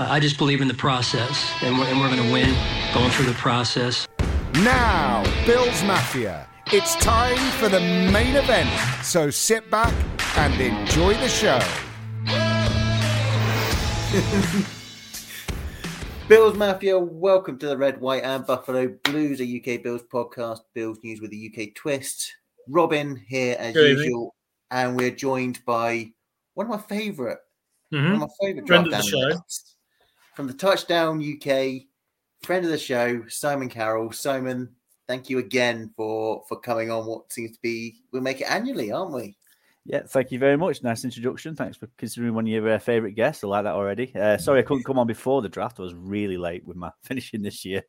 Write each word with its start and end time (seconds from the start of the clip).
Uh, 0.00 0.06
I 0.08 0.18
just 0.18 0.38
believe 0.38 0.62
in 0.62 0.68
the 0.68 0.72
process, 0.72 1.52
and 1.60 1.78
we're, 1.78 1.84
and 1.84 2.00
we're 2.00 2.08
going 2.08 2.22
to 2.26 2.32
win 2.32 2.54
going 2.94 3.10
through 3.10 3.26
the 3.26 3.34
process. 3.34 4.08
Now, 4.54 5.22
Bills 5.44 5.82
Mafia, 5.84 6.48
it's 6.72 6.96
time 6.96 7.36
for 7.58 7.68
the 7.68 7.80
main 7.80 8.34
event. 8.34 8.70
So 9.04 9.28
sit 9.28 9.70
back 9.70 9.92
and 10.38 10.58
enjoy 10.58 11.12
the 11.18 11.28
show. 11.28 11.58
Bills 16.28 16.56
Mafia, 16.56 16.98
welcome 16.98 17.58
to 17.58 17.66
the 17.66 17.76
Red, 17.76 18.00
White, 18.00 18.22
and 18.22 18.46
Buffalo 18.46 18.96
Blues, 19.04 19.42
a 19.42 19.44
UK 19.44 19.82
Bills 19.82 20.02
podcast, 20.10 20.60
Bills 20.74 20.98
news 21.04 21.20
with 21.20 21.32
a 21.34 21.50
UK 21.52 21.74
twist. 21.74 22.32
Robin 22.68 23.22
here 23.28 23.54
as 23.58 23.74
Good 23.74 23.98
usual, 23.98 24.06
evening. 24.06 24.30
and 24.70 24.96
we're 24.96 25.10
joined 25.10 25.62
by 25.66 26.10
one 26.54 26.64
of 26.64 26.70
my 26.70 26.78
favourite, 26.96 27.36
one 27.90 28.02
Mhm. 28.02 28.12
of 28.14 28.20
my 28.20 28.28
favourite 28.40 28.66
Friend 28.66 28.86
of 28.86 28.92
the 28.92 29.02
show. 29.02 29.20
analysts 29.26 29.69
from 30.40 30.46
the 30.46 30.54
Touchdown 30.54 31.20
UK, 31.20 31.82
friend 32.40 32.64
of 32.64 32.70
the 32.70 32.78
show, 32.78 33.22
Simon 33.28 33.68
Carroll. 33.68 34.10
Simon, 34.10 34.70
thank 35.06 35.28
you 35.28 35.38
again 35.38 35.92
for 35.94 36.42
for 36.48 36.58
coming 36.58 36.90
on. 36.90 37.04
What 37.04 37.30
seems 37.30 37.52
to 37.52 37.58
be 37.62 38.00
we'll 38.10 38.22
make 38.22 38.40
it 38.40 38.50
annually, 38.50 38.90
aren't 38.90 39.12
we? 39.12 39.36
Yeah, 39.84 40.00
thank 40.06 40.32
you 40.32 40.38
very 40.38 40.56
much. 40.56 40.82
Nice 40.82 41.04
introduction. 41.04 41.54
Thanks 41.54 41.76
for 41.76 41.90
considering 41.98 42.32
one 42.32 42.46
of 42.46 42.48
your 42.48 42.70
uh, 42.70 42.78
favourite 42.78 43.16
guests. 43.16 43.44
I 43.44 43.48
like 43.48 43.64
that 43.64 43.74
already. 43.74 44.14
Uh, 44.14 44.38
sorry 44.38 44.60
I 44.60 44.62
couldn't 44.62 44.84
come 44.84 44.98
on 44.98 45.06
before 45.06 45.42
the 45.42 45.48
draft. 45.50 45.78
I 45.78 45.82
was 45.82 45.94
really 45.94 46.38
late 46.38 46.66
with 46.66 46.78
my 46.78 46.90
finishing 47.02 47.42
this 47.42 47.62
year. 47.66 47.82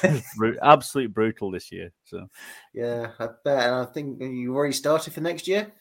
Bru- 0.36 0.58
Absolute 0.62 1.12
brutal 1.12 1.50
this 1.50 1.72
year. 1.72 1.90
So 2.04 2.28
Yeah, 2.72 3.10
I 3.18 3.30
bet. 3.44 3.64
And 3.64 3.74
I 3.74 3.84
think 3.86 4.22
you 4.22 4.54
already 4.54 4.74
started 4.74 5.12
for 5.12 5.22
next 5.22 5.48
year. 5.48 5.72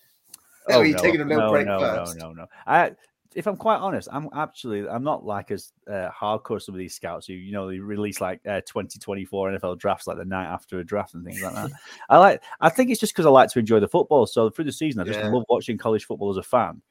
Oh, 0.71 0.79
are 0.79 0.85
you 0.85 0.93
no, 0.93 0.99
taking 1.03 1.21
a 1.21 1.25
little 1.25 1.43
no, 1.43 1.51
break 1.51 1.67
no, 1.67 1.79
first? 1.79 2.17
No, 2.17 2.29
no, 2.29 2.33
no. 2.33 2.45
I, 2.65 2.93
if 3.35 3.47
I'm 3.47 3.57
quite 3.57 3.77
honest, 3.77 4.07
I'm 4.11 4.29
actually 4.33 4.87
I'm 4.87 5.03
not 5.03 5.25
like 5.25 5.51
as 5.51 5.73
uh, 5.87 6.09
hardcore 6.09 6.61
some 6.61 6.73
of 6.73 6.79
these 6.79 6.95
scouts 6.95 7.27
who 7.27 7.33
you 7.33 7.51
know 7.51 7.69
they 7.69 7.79
release 7.79 8.21
like 8.21 8.39
uh, 8.47 8.61
2024 8.61 9.51
NFL 9.51 9.77
drafts 9.77 10.07
like 10.07 10.17
the 10.17 10.25
night 10.25 10.45
after 10.45 10.79
a 10.79 10.83
draft 10.85 11.13
and 11.13 11.23
things 11.25 11.41
like 11.41 11.53
that. 11.53 11.69
I 12.09 12.17
like. 12.17 12.41
I 12.61 12.69
think 12.69 12.89
it's 12.89 12.99
just 12.99 13.13
because 13.13 13.25
I 13.25 13.29
like 13.29 13.49
to 13.51 13.59
enjoy 13.59 13.79
the 13.81 13.87
football. 13.87 14.25
So 14.25 14.49
through 14.49 14.65
the 14.65 14.71
season, 14.71 15.01
I 15.01 15.03
just 15.03 15.19
Yeah. 15.19 15.27
love 15.29 15.43
watching 15.49 15.77
college 15.77 16.05
football 16.05 16.31
as 16.31 16.37
a 16.37 16.43
fan. 16.43 16.81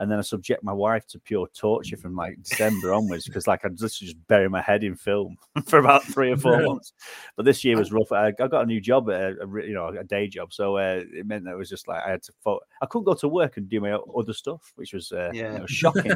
And 0.00 0.10
then 0.10 0.18
I 0.18 0.22
subject 0.22 0.64
my 0.64 0.72
wife 0.72 1.06
to 1.08 1.18
pure 1.20 1.46
torture 1.54 1.96
from 1.96 2.16
like 2.16 2.42
December 2.42 2.92
onwards 2.92 3.26
because 3.26 3.46
like 3.46 3.64
I 3.64 3.68
just 3.68 4.00
just 4.00 4.16
bury 4.26 4.48
my 4.48 4.62
head 4.62 4.82
in 4.82 4.96
film 4.96 5.36
for 5.66 5.78
about 5.78 6.02
three 6.04 6.32
or 6.32 6.38
four 6.38 6.60
months. 6.62 6.94
But 7.36 7.44
this 7.44 7.62
year 7.64 7.76
was 7.76 7.92
rough. 7.92 8.10
I, 8.10 8.28
I 8.28 8.48
got 8.48 8.62
a 8.62 8.66
new 8.66 8.80
job, 8.80 9.10
a, 9.10 9.34
a 9.42 9.66
you 9.66 9.74
know, 9.74 9.88
a 9.88 10.02
day 10.02 10.26
job, 10.26 10.52
so 10.52 10.78
uh, 10.78 11.04
it 11.12 11.26
meant 11.26 11.44
that 11.44 11.52
it 11.52 11.58
was 11.58 11.68
just 11.68 11.86
like 11.86 12.02
I 12.02 12.10
had 12.10 12.22
to. 12.24 12.32
Fo- 12.42 12.60
I 12.80 12.86
couldn't 12.86 13.04
go 13.04 13.14
to 13.14 13.28
work 13.28 13.58
and 13.58 13.68
do 13.68 13.80
my 13.80 13.92
other 13.92 14.32
stuff, 14.32 14.72
which 14.76 14.94
was 14.94 15.12
uh, 15.12 15.30
you 15.52 15.58
know, 15.58 15.66
shocking. 15.66 16.12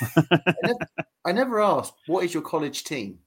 I 1.24 1.32
never 1.32 1.60
asked, 1.60 1.94
what 2.06 2.24
is 2.24 2.34
your 2.34 2.42
college 2.42 2.84
team? 2.84 3.18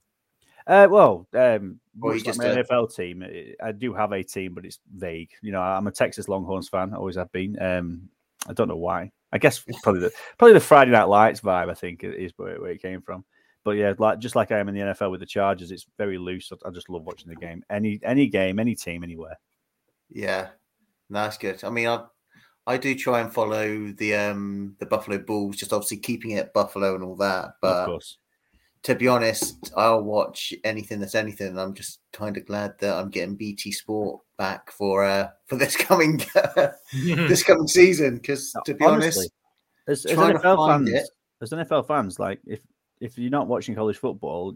uh, 0.68 0.88
well, 0.92 1.28
um, 1.34 1.80
Or 2.02 2.16
you 2.16 2.18
much 2.18 2.18
like 2.18 2.24
just 2.26 2.40
my 2.40 2.46
a- 2.46 2.64
NFL 2.64 2.96
team, 2.96 3.26
I 3.64 3.72
do 3.72 3.94
have 3.94 4.12
a 4.12 4.22
team, 4.24 4.54
but 4.54 4.66
it's 4.66 4.80
vague. 4.96 5.32
You 5.42 5.52
know, 5.54 5.62
I'm 5.62 5.88
a 5.88 5.92
Texas 5.92 6.28
Longhorns 6.28 6.70
fan. 6.70 6.94
Always 6.94 7.16
have 7.16 7.32
been. 7.32 7.60
Um, 7.62 8.10
I 8.48 8.54
don't 8.54 8.68
know 8.68 8.78
why. 8.78 9.12
I 9.32 9.38
guess 9.38 9.64
probably 9.84 10.02
the 10.02 10.12
probably 10.38 10.54
the 10.54 10.60
Friday 10.60 10.92
Night 10.92 11.04
Lights 11.04 11.42
vibe. 11.42 11.70
I 11.70 11.74
think 11.74 12.04
is 12.04 12.32
where, 12.38 12.60
where 12.62 12.72
it 12.72 12.82
came 12.82 13.02
from. 13.02 13.26
But 13.64 13.72
yeah, 13.72 13.94
like 13.98 14.20
just 14.20 14.36
like 14.36 14.52
I 14.52 14.60
am 14.60 14.70
in 14.70 14.76
the 14.76 14.82
NFL 14.82 15.12
with 15.12 15.20
the 15.20 15.26
Chargers, 15.26 15.72
it's 15.72 15.86
very 15.98 16.18
loose. 16.18 16.52
I, 16.52 16.68
I 16.68 16.72
just 16.72 16.90
love 16.90 17.04
watching 17.04 17.30
the 17.30 17.36
game. 17.36 17.64
Any 17.70 18.00
any 18.04 18.28
game, 18.28 18.60
any 18.60 18.76
team, 18.76 19.04
anywhere. 19.04 19.38
Yeah, 20.10 20.50
no, 21.10 21.24
that's 21.24 21.38
good. 21.38 21.64
I 21.64 21.70
mean, 21.70 21.88
I 21.88 22.06
I 22.66 22.78
do 22.78 22.96
try 22.96 23.22
and 23.22 23.34
follow 23.34 23.92
the 23.98 24.16
um 24.16 24.76
the 24.80 24.86
Buffalo 24.86 25.18
Bulls, 25.20 25.58
just 25.58 25.74
obviously 25.74 25.98
keeping 25.98 26.32
it 26.32 26.54
Buffalo 26.54 26.96
and 26.96 27.04
all 27.04 27.16
that. 27.18 27.46
of 27.46 27.52
But 27.62 27.86
course. 27.86 28.18
to 28.84 28.96
be 28.96 29.08
honest, 29.08 29.72
I'll 29.76 30.04
watch 30.04 30.54
anything 30.64 31.00
that's 31.00 31.16
anything. 31.16 31.58
I'm 31.58 31.74
just 31.74 32.00
kind 32.14 32.38
of 32.38 32.46
glad 32.46 32.74
that 32.80 32.96
I'm 32.96 33.10
getting 33.10 33.36
BT 33.36 33.72
Sport 33.72 34.22
back 34.38 34.72
for 34.72 35.04
uh 35.04 35.30
for 35.48 35.56
this 35.56 35.76
coming 35.88 36.22
this 36.94 37.44
coming 37.44 37.68
season. 37.68 38.18
Because 38.18 38.54
to 38.66 38.74
be 38.74 38.86
Honestly, 38.86 39.28
honest, 39.88 40.06
as, 40.06 40.12
as 40.12 40.18
NFL 40.18 40.68
fans, 40.70 40.90
it- 40.90 41.10
as 41.42 41.52
NFL 41.52 41.88
fans, 41.88 42.20
like 42.20 42.40
if 42.46 42.60
if 43.00 43.18
you're 43.18 43.30
not 43.30 43.48
watching 43.48 43.76
college 43.76 43.98
football 43.98 44.56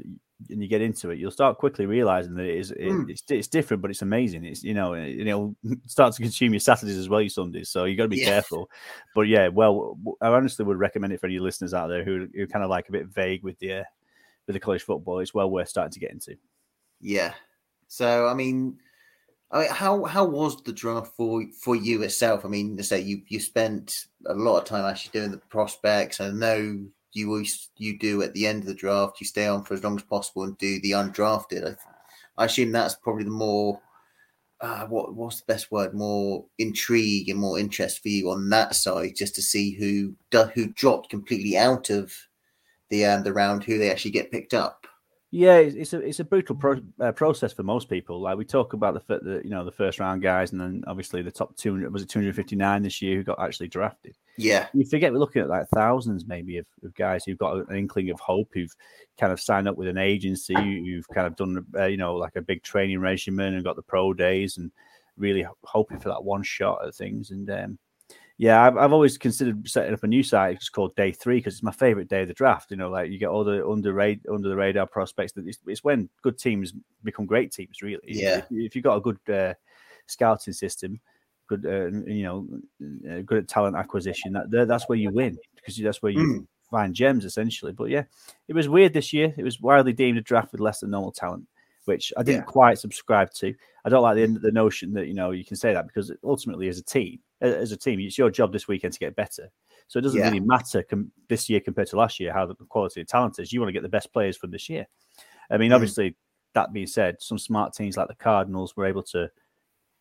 and 0.50 0.64
you 0.64 0.68
get 0.68 0.82
into 0.82 1.12
it, 1.12 1.20
you'll 1.20 1.30
start 1.30 1.60
quickly 1.60 1.86
realizing 1.86 2.34
that 2.34 2.46
it 2.48 2.58
is 2.58 2.72
it, 2.72 2.80
Mm. 2.90 3.08
it's 3.10 3.22
it's 3.30 3.48
different, 3.48 3.82
but 3.84 3.92
it's 3.92 4.02
amazing. 4.02 4.44
It's 4.46 4.64
you 4.64 4.74
know 4.74 4.94
and 4.94 5.06
it, 5.06 5.16
you 5.18 5.26
know 5.26 5.56
start 5.86 6.16
to 6.16 6.22
consume 6.24 6.52
your 6.54 6.60
Saturdays 6.60 6.98
as 6.98 7.08
well, 7.10 7.22
your 7.22 7.30
Sundays. 7.30 7.70
So 7.70 7.86
you 7.86 7.96
got 7.96 8.04
to 8.06 8.10
be 8.10 8.18
Yeah. 8.18 8.26
careful. 8.26 8.68
But 9.14 9.28
yeah, 9.28 9.50
well, 9.50 9.96
I 10.22 10.30
honestly 10.30 10.66
would 10.66 10.80
recommend 10.80 11.14
it 11.14 11.20
for 11.20 11.28
any 11.28 11.38
listeners 11.38 11.76
out 11.76 11.88
there 11.88 12.04
who 12.04 12.28
who 12.34 12.48
kind 12.48 12.64
of 12.64 12.72
like 12.72 12.90
a 12.90 12.92
bit 12.92 13.06
vague 13.08 13.44
with 13.44 13.60
the 13.60 13.74
uh, 13.74 13.84
with 14.48 14.56
the 14.56 14.60
college 14.60 14.82
football. 14.82 15.20
It's 15.20 15.36
well 15.36 15.52
worth 15.52 15.70
starting 15.70 15.92
to 15.94 16.00
get 16.00 16.10
into. 16.12 16.36
Yeah. 17.00 17.34
So 17.88 18.26
I 18.28 18.34
mean, 18.34 18.80
I 19.52 19.60
mean, 19.60 19.70
how 19.70 20.06
how 20.06 20.26
was 20.26 20.62
the 20.64 20.74
draft 20.74 21.16
for 21.16 21.44
for 21.60 21.76
you 21.76 22.04
itself? 22.04 22.46
I 22.46 22.48
mean, 22.48 22.78
to 22.78 22.84
say 22.84 23.02
you 23.02 23.22
you 23.28 23.40
spent 23.40 24.06
a 24.26 24.34
lot 24.34 24.60
of 24.60 24.66
time 24.66 24.86
actually 24.86 25.20
doing 25.20 25.32
the 25.32 25.38
prospects. 25.38 26.22
I 26.22 26.30
know 26.30 26.86
you 27.14 27.28
always 27.30 27.70
you 27.78 28.00
do 28.00 28.22
at 28.22 28.34
the 28.34 28.48
end 28.48 28.62
of 28.62 28.68
the 28.68 28.74
draft. 28.74 29.20
You 29.20 29.28
stay 29.28 29.48
on 29.48 29.64
for 29.64 29.74
as 29.74 29.84
long 29.84 29.98
as 29.98 30.04
possible 30.04 30.44
and 30.44 30.58
do 30.58 30.80
the 30.80 30.92
undrafted. 30.92 31.78
I, 32.38 32.42
I 32.42 32.46
assume 32.46 32.72
that's 32.72 32.96
probably 32.96 33.26
the 33.26 33.32
more 33.32 33.82
uh, 34.62 34.86
what 34.86 35.16
what's 35.16 35.42
the 35.42 35.52
best 35.52 35.72
word? 35.72 35.94
More 35.94 36.46
intrigue 36.58 37.30
and 37.30 37.40
more 37.40 37.60
interest 37.60 38.02
for 38.02 38.10
you 38.10 38.30
on 38.30 38.50
that 38.52 38.76
side, 38.76 39.16
just 39.16 39.36
to 39.36 39.42
see 39.42 39.74
who 39.74 40.16
who 40.54 40.68
dropped 40.68 41.10
completely 41.10 41.58
out 41.58 41.90
of 41.90 42.14
the 42.90 43.06
um, 43.06 43.24
the 43.24 43.34
round, 43.34 43.64
who 43.64 43.78
they 43.78 43.92
actually 43.92 44.12
get 44.12 44.32
picked 44.32 44.54
up. 44.54 44.81
Yeah, 45.34 45.56
it's, 45.56 45.76
it's 45.76 45.94
a 45.94 46.00
it's 46.00 46.20
a 46.20 46.26
brutal 46.26 46.58
pro- 46.58 46.82
uh, 47.00 47.14
process 47.14 47.54
for 47.54 47.64
most 47.64 47.90
people. 47.90 48.22
Like 48.22 48.38
we 48.38 48.44
talk 48.44 48.74
about 48.74 48.96
the 49.08 49.20
the 49.20 49.42
you 49.46 49.50
know 49.50 49.64
the 49.64 49.72
first 49.72 49.98
round 49.98 50.22
guys, 50.22 50.52
and 50.52 50.60
then 50.60 50.84
obviously 50.88 51.22
the 51.22 51.32
top 51.32 51.56
two 51.56 51.72
hundred 51.72 51.94
was 51.94 52.02
it 52.02 52.10
two 52.10 52.20
hundred 52.20 52.36
fifty 52.36 52.58
nine 52.58 52.84
this 52.84 53.02
year 53.02 53.16
who 53.16 53.24
got 53.24 53.40
actually 53.40 53.70
drafted. 53.70 54.18
Yeah, 54.38 54.68
You 54.74 54.86
forget 54.86 55.14
we're 55.14 55.20
looking 55.20 55.42
at 55.42 55.48
like 55.48 55.70
thousands 55.70 56.26
maybe 56.28 56.58
of, 56.58 56.66
of 56.84 56.94
guys 56.96 57.24
who've 57.24 57.38
got 57.38 57.70
an 57.70 57.76
inkling 57.78 58.10
of 58.10 58.20
hope, 58.20 58.50
who've 58.54 58.76
kind 59.18 59.32
of 59.32 59.40
signed 59.40 59.70
up 59.70 59.78
with 59.78 59.88
an 59.88 59.98
agency, 59.98 60.54
who've 60.54 61.08
kind 61.08 61.28
of 61.28 61.38
done 61.38 61.66
uh, 61.78 61.86
you 61.86 61.98
know 61.98 62.16
like 62.16 62.36
a 62.36 62.42
big 62.42 62.62
training 62.62 63.00
regimen 63.00 63.54
and 63.54 63.64
got 63.64 63.78
the 63.78 63.82
pro 63.82 64.14
days 64.14 64.58
and 64.58 64.70
really 65.16 65.46
hoping 65.64 66.00
for 66.00 66.10
that 66.10 66.26
one 66.26 66.44
shot 66.44 66.86
at 66.86 66.94
things. 66.94 67.32
And 67.32 67.50
um, 67.50 67.80
yeah, 68.42 68.64
I've, 68.66 68.76
I've 68.76 68.92
always 68.92 69.20
considered 69.20 69.70
setting 69.70 69.94
up 69.94 70.02
a 70.04 70.08
new 70.08 70.24
site. 70.24 70.56
It's 70.56 70.68
called 70.70 70.96
Day 70.96 71.12
Three 71.12 71.38
because 71.38 71.54
it's 71.54 71.62
my 71.62 71.72
favorite 71.72 72.08
day 72.10 72.24
of 72.24 72.28
the 72.28 72.34
draft. 72.34 72.72
You 72.72 72.78
know, 72.78 72.90
like 72.90 73.12
you 73.12 73.20
get 73.20 73.30
all 73.30 73.44
the 73.44 73.64
under 73.68 74.00
under 74.02 74.50
the 74.50 74.56
radar 74.56 74.88
prospects. 74.88 75.34
That 75.34 75.46
it's, 75.48 75.60
it's 75.68 75.84
when 75.84 76.10
good 76.24 76.40
teams 76.40 76.74
become 77.04 77.28
great 77.28 77.52
teams. 77.52 77.84
Really, 77.84 78.02
Yeah. 78.08 78.38
If, 78.40 78.46
if 78.50 78.76
you've 78.76 78.84
got 78.84 78.98
a 78.98 79.02
good 79.02 79.20
uh, 79.30 79.54
scouting 80.08 80.54
system, 80.54 81.00
good 81.48 81.68
uh, 81.68 81.96
you 82.10 82.24
know, 82.24 82.48
uh, 83.12 83.22
good 83.22 83.38
at 83.44 83.48
talent 83.48 83.76
acquisition, 83.78 84.34
that 84.34 84.50
that- 84.50 84.68
that's 84.68 84.90
where 84.90 84.98
you 84.98 85.12
win 85.12 85.38
because 85.56 85.78
that's 85.78 86.02
where 86.02 86.12
you 86.12 86.20
Mm. 86.20 86.48
find 86.72 86.96
gems 86.96 87.26
essentially. 87.26 87.74
But 87.74 87.90
yeah, 87.92 88.06
it 88.48 88.54
was 88.56 88.68
weird 88.68 88.94
this 88.94 89.14
year. 89.14 89.36
It 89.38 89.44
was 89.44 89.62
widely 89.62 89.94
deemed 89.94 90.18
a 90.18 90.22
draft 90.22 90.52
with 90.52 90.62
less 90.62 90.80
than 90.80 90.90
normal 90.90 91.12
talent, 91.12 91.46
which 91.86 92.12
I 92.18 92.24
didn't 92.24 92.42
Yeah. 92.48 92.52
quite 92.58 92.80
subscribe 92.80 93.32
to. 93.36 93.54
I 93.86 93.90
don't 93.90 94.02
like 94.02 94.16
the 94.16 94.26
the 94.40 94.52
notion 94.52 94.94
that 94.94 95.06
you 95.06 95.14
know 95.14 95.30
you 95.30 95.46
can 95.46 95.58
say 95.58 95.74
that 95.74 95.86
because 95.86 96.12
ultimately, 96.24 96.68
as 96.70 96.80
a 96.80 96.84
team, 96.84 97.20
as 97.42 97.72
a 97.72 97.78
team, 97.78 98.00
it's 98.00 98.18
your 98.18 98.30
job 98.30 98.54
this 98.54 98.68
weekend 98.68 98.94
to 98.94 99.00
get 99.00 99.16
better. 99.16 99.50
So 99.88 100.00
it 100.00 100.04
doesn't 100.04 100.20
Yeah. 100.20 100.28
really 100.28 100.40
matter 100.40 100.84
com- 100.84 101.12
this 101.28 101.50
year 101.50 101.60
compared 101.60 101.88
to 101.90 101.98
last 101.98 102.20
year 102.20 102.32
how 102.32 102.46
the 102.46 102.56
quality 102.56 103.02
of 103.02 103.08
talent 103.08 103.40
is. 103.40 103.52
You 103.52 103.60
want 103.60 103.70
to 103.70 103.74
get 103.74 103.84
the 103.84 103.90
best 103.90 104.14
players 104.14 104.38
from 104.38 104.52
this 104.52 104.70
year. 104.70 104.88
I 105.50 105.58
mean, 105.58 105.72
Mm. 105.72 105.76
obviously, 105.76 106.16
that 106.54 106.72
being 106.74 106.88
said, 106.88 107.22
some 107.22 107.38
smart 107.38 107.74
teams 107.74 107.98
like 107.98 108.08
the 108.08 108.16
Cardinals 108.16 108.76
were 108.76 108.86
able 108.86 109.04
to 109.04 109.30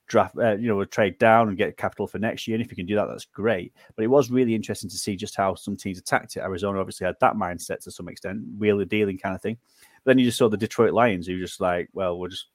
draft, 0.06 0.36
uh, 0.38 0.56
you 0.56 0.66
know, 0.66 0.84
trade 0.84 1.16
down 1.18 1.48
and 1.48 1.56
get 1.56 1.76
capital 1.76 2.06
for 2.06 2.18
next 2.18 2.48
year. 2.48 2.56
And 2.56 2.64
if 2.64 2.70
you 2.70 2.76
can 2.76 2.86
do 2.86 2.96
that, 2.96 3.06
that's 3.06 3.24
great. 3.24 3.72
But 3.94 4.04
it 4.04 4.08
was 4.08 4.30
really 4.30 4.54
interesting 4.56 4.90
to 4.90 4.96
see 4.96 5.14
just 5.14 5.36
how 5.36 5.54
some 5.54 5.76
teams 5.76 5.98
attacked 5.98 6.36
it. 6.36 6.40
Arizona 6.40 6.80
obviously 6.80 7.06
had 7.06 7.14
that 7.20 7.34
mindset 7.34 7.78
to 7.84 7.92
some 7.92 8.08
extent, 8.08 8.40
wheel 8.58 8.76
wheeler 8.76 8.84
dealing 8.84 9.18
kind 9.18 9.36
of 9.36 9.40
thing. 9.42 9.56
But 10.04 10.10
then 10.10 10.18
you 10.18 10.24
just 10.24 10.38
saw 10.38 10.48
the 10.48 10.56
Detroit 10.56 10.92
Lions 10.92 11.28
who 11.28 11.38
just 11.38 11.60
like, 11.60 11.88
well, 11.92 12.18
we'll 12.18 12.30
just 12.30 12.46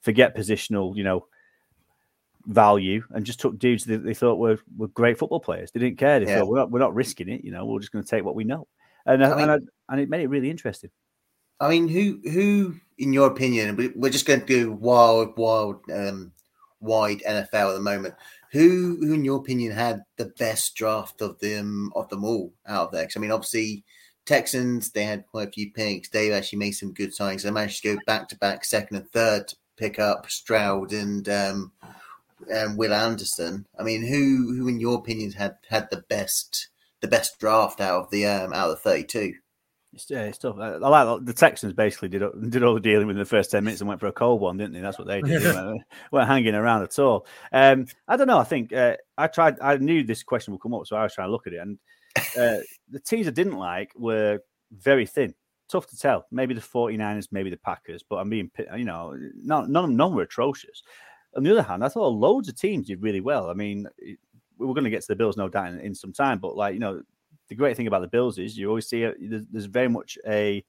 forget 0.00 0.34
positional, 0.34 0.96
you 0.96 1.04
know, 1.04 1.26
value 2.46 3.02
and 3.10 3.24
just 3.26 3.40
took 3.40 3.58
dudes 3.58 3.84
that 3.84 4.04
they 4.04 4.14
thought 4.14 4.36
were, 4.38 4.58
were 4.76 4.88
great 4.88 5.18
football 5.18 5.40
players. 5.40 5.70
They 5.70 5.80
didn't 5.80 5.98
care. 5.98 6.20
They 6.20 6.26
Yeah. 6.26 6.38
thought 6.40 6.48
we're 6.48 6.58
not, 6.58 6.70
we're 6.70 6.78
not 6.80 6.94
risking 6.94 7.28
it. 7.28 7.44
You 7.44 7.50
know, 7.52 7.66
we're 7.66 7.80
just 7.80 7.92
going 7.92 8.04
to 8.04 8.10
take 8.10 8.24
what 8.24 8.34
we 8.36 8.44
know. 8.44 8.66
And 9.04 9.24
I, 9.24 9.30
I 9.30 9.34
mean- 9.34 9.48
and, 9.50 9.68
I, 9.88 9.92
and 9.92 10.00
it 10.00 10.08
made 10.08 10.22
it 10.22 10.28
really 10.28 10.50
interesting. 10.50 10.90
I 11.58 11.68
mean, 11.70 11.88
who 11.88 12.20
who 12.30 12.74
in 12.98 13.12
your 13.14 13.28
opinion? 13.28 13.76
we- 13.76 13.92
We're 13.96 14.10
just 14.10 14.26
going 14.26 14.40
to 14.40 14.46
do 14.46 14.72
wild, 14.72 15.36
wild, 15.38 15.80
um, 15.90 16.32
wide 16.80 17.22
NFL 17.26 17.70
at 17.70 17.74
the 17.74 17.80
moment. 17.80 18.14
Who 18.52 18.98
who 19.00 19.14
in 19.14 19.24
your 19.24 19.38
opinion 19.38 19.72
had 19.72 20.04
the 20.16 20.26
best 20.38 20.74
draft 20.76 21.22
of 21.22 21.38
them 21.40 21.92
of 21.96 22.08
them 22.10 22.24
all 22.24 22.52
out 22.66 22.92
there? 22.92 23.04
'Cause, 23.04 23.16
I 23.16 23.20
mean, 23.20 23.30
obviously 23.30 23.84
Texans 24.26 24.90
they 24.90 25.04
had 25.04 25.26
quite 25.26 25.48
a 25.48 25.52
few 25.52 25.72
picks. 25.72 26.08
They 26.10 26.30
actually 26.32 26.58
made 26.58 26.72
some 26.72 26.92
good 26.92 27.10
signings. 27.14 27.42
They 27.42 27.50
managed 27.50 27.82
to 27.82 27.94
go 27.94 28.00
back 28.06 28.28
to 28.28 28.36
back, 28.38 28.64
second 28.64 28.98
and 28.98 29.10
third 29.10 29.52
pick 29.76 29.98
up 29.98 30.28
Stroud 30.30 30.92
and 30.92 31.28
um, 31.28 31.72
and 32.50 32.76
Will 32.78 32.92
Anderson. 32.92 33.66
I 33.78 33.82
mean, 33.82 34.02
who 34.02 34.54
who 34.56 34.68
in 34.68 34.80
your 34.80 34.98
opinion 34.98 35.32
had 35.32 35.56
had 35.68 35.88
the 35.90 36.04
best 36.08 36.68
the 37.00 37.08
best 37.08 37.38
draft 37.38 37.80
out 37.80 38.04
of 38.04 38.10
the 38.10 38.26
um, 38.26 38.52
out 38.52 38.70
of 38.70 38.76
the 38.76 38.90
thirty 38.90 39.04
two? 39.04 39.34
It's, 39.92 40.10
yeah, 40.10 40.24
it's 40.24 40.38
tough. 40.38 40.58
I, 40.58 40.76
like 40.76 41.24
the 41.24 41.32
Texans 41.32 41.72
basically 41.72 42.08
did 42.08 42.22
did 42.50 42.62
all 42.62 42.74
the 42.74 42.80
dealing 42.80 43.06
within 43.06 43.20
the 43.20 43.24
first 43.24 43.50
ten 43.50 43.64
minutes 43.64 43.80
and 43.80 43.88
went 43.88 44.00
for 44.00 44.08
a 44.08 44.12
cold 44.12 44.40
one, 44.40 44.58
didn't 44.58 44.74
they? 44.74 44.80
That's 44.80 44.98
what 44.98 45.08
they 45.08 45.22
did. 45.22 45.40
they 45.40 45.50
weren't, 45.50 45.82
weren't 46.12 46.28
hanging 46.28 46.54
around 46.54 46.82
at 46.82 46.98
all. 46.98 47.26
Um, 47.52 47.86
I 48.06 48.16
don't 48.16 48.26
know. 48.26 48.38
I 48.38 48.44
think 48.44 48.72
uh, 48.72 48.96
I 49.16 49.26
tried. 49.26 49.58
I 49.60 49.76
knew 49.78 50.02
this 50.02 50.22
question 50.22 50.52
would 50.52 50.60
come 50.60 50.74
up, 50.74 50.86
so 50.86 50.96
I 50.96 51.02
was 51.02 51.14
trying 51.14 51.28
to 51.28 51.32
look 51.32 51.46
at 51.46 51.54
it, 51.54 51.60
and 51.60 51.78
uh, 52.36 52.58
the 52.90 53.00
teams 53.00 53.26
I 53.26 53.30
didn't 53.30 53.56
like 53.56 53.92
were 53.96 54.40
very 54.70 55.06
thin. 55.06 55.34
Tough 55.68 55.88
to 55.88 55.96
tell. 55.96 56.26
Maybe 56.30 56.54
the 56.54 56.60
49ers, 56.60 57.28
maybe 57.32 57.50
the 57.50 57.56
Packers, 57.56 58.04
but 58.08 58.16
I'm 58.16 58.30
being, 58.30 58.50
you 58.76 58.84
know, 58.84 59.18
none, 59.34 59.72
none, 59.72 59.96
none 59.96 60.14
were 60.14 60.22
atrocious. 60.22 60.82
On 61.36 61.42
the 61.42 61.50
other 61.50 61.62
hand, 61.62 61.84
I 61.84 61.88
thought 61.88 62.08
loads 62.08 62.48
of 62.48 62.56
teams 62.56 62.86
did 62.86 63.02
really 63.02 63.20
well. 63.20 63.50
I 63.50 63.54
mean, 63.54 63.86
we're 64.58 64.74
going 64.74 64.84
to 64.84 64.90
get 64.90 65.02
to 65.02 65.08
the 65.08 65.16
Bills 65.16 65.36
no 65.36 65.48
doubt 65.48 65.68
in, 65.68 65.80
in 65.80 65.94
some 65.94 66.12
time, 66.12 66.38
but 66.38 66.56
like, 66.56 66.74
you 66.74 66.80
know, 66.80 67.02
the 67.48 67.54
great 67.54 67.76
thing 67.76 67.86
about 67.86 68.00
the 68.00 68.08
Bills 68.08 68.38
is 68.38 68.56
you 68.56 68.68
always 68.68 68.88
see 68.88 69.04
a, 69.04 69.14
there's, 69.20 69.46
there's, 69.46 69.66
very 69.66 69.88
much 69.88 70.18
a, 70.26 70.64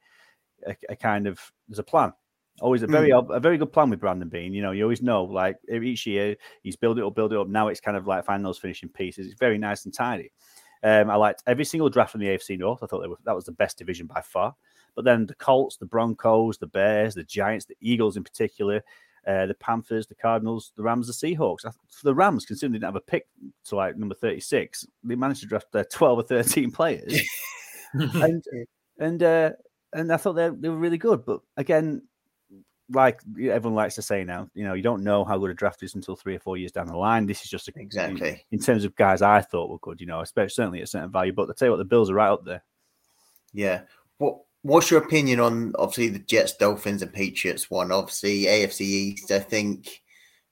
a, 0.68 0.76
a 0.90 0.96
kind 0.96 1.28
of 1.28 1.40
there's 1.68 1.80
a 1.80 1.84
plan. 1.84 2.14
Always 2.60 2.82
a 2.82 2.88
very 2.88 3.10
mm. 3.10 3.36
a 3.36 3.40
very 3.40 3.58
good 3.58 3.72
plan 3.72 3.92
with 3.92 4.00
Brandon 4.00 4.30
Beane. 4.30 4.54
You 4.54 4.64
know, 4.64 4.72
you 4.72 4.82
always 4.84 5.02
know 5.02 5.24
like 5.24 5.58
each 5.72 6.08
year 6.08 6.36
he's 6.64 6.76
build 6.76 6.98
it 6.98 7.06
up, 7.06 7.14
build 7.14 7.32
it 7.32 7.38
up. 7.38 7.48
Now 7.48 7.68
it's 7.68 7.80
kind 7.80 7.96
of 7.96 8.08
like 8.08 8.26
finding 8.26 8.44
those 8.44 8.58
finishing 8.58 8.90
pieces. 8.90 9.28
It's 9.28 9.40
very 9.40 9.60
nice 9.60 9.86
and 9.86 9.94
tidy. 9.94 10.32
Um, 10.84 11.10
I 11.10 11.16
liked 11.16 11.44
every 11.46 11.66
single 11.66 11.90
draft 11.90 12.16
in 12.16 12.22
the 12.22 12.28
AFC 12.28 12.58
North. 12.58 12.82
I 12.82 12.88
thought 12.88 13.08
were, 13.08 13.18
that 13.26 13.36
was 13.36 13.46
the 13.46 13.52
best 13.52 13.78
division 13.78 14.08
by 14.08 14.22
far. 14.22 14.56
But 14.96 15.06
then 15.06 15.28
the 15.28 15.36
Colts, 15.36 15.78
the 15.78 15.86
Broncos, 15.86 16.58
the 16.58 16.68
Bears, 16.68 17.14
the 17.14 17.24
Giants, 17.24 17.66
the 17.66 17.78
Eagles 17.80 18.18
in 18.18 18.24
particular, 18.24 18.84
uh, 19.28 19.46
the 19.46 19.54
Panthers, 19.56 20.08
the 20.08 20.16
Cardinals, 20.16 20.72
the 20.78 20.84
Rams, 20.84 21.08
the 21.08 21.14
Seahawks. 21.14 21.62
For 21.62 22.04
the 22.04 22.16
Rams, 22.16 22.46
considering 22.46 22.72
they 22.72 22.78
didn't 22.78 22.94
have 22.94 22.96
a 22.96 23.02
pick 23.02 23.28
to 23.66 23.76
like 23.76 23.98
number 23.98 24.16
36, 24.16 24.88
they 25.04 25.16
managed 25.16 25.42
to 25.42 25.48
draft 25.48 25.72
their 25.72 25.84
12 25.86 26.20
or 26.20 26.24
13 26.24 26.72
players. 26.72 27.20
and 27.94 28.44
and 29.00 29.24
uh, 29.24 29.52
and 29.94 30.12
I 30.12 30.18
thought 30.18 30.34
they, 30.34 30.50
they 30.50 30.70
were 30.70 30.78
really 30.78 30.98
good. 30.98 31.26
But 31.26 31.42
again, 31.58 32.04
like 32.90 33.20
everyone 33.38 33.76
likes 33.76 33.96
to 33.96 34.02
say 34.02 34.24
now, 34.24 34.50
you 34.54 34.64
know, 34.64 34.74
you 34.74 34.84
don't 34.84 35.04
know 35.04 35.26
how 35.26 35.38
good 35.38 35.52
a 35.52 35.54
draft 35.54 35.84
is 35.84 35.96
until 35.96 36.16
three 36.16 36.36
or 36.36 36.40
four 36.40 36.56
years 36.56 36.72
down 36.72 36.88
the 36.88 36.96
line. 36.96 37.26
This 37.26 37.44
is 37.44 37.50
just 37.50 37.68
a, 37.68 37.74
exactly 37.76 38.46
in, 38.52 38.60
terms 38.60 38.86
of 38.86 38.96
guys 38.96 39.22
I 39.22 39.42
thought 39.42 39.70
were 39.70 39.80
good, 39.80 40.00
you 40.00 40.08
know, 40.08 40.22
especially 40.22 40.50
certainly 40.52 40.82
at 40.82 40.90
certain 40.90 41.12
value. 41.12 41.34
But 41.34 41.50
I 41.50 41.54
tell 41.54 41.68
you 41.68 41.72
what, 41.72 41.78
the 41.78 41.86
Bills 41.86 42.10
are 42.10 42.16
right 42.16 42.30
up 42.30 42.46
there. 42.46 42.64
Yeah. 43.54 43.82
What 44.20 44.40
What's 44.68 44.92
your 44.92 45.02
opinion 45.02 45.40
on 45.40 45.72
obviously 45.80 46.10
the 46.10 46.20
Jets, 46.20 46.54
Dolphins, 46.58 47.02
and 47.02 47.14
Patriots 47.14 47.72
one? 47.72 47.90
Obviously, 47.90 48.44
AFC 48.44 48.82
East. 48.82 49.32
I 49.32 49.40
think 49.40 50.02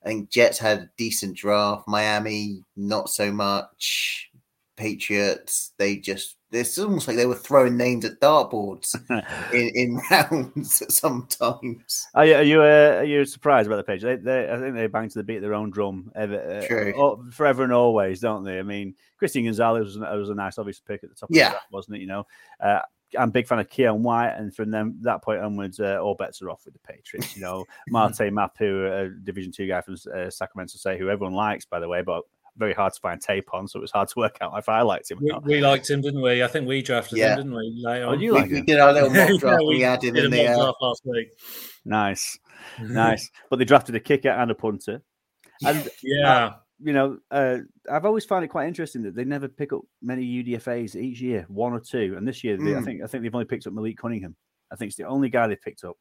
I 0.02 0.08
think 0.08 0.30
Jets 0.30 0.58
had 0.58 0.78
a 0.78 0.90
decent 0.96 1.36
draft. 1.36 1.86
Miami, 1.86 2.64
not 2.76 3.10
so 3.10 3.30
much. 3.30 4.30
Patriots, 4.74 5.72
they 5.76 5.96
just 5.96 6.36
it's 6.50 6.78
almost 6.78 7.08
like 7.08 7.18
they 7.18 7.26
were 7.26 7.34
throwing 7.34 7.76
names 7.76 8.06
at 8.06 8.20
dartboards 8.20 8.94
in, 9.52 9.70
in 9.74 10.00
rounds 10.10 10.82
sometimes. 10.94 12.06
Are 12.14 12.24
you 12.24 12.34
are 12.36 12.42
you, 12.42 12.62
uh, 12.62 12.96
are 12.98 13.04
you 13.04 13.24
surprised 13.26 13.66
about 13.66 13.76
the 13.76 13.84
page? 13.84 14.02
They, 14.02 14.16
they, 14.16 14.50
I 14.50 14.58
think 14.58 14.74
they 14.74 14.86
bang 14.86 15.10
to 15.10 15.18
the 15.18 15.24
beat 15.24 15.36
of 15.36 15.42
their 15.42 15.54
own 15.54 15.70
drum 15.70 16.10
ever, 16.14 16.38
uh, 16.38 17.30
forever 17.32 17.64
and 17.64 17.72
always, 17.72 18.20
don't 18.20 18.44
they? 18.44 18.58
I 18.58 18.62
mean, 18.62 18.94
Christian 19.18 19.44
Gonzalez 19.44 19.84
was, 19.84 19.98
was 19.98 20.30
a 20.30 20.34
nice 20.34 20.58
obvious 20.58 20.80
pick 20.80 21.04
at 21.04 21.10
the 21.10 21.16
top. 21.16 21.28
Yeah, 21.30 21.48
the 21.48 21.50
draft, 21.50 21.66
wasn't 21.72 21.96
it? 21.96 22.00
You 22.00 22.06
know, 22.06 22.26
uh, 22.60 22.80
I'm 23.18 23.28
a 23.28 23.32
big 23.32 23.46
fan 23.46 23.58
of 23.58 23.68
Keion 23.68 23.98
White, 23.98 24.34
and 24.36 24.54
from 24.54 24.70
them 24.70 24.98
that 25.02 25.22
point 25.22 25.40
onwards, 25.40 25.80
uh, 25.80 25.98
all 26.02 26.14
bets 26.14 26.42
are 26.42 26.50
off 26.50 26.64
with 26.64 26.74
the 26.74 26.80
Patriots. 26.80 27.36
You 27.36 27.42
know, 27.42 27.64
Marte 27.88 28.32
Mapu, 28.32 28.86
a 28.86 29.08
Division 29.08 29.52
Two 29.52 29.66
guy 29.66 29.80
from 29.80 29.96
uh, 30.14 30.30
Sacramento 30.30 30.76
State, 30.76 30.98
who 30.98 31.08
everyone 31.08 31.34
likes, 31.34 31.64
by 31.64 31.78
the 31.78 31.88
way, 31.88 32.02
but 32.02 32.22
very 32.56 32.72
hard 32.72 32.92
to 32.92 33.00
find 33.00 33.20
tape 33.20 33.52
on, 33.52 33.68
so 33.68 33.78
it 33.78 33.82
was 33.82 33.90
hard 33.90 34.08
to 34.08 34.18
work 34.18 34.38
out 34.40 34.56
if 34.56 34.68
I 34.68 34.82
liked 34.82 35.10
him. 35.10 35.18
We, 35.20 35.32
we, 35.44 35.60
liked 35.60 35.88
him, 35.88 36.00
didn't 36.00 36.22
we? 36.22 36.42
I 36.42 36.46
think 36.46 36.66
we 36.66 36.82
drafted 36.82 37.18
yeah. 37.18 37.32
him, 37.32 37.52
didn't 37.52 37.54
we? 37.54 37.84
oh, 37.86 38.12
you 38.14 38.32
like 38.32 38.50
we, 38.50 38.60
we, 38.60 38.62
did 38.62 38.78
our 38.78 38.92
little 38.92 39.10
mock 39.14 39.28
draft. 39.40 39.42
yeah, 39.44 39.58
we, 39.58 39.76
we 39.76 39.80
had 39.80 40.02
him 40.02 40.16
in 40.16 40.30
the 40.30 40.46
uh... 40.46 40.72
last 40.80 41.02
week. 41.04 41.28
Nice, 41.84 42.38
nice. 42.80 43.30
But 43.50 43.58
they 43.58 43.64
drafted 43.64 43.94
a 43.94 44.00
kicker 44.00 44.30
and 44.30 44.50
a 44.50 44.54
punter, 44.54 45.02
and 45.64 45.88
yeah. 46.02 46.54
You 46.82 46.92
know, 46.92 47.18
uh, 47.30 47.58
I've 47.90 48.04
always 48.04 48.24
found 48.24 48.44
it 48.44 48.48
quite 48.48 48.68
interesting 48.68 49.02
that 49.02 49.14
they 49.14 49.24
never 49.24 49.48
pick 49.48 49.72
up 49.72 49.82
many 50.02 50.24
UDFA's 50.42 50.96
each 50.96 51.20
year, 51.20 51.46
one 51.48 51.72
or 51.72 51.80
two. 51.80 52.14
And 52.16 52.28
this 52.28 52.44
year, 52.44 52.56
they, 52.56 52.64
mm. 52.64 52.78
I 52.78 52.82
think 52.82 53.02
I 53.02 53.06
think 53.06 53.22
they've 53.22 53.34
only 53.34 53.46
picked 53.46 53.66
up 53.66 53.72
Malik 53.72 53.98
Cunningham. 53.98 54.36
I 54.70 54.76
think 54.76 54.90
it's 54.90 54.96
the 54.96 55.04
only 55.04 55.28
guy 55.28 55.46
they 55.46 55.56
picked 55.56 55.84
up, 55.84 55.96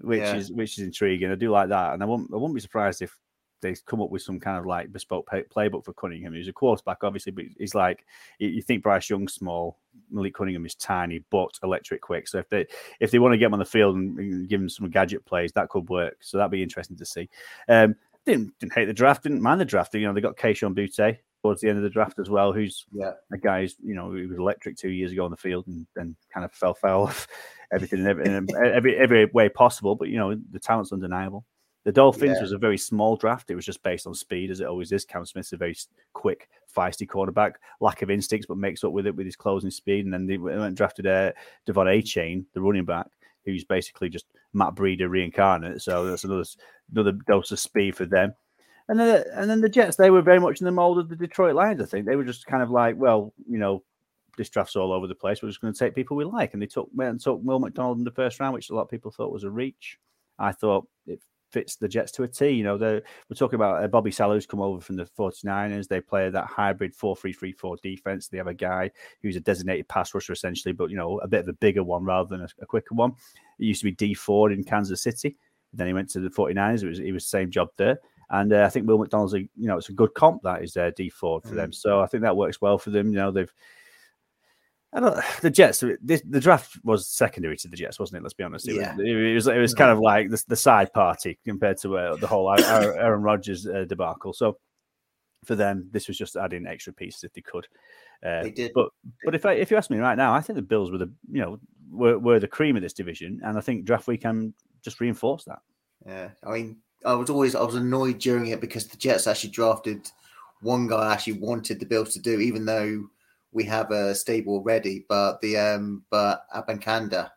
which 0.00 0.20
yeah. 0.20 0.36
is 0.36 0.50
which 0.50 0.78
is 0.78 0.84
intriguing. 0.84 1.30
I 1.30 1.34
do 1.34 1.50
like 1.50 1.68
that, 1.68 1.94
and 1.94 2.02
I 2.02 2.06
won't 2.06 2.30
I 2.32 2.36
won't 2.36 2.54
be 2.54 2.60
surprised 2.60 3.02
if 3.02 3.14
they 3.60 3.74
come 3.86 4.00
up 4.00 4.10
with 4.10 4.22
some 4.22 4.38
kind 4.38 4.58
of 4.58 4.66
like 4.66 4.92
bespoke 4.92 5.26
pay, 5.28 5.42
playbook 5.42 5.84
for 5.84 5.92
Cunningham. 5.92 6.32
He's 6.32 6.48
a 6.48 6.52
quarterback, 6.52 7.02
obviously, 7.02 7.32
but 7.32 7.44
he's 7.58 7.74
like 7.74 8.04
you 8.38 8.62
think 8.62 8.82
Bryce 8.82 9.10
Young's 9.10 9.34
small, 9.34 9.78
Malik 10.10 10.34
Cunningham 10.34 10.64
is 10.66 10.74
tiny 10.74 11.24
but 11.30 11.58
electric 11.62 12.00
quick. 12.00 12.28
So 12.28 12.38
if 12.38 12.48
they 12.48 12.66
if 13.00 13.10
they 13.10 13.18
want 13.18 13.32
to 13.32 13.38
get 13.38 13.46
him 13.46 13.54
on 13.54 13.58
the 13.58 13.64
field 13.64 13.96
and 13.96 14.48
give 14.48 14.60
him 14.60 14.68
some 14.68 14.90
gadget 14.90 15.24
plays, 15.24 15.52
that 15.52 15.68
could 15.68 15.88
work. 15.88 16.16
So 16.20 16.38
that'd 16.38 16.50
be 16.50 16.62
interesting 16.62 16.96
to 16.96 17.04
see. 17.04 17.28
Um, 17.68 17.94
didn't 18.28 18.58
didn't 18.58 18.72
hate 18.72 18.86
the 18.86 18.92
draft, 18.92 19.22
didn't 19.22 19.42
mind 19.42 19.60
the 19.60 19.64
draft. 19.64 19.94
You 19.94 20.06
know, 20.06 20.12
they 20.12 20.20
got 20.20 20.36
Kayshon 20.36 20.74
Boutte 20.74 21.18
towards 21.42 21.60
the 21.60 21.68
end 21.68 21.78
of 21.78 21.84
the 21.84 21.90
draft 21.90 22.18
as 22.18 22.28
well, 22.28 22.52
who's 22.52 22.86
yeah. 22.92 23.12
a 23.32 23.38
guy 23.38 23.62
who's, 23.62 23.76
you 23.82 23.94
know, 23.94 24.12
he 24.12 24.26
was 24.26 24.38
electric 24.38 24.76
two 24.76 24.90
years 24.90 25.12
ago 25.12 25.24
on 25.24 25.30
the 25.30 25.36
field 25.36 25.66
and 25.66 25.86
then 25.94 26.16
kind 26.32 26.44
of 26.44 26.52
fell 26.52 26.74
foul 26.74 27.08
of 27.08 27.26
everything 27.72 28.00
in 28.00 28.06
every, 28.06 28.26
every, 28.56 28.96
every 28.96 29.24
way 29.26 29.48
possible. 29.48 29.94
But, 29.94 30.08
you 30.08 30.16
know, 30.16 30.34
the 30.50 30.58
talent's 30.58 30.92
undeniable. 30.92 31.44
The 31.84 31.92
Dolphins 31.92 32.36
yeah. 32.36 32.42
was 32.42 32.52
a 32.52 32.58
very 32.58 32.76
small 32.76 33.16
draft. 33.16 33.50
It 33.50 33.54
was 33.54 33.64
just 33.64 33.82
based 33.82 34.06
on 34.06 34.14
speed, 34.14 34.50
as 34.50 34.60
it 34.60 34.66
always 34.66 34.92
is. 34.92 35.04
Cam 35.04 35.24
Smith's 35.24 35.52
a 35.52 35.56
very 35.56 35.76
quick, 36.12 36.48
feisty 36.76 37.08
quarterback, 37.08 37.58
lack 37.80 38.02
of 38.02 38.10
instincts, 38.10 38.46
but 38.46 38.58
makes 38.58 38.84
up 38.84 38.92
with 38.92 39.06
it 39.06 39.16
with 39.16 39.24
his 39.24 39.36
closing 39.36 39.70
speed. 39.70 40.04
And 40.04 40.12
then 40.12 40.26
they 40.26 40.36
went 40.36 40.58
and 40.58 40.76
drafted 40.76 41.06
uh, 41.06 41.32
De'Von 41.66 41.86
Achane, 41.86 42.44
the 42.52 42.60
running 42.60 42.84
back, 42.84 43.06
who's 43.48 43.64
basically 43.64 44.08
just 44.08 44.26
Matt 44.52 44.74
Breida 44.74 45.08
reincarnate. 45.08 45.82
So 45.82 46.06
that's 46.06 46.24
another 46.24 46.44
another 46.92 47.12
dose 47.26 47.50
of 47.50 47.58
speed 47.58 47.96
for 47.96 48.06
them. 48.06 48.34
And 48.88 48.98
then, 48.98 49.24
and 49.34 49.50
then 49.50 49.60
the 49.60 49.68
Jets, 49.68 49.96
they 49.96 50.10
were 50.10 50.22
very 50.22 50.40
much 50.40 50.60
in 50.60 50.64
the 50.64 50.70
mold 50.70 50.98
of 50.98 51.08
the 51.08 51.16
Detroit 51.16 51.54
Lions. 51.54 51.82
I 51.82 51.84
think 51.84 52.06
they 52.06 52.16
were 52.16 52.24
just 52.24 52.46
kind 52.46 52.62
of 52.62 52.70
like, 52.70 52.96
well, 52.96 53.34
you 53.46 53.58
know, 53.58 53.82
this 54.38 54.48
draft's 54.48 54.76
all 54.76 54.92
over 54.92 55.06
the 55.06 55.14
place. 55.14 55.42
We're 55.42 55.50
just 55.50 55.60
going 55.60 55.74
to 55.74 55.78
take 55.78 55.94
people 55.94 56.16
we 56.16 56.24
like, 56.24 56.54
and 56.54 56.62
they 56.62 56.66
took 56.66 56.88
went 56.94 57.10
and 57.10 57.20
took 57.20 57.40
Will 57.42 57.58
McDonald 57.58 57.98
in 57.98 58.04
the 58.04 58.10
first 58.10 58.40
round, 58.40 58.54
which 58.54 58.70
a 58.70 58.74
lot 58.74 58.82
of 58.82 58.90
people 58.90 59.10
thought 59.10 59.32
was 59.32 59.44
a 59.44 59.50
reach. 59.50 59.98
I 60.38 60.52
thought 60.52 60.86
it 61.06 61.20
fits 61.50 61.76
the 61.76 61.88
Jets 61.88 62.12
to 62.12 62.22
a 62.22 62.28
T. 62.28 62.48
You 62.50 62.64
know, 62.64 62.76
we're 62.76 63.02
talking 63.36 63.56
about 63.56 63.82
uh, 63.82 63.88
Bobby 63.88 64.10
Saleh's 64.10 64.46
come 64.46 64.60
over 64.60 64.80
from 64.80 64.96
the 64.96 65.04
49ers. 65.04 65.88
They 65.88 66.00
play 66.00 66.28
that 66.30 66.46
hybrid 66.46 66.94
4 66.94 67.16
3 67.16 67.32
3 67.32 67.52
4 67.52 67.76
defense. 67.82 68.28
They 68.28 68.38
have 68.38 68.46
a 68.46 68.54
guy 68.54 68.90
who's 69.22 69.36
a 69.36 69.40
designated 69.40 69.88
pass 69.88 70.14
rusher, 70.14 70.32
essentially, 70.32 70.72
but, 70.72 70.90
you 70.90 70.96
know, 70.96 71.18
a 71.18 71.28
bit 71.28 71.40
of 71.40 71.48
a 71.48 71.54
bigger 71.54 71.84
one 71.84 72.04
rather 72.04 72.28
than 72.28 72.42
a, 72.42 72.48
a 72.60 72.66
quicker 72.66 72.94
one. 72.94 73.12
It 73.58 73.64
used 73.64 73.80
to 73.80 73.86
be 73.86 73.92
Dee 73.92 74.14
Ford 74.14 74.52
in 74.52 74.64
Kansas 74.64 75.02
City. 75.02 75.36
Then 75.72 75.86
he 75.86 75.92
went 75.92 76.10
to 76.10 76.20
the 76.20 76.30
49ers. 76.30 76.82
It 76.82 76.88
was, 76.88 76.98
it 77.00 77.12
was 77.12 77.24
the 77.24 77.28
same 77.28 77.50
job 77.50 77.68
there. 77.76 77.98
And 78.30 78.52
uh, 78.52 78.62
I 78.62 78.68
think 78.68 78.86
Will 78.86 78.98
McDonald's, 78.98 79.34
a, 79.34 79.40
you 79.40 79.50
know, 79.56 79.78
it's 79.78 79.88
a 79.88 79.94
good 79.94 80.12
comp 80.14 80.42
that 80.42 80.62
is 80.62 80.76
uh, 80.76 80.90
Dee 80.96 81.08
Ford 81.08 81.42
for 81.44 81.52
mm. 81.52 81.56
them. 81.56 81.72
So 81.72 82.00
I 82.00 82.06
think 82.06 82.22
that 82.22 82.36
works 82.36 82.60
well 82.60 82.78
for 82.78 82.90
them. 82.90 83.08
You 83.08 83.16
know, 83.16 83.30
they've 83.30 83.52
I 84.92 85.00
don't, 85.00 85.22
the 85.42 85.50
Jets. 85.50 85.84
This, 86.00 86.22
the 86.26 86.40
draft 86.40 86.78
was 86.82 87.08
secondary 87.08 87.56
to 87.58 87.68
the 87.68 87.76
Jets, 87.76 87.98
wasn't 87.98 88.18
it? 88.18 88.22
Let's 88.22 88.34
be 88.34 88.44
honest. 88.44 88.68
It 88.68 88.76
yeah. 88.76 88.96
was. 88.96 89.06
It 89.06 89.34
was, 89.34 89.46
it 89.46 89.58
was 89.58 89.74
kind 89.74 89.90
of 89.90 89.98
like 89.98 90.30
the, 90.30 90.42
the 90.48 90.56
side 90.56 90.92
party 90.94 91.38
compared 91.44 91.78
to 91.78 91.98
uh, 91.98 92.16
the 92.16 92.26
whole 92.26 92.50
Aaron 92.58 93.22
Rodgers 93.22 93.66
uh, 93.66 93.84
debacle. 93.86 94.32
So 94.32 94.58
for 95.44 95.54
them, 95.54 95.88
this 95.92 96.08
was 96.08 96.16
just 96.16 96.36
adding 96.36 96.66
extra 96.66 96.92
pieces 96.92 97.24
if 97.24 97.32
they 97.34 97.42
could. 97.42 97.66
Uh, 98.24 98.44
they 98.44 98.50
did. 98.50 98.72
But 98.74 98.88
but 99.24 99.34
if 99.34 99.44
I, 99.44 99.52
if 99.52 99.70
you 99.70 99.76
ask 99.76 99.90
me 99.90 99.98
right 99.98 100.16
now, 100.16 100.32
I 100.32 100.40
think 100.40 100.56
the 100.56 100.62
Bills 100.62 100.90
were 100.90 100.98
the 100.98 101.12
you 101.30 101.40
know 101.40 101.60
were, 101.90 102.18
were 102.18 102.40
the 102.40 102.48
cream 102.48 102.76
of 102.76 102.82
this 102.82 102.94
division, 102.94 103.40
and 103.44 103.58
I 103.58 103.60
think 103.60 103.84
draft 103.84 104.06
weekend 104.06 104.54
just 104.82 105.00
reinforced 105.00 105.46
that. 105.46 105.60
Yeah, 106.06 106.30
I 106.44 106.52
mean, 106.52 106.78
I 107.04 107.14
was 107.14 107.30
always 107.30 107.54
I 107.54 107.62
was 107.62 107.74
annoyed 107.74 108.18
during 108.18 108.46
it 108.46 108.60
because 108.60 108.86
the 108.86 108.96
Jets 108.96 109.26
actually 109.26 109.50
drafted 109.50 110.08
one 110.60 110.86
guy 110.86 111.08
I 111.08 111.12
actually 111.12 111.34
wanted 111.34 111.78
the 111.78 111.86
Bills 111.86 112.14
to 112.14 112.20
do, 112.20 112.40
even 112.40 112.64
though 112.64 113.04
we 113.58 113.64
have 113.64 113.90
a 113.90 114.14
stable 114.14 114.54
already. 114.54 115.04
But 115.08 115.40
the 115.40 115.58
um, 115.58 116.04
but 116.10 116.44
Abanikanda, 116.54 117.30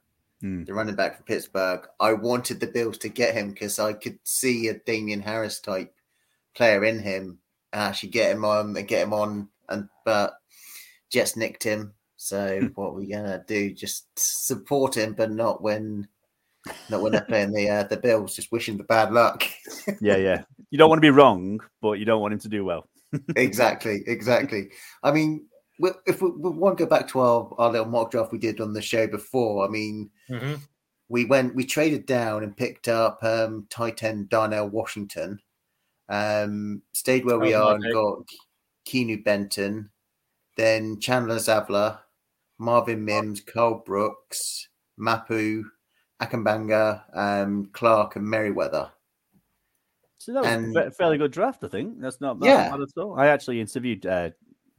mm. 0.44 0.68
the 0.68 0.74
running 0.74 0.96
back 0.96 1.16
from 1.16 1.26
Pittsburgh, 1.26 1.88
I 2.00 2.14
wanted 2.14 2.60
the 2.60 2.68
Bills 2.68 3.00
to 3.00 3.10
get 3.10 3.34
him 3.34 3.50
because 3.50 3.80
I 3.80 3.94
could 3.94 4.20
see 4.24 4.68
a 4.68 4.76
Damien 4.76 5.20
Harris 5.22 5.60
type 5.60 5.92
player 6.56 6.86
in 6.86 7.00
him 7.00 7.40
and 7.74 7.82
actually 7.82 8.10
get 8.10 8.32
him 8.32 8.46
on 8.46 8.78
and 8.78 8.88
get 8.88 9.02
him 9.02 9.14
on. 9.14 9.50
And 9.68 9.90
but 10.06 10.36
Jets 11.10 11.36
nicked 11.36 11.64
him. 11.64 11.96
So 12.18 12.60
hmm. 12.60 12.68
what 12.76 12.90
are 12.90 12.94
we 12.94 13.08
gonna 13.08 13.44
do? 13.48 13.74
Just 13.74 14.06
support 14.16 14.96
him, 14.96 15.14
but 15.14 15.32
not 15.32 15.64
when 15.64 16.08
not 16.92 17.02
when 17.02 17.14
they're 17.14 17.22
playing 17.22 17.52
the 17.52 17.68
uh, 17.68 17.84
the 17.86 17.98
Bills. 17.98 18.36
Just 18.36 18.52
wishing 18.52 18.78
the 18.78 18.84
bad 18.84 19.12
luck. 19.12 19.44
yeah, 20.02 20.18
yeah. 20.18 20.44
You 20.70 20.78
don't 20.78 20.90
want 20.90 21.00
to 21.00 21.02
be 21.02 21.10
wrong, 21.10 21.62
but 21.82 21.94
you 21.94 22.06
don't 22.06 22.22
want 22.22 22.34
him 22.34 22.40
to 22.42 22.48
do 22.48 22.64
well. 22.64 22.88
exactly, 23.36 24.04
exactly. 24.06 24.70
I 25.02 25.12
mean, 25.12 25.48
if 26.06 26.22
we, 26.22 26.30
we, 26.32 26.50
want 26.50 26.78
to 26.78 26.86
go 26.86 26.90
back 26.90 27.08
to 27.10 27.20
our, 27.20 27.54
our 27.58 27.72
little 27.72 27.88
mock 27.88 28.12
draft 28.12 28.32
we 28.32 28.38
did 28.38 28.62
on 28.62 28.74
the 28.74 28.82
show 28.82 29.08
before, 29.08 29.66
I 29.66 29.70
mean, 29.70 30.10
mm-hmm. 30.30 30.56
we 31.10 31.26
went, 31.26 31.56
we 31.56 31.66
traded 31.66 32.06
down 32.06 32.44
and 32.44 32.56
picked 32.56 32.88
up 32.88 33.24
um, 33.24 33.68
tight 33.70 34.04
end 34.04 34.30
Darnell 34.30 34.70
Washington, 34.70 35.40
um, 36.10 36.82
stayed 36.94 37.26
where 37.26 37.40
we 37.40 37.56
oh, 37.56 37.68
are 37.68 37.76
and 37.76 37.94
got 37.94 38.24
Keanu 38.86 39.24
Benton, 39.24 39.90
then 40.58 41.00
Chandler 41.00 41.38
Zavala, 41.38 42.00
Marvin 42.58 43.04
Mims, 43.04 43.42
Karl 43.42 43.82
Brooks, 43.86 44.68
Mapu, 44.98 45.64
Abanikanda, 46.22 47.04
um, 47.14 47.70
Clark, 47.74 48.16
and 48.16 48.26
Merriweather. 48.26 48.92
So 50.20 50.34
that 50.34 50.44
was 50.44 50.52
and, 50.52 50.78
a 50.78 50.92
fairly 50.92 51.18
good 51.18 51.32
draft, 51.32 51.64
I 51.64 51.68
think. 51.68 52.00
That's 52.00 52.22
not, 52.22 52.38
yeah. 52.42 52.70
bad 52.70 52.82
at 52.82 52.90
all. 52.96 53.20
I 53.20 53.28
actually 53.28 53.60
interviewed 53.60 54.06
uh, 54.06 54.30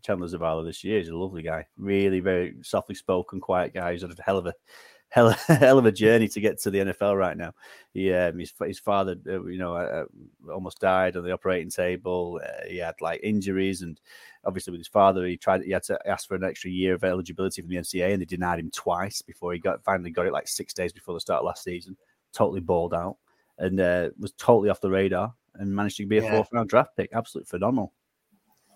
Chandler 0.03 0.29
Zavala 0.29 0.65
this 0.65 0.85
year. 0.85 0.99
He's 0.99 1.09
a 1.09 1.17
lovely 1.17 1.43
guy, 1.43 1.67
really 1.77 2.21
very 2.21 2.55
softly 2.63 2.95
spoken, 2.95 3.41
quiet 3.41 3.75
guy. 3.75 3.93
He's 3.93 4.03
had 4.03 4.11
a 4.11 4.23
hell 4.23 4.39
of 4.39 4.47
a 4.47 4.55
hell, 5.09 5.31
hell 5.31 5.79
of 5.79 5.85
a 5.85 5.93
journey 5.93 6.27
to 6.29 6.41
get 6.41 6.59
to 6.61 6.71
the 6.71 6.79
NFL 6.79 7.19
right 7.19 7.37
now. 7.37 7.53
He, 7.93 8.13
um, 8.13 8.39
his, 8.39 8.53
his 8.65 8.79
father, 8.79 9.15
uh, 9.29 9.45
you 9.45 9.59
know, 9.59 9.75
uh, 9.75 10.05
uh, 10.49 10.53
almost 10.53 10.81
died 10.81 11.17
on 11.17 11.25
the 11.25 11.33
operating 11.33 11.71
table. 11.71 12.41
Uh, 12.43 12.67
he 12.67 12.79
had 12.79 12.95
like 13.01 13.21
injuries, 13.23 13.83
and 13.83 14.01
obviously 14.45 14.71
with 14.71 14.81
his 14.81 14.89
father, 14.89 15.27
he 15.27 15.37
tried. 15.37 15.63
He 15.63 15.73
had 15.73 15.85
to 15.85 15.99
ask 16.07 16.27
for 16.27 16.35
an 16.35 16.45
extra 16.45 16.71
year 16.71 16.95
of 16.95 17.05
eligibility 17.05 17.61
from 17.61 17.71
the 17.71 17.77
NCAA, 17.77 18.13
and 18.13 18.23
they 18.23 18.27
denied 18.27 18.59
him 18.59 18.71
twice 18.71 19.23
before 19.23 19.53
he 19.53 19.59
got 19.59 19.85
finally 19.85 20.11
got 20.11 20.27
it 20.27 20.33
like 20.33 20.49
six 20.49 20.73
days 20.73 20.93
before 20.93 21.15
the 21.15 21.21
start 21.21 21.41
of 21.41 21.47
last 21.47 21.65
season. 21.65 21.97
Totally 22.33 22.61
balled 22.61 22.95
out 22.95 23.19
and 23.59 23.81
uh, 23.81 24.11
was 24.19 24.33
totally 24.33 24.71
off 24.71 24.81
the 24.81 24.91
radar 24.91 25.35
and 25.55 25.75
managed 25.75 25.97
to 25.97 26.07
be 26.07 26.19
a 26.19 26.23
yeah. 26.23 26.31
fourth 26.31 26.49
round 26.53 26.69
draft 26.69 26.97
pick. 26.97 27.11
Absolutely 27.13 27.49
phenomenal. 27.49 27.93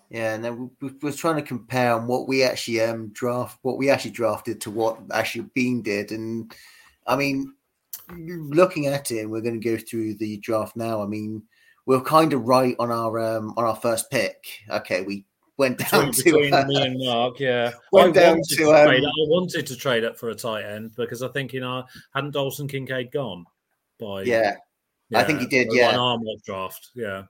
Yeah, 0.09 0.35
and 0.35 0.43
then 0.43 0.71
we, 0.81 0.91
we, 1.01 1.11
trying 1.11 1.35
to 1.35 1.41
compare 1.41 1.93
on 1.93 2.07
what 2.07 2.27
we 2.27 2.43
actually 2.43 2.81
um 2.81 3.09
draft, 3.09 3.59
what 3.61 3.77
we 3.77 3.89
actually 3.89 4.11
drafted 4.11 4.61
to 4.61 4.71
what 4.71 4.99
actually 5.11 5.49
Beane 5.53 5.81
did, 5.81 6.11
and 6.11 6.53
I 7.05 7.17
mean, 7.17 7.53
looking 8.09 8.85
at 8.87 9.11
it, 9.11 9.19
and 9.19 9.31
we're 9.31 9.41
going 9.41 9.59
to 9.59 9.69
go 9.69 9.77
through 9.77 10.15
the 10.15 10.37
draft 10.37 10.77
now. 10.77 11.01
I 11.01 11.07
mean, 11.07 11.43
we're 11.85 12.01
kind 12.01 12.33
of 12.33 12.47
right 12.47 12.75
on 12.79 12.91
our 12.91 13.19
um 13.19 13.53
on 13.57 13.65
our 13.65 13.75
first 13.75 14.09
pick. 14.09 14.45
Okay, 14.69 15.01
we 15.01 15.25
went 15.57 15.77
down 15.91 16.11
between, 16.11 16.13
to 16.13 16.31
between 16.31 16.53
uh, 16.53 16.65
me 16.67 16.81
and 16.85 17.05
Mark. 17.05 17.39
Yeah, 17.39 17.71
went 17.91 18.17
I 18.17 18.21
down 18.21 18.41
to, 18.41 18.55
to 18.55 18.69
um, 18.69 18.89
I 18.89 19.01
wanted 19.27 19.67
to 19.67 19.75
trade 19.75 20.05
up 20.05 20.17
for 20.17 20.29
a 20.29 20.35
tight 20.35 20.63
end 20.63 20.95
because 20.95 21.21
I 21.21 21.27
think 21.29 21.51
you 21.51 21.59
know 21.59 21.83
hadn't 22.13 22.31
Dalton 22.31 22.67
Kincaid 22.67 23.11
gone 23.11 23.45
by 23.99 24.21
yeah, 24.21 24.55
yeah 25.09 25.19
I 25.19 25.23
think 25.23 25.41
he 25.41 25.47
did. 25.47 25.67
Yeah, 25.71 25.89
an 25.89 25.99
arm 25.99 26.21
draft. 26.45 26.91
Yeah, 26.95 27.23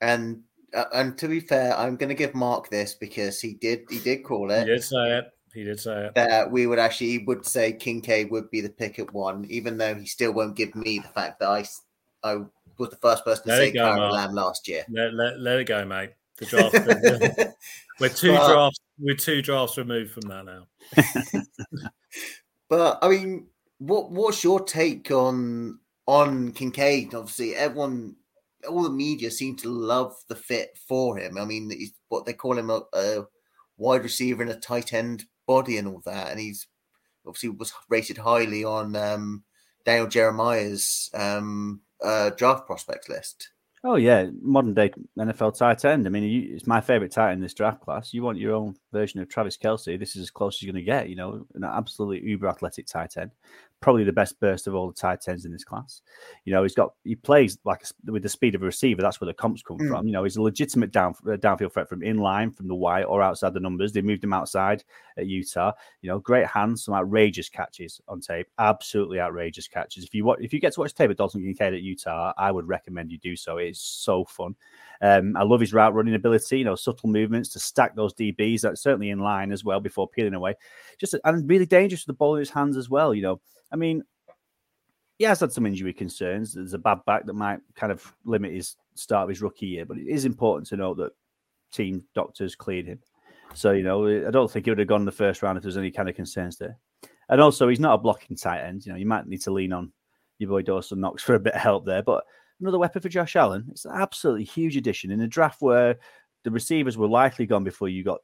and 0.00 0.42
uh, 0.74 0.84
and 0.92 1.16
to 1.18 1.28
be 1.28 1.40
fair, 1.40 1.76
I'm 1.76 1.96
going 1.96 2.08
to 2.08 2.14
give 2.14 2.34
Mark 2.34 2.68
this 2.68 2.94
because 2.94 3.40
he 3.40 3.54
did 3.54 3.82
he 3.90 3.98
did 3.98 4.24
call 4.24 4.50
it. 4.50 4.60
He 4.60 4.74
did 4.74 4.84
say 4.84 5.18
it. 5.18 5.24
He 5.54 5.64
did 5.64 5.78
say 5.78 6.06
it. 6.06 6.14
That 6.14 6.50
we 6.50 6.66
would 6.66 6.78
actually 6.78 7.18
would 7.24 7.46
say 7.46 7.72
Kincaid 7.72 8.30
would 8.30 8.50
be 8.50 8.60
the 8.60 8.68
pick 8.68 8.98
at 8.98 9.12
one, 9.14 9.46
even 9.48 9.78
though 9.78 9.94
he 9.94 10.06
still 10.06 10.32
won't 10.32 10.56
give 10.56 10.74
me 10.74 10.98
the 10.98 11.08
fact 11.08 11.40
that 11.40 11.48
I 11.48 11.64
I 12.24 12.36
was 12.78 12.90
the 12.90 12.96
first 12.96 13.24
person 13.24 13.44
to 13.44 13.50
let 13.50 13.58
say 13.58 13.72
Kaiir 13.72 13.96
Elam 13.98 14.34
last 14.34 14.66
year. 14.66 14.84
Let, 14.90 15.14
let, 15.14 15.38
let 15.38 15.60
it 15.60 15.64
go, 15.64 15.84
mate. 15.84 16.10
The 16.38 16.46
draft. 16.46 17.54
we're 18.00 18.08
two 18.08 18.32
but, 18.32 18.48
drafts. 18.48 18.80
We're 18.98 19.14
two 19.14 19.42
drafts 19.42 19.78
removed 19.78 20.12
from 20.12 20.28
that 20.28 20.44
now. 20.44 21.42
but 22.68 22.98
I 23.00 23.08
mean, 23.08 23.46
what 23.78 24.10
what's 24.10 24.42
your 24.42 24.60
take 24.64 25.10
on 25.12 25.78
on 26.06 26.52
Kincaid? 26.52 27.14
Obviously, 27.14 27.54
everyone 27.54 28.16
all 28.68 28.82
the 28.82 28.90
media 28.90 29.30
seem 29.30 29.56
to 29.56 29.68
love 29.68 30.14
the 30.28 30.36
fit 30.36 30.78
for 30.88 31.18
him. 31.18 31.38
I 31.38 31.44
mean, 31.44 31.70
he's 31.70 31.92
what 32.08 32.26
they 32.26 32.32
call 32.32 32.58
him 32.58 32.70
a, 32.70 32.82
a 32.94 33.24
wide 33.76 34.02
receiver 34.02 34.42
and 34.42 34.50
a 34.50 34.56
tight 34.56 34.92
end 34.92 35.24
body 35.46 35.76
and 35.78 35.88
all 35.88 36.02
that, 36.04 36.30
and 36.30 36.40
he's 36.40 36.66
obviously 37.26 37.50
was 37.50 37.72
rated 37.88 38.18
highly 38.18 38.64
on 38.64 38.96
um, 38.96 39.44
Daniel 39.84 40.06
Jeremiah's 40.06 41.10
um, 41.14 41.80
uh, 42.02 42.30
draft 42.30 42.66
prospects 42.66 43.08
list. 43.08 43.50
Oh 43.86 43.96
yeah, 43.96 44.28
modern 44.40 44.72
day 44.72 44.92
NFL 45.18 45.58
tight 45.58 45.84
end. 45.84 46.06
I 46.06 46.10
mean, 46.10 46.22
you, 46.22 46.54
it's 46.54 46.66
my 46.66 46.80
favorite 46.80 47.12
tight 47.12 47.32
end 47.32 47.38
in 47.38 47.42
this 47.42 47.52
draft 47.52 47.82
class. 47.82 48.14
You 48.14 48.22
want 48.22 48.38
your 48.38 48.54
own 48.54 48.76
version 48.92 49.20
of 49.20 49.28
Travis 49.28 49.58
Kelce. 49.58 49.98
This 49.98 50.16
is 50.16 50.22
as 50.22 50.30
close 50.30 50.56
as 50.56 50.62
you're 50.62 50.72
going 50.72 50.82
to 50.82 50.90
get. 50.90 51.10
You 51.10 51.16
know, 51.16 51.46
an 51.54 51.64
absolutely 51.64 52.26
uber 52.26 52.48
athletic 52.48 52.86
tight 52.86 53.18
end 53.18 53.32
probably 53.84 54.02
the 54.02 54.12
best 54.12 54.40
burst 54.40 54.66
of 54.66 54.74
all 54.74 54.88
the 54.88 54.94
tight 54.94 55.28
ends 55.28 55.44
in 55.44 55.52
this 55.52 55.62
class. 55.62 56.00
You 56.46 56.54
know, 56.54 56.62
he's 56.62 56.74
got 56.74 56.94
he 57.04 57.14
plays 57.14 57.58
like 57.64 57.84
a, 57.84 58.12
with 58.12 58.22
the 58.22 58.30
speed 58.30 58.54
of 58.54 58.62
a 58.62 58.64
receiver. 58.64 59.02
That's 59.02 59.20
where 59.20 59.26
the 59.26 59.34
comps 59.34 59.62
come 59.62 59.76
mm. 59.76 59.88
from. 59.88 60.06
You 60.06 60.14
know, 60.14 60.24
he's 60.24 60.36
a 60.36 60.42
legitimate 60.42 60.90
down 60.90 61.14
uh, 61.26 61.36
downfield 61.36 61.74
threat 61.74 61.90
from 61.90 62.02
in 62.02 62.16
line, 62.16 62.50
from 62.50 62.66
the 62.66 62.74
wide 62.74 63.04
or 63.04 63.20
outside 63.20 63.52
the 63.52 63.60
numbers. 63.60 63.92
They 63.92 64.00
moved 64.00 64.24
him 64.24 64.32
outside 64.32 64.84
at 65.18 65.26
Utah. 65.26 65.72
You 66.00 66.08
know, 66.08 66.18
great 66.18 66.46
hands, 66.46 66.82
some 66.82 66.94
outrageous 66.94 67.50
catches 67.50 68.00
on 68.08 68.22
tape. 68.22 68.46
Absolutely 68.58 69.20
outrageous 69.20 69.68
catches. 69.68 70.02
If 70.02 70.14
you 70.14 70.32
if 70.32 70.54
you 70.54 70.60
get 70.60 70.72
to 70.72 70.80
watch 70.80 70.94
tape 70.94 71.10
of 71.10 71.18
Dalton 71.18 71.42
Kincaid 71.42 71.74
at 71.74 71.82
Utah, 71.82 72.32
I 72.38 72.50
would 72.52 72.66
recommend 72.66 73.12
you 73.12 73.18
do 73.18 73.36
so. 73.36 73.58
It's 73.58 73.82
so 73.82 74.24
fun. 74.24 74.56
Um, 75.02 75.36
I 75.36 75.42
love 75.42 75.60
his 75.60 75.74
route 75.74 75.92
running 75.92 76.14
ability. 76.14 76.58
You 76.58 76.64
know, 76.64 76.74
subtle 76.74 77.10
movements 77.10 77.50
to 77.50 77.58
stack 77.58 77.94
those 77.94 78.14
DBs. 78.14 78.62
That's 78.62 78.80
certainly 78.80 79.10
in 79.10 79.18
line 79.18 79.52
as 79.52 79.62
well 79.62 79.80
before 79.80 80.08
peeling 80.08 80.32
away. 80.32 80.54
Just 80.98 81.14
and 81.22 81.50
really 81.50 81.66
dangerous 81.66 82.06
with 82.06 82.14
the 82.14 82.18
ball 82.18 82.36
in 82.36 82.40
his 82.40 82.48
hands 82.48 82.78
as 82.78 82.88
well. 82.88 83.14
You 83.14 83.22
know 83.22 83.40
I 83.74 83.76
mean, 83.76 84.04
he 85.18 85.24
has 85.24 85.40
had 85.40 85.50
some 85.50 85.66
injury 85.66 85.92
concerns. 85.92 86.54
There's 86.54 86.74
a 86.74 86.78
bad 86.78 87.04
back 87.06 87.26
that 87.26 87.34
might 87.34 87.58
kind 87.74 87.90
of 87.90 88.14
limit 88.24 88.52
his 88.52 88.76
start 88.94 89.24
of 89.24 89.28
his 89.30 89.42
rookie 89.42 89.66
year, 89.66 89.84
but 89.84 89.98
it 89.98 90.06
is 90.06 90.24
important 90.24 90.68
to 90.68 90.76
note 90.76 90.96
that 90.98 91.10
team 91.72 92.04
doctors 92.14 92.54
cleared 92.54 92.86
him. 92.86 93.00
So, 93.52 93.72
you 93.72 93.82
know, 93.82 94.06
I 94.06 94.30
don't 94.30 94.48
think 94.48 94.66
he 94.66 94.70
would 94.70 94.78
have 94.78 94.86
gone 94.86 95.00
in 95.00 95.06
the 95.06 95.12
first 95.12 95.42
round 95.42 95.58
if 95.58 95.64
there's 95.64 95.76
any 95.76 95.90
kind 95.90 96.08
of 96.08 96.14
concerns 96.14 96.56
there. 96.56 96.78
And 97.28 97.40
also, 97.40 97.68
he's 97.68 97.80
not 97.80 97.94
a 97.94 97.98
blocking 97.98 98.36
tight 98.36 98.60
end. 98.60 98.86
You 98.86 98.92
know, 98.92 98.98
you 98.98 99.06
might 99.06 99.26
need 99.26 99.42
to 99.42 99.52
lean 99.52 99.72
on 99.72 99.92
your 100.38 100.50
boy 100.50 100.62
Dawson 100.62 101.00
Knox 101.00 101.24
for 101.24 101.34
a 101.34 101.40
bit 101.40 101.54
of 101.54 101.60
help 101.60 101.84
there. 101.84 102.02
But 102.02 102.22
another 102.60 102.78
weapon 102.78 103.02
for 103.02 103.08
Josh 103.08 103.34
Allen. 103.34 103.66
It's 103.72 103.86
an 103.86 103.92
absolutely 103.92 104.44
huge 104.44 104.76
addition 104.76 105.10
in 105.10 105.20
a 105.20 105.26
draft 105.26 105.60
where 105.60 105.96
the 106.44 106.52
receivers 106.52 106.96
were 106.96 107.08
likely 107.08 107.46
gone 107.46 107.64
before 107.64 107.88
you 107.88 108.04
got 108.04 108.20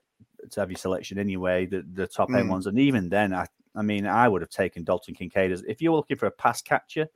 to 0.50 0.61
have 0.61 0.70
your 0.70 0.78
selection 0.78 1.18
anyway, 1.18 1.66
the, 1.66 1.85
the 1.94 2.06
top 2.06 2.30
end 2.30 2.47
mm. 2.47 2.50
ones. 2.50 2.66
And 2.66 2.78
even 2.78 3.09
then, 3.09 3.32
I 3.35 3.47
I 3.75 3.82
mean, 3.82 4.06
I 4.06 4.28
would 4.28 4.42
have 4.42 4.50
taken 4.50 4.85
Dalton 4.85 5.14
Kincaid 5.14 5.52
as 5.52 5.62
if 5.62 5.80
you 5.80 5.90
were 5.90 5.97
looking 5.97 6.16
for 6.16 6.26
a 6.26 6.30
pass 6.30 6.61
catcher, 6.61 7.09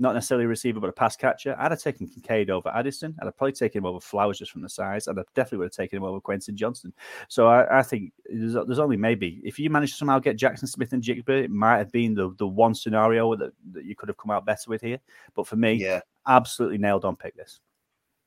not 0.00 0.14
necessarily 0.14 0.44
a 0.44 0.48
receiver, 0.48 0.80
but 0.80 0.90
a 0.90 0.92
pass 0.92 1.16
catcher. 1.16 1.56
I'd 1.58 1.72
have 1.72 1.80
taken 1.80 2.06
Kincaid 2.06 2.50
over 2.50 2.68
Addison. 2.68 3.16
I'd 3.20 3.26
have 3.26 3.36
probably 3.36 3.52
taken 3.52 3.78
him 3.78 3.86
over 3.86 4.00
Flowers 4.00 4.38
just 4.38 4.50
from 4.50 4.62
the 4.62 4.68
size. 4.68 5.06
And 5.06 5.18
I'd 5.18 5.20
have 5.22 5.34
definitely 5.34 5.58
would 5.58 5.66
have 5.66 5.72
taken 5.72 5.96
him 5.96 6.04
over 6.04 6.20
Quentin 6.20 6.56
Johnston. 6.56 6.92
So 7.28 7.48
I, 7.48 7.78
I 7.78 7.82
think 7.82 8.12
there's, 8.26 8.54
there's, 8.54 8.78
only 8.78 8.96
maybe 8.96 9.40
if 9.44 9.58
you 9.58 9.70
manage 9.70 9.90
to 9.90 9.96
somehow 9.96 10.18
get 10.18 10.36
Jackson 10.36 10.68
Smith-Njigba, 10.68 11.44
it 11.44 11.50
might 11.50 11.78
have 11.78 11.92
been 11.92 12.14
the, 12.14 12.34
the 12.38 12.46
one 12.46 12.74
scenario 12.74 13.34
that, 13.36 13.52
that 13.72 13.84
you 13.84 13.96
could 13.96 14.08
have 14.08 14.18
come 14.18 14.30
out 14.30 14.46
better 14.46 14.68
with 14.68 14.82
here. 14.82 14.98
But 15.34 15.46
for 15.46 15.56
me, 15.56 15.74
yeah, 15.74 16.00
absolutely 16.26 16.78
nailed 16.78 17.04
on 17.04 17.16
pick 17.16 17.36
this. 17.36 17.60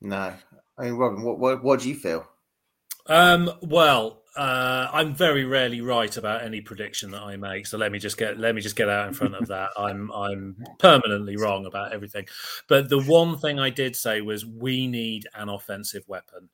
No, 0.01 0.33
I 0.77 0.83
mean, 0.83 0.93
Robin, 0.93 1.21
what 1.23 1.37
what, 1.37 1.63
what 1.63 1.79
do 1.79 1.89
you 1.89 1.95
feel? 1.95 2.27
Um, 3.07 3.51
well, 3.61 4.21
uh, 4.35 4.87
I'm 4.93 5.13
very 5.13 5.43
rarely 5.43 5.81
right 5.81 6.15
about 6.15 6.43
any 6.43 6.61
prediction 6.61 7.11
that 7.11 7.21
I 7.21 7.35
make, 7.35 7.67
so 7.67 7.77
let 7.77 7.91
me 7.91 7.99
just 7.99 8.17
get 8.17 8.39
let 8.39 8.55
me 8.55 8.61
just 8.61 8.75
get 8.75 8.87
out 8.89 9.07
in 9.07 9.13
front 9.13 9.35
of 9.35 9.47
that. 9.47 9.71
I'm 9.77 10.11
I'm 10.11 10.63
permanently 10.79 11.35
wrong 11.35 11.65
about 11.65 11.93
everything. 11.93 12.27
But 12.67 12.89
the 12.89 13.01
one 13.01 13.37
thing 13.37 13.59
I 13.59 13.69
did 13.69 13.95
say 13.95 14.21
was 14.21 14.45
we 14.45 14.87
need 14.87 15.27
an 15.35 15.49
offensive 15.49 16.03
weapon, 16.07 16.49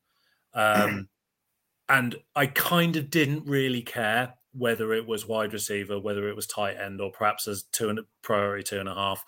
um, 0.54 1.08
and 1.88 2.16
I 2.34 2.46
kind 2.46 2.96
of 2.96 3.10
didn't 3.10 3.46
really 3.46 3.82
care 3.82 4.34
whether 4.52 4.92
it 4.92 5.06
was 5.06 5.28
wide 5.28 5.52
receiver, 5.52 6.00
whether 6.00 6.28
it 6.28 6.34
was 6.34 6.46
tight 6.48 6.76
end, 6.76 7.00
or 7.00 7.12
perhaps 7.12 7.46
as 7.46 7.62
two 7.70 7.90
and 7.90 8.00
a 8.00 8.02
priority 8.22 8.64
two 8.64 8.80
and 8.80 8.88
a 8.88 8.94
half 8.94 9.24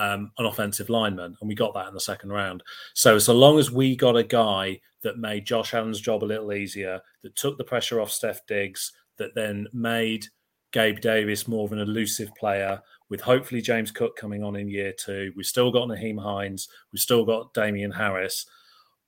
um, 0.00 0.32
an 0.38 0.46
offensive 0.46 0.88
lineman, 0.88 1.36
and 1.38 1.48
we 1.48 1.54
got 1.54 1.74
that 1.74 1.88
in 1.88 1.94
the 1.94 2.00
second 2.00 2.30
round. 2.30 2.62
So, 2.94 3.18
so 3.18 3.34
long 3.34 3.58
as 3.58 3.70
we 3.70 3.94
got 3.94 4.16
a 4.16 4.24
guy 4.24 4.80
that 5.02 5.18
made 5.18 5.44
Josh 5.44 5.74
Allen's 5.74 6.00
job 6.00 6.24
a 6.24 6.32
little 6.32 6.54
easier, 6.54 7.00
that 7.22 7.36
took 7.36 7.58
the 7.58 7.64
pressure 7.64 8.00
off 8.00 8.10
Stef 8.10 8.38
Diggs, 8.48 8.92
that 9.18 9.34
then 9.34 9.66
made 9.74 10.24
Gabe 10.72 11.00
Davis 11.00 11.46
more 11.46 11.66
of 11.66 11.72
an 11.72 11.80
elusive 11.80 12.34
player, 12.34 12.80
with 13.10 13.20
hopefully 13.20 13.60
James 13.60 13.90
Cook 13.90 14.16
coming 14.16 14.42
on 14.42 14.56
in 14.56 14.68
year 14.68 14.94
two, 14.98 15.32
we've 15.36 15.44
still 15.44 15.70
got 15.70 15.88
Nyheim 15.88 16.22
Hines, 16.22 16.68
we've 16.92 17.00
still 17.00 17.26
got 17.26 17.52
Damien 17.52 17.92
Harris. 17.92 18.46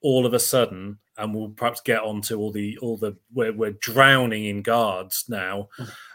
All 0.05 0.27
of 0.27 0.35
a 0.35 0.41
sudden, 0.41 0.99
and 1.17 1.33
we'll 1.33 1.51
perhaps 1.51 1.81
get 1.81 2.03
on 2.03 2.23
to 2.23 2.37
all 2.37 2.51
the 2.51 2.77
all 2.79 2.97
the 2.97 3.17
we're, 3.33 3.53
we're 3.53 3.79
drowning 3.81 4.47
in 4.47 4.61
guards 4.61 5.27
now. 5.29 5.69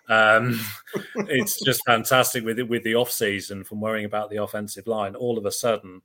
Um, 0.09 0.59
it's 1.15 1.63
just 1.63 1.85
fantastic 1.85 2.43
with 2.43 2.59
it 2.59 2.69
with 2.69 2.83
the 2.83 2.95
off 2.95 3.11
season 3.11 3.63
from 3.63 3.81
worrying 3.81 4.05
about 4.05 4.29
the 4.29 4.41
offensive 4.41 4.87
line. 4.87 5.15
All 5.15 5.37
of 5.37 5.45
a 5.45 5.51
sudden, 5.51 6.01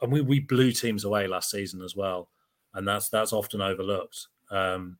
and 0.00 0.12
we, 0.12 0.20
we 0.20 0.40
blew 0.40 0.72
teams 0.72 1.04
away 1.04 1.26
last 1.26 1.50
season 1.50 1.82
as 1.82 1.96
well, 1.96 2.28
and 2.74 2.86
that's 2.86 3.08
that's 3.08 3.32
often 3.32 3.60
overlooked. 3.60 4.28
Um, 4.50 4.98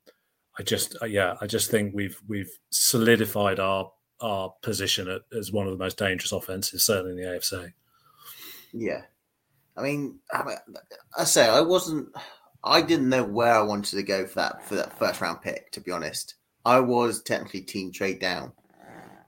I 0.59 0.63
just 0.63 0.97
uh, 1.03 1.07
yeah, 1.07 1.37
I 1.41 1.47
just 1.47 1.71
think 1.71 1.95
we've 1.95 2.21
we've 2.27 2.51
solidified 2.71 3.61
our 3.61 3.93
our 4.21 4.55
position 4.63 5.09
at, 5.09 5.23
as 5.37 5.53
one 5.53 5.67
of 5.67 5.73
the 5.73 5.83
most 5.83 5.99
dangerous 5.99 6.33
offenses, 6.33 6.85
certainly 6.85 7.13
in 7.13 7.17
the 7.17 7.37
AFC. 7.37 7.73
Yeah, 8.73 9.03
I 9.77 9.83
mean, 9.83 10.19
I, 10.33 10.57
I 11.19 11.25
say 11.25 11.49
I 11.49 11.61
wasn't. 11.61 12.09
I 12.65 12.81
didn't 12.81 13.11
know 13.11 13.23
where 13.23 13.55
I 13.55 13.63
wanted 13.63 13.97
to 13.97 14.03
go 14.03 14.27
for 14.27 14.37
that 14.37 14.67
for 14.67 14.77
that 14.77 14.99
first 14.99 15.21
round 15.21 15.43
pick. 15.43 15.71
To 15.73 15.81
be 15.81 15.91
honest, 15.91 16.35
I 16.66 16.80
was 16.80 17.23
technically 17.23 17.61
team 17.61 17.92
trade 17.92 18.18
down 18.18 18.52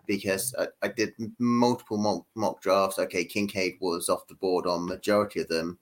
because 0.08 0.52
I, 0.58 0.66
I 0.82 0.88
did 0.88 1.14
multiple 1.38 1.96
mock, 1.96 2.26
mock, 2.34 2.60
drafts. 2.60 2.98
Okay, 2.98 3.24
Kincaid 3.24 3.76
was 3.80 4.08
off 4.08 4.26
the 4.26 4.34
board 4.34 4.66
on 4.66 4.88
majority 4.88 5.40
of 5.40 5.48
them. 5.48 5.78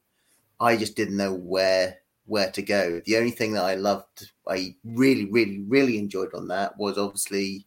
I 0.60 0.76
just 0.76 0.96
didn't 0.96 1.16
know 1.16 1.32
where 1.32 1.96
where 2.26 2.50
to 2.50 2.60
go. 2.60 3.00
The 3.06 3.16
only 3.16 3.30
thing 3.30 3.54
that 3.54 3.64
I 3.64 3.76
loved, 3.76 4.32
I 4.46 4.75
really, 4.84 5.25
really, 5.30 5.64
really 5.66 5.96
enjoyed 5.96 6.34
on 6.34 6.46
that 6.48 6.76
was 6.76 6.98
obviously 6.98 7.64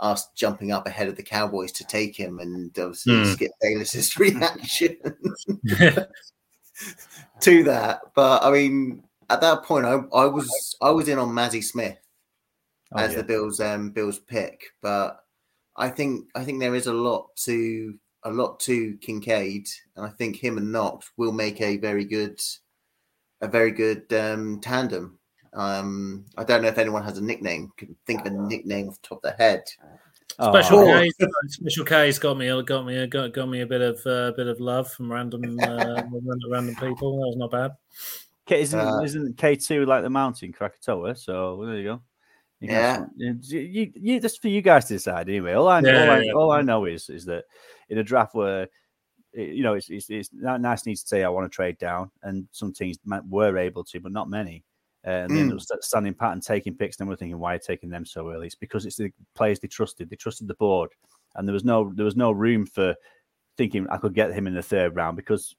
us 0.00 0.28
jumping 0.34 0.70
up 0.72 0.86
ahead 0.86 1.08
of 1.08 1.16
the 1.16 1.22
Cowboys 1.22 1.72
to 1.72 1.84
take 1.84 2.14
him, 2.14 2.40
and 2.40 2.78
obviously 2.78 3.22
Hmm. 3.22 3.32
Skip 3.32 3.52
Bayless's 3.62 4.16
reaction 4.18 4.96
to 7.40 7.64
that. 7.64 8.00
But 8.14 8.42
I 8.44 8.50
mean, 8.50 9.02
at 9.30 9.40
that 9.40 9.62
point, 9.62 9.86
I, 9.86 10.00
I 10.14 10.26
was 10.26 10.76
I 10.82 10.90
was 10.90 11.08
in 11.08 11.18
on 11.18 11.30
Mazi 11.30 11.64
Smith 11.64 11.96
Oh, 12.92 12.98
as 12.98 13.12
yeah. 13.12 13.18
the 13.18 13.24
Bills 13.24 13.60
um 13.60 13.90
Bills 13.90 14.18
pick, 14.18 14.64
but 14.82 15.24
I 15.76 15.88
think 15.88 16.26
I 16.34 16.44
think 16.44 16.60
there 16.60 16.74
is 16.74 16.86
a 16.86 16.92
lot 16.92 17.28
to 17.44 17.94
a 18.24 18.30
lot 18.30 18.60
to 18.60 18.96
Kincaid, 19.00 19.68
and 19.96 20.04
I 20.04 20.10
think 20.10 20.36
him 20.36 20.58
and 20.58 20.72
Knox 20.72 21.10
will 21.16 21.32
make 21.32 21.60
a 21.60 21.76
very 21.78 22.04
good 22.04 22.40
a 23.40 23.48
very 23.48 23.70
good 23.70 24.12
um, 24.12 24.60
tandem. 24.60 25.18
Um, 25.52 26.26
I 26.36 26.44
don't 26.44 26.62
know 26.62 26.68
if 26.68 26.78
anyone 26.78 27.02
has 27.04 27.18
a 27.18 27.24
nickname. 27.24 27.72
Can 27.76 27.96
think 28.06 28.20
of 28.20 28.26
a 28.26 28.30
nickname 28.30 28.88
off 28.88 29.00
the 29.00 29.08
top 29.08 29.18
of 29.18 29.22
their 29.22 29.48
head. 29.48 29.62
Oh, 30.38 30.52
Special 30.52 30.78
Oh. 30.80 31.00
K, 31.00 31.10
Special 31.48 31.84
K's 31.84 32.18
got 32.18 32.36
me, 32.38 32.62
got 32.62 32.86
me, 32.86 33.06
got, 33.06 33.32
got 33.32 33.48
me 33.48 33.62
a 33.62 33.66
bit 33.66 33.80
of, 33.80 34.06
uh, 34.06 34.32
bit 34.36 34.46
of 34.46 34.60
love 34.60 34.90
from 34.92 35.10
random, 35.10 35.58
uh, 35.60 36.02
random 36.50 36.74
people. 36.76 37.20
That 37.20 37.26
was 37.26 37.36
not 37.36 37.50
bad. 37.50 37.72
K, 38.46 38.60
isn't, 38.62 38.78
Uh, 38.78 39.00
isn't 39.02 39.36
K2 39.36 39.86
like 39.86 40.02
the 40.02 40.10
mountain, 40.10 40.52
Krakatoa? 40.52 41.16
So 41.16 41.64
there 41.64 41.76
you 41.76 41.84
go. 41.84 42.02
You 42.60 42.68
can 42.68 42.76
have 42.76 43.08
you, 43.16 43.38
you, 43.58 43.92
you, 43.94 44.20
that's 44.20 44.36
for 44.36 44.48
you 44.48 44.60
guys 44.60 44.84
to 44.86 44.94
decide 44.94 45.28
anyway. 45.28 45.54
All 45.54 45.68
I, 45.68 45.80
Yeah, 45.80 46.02
all, 46.02 46.10
I 46.10 46.20
yeah. 46.20 46.32
all 46.32 46.52
I 46.52 46.60
know 46.62 46.84
is 46.84 47.08
is 47.08 47.24
that 47.24 47.44
in 47.88 47.98
a 47.98 48.02
draft 48.02 48.34
where 48.34 48.68
you 49.32 49.62
know 49.62 49.74
it's, 49.74 49.88
it's, 49.88 50.10
it's 50.10 50.30
nice 50.32 50.84
need 50.84 50.96
to 50.96 51.06
say 51.06 51.24
I 51.24 51.30
want 51.30 51.50
to 51.50 51.54
trade 51.54 51.78
down, 51.78 52.10
and 52.22 52.46
some 52.52 52.72
teams 52.72 52.98
might, 53.04 53.26
were 53.26 53.56
able 53.56 53.84
to, 53.84 54.00
but 54.00 54.12
not 54.12 54.28
many. 54.28 54.64
Uh, 55.06 55.10
and 55.10 55.34
they 55.34 55.40
ended 55.40 55.56
up 55.56 55.62
st- 55.62 55.82
standing 55.82 56.12
pat 56.12 56.32
and 56.32 56.42
taking 56.42 56.74
picks. 56.74 57.00
And 57.00 57.08
we're 57.08 57.16
thinking, 57.16 57.38
why 57.38 57.52
are 57.52 57.54
you 57.54 57.60
taking 57.66 57.88
them 57.88 58.04
so 58.04 58.30
early? 58.30 58.46
It's 58.46 58.54
because 58.54 58.84
it's 58.84 58.96
the 58.96 59.10
players 59.34 59.58
they 59.58 59.68
trusted. 59.68 60.10
They 60.10 60.16
trusted 60.16 60.46
the 60.46 60.54
board, 60.54 60.90
and 61.36 61.48
there 61.48 61.54
was 61.54 61.64
no 61.64 61.90
there 61.94 62.04
was 62.04 62.16
no 62.16 62.30
room 62.30 62.66
for 62.66 62.94
thinking 63.56 63.86
I 63.88 63.96
could 63.96 64.14
get 64.14 64.32
him 64.32 64.46
in 64.46 64.54
the 64.54 64.62
third 64.62 64.94
round 64.94 65.16
because 65.16 65.56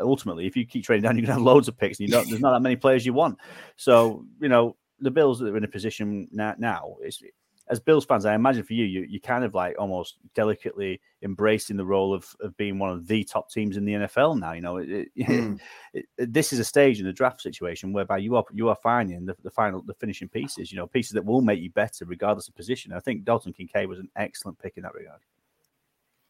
ultimately, 0.00 0.46
if 0.46 0.56
you 0.56 0.64
keep 0.64 0.84
trading 0.84 1.02
down, 1.02 1.16
you're 1.16 1.26
gonna 1.26 1.34
have 1.34 1.42
loads 1.42 1.68
of 1.68 1.76
picks, 1.76 1.98
and 1.98 2.08
you 2.08 2.12
don't. 2.14 2.26
There's 2.28 2.40
not 2.40 2.52
that 2.52 2.62
many 2.62 2.76
players 2.76 3.04
you 3.04 3.12
want. 3.12 3.38
So 3.76 4.24
you 4.40 4.48
know 4.48 4.76
the 5.00 5.10
Bills 5.10 5.38
that 5.38 5.48
are 5.52 5.56
in 5.56 5.64
a 5.64 5.68
position 5.68 6.28
now. 6.32 6.54
now 6.58 6.96
it's, 7.02 7.22
as 7.70 7.78
Bills 7.80 8.06
fans, 8.06 8.24
I 8.24 8.34
imagine 8.34 8.62
for 8.62 8.72
you, 8.72 8.84
you 8.86 9.02
you 9.02 9.20
kind 9.20 9.44
of 9.44 9.54
like 9.54 9.76
almost 9.78 10.16
delicately 10.34 11.00
embracing 11.22 11.76
the 11.76 11.84
role 11.84 12.14
of, 12.14 12.34
of 12.40 12.56
being 12.56 12.78
one 12.78 12.90
of 12.90 13.06
the 13.06 13.22
top 13.24 13.50
teams 13.50 13.76
in 13.76 13.84
the 13.84 13.92
NFL 13.92 14.38
now. 14.40 14.52
You 14.52 14.60
know, 14.62 14.76
it, 14.78 15.08
it- 15.14 15.26
Hmm. 15.26 15.56
it- 15.92 16.06
this 16.16 16.52
is 16.52 16.58
a 16.60 16.64
stage 16.64 16.98
in 16.98 17.04
the 17.04 17.12
draft 17.12 17.42
situation 17.42 17.92
whereby 17.92 18.18
you 18.18 18.36
are 18.36 18.44
you 18.52 18.68
are 18.70 18.76
finding 18.82 19.26
the, 19.26 19.36
the 19.42 19.50
final 19.50 19.82
the 19.82 19.92
finishing 19.94 20.28
pieces. 20.28 20.72
You 20.72 20.78
know, 20.78 20.86
pieces 20.86 21.12
that 21.12 21.24
will 21.24 21.42
make 21.42 21.60
you 21.60 21.70
better 21.70 22.04
regardless 22.06 22.48
of 22.48 22.54
position. 22.56 22.92
I 22.92 23.00
think 23.00 23.24
Dalton 23.24 23.52
Kincaid 23.52 23.88
was 23.88 23.98
an 23.98 24.08
excellent 24.16 24.58
pick 24.58 24.78
in 24.78 24.82
that 24.84 24.94
regard. 24.94 25.20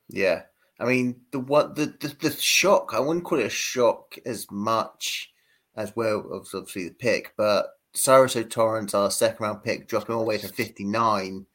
Yeah, 0.08 0.42
I 0.80 0.86
mean 0.86 1.20
the 1.30 1.38
what 1.38 1.76
the, 1.76 1.86
the 2.00 2.16
the 2.20 2.30
shock. 2.32 2.92
I 2.94 3.00
wouldn't 3.00 3.24
call 3.24 3.38
it 3.38 3.46
a 3.46 3.50
shock 3.50 4.16
as 4.26 4.50
much 4.50 5.32
as 5.76 5.94
well. 5.94 6.28
Obviously 6.32 6.88
the 6.88 6.94
pick, 6.94 7.32
but 7.36 7.77
Cyrus 7.94 8.36
Torrence, 8.48 8.94
our 8.94 9.06
uh, 9.06 9.10
second 9.10 9.42
round 9.44 9.62
pick, 9.62 9.88
dropping 9.88 10.14
all 10.14 10.22
the 10.22 10.28
way 10.28 10.38
to 10.38 10.48
fifty 10.48 10.84
nine. 10.84 11.46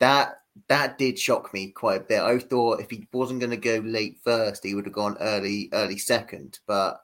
That 0.00 0.36
that 0.68 0.98
did 0.98 1.18
shock 1.18 1.52
me 1.52 1.70
quite 1.70 2.00
a 2.02 2.04
bit. 2.04 2.20
I 2.20 2.38
thought 2.38 2.80
if 2.80 2.90
he 2.90 3.08
wasn't 3.12 3.40
going 3.40 3.50
to 3.50 3.56
go 3.56 3.78
late 3.84 4.18
first, 4.24 4.64
he 4.64 4.74
would 4.74 4.86
have 4.86 4.94
gone 4.94 5.16
early 5.20 5.68
early 5.72 5.98
second. 5.98 6.58
But 6.66 7.00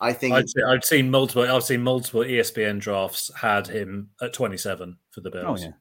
I 0.00 0.12
think 0.12 0.34
I'd, 0.34 0.48
se- 0.48 0.62
I've 0.62 0.84
seen 0.84 1.10
multiple. 1.10 1.42
I've 1.42 1.64
seen 1.64 1.82
multiple 1.82 2.20
ESPN 2.20 2.80
drafts 2.80 3.30
had 3.34 3.66
him 3.66 4.10
at 4.20 4.32
27 4.32 4.98
for 5.10 5.20
the 5.20 5.30
Bills. 5.30 5.60
Oh 5.62 5.64
yeah, 5.64 5.72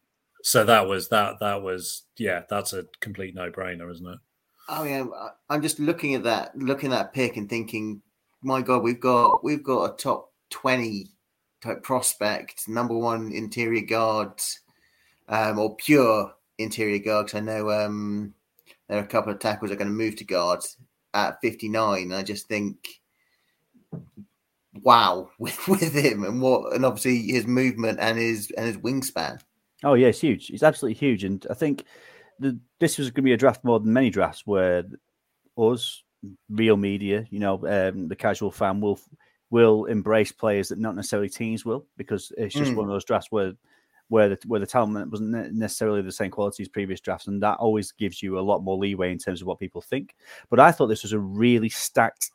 So 0.42 0.64
that 0.64 0.88
was 0.88 1.10
that. 1.10 1.36
That 1.40 1.62
was 1.62 2.04
yeah. 2.18 2.44
That's 2.50 2.74
a 2.74 2.86
complete 3.02 3.36
no 3.36 3.52
brainer, 3.52 3.92
isn't 3.92 4.08
it? 4.08 4.20
I 4.68 4.84
mean, 4.84 5.12
I- 5.16 5.30
I'm 5.54 5.62
just 5.62 5.80
looking 5.80 6.16
at 6.16 6.24
that, 6.24 6.58
looking 6.58 6.92
at 6.92 6.96
that 6.98 7.14
pick 7.14 7.38
and 7.38 7.48
thinking, 7.50 8.02
my 8.42 8.62
God, 8.62 8.82
we've 8.84 9.00
got 9.00 9.44
we've 9.44 9.64
got 9.64 9.94
a 9.94 9.98
top 9.98 10.32
twenty 10.50 11.10
type 11.66 11.84
prospect, 11.84 12.68
number 12.68 12.96
one 12.98 13.32
interior 13.32 13.86
guard, 13.86 14.42
um, 15.28 15.60
or 15.60 15.76
pure 15.76 16.34
interior 16.58 17.00
guard. 17.00 17.28
'cause 17.28 17.36
I 17.36 17.40
know 17.42 17.72
um, 17.72 18.34
there 18.88 19.00
are 19.00 19.04
a 19.04 19.08
couple 19.08 19.32
of 19.34 19.40
tackles 19.40 19.70
that 19.70 19.76
are 19.76 19.78
going 19.80 19.90
to 19.90 19.94
move 19.94 20.16
to 20.18 20.24
guard 20.24 20.64
at 21.14 21.42
59. 21.42 22.14
I 22.14 22.24
just 22.24 22.48
think, 22.48 23.02
wow, 24.84 25.30
with, 25.40 25.68
with 25.68 25.94
him 25.94 26.24
and 26.24 26.42
what, 26.42 26.74
and 26.74 26.86
obviously 26.86 27.22
his 27.24 27.48
movement 27.48 28.00
and 28.00 28.18
his 28.18 28.52
and 28.52 28.68
his 28.68 28.78
wingspan. 28.78 29.40
Oh 29.84 29.96
yeah, 29.96 30.08
it's 30.08 30.22
huge. 30.22 30.50
It's 30.52 30.64
absolutely 30.64 30.96
huge, 30.96 31.24
and 31.24 31.46
I 31.50 31.54
think 31.54 31.86
the, 32.40 32.58
this 32.80 32.98
was 32.98 33.10
going 33.10 33.24
to 33.24 33.30
be 33.30 33.34
a 33.34 33.38
draft 33.38 33.64
more 33.64 33.80
than 33.80 33.94
many 33.94 34.10
drafts 34.10 34.46
where 34.46 34.84
us, 35.58 36.04
real 36.50 36.78
media, 36.78 37.26
you 37.30 37.40
know, 37.40 37.56
um, 37.68 38.08
the 38.08 38.16
casual 38.16 38.52
fan 38.52 38.82
will 38.82 39.00
will 39.50 39.86
embrace 39.86 40.32
players 40.32 40.70
that 40.70 40.80
not 40.80 40.96
necessarily 40.96 41.30
teams 41.30 41.66
will, 41.66 41.86
because 41.98 42.32
it's 42.38 42.56
just 42.56 42.72
Mm. 42.72 42.78
one 42.78 42.86
of 42.86 42.92
those 42.92 43.06
drafts 43.06 43.32
where 43.32 43.54
where 44.10 44.30
the 44.30 44.38
where 44.46 44.60
the 44.60 44.68
talent 44.68 45.10
wasn't 45.10 45.52
necessarily 45.54 46.02
the 46.02 46.12
same 46.12 46.30
quality 46.30 46.62
as 46.62 46.70
previous 46.70 47.02
drafts, 47.02 47.26
and 47.28 47.42
that 47.42 47.58
always 47.58 47.92
gives 47.92 48.22
you 48.22 48.38
a 48.38 48.40
lot 48.40 48.62
more 48.62 48.78
leeway 48.78 49.12
in 49.12 49.18
terms 49.18 49.42
of 49.42 49.48
what 49.48 49.58
people 49.60 49.82
think. 49.82 50.16
But 50.50 50.60
I 50.60 50.72
thought 50.72 50.88
this 50.88 51.02
was 51.02 51.14
a 51.14 51.20
really 51.20 51.70
stacked 51.70 52.30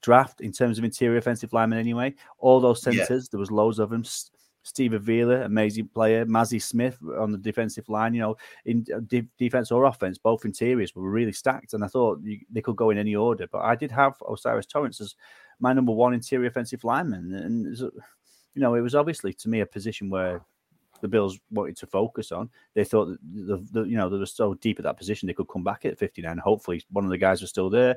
draft 0.00 0.40
in 0.40 0.50
terms 0.50 0.78
of 0.78 0.84
interior 0.84 1.18
offensive 1.18 1.52
linemen. 1.52 1.78
Anyway, 1.78 2.14
all 2.38 2.58
those 2.58 2.84
Yeah. 2.84 3.04
centers, 3.04 3.28
there 3.28 3.38
was 3.38 3.52
loads 3.52 3.78
of 3.78 3.90
them. 3.90 4.02
Steve 4.64 4.94
Avila, 4.94 5.42
amazing 5.42 5.88
player. 5.88 6.24
Mazi 6.26 6.60
Smith 6.60 6.98
on 7.18 7.30
the 7.32 7.38
defensive 7.38 7.88
line. 7.88 8.14
You 8.14 8.20
know, 8.20 8.36
in 8.64 8.84
uh, 8.94 9.00
de- 9.06 9.28
defense 9.38 9.70
or 9.70 9.84
offense, 9.84 10.18
both 10.18 10.44
interiors 10.44 10.94
were 10.94 11.08
really 11.08 11.32
stacked, 11.32 11.74
and 11.74 11.84
I 11.84 11.88
thought 11.88 12.20
you, 12.22 12.40
they 12.50 12.62
could 12.62 12.76
go 12.76 12.90
in 12.90 12.98
any 12.98 13.14
order. 13.14 13.46
But 13.46 13.62
I 13.62 13.76
did 13.76 13.90
have 13.92 14.14
O'Cyrus 14.22 14.66
Torrence 14.66 15.00
as 15.00 15.14
my 15.62 15.72
number 15.72 15.92
one 15.92 16.12
interior 16.12 16.48
offensive 16.48 16.84
lineman, 16.84 17.32
and 17.32 17.66
it 17.66 17.70
was, 17.70 17.80
you 17.80 18.60
know, 18.60 18.74
it 18.74 18.80
was 18.82 18.94
obviously 18.94 19.32
to 19.32 19.48
me 19.48 19.60
a 19.60 19.66
position 19.66 20.10
where 20.10 20.42
the 21.00 21.08
Bills 21.08 21.38
wanted 21.50 21.76
to 21.78 21.86
focus 21.86 22.30
on. 22.32 22.50
They 22.74 22.84
thought 22.84 23.06
that 23.06 23.18
the, 23.22 23.64
the 23.72 23.82
you 23.88 23.96
know 23.96 24.08
they 24.10 24.18
were 24.18 24.26
so 24.26 24.54
deep 24.54 24.78
at 24.78 24.82
that 24.84 24.98
position 24.98 25.26
they 25.26 25.32
could 25.34 25.48
come 25.48 25.64
back 25.64 25.84
at 25.84 25.98
59. 25.98 26.36
Hopefully, 26.38 26.84
one 26.90 27.04
of 27.04 27.10
the 27.10 27.16
guys 27.18 27.40
was 27.40 27.50
still 27.50 27.70
there. 27.70 27.96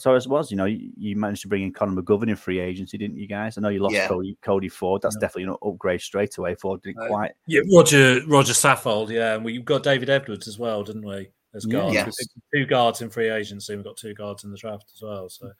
Torres 0.00 0.26
was, 0.26 0.50
you 0.50 0.56
know, 0.56 0.64
you, 0.64 0.92
you 0.96 1.14
managed 1.14 1.42
to 1.42 1.48
bring 1.48 1.62
in 1.62 1.70
Connor 1.70 2.00
McGovern 2.00 2.30
in 2.30 2.36
free 2.36 2.58
agency, 2.58 2.96
didn't 2.96 3.18
you 3.18 3.26
guys? 3.28 3.58
I 3.58 3.60
know 3.60 3.68
you 3.68 3.80
lost 3.80 3.94
Yeah. 3.94 4.08
Cody, 4.08 4.38
Cody 4.40 4.70
Ford. 4.70 5.02
That's 5.02 5.14
Yeah. 5.16 5.26
definitely 5.26 5.52
an 5.52 5.56
upgrade 5.62 6.00
straight 6.00 6.38
away. 6.38 6.54
Ford 6.54 6.80
didn't 6.80 7.02
Uh, 7.02 7.08
quite. 7.08 7.32
Yeah, 7.46 7.60
Roger 7.70 8.20
Roger 8.26 8.54
Saffold. 8.54 9.10
Yeah, 9.10 9.34
and 9.34 9.44
we've 9.44 9.62
got 9.64 9.82
David 9.82 10.08
Edwards 10.08 10.48
as 10.48 10.58
well, 10.58 10.82
didn't 10.84 11.04
we? 11.04 11.28
As 11.52 11.66
guards, 11.66 11.90
We 11.90 11.94
Yes. 11.96 12.16
picked 12.16 12.32
two 12.54 12.64
guards 12.64 13.02
in 13.02 13.10
free 13.10 13.28
agency. 13.28 13.76
We've 13.76 13.84
got 13.84 13.98
two 13.98 14.14
guards 14.14 14.44
in 14.44 14.50
the 14.50 14.56
draft 14.56 14.90
as 14.94 15.02
well. 15.02 15.28
So 15.28 15.52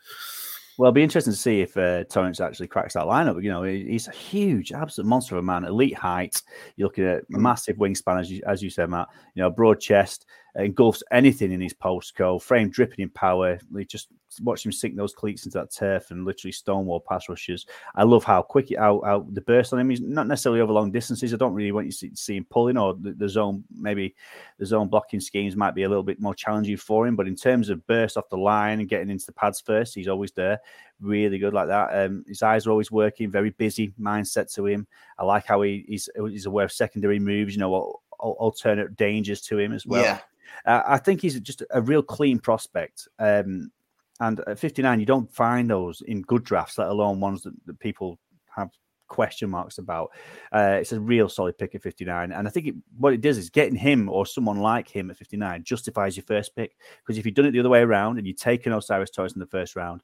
Well, 0.77 0.89
it'll 0.89 0.95
be 0.95 1.03
interesting 1.03 1.33
to 1.33 1.39
see 1.39 1.61
if 1.61 1.77
uh, 1.77 2.05
Torrence 2.05 2.41
actually 2.41 2.67
cracks 2.67 2.95
that 2.95 3.05
lineup. 3.05 3.43
You 3.43 3.51
know, 3.51 3.63
he's 3.63 4.09
a 4.09 4.13
huge, 4.13 4.73
absolute 4.73 5.07
monster 5.07 5.37
of 5.37 5.39
a 5.39 5.43
man, 5.43 5.65
elite 5.65 5.97
height. 5.97 6.43
You're 6.77 6.87
looking 6.89 7.05
at 7.05 7.19
a 7.19 7.23
Mm. 7.33 7.41
massive 7.43 7.77
wingspan, 7.77 8.21
as 8.21 8.31
you, 8.31 8.43
as 8.47 8.63
you 8.63 8.71
said, 8.71 8.91
Matt. 8.91 9.09
You 9.35 9.43
know, 9.43 9.51
broad 9.51 9.81
chest, 9.81 10.27
engulfs 10.57 11.03
anything 11.13 11.53
in 11.53 11.61
his 11.61 11.75
postcode, 11.75 12.43
frame 12.43 12.71
dripping 12.71 13.03
in 13.05 13.11
power. 13.11 13.59
He 13.77 13.85
just 13.85 14.09
watch 14.42 14.64
him 14.64 14.73
sink 14.73 14.97
those 14.97 15.12
cleats 15.12 15.44
into 15.44 15.59
that 15.59 15.70
turf 15.70 16.11
and 16.11 16.25
literally 16.25 16.53
stonewall 16.53 17.01
pass 17.01 17.29
rushes. 17.29 17.66
I 17.94 18.05
love 18.05 18.25
how 18.25 18.42
quick, 18.42 18.75
how, 18.77 19.03
how 19.05 19.27
the 19.31 19.40
burst 19.40 19.73
on 19.73 19.79
him. 19.79 19.90
He's 19.90 20.01
not 20.01 20.27
necessarily 20.27 20.61
over 20.61 20.73
long 20.73 20.90
distances. 20.90 21.33
I 21.33 21.37
don't 21.37 21.55
really 21.55 21.73
want 21.73 21.87
you 21.87 21.92
to 21.92 21.99
see, 21.99 22.14
see 22.14 22.37
him 22.37 22.47
pulling 22.49 22.77
or 22.77 22.94
the, 22.94 23.12
the 23.12 23.29
zone, 23.29 23.64
maybe 23.75 24.14
the 24.59 24.66
zone 24.66 24.88
blocking 24.88 25.20
schemes 25.20 25.57
might 25.57 25.75
be 25.75 25.83
a 25.85 25.88
little 25.88 26.03
bit 26.03 26.20
more 26.20 26.35
challenging 26.35 26.77
for 26.77 27.07
him. 27.07 27.16
But 27.16 27.29
in 27.29 27.37
terms 27.37 27.68
of 27.68 27.87
burst 27.87 28.16
off 28.16 28.29
the 28.29 28.37
line 28.37 28.81
and 28.81 28.88
getting 28.88 29.11
into 29.11 29.27
the 29.27 29.33
pads 29.33 29.61
first, 29.61 29.94
he's 29.94 30.09
always 30.09 30.33
there. 30.33 30.59
Really 31.01 31.38
good 31.38 31.55
like 31.55 31.68
that. 31.68 32.07
Um, 32.07 32.25
his 32.27 32.42
eyes 32.42 32.66
are 32.66 32.70
always 32.70 32.90
working, 32.90 33.31
very 33.31 33.51
busy 33.51 33.92
mindset 34.01 34.53
to 34.55 34.66
him. 34.66 34.87
I 35.18 35.25
like 35.25 35.47
how 35.47 35.62
he, 35.62 35.85
he's, 35.88 36.09
he's 36.16 36.47
aware 36.47 36.64
of 36.64 36.73
secondary 36.73 37.18
moves, 37.18 37.55
you 37.55 37.61
know, 37.61 37.75
al- 37.75 38.03
al- 38.23 38.37
alternate 38.38 38.97
dangers 38.97 39.40
to 39.42 39.59
him 39.59 39.73
as 39.73 39.87
well. 39.87 40.03
yeah, 40.03 40.18
Uh, 40.64 40.83
I 40.87 40.99
think 40.99 41.20
he's 41.20 41.38
just 41.40 41.62
a 41.70 41.83
real 41.83 42.03
clean 42.03 42.38
prospect. 42.38 43.09
Um, 43.18 43.70
and 44.20 44.40
at 44.46 44.59
59, 44.59 45.00
you 45.00 45.07
don't 45.07 45.33
find 45.33 45.68
those 45.70 46.00
in 46.03 46.22
good 46.22 46.44
drafts, 46.44 46.79
let 46.79 46.88
alone 46.88 47.20
ones 47.20 47.42
that, 47.42 47.55
that 47.66 47.79
people 47.81 48.18
have 48.55 48.70
question 49.09 49.50
marks 49.50 49.79
about. 49.79 50.11
Uh, 50.53 50.79
it's 50.81 50.92
a 50.92 51.00
real 51.00 51.29
solid 51.29 51.59
pick 51.59 51.74
at 51.74 51.83
59. 51.83 52.33
And 52.33 52.46
I 52.46 52.50
think 52.50 52.66
it, 52.68 52.74
what 52.96 53.12
it 53.12 53.20
does 53.20 53.38
is 53.38 53.50
getting 53.50 53.77
him 53.77 54.09
or 54.09 54.24
someone 54.27 54.61
like 54.61 54.88
him 54.88 55.11
at 55.11 55.16
59 55.16 55.62
justifies 55.64 56.16
your 56.16 56.24
first 56.24 56.55
pick. 56.57 56.77
Because 56.98 57.18
if 57.18 57.27
you'd 57.27 57.35
done 57.35 57.46
it 57.46 57.50
the 57.53 57.61
other 57.61 57.68
way 57.68 57.81
around 57.81 58.18
and 58.18 58.27
you'd 58.27 58.38
taken 58.38 58.72
O'Cyrus 58.72 59.11
Torres 59.11 59.35
in 59.35 59.40
the 59.40 59.46
first 59.46 59.77
round, 59.77 60.03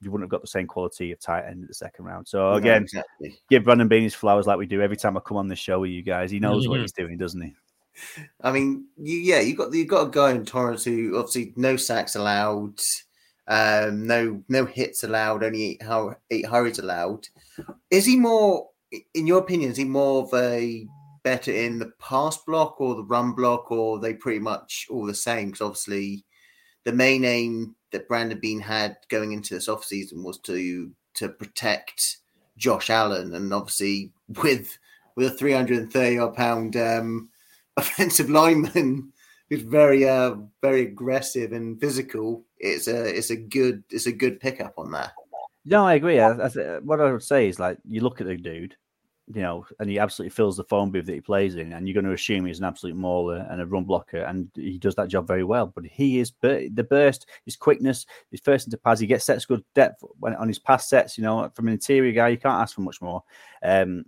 you 0.00 0.10
wouldn't 0.10 0.24
have 0.24 0.30
got 0.30 0.40
the 0.40 0.46
same 0.48 0.66
quality 0.66 1.12
of 1.12 1.20
tight 1.20 1.44
end 1.44 1.60
in 1.60 1.66
the 1.66 1.74
second 1.74 2.06
round. 2.06 2.26
So 2.26 2.52
No, 2.52 2.56
again, 2.56 2.84
exactly. 2.84 3.38
give 3.50 3.64
Brandon 3.64 3.86
Beane 3.88 4.02
his 4.04 4.14
flowers 4.14 4.46
like 4.46 4.58
we 4.58 4.66
do 4.66 4.80
every 4.80 4.96
time 4.96 5.16
I 5.16 5.20
come 5.20 5.36
on 5.36 5.46
this 5.48 5.58
show 5.58 5.80
with 5.80 5.90
you 5.90 6.02
guys. 6.02 6.30
He 6.30 6.40
knows 6.40 6.66
what 6.68 6.78
Mhm. 6.78 6.82
he's 6.82 6.92
doing, 6.92 7.18
doesn't 7.18 7.40
he? 7.42 7.54
I 8.40 8.50
mean, 8.50 8.86
you, 8.96 9.18
yeah, 9.18 9.40
you 9.40 9.54
got 9.54 9.74
you 9.74 9.84
got 9.84 10.06
a 10.06 10.10
guy 10.10 10.30
in 10.30 10.46
Torrence 10.46 10.84
who 10.84 11.18
obviously 11.18 11.52
no 11.56 11.76
sacks 11.76 12.16
allowed, 12.16 12.80
um, 13.50 14.06
no 14.06 14.42
no 14.48 14.64
hits 14.64 15.02
allowed, 15.02 15.42
only 15.42 15.72
eight, 15.72 15.82
how 15.82 16.14
eight 16.30 16.46
hurries 16.46 16.78
allowed. 16.78 17.28
Is 17.90 18.06
he 18.06 18.16
more, 18.16 18.68
in 19.12 19.26
your 19.26 19.40
opinion, 19.40 19.72
is 19.72 19.76
he 19.76 19.84
more 19.84 20.22
of 20.22 20.32
a 20.32 20.86
better 21.24 21.52
in 21.52 21.80
the 21.80 21.92
pass 21.98 22.38
block 22.38 22.80
or 22.80 22.94
the 22.94 23.04
run 23.04 23.32
block, 23.32 23.72
or 23.72 23.98
they 23.98 24.14
pretty 24.14 24.38
much 24.38 24.86
all 24.88 25.04
the 25.04 25.14
same? 25.14 25.48
Because 25.48 25.60
obviously, 25.62 26.24
the 26.84 26.92
main 26.92 27.24
aim 27.24 27.74
that 27.90 28.06
Brandon 28.06 28.38
Beane 28.38 28.60
had 28.60 28.96
going 29.08 29.32
into 29.32 29.54
this 29.54 29.68
offseason 29.68 30.22
was 30.22 30.38
to 30.42 30.92
to 31.14 31.28
protect 31.28 32.18
Josh 32.56 32.88
Allen, 32.88 33.34
and 33.34 33.52
obviously 33.52 34.12
with 34.44 34.78
with 35.16 35.26
a 35.26 35.36
330 35.36 36.18
odd 36.20 36.36
pound 36.36 36.76
um, 36.76 37.28
offensive 37.76 38.30
lineman 38.30 39.12
who's 39.48 39.62
very 39.62 40.08
uh 40.08 40.36
very 40.62 40.82
aggressive 40.82 41.50
and 41.50 41.80
physical, 41.80 42.44
it's 42.60 42.88
a 42.88 43.16
it's 43.16 43.30
a 43.30 43.36
good 43.36 43.82
it's 43.90 44.06
a 44.06 44.12
good 44.12 44.38
pickup 44.38 44.74
on 44.76 44.92
that. 44.92 45.12
No, 45.64 45.86
I 45.86 45.94
agree. 45.94 46.20
I, 46.20 46.30
I 46.30 46.78
what 46.80 47.00
I 47.00 47.10
would 47.10 47.22
say 47.22 47.48
is 47.48 47.58
like 47.58 47.78
you 47.88 48.02
look 48.02 48.20
at 48.20 48.26
the 48.26 48.36
dude, 48.36 48.76
you 49.32 49.42
know, 49.42 49.66
and 49.78 49.88
he 49.88 49.98
absolutely 49.98 50.30
fills 50.30 50.56
the 50.56 50.64
phone 50.64 50.90
booth 50.90 51.06
that 51.06 51.14
he 51.14 51.20
plays 51.20 51.56
in, 51.56 51.72
and 51.72 51.86
you're 51.86 51.94
going 51.94 52.06
to 52.06 52.12
assume 52.12 52.44
he's 52.44 52.58
an 52.58 52.64
absolute 52.64 52.96
mauler 52.96 53.46
and 53.50 53.60
a 53.60 53.66
run 53.66 53.84
blocker, 53.84 54.18
and 54.18 54.50
he 54.54 54.78
does 54.78 54.94
that 54.96 55.08
job 55.08 55.26
very 55.26 55.44
well. 55.44 55.66
But 55.66 55.86
he 55.86 56.18
is 56.18 56.32
the 56.40 56.86
burst, 56.88 57.26
his 57.44 57.56
quickness, 57.56 58.06
his 58.30 58.40
first 58.40 58.66
into 58.66 58.78
pass, 58.78 59.00
he 59.00 59.06
gets 59.06 59.24
sets 59.24 59.44
good 59.44 59.64
depth 59.74 60.02
when 60.18 60.34
on 60.34 60.48
his 60.48 60.58
pass 60.58 60.88
sets. 60.88 61.16
You 61.16 61.24
know, 61.24 61.50
from 61.54 61.68
an 61.68 61.74
interior 61.74 62.12
guy, 62.12 62.28
you 62.28 62.38
can't 62.38 62.60
ask 62.60 62.74
for 62.74 62.82
much 62.82 63.00
more. 63.00 63.22
Um, 63.62 64.04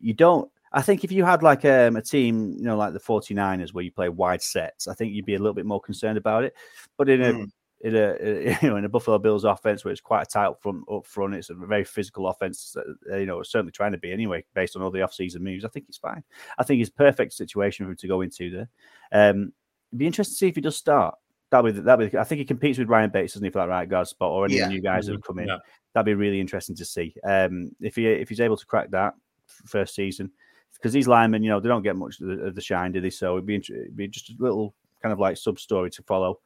you 0.00 0.14
don't. 0.14 0.50
I 0.72 0.82
think 0.82 1.04
if 1.04 1.12
you 1.12 1.24
had 1.24 1.42
like 1.42 1.64
um, 1.64 1.96
a 1.96 2.02
team, 2.02 2.56
you 2.58 2.64
know, 2.64 2.76
like 2.76 2.92
the 2.92 2.98
49ers 2.98 3.72
where 3.72 3.84
you 3.84 3.92
play 3.92 4.08
wide 4.08 4.42
sets, 4.42 4.88
I 4.88 4.94
think 4.94 5.12
you'd 5.12 5.24
be 5.24 5.36
a 5.36 5.38
little 5.38 5.54
bit 5.54 5.66
more 5.66 5.80
concerned 5.80 6.18
about 6.18 6.42
it. 6.42 6.54
But 6.98 7.08
in 7.08 7.22
a 7.22 7.32
Mm. 7.32 7.50
In 7.84 7.94
a 7.94 8.56
you 8.62 8.68
know 8.68 8.76
in 8.76 8.84
a 8.84 8.88
Buffalo 8.88 9.18
Bills 9.18 9.44
offense 9.44 9.84
where 9.84 9.92
it's 9.92 10.00
quite 10.00 10.22
a 10.22 10.26
tight 10.26 10.46
up 10.46 10.60
front 10.60 10.82
up 10.90 11.06
front, 11.06 11.34
it's 11.34 11.50
a 11.50 11.54
very 11.54 11.84
physical 11.84 12.26
offense. 12.28 12.76
uh, 12.76 13.16
You 13.16 13.26
know, 13.26 13.42
certainly 13.42 13.70
trying 13.72 13.92
to 13.92 13.98
be 13.98 14.10
anyway, 14.12 14.44
based 14.54 14.74
on 14.74 14.82
all 14.82 14.90
the 14.90 14.98
offseason 15.00 15.40
moves. 15.40 15.64
I 15.64 15.68
think 15.68 15.86
it's 15.88 15.98
fine. 15.98 16.24
I 16.58 16.64
think 16.64 16.80
it's 16.80 16.90
a 16.90 16.94
perfect 16.94 17.34
situation 17.34 17.86
for 17.86 17.90
him 17.92 17.96
to 17.98 18.08
go 18.08 18.22
into 18.22 18.50
there. 18.50 18.68
Um, 19.12 19.52
it'd 19.92 19.98
be 19.98 20.06
interesting 20.06 20.32
to 20.34 20.38
see 20.38 20.48
if 20.48 20.56
he 20.56 20.60
does 20.60 20.76
start. 20.76 21.14
That'll 21.50 21.70
be 21.70 21.78
that'll 21.78 22.08
be. 22.08 22.18
I 22.18 22.24
think 22.24 22.40
he 22.40 22.44
competes 22.44 22.78
with 22.78 22.88
Ryan 22.88 23.10
Bates, 23.10 23.34
doesn't 23.34 23.44
he, 23.44 23.50
for 23.50 23.58
that 23.60 23.68
right 23.68 23.88
guard 23.88 24.08
spot, 24.08 24.32
or 24.32 24.46
any 24.46 24.56
Yeah. 24.56 24.64
of 24.64 24.68
the 24.70 24.74
new 24.76 24.82
guys 24.82 25.06
that 25.06 25.12
have 25.12 25.22
come 25.22 25.38
in. 25.38 25.46
Yeah. 25.48 25.58
That'd 25.92 26.06
be 26.06 26.14
really 26.14 26.40
interesting 26.40 26.74
to 26.76 26.84
see. 26.84 27.14
Um, 27.22 27.70
if 27.80 27.94
he 27.94 28.06
if 28.08 28.28
he's 28.28 28.40
able 28.40 28.56
to 28.56 28.66
crack 28.66 28.90
that 28.90 29.14
first 29.46 29.94
season, 29.94 30.32
because 30.74 30.92
these 30.92 31.06
linemen, 31.06 31.42
you 31.44 31.50
know, 31.50 31.60
they 31.60 31.68
don't 31.68 31.82
get 31.82 31.94
much 31.96 32.18
of 32.20 32.26
the, 32.26 32.44
of 32.46 32.54
the 32.56 32.60
shine, 32.60 32.90
do 32.92 33.00
they? 33.00 33.10
So 33.10 33.34
it'd 33.34 33.46
be 33.46 33.56
int- 33.56 33.70
it'd 33.70 33.96
be 33.96 34.08
just 34.08 34.30
a 34.30 34.34
little 34.38 34.74
kind 35.02 35.12
of 35.12 35.20
like 35.20 35.36
sub 35.36 35.60
story 35.60 35.90
to 35.90 36.02
follow 36.02 36.40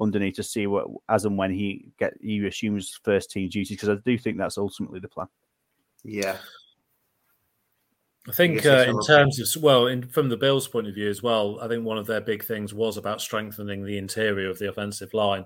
underneath 0.00 0.34
to 0.36 0.42
see 0.42 0.66
what 0.66 0.86
as 1.08 1.24
and 1.24 1.36
when 1.36 1.52
he 1.52 1.86
get 1.98 2.14
he 2.20 2.44
assumes 2.46 2.98
first 3.02 3.30
team 3.30 3.48
duties 3.48 3.70
because 3.76 3.88
I 3.88 3.96
do 4.04 4.16
think 4.18 4.38
that's 4.38 4.58
ultimately 4.58 5.00
the 5.00 5.08
plan. 5.08 5.28
Yeah, 6.04 6.36
I 8.28 8.32
think 8.32 8.62
guess 8.62 8.86
uh, 8.86 8.90
in 8.90 8.96
all- 8.96 9.02
terms 9.02 9.40
of 9.40 9.62
well, 9.62 9.88
in, 9.88 10.06
from 10.08 10.28
the 10.28 10.36
Bills' 10.36 10.68
point 10.68 10.86
of 10.86 10.94
view 10.94 11.08
as 11.08 11.22
well, 11.22 11.58
I 11.60 11.68
think 11.68 11.84
one 11.84 11.98
of 11.98 12.06
their 12.06 12.20
big 12.20 12.44
things 12.44 12.72
was 12.72 12.96
about 12.96 13.20
strengthening 13.20 13.84
the 13.84 13.98
interior 13.98 14.48
of 14.48 14.58
the 14.58 14.68
offensive 14.68 15.12
line. 15.12 15.44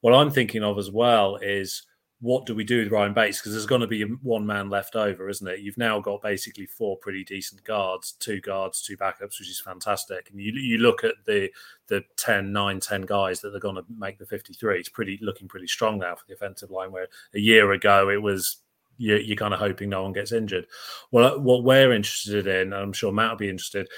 What 0.00 0.12
I'm 0.12 0.30
thinking 0.30 0.62
of 0.62 0.76
as 0.78 0.90
well 0.90 1.36
is 1.36 1.85
what 2.20 2.46
do 2.46 2.54
we 2.54 2.64
do 2.64 2.82
with 2.82 2.92
Ryan 2.92 3.12
Bates? 3.12 3.38
Because 3.38 3.52
there's 3.52 3.66
going 3.66 3.82
to 3.82 3.86
be 3.86 4.02
one 4.02 4.46
man 4.46 4.70
left 4.70 4.96
over, 4.96 5.28
isn't 5.28 5.46
it? 5.46 5.60
You've 5.60 5.76
now 5.76 6.00
got 6.00 6.22
basically 6.22 6.64
four 6.64 6.96
pretty 6.96 7.24
decent 7.24 7.62
guards, 7.64 8.12
two 8.12 8.40
guards, 8.40 8.80
two 8.80 8.96
backups, 8.96 9.38
which 9.38 9.50
is 9.50 9.60
fantastic. 9.60 10.30
And 10.30 10.40
you 10.40 10.52
you 10.52 10.78
look 10.78 11.04
at 11.04 11.14
the 11.26 11.50
the 11.88 12.04
10, 12.16 12.52
9, 12.52 12.80
10 12.80 13.02
guys 13.02 13.40
that 13.40 13.54
are 13.54 13.60
going 13.60 13.76
to 13.76 13.84
make 13.98 14.18
the 14.18 14.26
53. 14.26 14.78
It's 14.78 14.88
pretty 14.88 15.18
looking 15.20 15.46
pretty 15.46 15.66
strong 15.66 15.98
now 15.98 16.14
for 16.14 16.24
the 16.26 16.34
offensive 16.34 16.70
line. 16.70 16.90
Where 16.90 17.08
a 17.34 17.38
year 17.38 17.72
ago 17.72 18.08
it 18.08 18.22
was 18.22 18.62
you're, 18.96 19.20
you're 19.20 19.36
kind 19.36 19.52
of 19.52 19.60
hoping 19.60 19.90
no 19.90 20.02
one 20.02 20.12
gets 20.12 20.32
injured. 20.32 20.66
Well, 21.10 21.34
uh, 21.34 21.38
what 21.38 21.64
we're 21.64 21.92
interested 21.92 22.46
in, 22.46 22.72
and 22.72 22.74
I'm 22.74 22.92
sure 22.94 23.12
Matt 23.12 23.32
will 23.32 23.36
be 23.36 23.50
interested. 23.50 23.88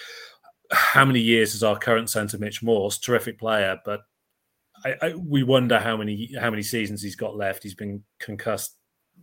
How 0.72 1.04
many 1.04 1.20
years 1.20 1.54
is 1.54 1.62
our 1.62 1.78
current 1.78 2.10
centre 2.10 2.36
Mitch 2.36 2.64
Morse? 2.64 2.98
Terrific 2.98 3.38
player, 3.38 3.78
but 3.84 4.02
I, 4.84 4.94
I, 5.02 5.14
we 5.14 5.42
wonder 5.42 5.78
how 5.78 5.96
many 5.96 6.30
how 6.40 6.50
many 6.50 6.62
seasons 6.62 7.02
he's 7.02 7.16
got 7.16 7.36
left. 7.36 7.62
He's 7.62 7.74
been 7.74 8.02
concussed 8.18 8.76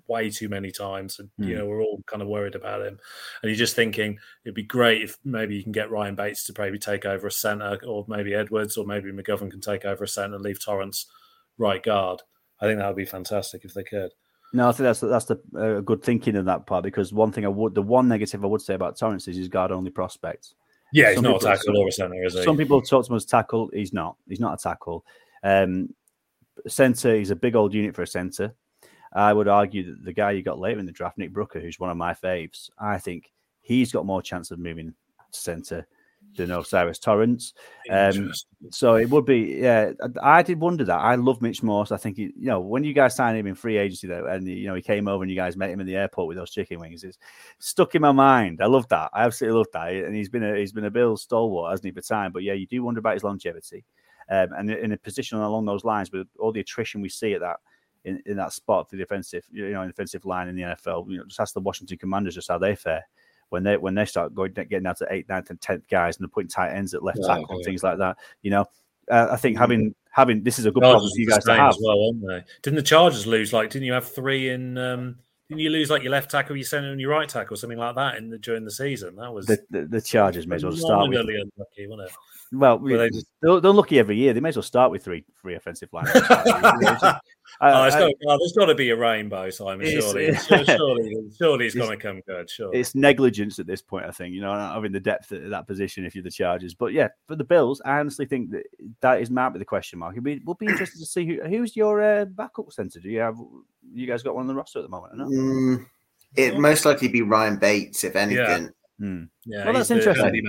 way 0.08 0.30
too 0.30 0.50
many 0.50 0.72
times, 0.72 1.20
and 1.20 1.30
you 1.38 1.54
Hmm. 1.56 1.60
know 1.60 1.65
we're 1.68 1.82
all 1.82 2.02
kind 2.08 2.22
of 2.22 2.28
worried 2.28 2.56
about 2.56 2.82
him. 2.82 3.00
And 3.41 3.50
you're 3.50 3.56
just 3.56 3.76
thinking 3.76 4.18
it'd 4.44 4.54
be 4.56 4.63
great 4.63 5.02
if 5.02 5.18
maybe 5.24 5.56
you 5.56 5.63
can 5.63 5.72
get 5.72 5.89
Ryan 5.89 6.15
Bates 6.15 6.46
to 6.46 6.54
maybe 6.58 6.78
take 6.78 7.06
over 7.06 7.28
a 7.28 7.32
centre, 7.32 7.80
or 7.88 8.06
maybe 8.08 8.34
Edwards, 8.36 8.78
or 8.78 8.86
maybe 8.86 9.12
McGovern 9.12 9.50
can 9.52 9.62
take 9.62 9.86
over 9.86 10.04
a 10.04 10.08
centre 10.08 10.36
and 10.36 10.44
leave 10.44 10.63
Torrence 10.63 11.08
right 11.58 11.82
guard. 11.82 12.22
I 12.60 12.65
think 12.65 12.80
that 12.80 12.88
would 12.88 12.96
be 12.98 13.06
fantastic 13.06 13.65
if 13.65 13.74
they 13.74 13.84
could. 13.84 14.12
No, 14.54 14.70
I 14.70 14.72
think 14.72 14.84
that's 14.86 15.00
that's 15.00 15.26
the 15.26 15.39
uh, 15.58 15.82
good 15.82 16.04
thinking 16.04 16.36
in 16.36 16.46
that 16.46 16.65
part 16.68 16.84
because 16.84 17.12
one 17.12 17.32
thing 17.32 17.46
I 17.46 17.50
would 17.50 17.74
the 17.76 17.82
one 17.82 18.08
negative 18.08 18.44
I 18.44 18.48
would 18.48 18.62
say 18.62 18.74
about 18.76 18.98
Torrence 18.98 19.28
is 19.28 19.36
his 19.38 19.48
guard 19.50 19.72
only 19.72 19.89
prospect. 19.91 20.54
Yeah, 20.94 21.08
he's 21.08 21.15
Some 21.15 21.24
not 21.24 21.30
a 21.38 21.39
people- 21.39 21.56
tackle 21.56 21.78
or 21.78 21.88
a 21.88 21.91
centre, 21.91 22.24
is 22.24 22.34
he? 22.36 22.44
Some 22.44 22.58
people 22.58 22.82
talk 22.82 23.06
to 23.06 23.12
him 23.12 23.18
as 23.18 23.26
tackle. 23.26 23.70
He's 23.74 23.91
not. 23.91 24.15
He's 24.30 24.39
not 24.39 24.60
a 24.60 24.63
tackle. 24.63 25.04
Um, 25.45 25.93
center. 26.67 27.15
He's 27.15 27.31
a 27.31 27.36
big 27.36 27.55
old 27.55 27.73
unit 27.73 27.95
for 27.95 28.01
a 28.01 28.08
center. 28.08 28.53
I 29.13 29.31
would 29.31 29.47
argue 29.47 29.84
that 29.84 30.03
the 30.03 30.13
guy 30.13 30.31
you 30.31 30.43
got 30.43 30.60
later 30.60 30.79
in 30.79 30.86
the 30.86 30.91
draft, 30.91 31.17
Nick 31.17 31.31
Broeker, 31.31 31.62
who's 31.62 31.79
one 31.79 31.91
of 31.91 31.97
my 31.97 32.13
faves, 32.13 32.69
I 32.77 32.97
think 32.97 33.31
he's 33.62 33.91
got 33.91 34.05
more 34.05 34.21
chance 34.21 34.51
of 34.51 34.60
moving 34.60 34.93
to 35.31 35.39
center 35.39 35.88
than 36.36 36.51
O'Cyrus 36.51 36.99
Torrence. 36.99 37.53
Um, 37.89 38.34
so 38.71 38.95
it 38.95 39.10
would 39.10 39.25
be, 39.25 39.60
yeah. 39.62 39.91
I 40.21 40.39
I 40.39 40.41
did 40.41 40.60
wonder 40.60 40.84
that. 40.84 40.99
I 40.99 41.15
love 41.15 41.41
Mitch 41.41 41.63
Morse. 41.63 41.93
I 41.93 41.97
think, 41.97 42.17
he, 42.17 42.23
you 42.23 42.47
know, 42.47 42.60
when 42.60 42.84
you 42.84 42.93
guys 42.93 43.15
signed 43.15 43.38
him 43.38 43.47
in 43.47 43.55
free 43.55 43.77
agency, 43.77 44.08
though, 44.08 44.25
and 44.25 44.45
you 44.45 44.67
know 44.67 44.75
he 44.75 44.81
came 44.81 45.08
over 45.08 45.23
and 45.23 45.31
you 45.31 45.38
guys 45.38 45.55
met 45.55 45.69
him 45.69 45.79
in 45.79 45.88
the 45.88 45.95
airport 45.95 46.27
with 46.27 46.36
those 46.36 46.51
chicken 46.51 46.79
wings, 46.79 47.03
it's 47.03 47.17
stuck 47.60 47.95
in 47.95 48.01
my 48.01 48.12
mind. 48.12 48.60
I 48.62 48.65
love 48.65 48.88
that. 48.89 49.12
I 49.13 49.23
absolutely 49.23 49.60
love 49.60 49.67
that. 49.73 49.93
And 49.93 50.15
he's 50.15 50.29
been 50.29 50.43
a 50.43 50.58
he's 50.58 50.73
been 50.73 50.86
a 50.86 50.91
Bill 50.91 51.15
stalwart, 51.15 51.71
hasn't 51.71 51.86
he, 51.86 51.91
for 51.91 52.01
time? 52.01 52.34
But 52.34 52.43
yeah, 52.43 52.53
you 52.53 52.67
do 52.67 52.84
wonder 52.84 52.99
about 52.99 53.13
his 53.13 53.23
longevity. 53.23 53.86
Um, 54.30 54.50
and 54.58 54.72
in 54.72 54.92
a 54.92 54.98
position 54.98 55.38
along 55.40 55.66
those 55.66 55.84
lines, 55.84 56.12
with 56.12 56.28
all 56.40 56.52
the 56.52 56.60
attrition 56.60 57.02
we 57.02 57.10
see 57.10 57.34
at 57.34 57.42
that 57.42 57.58
in, 58.04 58.22
in 58.26 58.38
that 58.38 58.54
spot 58.54 58.90
for 58.90 58.96
the 58.96 59.04
offensive, 59.04 59.46
you 59.52 59.70
know, 59.70 59.86
defensive 59.86 60.26
line 60.26 60.48
in 60.48 60.56
the 60.56 60.64
NFL, 60.64 61.10
you 61.10 61.18
know, 61.18 61.26
just 61.26 61.40
ask 61.40 61.54
the 61.54 61.60
Washington 61.60 61.98
Commanders 61.98 62.36
just 62.36 62.48
how 62.48 62.58
they 62.58 62.76
fare 62.76 63.04
when 63.50 63.64
they 63.64 63.78
when 63.78 63.96
they 63.96 64.06
start 64.06 64.34
going 64.34 64.54
getting 64.54 64.84
down 64.84 64.96
to 64.96 65.08
eighth, 65.12 65.30
ninth, 65.30 65.50
and 65.50 65.62
tenth 65.62 65.88
guys, 65.88 66.18
and 66.18 66.24
they're 66.24 66.32
putting 66.32 66.50
tight 66.50 66.72
ends 66.72 66.94
at 66.94 67.04
left 67.04 67.20
Yeah, 67.22 67.28
tackle 67.28 67.56
and 67.56 67.64
things 67.64 67.84
like 67.84 67.98
that. 68.00 68.18
You 68.42 68.52
know, 68.52 68.66
uh, 69.10 69.28
I 69.32 69.38
think 69.38 69.58
having 69.58 69.94
having 70.10 70.44
this 70.44 70.60
is 70.60 70.66
a 70.66 70.72
good 70.72 70.82
Chargers 70.82 70.94
problem 70.94 71.12
for 71.12 71.20
you 71.20 71.30
guys 71.30 71.44
to 71.44 71.54
have. 71.54 71.70
as 71.70 71.80
well, 71.82 72.06
aren't 72.06 72.28
they? 72.28 72.52
Didn't 72.64 72.78
the 72.78 72.84
Chargers 72.84 73.28
lose 73.28 73.54
like? 73.54 73.70
Didn't 73.70 73.86
you 73.86 73.94
have 73.94 74.10
three 74.10 74.50
in? 74.50 74.78
Um, 74.78 75.18
didn't 75.49 75.62
you 75.62 75.69
lose 75.69 75.89
like 75.89 76.01
your 76.03 76.12
left 76.12 76.31
tackle, 76.31 76.55
your 76.55 76.65
centre, 76.65 76.91
and 76.91 76.99
your 76.99 77.12
right 77.12 77.29
tackle, 77.29 77.55
something 77.55 77.77
like 77.77 77.95
that 77.95 78.15
in 78.17 78.29
the 78.29 78.38
during 78.39 78.65
the 78.65 78.71
season? 78.71 79.15
That 79.15 79.34
was 79.34 79.45
The, 79.45 79.60
the, 79.69 79.86
the 79.86 80.01
Chargers 80.01 80.47
may 80.47 80.55
as 80.55 80.63
well 80.63 80.75
start 80.75 81.10
with 81.10 81.19
unlucky, 81.19 81.88
wasn't 81.88 82.10
it? 82.10 82.15
well, 82.51 82.79
Were 82.79 82.97
they 82.97 83.10
just- 83.10 83.27
they're, 83.41 83.60
they're 83.60 83.71
lucky 83.71 83.99
every 83.99 84.17
year. 84.17 84.34
They 84.34 84.39
may 84.39 84.49
as 84.49 84.55
well 84.55 84.63
start 84.63 84.91
with 84.91 85.03
three 85.03 85.23
three 85.41 85.55
offensive 85.55 85.89
linemen. 85.93 86.23
I- 87.62 87.72
oh, 87.72 87.84
it's 87.86 87.96
I- 87.96 88.00
got, 88.00 88.12
oh, 88.28 88.38
there's 88.39 88.54
got 88.54 88.65
to 88.65 88.76
be 88.76 88.89
a 88.89 88.96
rainbow, 88.96 89.50
Simon. 89.50 89.86
It's- 89.86 90.04
Surely, 90.04 90.34
surely, 90.36 90.65
surely, 90.65 91.32
surely 91.38 91.65
it's 91.68 91.76
It's- 91.76 91.88
going 91.88 91.98
to 92.00 92.02
come 92.02 92.22
good. 92.28 92.50
Sure. 92.50 92.70
it's 92.74 92.96
negligence 92.96 93.60
at 93.60 93.68
this 93.68 93.82
point. 93.82 94.06
I 94.06 94.12
think 94.12 94.34
you 94.34 94.41
know 94.41 94.54
not 94.54 94.74
having 94.74 94.91
the 94.91 95.00
depth 95.00 95.32
at 95.32 95.50
that 95.50 95.68
position 95.68 96.06
if 96.06 96.15
you're 96.15 96.24
the 96.24 96.32
Chargers. 96.32 96.74
But 96.74 96.94
yeah, 96.94 97.10
for 97.28 97.36
the 97.36 97.44
Bills, 97.44 97.82
I 97.86 98.00
honestly 98.00 98.26
think 98.26 98.52
that 98.52 98.63
that 99.02 99.22
is 99.22 99.30
might 99.30 99.50
be 99.50 99.60
the 99.60 99.65
question 99.65 100.00
mark. 100.00 100.13
It'd 100.13 100.24
be, 100.24 100.41
we'll 100.46 100.56
be 100.56 100.65
interested 100.68 101.00
to 101.00 101.06
see 101.06 101.26
who 101.26 101.41
who's 101.48 101.76
your 101.76 102.02
uh, 102.02 102.26
backup 102.26 102.72
center. 102.72 103.00
Do 103.00 103.10
you 103.10 103.20
have 103.20 103.38
you 103.94 104.08
guys 104.08 104.24
got 104.24 104.36
one 104.36 104.41
on 104.44 104.48
the 104.48 104.56
roster 104.56 104.80
at 104.80 104.84
the 104.84 104.89
moment? 104.89 105.13
Or 105.13 105.18
not? 105.18 105.28
Mm, 105.30 105.86
it'd 106.36 106.60
most 106.60 106.86
likely 106.86 107.08
be 107.08 107.22
Ryan 107.22 107.58
Bates, 107.58 108.04
if 108.04 108.15
anything. 108.15 108.70
Hmm. 109.00 109.24
Yeah, 109.46 109.65
Well, 109.65 109.74
that's 109.74 109.89
the 109.89 109.96
interesting. 109.96 110.44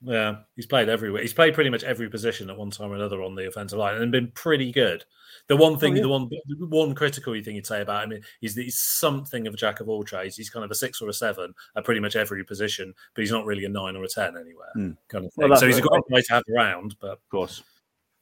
Yeah, 0.00 0.36
he's 0.54 0.66
played 0.66 0.88
everywhere. 0.88 1.22
He's 1.22 1.32
played 1.32 1.54
pretty 1.54 1.70
much 1.70 1.82
every 1.82 2.08
position 2.08 2.50
at 2.50 2.56
one 2.56 2.70
time 2.70 2.92
or 2.92 2.94
another 2.94 3.20
on 3.22 3.34
the 3.34 3.48
offensive 3.48 3.78
line 3.80 4.00
and 4.00 4.12
been 4.12 4.30
pretty 4.30 4.70
good. 4.70 5.04
The 5.48 5.56
one 5.56 5.76
thing, 5.78 5.94
Oh, 5.94 5.96
yeah. 5.96 6.02
the 6.02 6.08
one 6.08 6.28
the 6.28 6.66
one 6.66 6.94
critical 6.94 7.32
thing 7.42 7.56
you'd 7.56 7.66
say 7.66 7.80
about 7.80 8.04
him 8.12 8.20
is 8.40 8.54
that 8.54 8.62
he's 8.62 8.78
something 8.78 9.46
of 9.48 9.54
a 9.54 9.56
jack 9.56 9.80
of 9.80 9.88
all 9.88 10.04
trades. 10.04 10.36
He's 10.36 10.50
kind 10.50 10.64
of 10.64 10.70
a 10.70 10.74
six 10.76 11.02
or 11.02 11.08
a 11.08 11.12
seven 11.12 11.52
at 11.76 11.84
pretty 11.84 12.00
much 12.00 12.14
every 12.14 12.44
position, 12.44 12.94
but 13.14 13.22
he's 13.22 13.32
not 13.32 13.44
really 13.44 13.64
a 13.64 13.68
nine 13.68 13.96
or 13.96 14.04
a 14.04 14.08
ten 14.08 14.36
anywhere. 14.36 14.68
Hmm. 14.74 14.90
Kind 15.08 15.24
of 15.24 15.32
Well, 15.36 15.46
thing. 15.46 15.50
that- 15.50 15.58
so 15.58 15.66
he's 15.66 15.78
a 15.78 15.82
great 15.82 16.02
guy 16.12 16.20
to 16.20 16.32
have 16.34 16.42
around, 16.54 16.94
but 17.00 17.10
Of 17.12 17.28
course. 17.30 17.64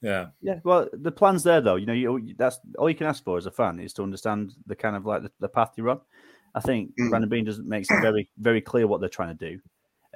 yeah, 0.01 0.29
Yeah, 0.41 0.61
well, 0.65 0.89
the 0.95 1.13
plan's 1.13 1.43
there 1.43 1.61
though. 1.61 1.77
You 1.77 1.87
know, 1.87 1.93
you, 1.93 2.35
that's 2.39 2.59
all 2.79 2.89
you 2.89 2.97
can 2.97 3.07
ask 3.07 3.23
for 3.23 3.37
as 3.37 3.45
a 3.47 3.51
fan 3.51 3.81
is 3.81 3.93
to 3.95 4.03
understand 4.03 4.55
the 4.67 4.77
kind 4.77 4.97
of 4.97 5.05
like 5.05 5.23
the, 5.25 5.33
the 5.41 5.49
path 5.49 5.73
you're 5.77 5.91
on. 5.91 6.01
I 6.55 6.61
think 6.61 6.93
Mm. 6.99 7.11
Brandon 7.11 7.29
Beane 7.29 7.45
doesn't 7.45 7.69
makes 7.69 7.91
it 7.91 8.01
very 8.01 8.31
very 8.39 8.63
clear 8.63 8.87
what 8.87 9.01
they're 9.01 9.11
trying 9.11 9.37
to 9.37 9.51
do, 9.51 9.61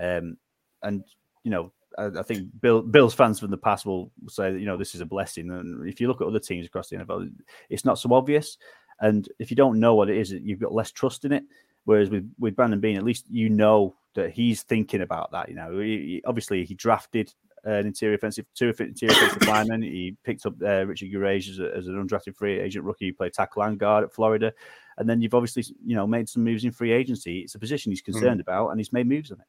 um, 0.01 0.39
and 0.83 1.05
you 1.45 1.51
know, 1.51 1.73
I, 1.99 2.07
I 2.07 2.23
think 2.23 2.49
Bill 2.61 2.83
Bills 2.83 3.15
fans 3.15 3.41
from 3.41 3.51
the 3.51 3.57
past 3.57 3.87
will 3.87 4.13
say 4.29 4.53
that 4.53 4.59
you 4.59 4.67
know 4.67 4.77
this 4.77 4.95
is 4.95 5.01
a 5.01 5.07
blessing. 5.07 5.51
And 5.51 5.89
if 5.89 6.01
you 6.01 6.09
look 6.09 6.21
at 6.21 6.27
other 6.27 6.39
teams 6.39 6.67
across 6.67 6.89
the 6.89 6.97
NFL, 6.97 7.31
it's 7.69 7.85
not 7.85 7.99
so 7.99 8.13
obvious. 8.13 8.59
And 9.01 9.29
if 9.39 9.51
you 9.51 9.57
don't 9.57 9.81
know 9.81 9.95
what 9.95 10.11
it 10.11 10.19
is, 10.19 10.31
you've 10.31 10.61
got 10.61 10.73
less 10.73 10.91
trust 10.91 11.25
in 11.25 11.33
it. 11.33 11.45
Whereas 11.85 12.11
with 12.11 12.31
with 12.39 12.57
Brandon 12.57 12.81
Beane, 12.81 12.97
at 12.97 13.05
least 13.05 13.27
you 13.31 13.49
know 13.49 13.97
that 14.15 14.31
he's 14.31 14.63
thinking 14.63 15.03
about 15.03 15.33
that. 15.33 15.49
You 15.49 15.55
know, 15.55 15.79
he, 15.79 16.23
obviously 16.27 16.65
he 16.65 16.75
drafted 16.75 17.33
an 17.65 17.87
interior 17.87 18.15
offensive, 18.15 18.47
two 18.55 18.73
interior 18.79 19.13
offensive 19.13 19.49
linemen. 19.49 19.83
He 19.83 20.17
picked 20.25 20.47
up 20.47 20.55
uh, 20.63 20.87
Richard 20.87 21.11
Gouraige 21.11 21.51
as, 21.51 21.59
a, 21.59 21.75
as 21.77 21.87
an 21.87 21.95
undrafted 21.95 22.37
free 22.37 22.59
agent 22.59 22.85
rookie. 22.85 23.07
He 23.07 23.13
played 23.13 23.33
tackle 23.33 23.63
and 23.63 23.79
guard 23.79 24.05
at 24.05 24.13
Florida, 24.13 24.53
and 24.99 25.09
then 25.09 25.21
you've 25.21 25.35
obviously 25.35 25.65
you 25.85 25.97
know 25.97 26.07
made 26.07 26.29
some 26.29 26.45
moves 26.45 26.65
in 26.65 26.73
free 26.73 26.93
agency. 26.93 27.41
It's 27.41 27.55
a 27.55 27.59
position 27.59 27.93
he's 27.93 28.03
concerned 28.03 28.41
about, 28.41 28.71
and 28.71 28.81
he's 28.81 28.93
made 28.93 29.09
moves 29.09 29.31
on 29.31 29.41
it. 29.41 29.47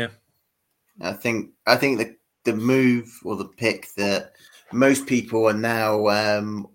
yeah. 0.00 0.08
I 1.00 1.12
think 1.12 1.50
I 1.66 1.76
think 1.76 1.98
the 1.98 2.16
the 2.44 2.56
move 2.56 3.18
or 3.24 3.36
the 3.36 3.46
pick 3.48 3.92
that 3.96 4.32
most 4.72 5.06
people 5.06 5.48
are 5.48 5.54
now, 5.54 6.08
um, 6.08 6.66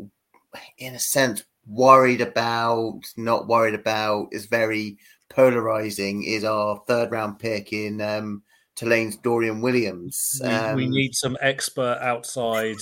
in 0.77 0.95
a 0.95 0.99
sense, 0.99 1.43
worried 1.67 2.21
about, 2.21 3.01
not 3.17 3.47
worried 3.47 3.75
about, 3.75 4.29
is 4.31 4.45
very 4.47 4.97
polarizing. 5.29 6.23
Is 6.23 6.43
our 6.43 6.81
third 6.87 7.11
round 7.11 7.39
pick 7.39 7.71
in 7.71 8.01
um, 8.01 8.41
Tulane's 8.75 9.17
Dorian 9.17 9.61
Williams? 9.61 10.41
We, 10.43 10.49
Um, 10.49 10.75
we 10.75 10.87
need 10.87 11.13
some 11.13 11.37
expert 11.41 11.99
outside 12.01 12.77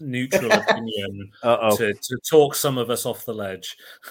neutral 0.00 0.52
opinion 0.52 1.30
to, 1.42 1.94
to 2.00 2.18
talk 2.28 2.54
some 2.54 2.78
of 2.78 2.88
us 2.88 3.04
off 3.04 3.26
the 3.26 3.34
ledge. 3.34 3.76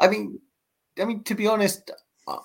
I 0.00 0.08
mean, 0.08 0.40
I 1.00 1.04
mean, 1.04 1.22
to 1.24 1.34
be 1.34 1.46
honest, 1.46 1.90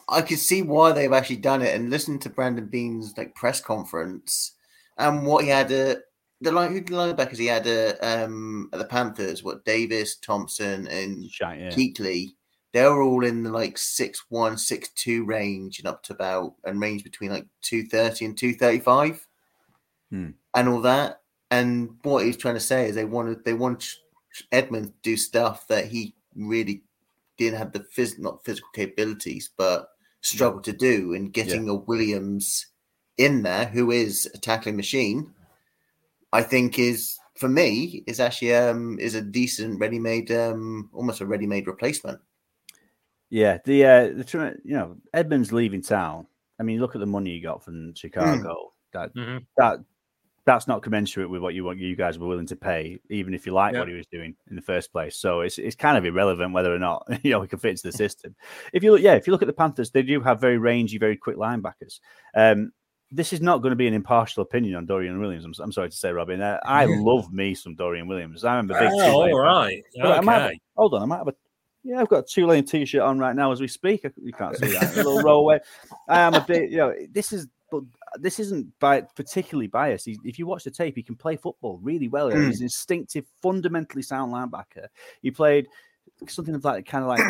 I, 0.08 0.22
could 0.22 0.40
see 0.40 0.62
why 0.62 0.92
they've 0.92 1.12
actually 1.12 1.38
done 1.38 1.62
it 1.62 1.76
and 1.76 1.90
listen 1.90 2.20
to 2.20 2.30
Brandon 2.30 2.68
Beane's 2.68 3.14
like 3.18 3.36
press 3.36 3.60
conference 3.60 4.54
and 4.98 5.26
what 5.26 5.44
he 5.44 5.50
had 5.50 5.72
a 5.72 5.98
the 6.42 6.52
line 6.52 6.72
who 6.72 6.82
the 6.82 6.94
linebackers 6.94 7.38
he 7.38 7.46
had 7.46 7.68
a, 7.68 7.98
um 8.02 8.70
at 8.74 8.80
the 8.80 8.86
Panthers, 8.86 9.44
what 9.44 9.66
Davis, 9.66 10.18
Thompson, 10.18 10.88
and 10.88 11.30
Shite, 11.30 11.60
yeah. 11.60 11.70
Kuechly. 11.70 12.34
They 12.74 12.84
were 12.84 13.04
all 13.04 13.24
in 13.24 13.44
the 13.44 13.52
like 13.52 13.78
six 13.78 14.26
one, 14.30 14.58
six 14.58 14.90
two 14.90 15.26
range 15.26 15.80
and 15.80 15.88
up 15.88 16.04
to 16.04 16.14
about 16.14 16.56
and 16.66 16.82
range 16.82 17.04
between 17.04 17.32
like 17.32 17.46
two 17.62 17.86
thirty 17.86 18.26
and 18.26 18.38
two 18.38 18.54
thirty 18.54 18.80
five, 18.80 19.26
Hmm. 20.10 20.32
and 20.54 20.70
all 20.70 20.82
that. 20.82 21.22
And 21.52 21.98
what 22.02 22.26
he's 22.26 22.38
trying 22.38 22.56
to 22.56 22.60
say 22.60 22.90
is 22.90 22.96
they 22.96 23.06
wanted 23.06 23.46
they 23.46 23.54
want 23.54 23.88
Edmund 24.52 24.88
to 24.88 24.94
do 25.04 25.16
stuff 25.18 25.68
that 25.68 25.86
he 25.86 26.16
really 26.36 26.84
didn't 27.38 27.58
have 27.58 27.72
the 27.72 27.80
phys- 27.80 28.20
not 28.20 28.44
physical 28.46 28.70
capabilities, 28.74 29.50
but 29.58 29.90
struggled 30.22 30.64
to 30.66 30.74
do. 30.74 31.14
And 31.14 31.34
getting 31.34 31.68
a 31.70 31.76
Williams 31.76 32.68
in 33.18 33.44
there, 33.44 33.66
who 33.66 33.92
is 33.92 34.30
a 34.34 34.38
tackling 34.38 34.76
machine, 34.76 35.34
I 36.32 36.42
think 36.42 36.80
is 36.80 37.20
for 37.36 37.50
me 37.50 38.04
is 38.08 38.20
actually 38.20 38.54
um 38.56 39.00
is 39.00 39.16
a 39.16 39.22
decent 39.22 39.80
ready-made 39.80 40.32
um 40.32 40.90
almost 40.94 41.22
a 41.22 41.26
ready-made 41.26 41.68
replacement. 41.68 42.20
Yeah, 43.30 43.58
the 43.66 43.86
uh, 43.86 44.04
the 44.10 44.56
you 44.64 44.76
know 44.76 44.98
Edmunds 45.14 45.52
leaving 45.52 45.82
town. 45.82 46.28
I 46.60 46.64
mean, 46.64 46.80
look 46.80 46.96
at 46.96 47.00
the 47.00 47.08
money 47.08 47.32
he 47.32 47.40
got 47.40 47.64
from 47.64 47.94
Chicago. 47.96 48.72
That 48.94 49.14
Mhm. 49.16 49.46
that 49.58 49.80
that's 50.46 50.68
not 50.68 50.82
commensurate 50.82 51.30
with 51.30 51.42
what 51.42 51.54
you 51.54 51.64
want 51.64 51.80
you 51.80 51.96
guys 51.96 52.20
were 52.20 52.28
willing 52.28 52.46
to 52.48 52.56
pay, 52.56 53.00
even 53.10 53.34
if 53.34 53.46
you 53.46 53.54
like 53.54 53.74
Yeah. 53.74 53.80
what 53.80 53.88
he 53.88 53.94
was 53.96 54.08
doing 54.08 54.36
in 54.50 54.56
the 54.56 54.62
first 54.62 54.92
place. 54.92 55.16
So 55.16 55.42
it's 55.42 55.58
it's 55.58 55.76
kind 55.76 55.98
of 55.98 56.06
irrelevant 56.06 56.54
whether 56.54 56.74
or 56.74 56.80
not 56.80 57.08
you 57.24 57.32
know 57.32 57.42
he 57.42 57.48
can 57.48 57.60
fit 57.60 57.72
into 57.72 57.84
the 57.84 57.92
system. 57.92 58.36
If 58.74 58.84
you 58.84 58.92
look, 58.92 59.02
yeah, 59.02 59.14
if 59.16 59.26
you 59.28 59.32
look 59.32 59.42
at 59.42 59.48
the 59.48 59.54
Panthers, 59.54 59.92
they 59.92 60.02
do 60.04 60.20
have 60.22 60.42
very 60.42 60.58
rangy, 60.58 60.98
very 60.98 61.16
quick 61.18 61.38
linebackers. 61.38 62.00
Um, 62.36 62.72
this 63.12 63.32
is 63.32 63.42
not 63.42 63.62
going 63.62 63.70
to 63.70 63.76
be 63.76 63.88
an 63.88 63.94
impartial 63.94 64.42
opinion 64.42 64.76
on 64.76 64.88
Dorian 64.88 65.20
Williams. 65.20 65.46
I'm, 65.46 65.54
I'm 65.64 65.72
sorry 65.72 65.90
to 65.90 65.96
say, 65.96 66.12
Robin. 66.12 66.42
Uh, 66.42 66.60
I 66.66 66.86
love 66.86 67.32
me 67.32 67.54
some 67.54 67.76
Dorian 67.76 68.08
Williams. 68.08 68.44
I'm 68.44 68.70
a 68.72 68.74
big. 68.74 68.90
Oh, 68.92 69.22
all 69.22 69.40
right. 69.40 69.84
I 70.04 70.20
might 70.22 70.34
have- 70.34 70.50
Okay. 70.50 70.60
hold 70.76 70.94
on, 70.96 71.04
I 71.04 71.06
might 71.06 71.18
have 71.20 71.28
a. 71.28 71.34
Yeah, 71.86 72.00
I've 72.00 72.08
got 72.08 72.20
a 72.20 72.24
Tulane 72.24 72.64
t-shirt 72.64 73.02
on 73.02 73.20
right 73.20 73.36
now 73.36 73.52
as 73.52 73.60
we 73.62 73.68
speak. 73.68 74.06
You 74.18 74.32
can't 74.32 74.56
see 74.58 74.72
that. 74.72 74.94
A 74.94 74.96
little 74.96 75.22
roll 75.22 75.42
away. 75.42 75.60
I 76.08 76.22
am 76.22 76.34
a 76.34 76.40
bit, 76.40 76.72
you 76.72 76.78
know, 76.78 76.94
this 77.12 77.34
is, 77.34 77.48
but 77.74 78.22
this 78.22 78.40
isn't 78.40 78.68
by 78.80 79.02
particularly 79.02 79.66
biased. 79.66 80.06
He's, 80.06 80.20
if 80.24 80.38
you 80.38 80.46
watch 80.46 80.64
the 80.64 80.70
tape, 80.70 80.96
he 80.96 81.02
can 81.02 81.16
play 81.16 81.36
football 81.36 81.80
really 81.82 82.08
well. 82.08 82.30
Mm. 82.30 82.48
He's 82.48 82.60
an 82.60 82.66
instinctive, 82.66 83.26
fundamentally 83.42 84.04
sound 84.04 84.32
linebacker. 84.32 84.88
He 85.24 85.32
played 85.32 85.68
something 86.28 86.54
of 86.54 86.64
like 86.64 86.86
kind 86.86 87.04
of 87.04 87.08
like 87.08 87.22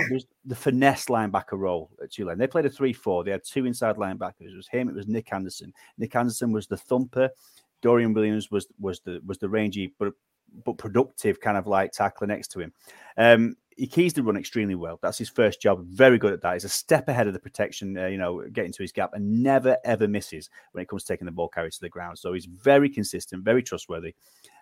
the 0.43 0.55
finesse 0.55 1.05
linebacker 1.05 1.53
role 1.57 1.89
at 2.03 2.11
Tulane. 2.11 2.37
They 2.37 2.47
played 2.47 2.65
a 2.65 2.69
three-four. 2.69 3.23
They 3.23 3.31
had 3.31 3.45
two 3.45 3.65
inside 3.65 3.95
linebackers. 3.95 4.51
It 4.51 4.57
was 4.57 4.67
him. 4.67 4.89
It 4.89 4.95
was 4.95 5.07
Nick 5.07 5.31
Anderson. 5.31 5.73
Nick 5.97 6.13
Anderson 6.15 6.51
was 6.51 6.67
the 6.67 6.77
thumper. 6.77 7.29
Dorian 7.81 8.13
Williams 8.13 8.51
was 8.51 8.67
was 8.81 8.99
the 8.99 9.21
was 9.25 9.37
the 9.37 9.47
rangy 9.47 9.93
but 9.97 10.13
but 10.65 10.77
productive 10.77 11.39
kind 11.39 11.57
of 11.57 11.67
like 11.67 11.93
tackler 11.93 12.27
next 12.27 12.49
to 12.49 12.59
him. 12.59 12.73
Um, 13.17 13.55
he 13.77 13.87
keys 13.87 14.13
the 14.13 14.23
run 14.23 14.37
extremely 14.37 14.75
well. 14.75 14.99
That's 15.01 15.17
his 15.17 15.29
first 15.29 15.61
job. 15.61 15.85
Very 15.85 16.17
good 16.17 16.33
at 16.33 16.41
that. 16.41 16.53
He's 16.53 16.63
a 16.63 16.69
step 16.69 17.07
ahead 17.07 17.27
of 17.27 17.33
the 17.33 17.39
protection, 17.39 17.97
uh, 17.97 18.07
you 18.07 18.17
know, 18.17 18.43
getting 18.53 18.71
to 18.71 18.83
his 18.83 18.91
gap 18.91 19.11
and 19.13 19.43
never 19.43 19.77
ever 19.83 20.07
misses 20.07 20.49
when 20.71 20.81
it 20.81 20.87
comes 20.87 21.03
to 21.03 21.13
taking 21.13 21.25
the 21.25 21.31
ball 21.31 21.47
carried 21.49 21.73
to 21.73 21.81
the 21.81 21.89
ground. 21.89 22.17
So 22.19 22.33
he's 22.33 22.45
very 22.45 22.89
consistent, 22.89 23.43
very 23.43 23.63
trustworthy. 23.63 24.13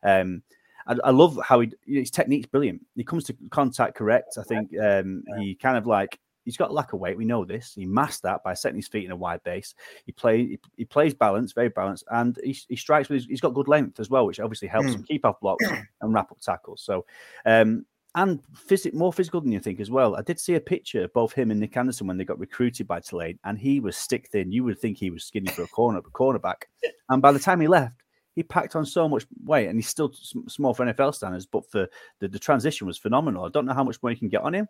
Um, 0.04 0.43
I, 0.88 0.95
I 1.04 1.12
love 1.12 1.39
how 1.43 1.60
he 1.60 1.71
his 1.86 2.12
technique's 2.12 2.47
brilliant. 2.47 2.86
He 2.95 3.04
comes 3.04 3.24
to 3.26 3.36
contact 3.50 3.95
correct. 3.95 4.38
I 4.39 4.43
think 4.43 4.71
um, 4.80 5.24
he 5.38 5.56
kind 5.56 5.78
of 5.78 5.86
like 5.86 6.19
he's 6.43 6.58
got 6.58 6.71
a 6.71 6.74
lack 6.74 6.93
of 6.93 7.00
weight. 7.00 7.15
We 7.17 7.24
know 7.26 7.45
this. 7.45 7.76
He 7.76 7.86
masked 7.86 8.24
that 8.24 8.43
by 8.43 8.56
setting 8.56 8.78
his 8.78 8.88
feet 8.88 9.06
in 9.06 9.12
a 9.12 9.15
wide 9.15 9.43
base. 9.43 9.76
He 10.08 10.12
play 10.12 10.39
he, 10.39 10.60
he 10.78 10.86
plays 10.86 11.13
balance, 11.13 11.54
very 11.54 11.69
balanced, 11.69 12.06
and 12.10 12.36
he, 12.43 12.58
he 12.67 12.76
strikes 12.76 13.10
with 13.10 13.17
his, 13.21 13.26
he's 13.28 13.41
got 13.41 13.54
good 13.54 13.67
length 13.67 14.00
as 14.00 14.10
well, 14.10 14.26
which 14.26 14.39
obviously 14.39 14.67
helps 14.67 14.89
Mm. 14.89 14.95
him 14.95 15.04
keep 15.04 15.24
off 15.24 15.39
blocks 15.39 15.63
and 16.02 16.13
wrap 16.13 16.32
up 16.32 16.39
tackles. 16.41 16.82
So 16.82 17.06
um, 17.45 17.86
and 18.15 18.41
physic 18.54 18.93
more 18.93 19.13
physical 19.13 19.39
than 19.39 19.52
you 19.52 19.60
think 19.60 19.80
as 19.80 19.89
well. 19.89 20.15
I 20.15 20.21
did 20.21 20.39
see 20.39 20.56
a 20.56 20.62
picture 20.62 21.04
of 21.04 21.13
both 21.13 21.34
him 21.34 21.50
and 21.52 21.60
Nick 21.60 21.78
Anderson 21.78 22.08
when 22.08 22.17
they 22.17 22.26
got 22.26 22.39
recruited 22.39 22.88
by 22.88 23.00
Tulane, 23.00 23.39
and 23.45 23.58
he 23.58 23.80
was 23.80 23.95
stick 23.95 24.28
thin. 24.30 24.52
You 24.52 24.63
would 24.65 24.80
think 24.80 24.97
he 24.97 25.10
was 25.10 25.24
skinny 25.24 25.47
for 25.47 25.63
a 25.63 25.67
corner, 25.67 26.00
a 26.00 26.02
cornerback. 26.04 26.63
And 27.10 27.21
by 27.21 27.32
the 27.32 27.39
time 27.39 27.62
he 27.62 27.67
left, 27.67 28.04
he 28.36 28.43
packed 28.43 28.76
on 28.76 28.86
so 28.86 29.08
much 29.08 29.26
weight, 29.43 29.67
and 29.67 29.78
he's 29.78 29.88
still 29.88 30.12
small 30.47 30.74
for 30.74 30.86
NFL 30.86 31.15
standards. 31.15 31.45
But 31.45 31.69
for 31.69 31.88
the, 32.19 32.28
the 32.28 32.39
transition 32.39 32.88
was 32.88 32.97
phenomenal. 32.97 33.45
I 33.45 33.50
don't 33.50 33.65
know 33.65 33.74
how 33.74 33.84
much 33.84 34.02
more 34.04 34.12
you 34.12 34.17
can 34.17 34.30
get 34.30 34.41
on 34.41 34.56
him. 34.56 34.67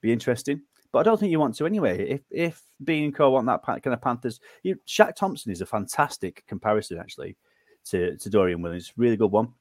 Be 0.00 0.12
interesting, 0.12 0.62
but 0.92 1.00
I 1.00 1.02
don't 1.02 1.18
think 1.18 1.32
you 1.32 1.40
want 1.40 1.56
to 1.56 1.66
anyway. 1.66 2.08
If 2.08 2.20
if 2.30 2.62
Beane 2.84 3.04
and 3.04 3.14
Co 3.14 3.30
want 3.30 3.46
that 3.46 3.64
kind 3.64 3.94
of 3.94 4.00
Panthers, 4.00 4.40
you, 4.62 4.76
Shaq 4.86 5.16
Thompson 5.16 5.50
is 5.50 5.60
a 5.60 5.66
fantastic 5.66 6.44
comparison 6.46 6.98
actually 6.98 7.36
to 7.86 8.16
to 8.16 8.30
Dorian 8.30 8.62
Williams. 8.62 8.92
Really 8.96 9.16
good 9.16 9.32
one 9.32 9.54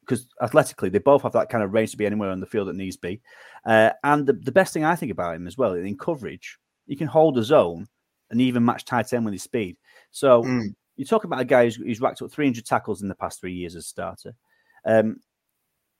because 0.00 0.26
athletically 0.40 0.88
they 0.88 0.98
both 0.98 1.22
have 1.22 1.32
that 1.32 1.48
kind 1.48 1.62
of 1.64 1.72
range 1.72 1.90
to 1.92 1.96
be 1.96 2.06
anywhere 2.06 2.30
on 2.30 2.40
the 2.40 2.46
field 2.46 2.68
that 2.68 2.76
needs 2.76 2.96
be. 2.96 3.20
Uh, 3.66 3.90
and 4.04 4.26
the, 4.26 4.32
the 4.32 4.52
best 4.52 4.72
thing 4.72 4.84
I 4.84 4.96
think 4.96 5.12
about 5.12 5.36
him 5.36 5.46
as 5.46 5.58
well 5.58 5.74
in 5.74 5.96
coverage, 5.98 6.58
he 6.86 6.96
can 6.96 7.06
hold 7.06 7.38
a 7.38 7.42
zone 7.42 7.86
and 8.30 8.40
even 8.40 8.64
match 8.64 8.84
tight 8.84 9.12
end 9.12 9.24
with 9.24 9.34
his 9.34 9.42
speed. 9.42 9.76
So 10.10 10.42
Mm. 10.42 10.74
you 10.96 11.04
talk 11.04 11.24
about 11.24 11.40
a 11.40 11.44
guy 11.44 11.64
who's, 11.64 11.76
who's 11.76 12.00
racked 12.00 12.22
up 12.22 12.30
300 12.30 12.64
tackles 12.64 13.02
in 13.02 13.08
the 13.08 13.14
past 13.14 13.40
three 13.40 13.52
years 13.54 13.76
as 13.76 13.84
a 13.84 13.88
starter. 13.88 14.34
Um, 14.84 15.20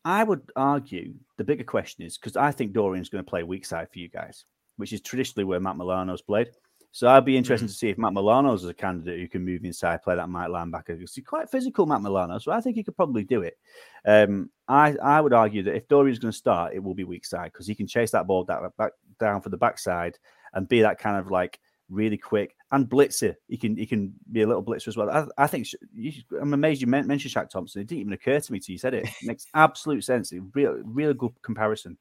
I 0.05 0.25
would 0.25 0.51
argue 0.57 1.15
the 1.39 1.45
bigger 1.45 1.65
question 1.65 2.05
is 2.05 2.19
because 2.19 2.37
I 2.37 2.51
think 2.51 2.73
Dorian's 2.73 3.09
going 3.09 3.25
to 3.25 3.29
play 3.31 3.43
weak 3.45 3.65
side 3.65 3.89
for 3.93 3.99
you 4.01 4.09
guys, 4.09 4.45
which 4.77 4.93
is 4.93 5.01
traditionally 5.01 5.45
where 5.45 5.61
Matt 5.61 5.77
Milano's 5.77 6.23
played. 6.23 6.51
So 6.95 7.09
I'd 7.09 7.25
be 7.25 7.39
interested 7.39 7.69
to 7.69 7.75
see 7.75 7.89
if 7.89 7.97
Matt 7.97 8.13
Milano's 8.13 8.65
is 8.65 8.69
a 8.69 8.75
candidate 8.75 9.19
who 9.19 9.27
can 9.27 9.43
move 9.43 9.65
inside, 9.65 10.03
play 10.03 10.15
that 10.15 10.29
Mike 10.29 10.51
linebacker. 10.51 10.99
He's 10.99 11.19
quite 11.27 11.51
physical, 11.51 11.87
Matt 11.87 12.03
Milano, 12.03 12.39
so 12.39 12.53
I 12.53 12.61
think 12.61 12.77
he 12.77 12.85
could 12.85 12.97
probably 12.97 13.25
do 13.25 13.41
it. 13.41 13.59
Um, 14.05 14.51
I 14.69 14.95
I 15.03 15.23
would 15.23 15.33
argue 15.33 15.63
that 15.63 15.75
if 15.75 15.89
Dorian's 15.89 16.19
going 16.19 16.33
to 16.33 16.37
start, 16.39 16.75
it 16.75 16.83
will 16.83 16.95
be 16.95 17.05
weak 17.05 17.25
side 17.25 17.51
because 17.51 17.67
he 17.67 17.75
can 17.75 17.87
chase 17.87 18.11
that 18.11 18.27
ball 18.27 18.45
down, 18.45 18.71
back, 18.77 18.93
down 19.19 19.41
for 19.41 19.49
the 19.49 19.57
backside 19.57 20.19
and 20.53 20.69
be 20.69 20.83
that 20.83 20.99
kind 20.99 21.17
of 21.17 21.31
like 21.31 21.59
really 21.89 22.19
quick 22.19 22.55
and 22.73 22.91
blitzer. 22.91 23.37
He 23.49 23.57
can 23.57 23.75
he 23.75 23.87
can 23.87 24.13
be 24.31 24.43
a 24.43 24.47
little 24.47 24.63
blitzer 24.63 24.89
as 24.89 24.97
well. 24.99 25.09
I, 25.09 25.45
I 25.45 25.47
think 25.47 25.69
you, 25.95 26.13
I'm 26.39 26.53
amazed 26.53 26.83
you 26.83 26.87
mentioned 26.89 27.33
Shaq 27.33 27.49
Thompson. 27.49 27.81
It 27.81 27.89
didn't 27.89 28.03
even 28.03 28.13
occur 28.13 28.39
to 28.39 28.53
me 28.53 28.61
till 28.61 28.75
you 28.75 28.79
said 28.79 28.93
it. 28.93 29.05
it 29.05 29.15
makes 29.23 29.47
absolute 29.55 30.05
sense. 30.05 30.31
It 30.33 30.43
real 30.55 30.79
real 30.85 31.15
good 31.15 31.33
comparison. 31.41 31.97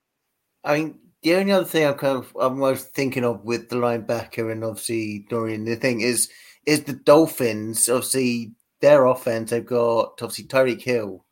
I 0.66 0.78
mean, 0.78 1.00
the 1.24 1.36
only 1.36 1.52
other 1.52 1.66
thing 1.66 1.86
I'm 1.86 1.96
kind 1.96 2.18
of 2.18 2.36
I'm 2.40 2.60
most 2.60 2.94
thinking 2.94 3.24
of 3.24 3.44
with 3.44 3.70
the 3.70 3.76
linebacker 3.76 4.52
and 4.52 4.64
obviously 4.64 5.26
Dorian, 5.30 5.66
the 5.66 5.76
thing 5.76 6.02
is 6.02 6.30
is 6.66 6.84
the 6.84 6.94
Dolphins. 6.94 7.90
Obviously, 7.90 8.54
their 8.82 9.06
offense. 9.06 9.52
They've 9.52 9.66
got 9.66 10.20
obviously 10.22 10.46
Tyreek 10.46 10.82
Hill, 10.82 11.26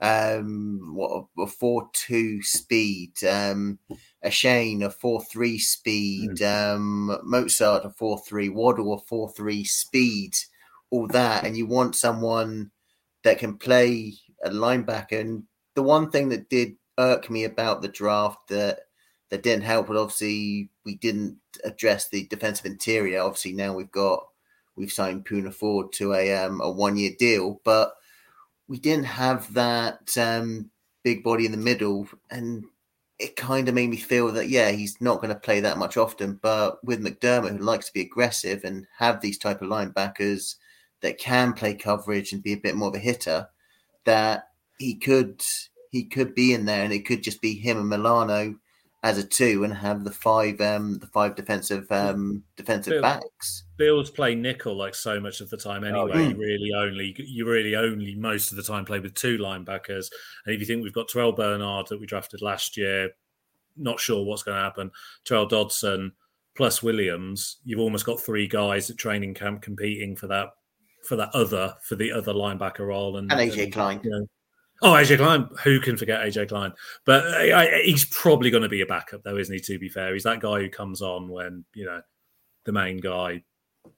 um, 0.00 0.94
what 0.94 1.26
a 1.38 1.46
four 1.46 1.88
two 1.92 2.42
speed, 2.42 3.12
um, 3.24 3.78
Achane 4.24 4.84
a 4.84 4.90
four 4.90 5.22
three 5.24 5.58
speed, 5.58 6.42
um, 6.42 7.18
Mostert 7.26 7.84
a 7.84 7.90
four 7.90 8.20
three, 8.26 8.48
Waddle 8.48 8.94
a 8.94 8.98
four 8.98 9.30
three 9.30 9.64
speed, 9.64 10.34
all 10.90 11.06
that, 11.08 11.44
and 11.44 11.56
you 11.56 11.66
want 11.66 11.96
someone 11.96 12.70
that 13.24 13.38
can 13.38 13.56
play 13.56 14.14
a 14.44 14.50
linebacker. 14.50 15.20
And 15.20 15.44
the 15.74 15.82
one 15.82 16.10
thing 16.10 16.28
that 16.30 16.48
did 16.48 16.76
irk 16.98 17.30
me 17.30 17.44
about 17.44 17.82
the 17.82 17.88
draft 17.88 18.48
that 18.48 18.80
that 19.34 19.42
didn't 19.42 19.64
help, 19.64 19.88
but 19.88 19.96
obviously 19.96 20.68
we 20.84 20.94
didn't 20.94 21.36
address 21.64 22.08
the 22.08 22.24
defensive 22.28 22.66
interior. 22.66 23.20
Obviously 23.20 23.52
now 23.52 23.74
we've 23.74 23.90
got 23.90 24.24
we've 24.76 24.92
signed 24.92 25.26
Poona 25.26 25.52
Ford 25.52 25.92
to 25.94 26.14
a 26.14 26.32
um, 26.36 26.60
a 26.60 26.70
one 26.70 26.96
year 26.96 27.10
deal, 27.18 27.60
but 27.64 27.94
we 28.68 28.78
didn't 28.78 29.06
have 29.06 29.52
that 29.54 30.16
um, 30.16 30.70
big 31.02 31.24
body 31.24 31.46
in 31.46 31.50
the 31.50 31.58
middle, 31.58 32.08
and 32.30 32.64
it 33.18 33.34
kind 33.34 33.68
of 33.68 33.74
made 33.74 33.90
me 33.90 33.96
feel 33.96 34.30
that 34.30 34.48
yeah, 34.48 34.70
he's 34.70 35.00
not 35.00 35.20
going 35.20 35.34
to 35.34 35.40
play 35.40 35.58
that 35.58 35.78
much 35.78 35.96
often. 35.96 36.38
But 36.40 36.84
with 36.84 37.04
McDermott, 37.04 37.58
who 37.58 37.64
likes 37.64 37.86
to 37.86 37.92
be 37.92 38.02
aggressive 38.02 38.62
and 38.62 38.86
have 38.98 39.20
these 39.20 39.38
type 39.38 39.62
of 39.62 39.68
linebackers 39.68 40.54
that 41.02 41.18
can 41.18 41.54
play 41.54 41.74
coverage 41.74 42.32
and 42.32 42.40
be 42.40 42.52
a 42.52 42.56
bit 42.58 42.76
more 42.76 42.88
of 42.88 42.94
a 42.94 43.00
hitter, 43.00 43.48
that 44.04 44.44
he 44.78 44.94
could 44.94 45.42
he 45.90 46.04
could 46.04 46.36
be 46.36 46.54
in 46.54 46.66
there, 46.66 46.84
and 46.84 46.92
it 46.92 47.04
could 47.04 47.24
just 47.24 47.42
be 47.42 47.54
him 47.54 47.78
and 47.78 47.88
Milano. 47.88 48.54
As 49.04 49.18
a 49.18 49.22
two 49.22 49.64
and 49.64 49.74
have 49.74 50.02
the 50.02 50.10
five 50.10 50.60
um 50.62 50.98
the 50.98 51.06
five 51.08 51.36
defensive 51.36 51.86
um 51.92 52.42
defensive 52.56 52.92
Bill- 52.92 53.02
backs. 53.02 53.64
Bills 53.76 54.10
play 54.10 54.34
nickel 54.34 54.74
like 54.76 54.94
so 54.94 55.20
much 55.20 55.40
of 55.42 55.50
the 55.50 55.58
time 55.58 55.84
anyway. 55.84 56.10
yeah. 56.14 56.28
You 56.30 56.36
really 56.36 56.70
only 56.74 57.14
you 57.18 57.46
really 57.46 57.76
only 57.76 58.14
most 58.14 58.50
of 58.50 58.56
the 58.56 58.62
time 58.62 58.84
play 58.86 59.00
with 59.00 59.14
two 59.14 59.36
linebackers. 59.36 60.06
And 60.46 60.54
if 60.54 60.60
you 60.60 60.64
think 60.66 60.82
we've 60.82 60.92
got 60.94 61.08
Terrel 61.08 61.36
Bernard 61.36 61.86
that 61.88 62.00
we 62.00 62.06
drafted 62.06 62.40
last 62.40 62.76
year, 62.78 63.10
not 63.76 64.00
sure 64.00 64.24
what's 64.24 64.42
going 64.42 64.56
to 64.56 64.62
happen. 64.62 64.90
Tyrel 65.26 65.46
Dodson 65.50 66.12
plus 66.56 66.82
Williams, 66.82 67.58
you've 67.64 67.80
almost 67.80 68.06
got 68.06 68.20
three 68.20 68.46
guys 68.48 68.88
at 68.88 68.96
training 68.96 69.34
camp 69.34 69.60
competing 69.60 70.16
for 70.16 70.28
that 70.28 70.48
for 71.06 71.16
that 71.16 71.28
other 71.34 71.74
for 71.82 71.96
the 71.96 72.10
other 72.10 72.32
linebacker 72.32 72.86
role. 72.86 73.18
And, 73.18 73.30
And 73.30 73.38
AJ 73.38 73.72
Klein. 73.72 74.00
you 74.02 74.10
know- 74.10 74.26
Oh, 74.84 74.92
AJ 74.92 75.16
Klein. 75.16 75.48
Who 75.64 75.80
can 75.80 75.96
forget 75.96 76.20
AJ 76.20 76.50
Klein? 76.50 76.74
But 77.06 77.26
I, 77.26 77.62
I, 77.62 77.82
he's 77.84 78.04
probably 78.04 78.50
going 78.50 78.64
to 78.64 78.68
be 78.68 78.82
a 78.82 78.86
backup, 78.86 79.22
though, 79.22 79.38
isn't 79.38 79.54
he? 79.54 79.60
To 79.60 79.78
be 79.78 79.88
fair, 79.88 80.12
he's 80.12 80.24
that 80.24 80.40
guy 80.40 80.60
who 80.60 80.68
comes 80.68 81.00
on 81.00 81.28
when 81.28 81.64
you 81.72 81.86
know 81.86 82.02
the 82.64 82.72
main 82.72 82.98
guy. 82.98 83.42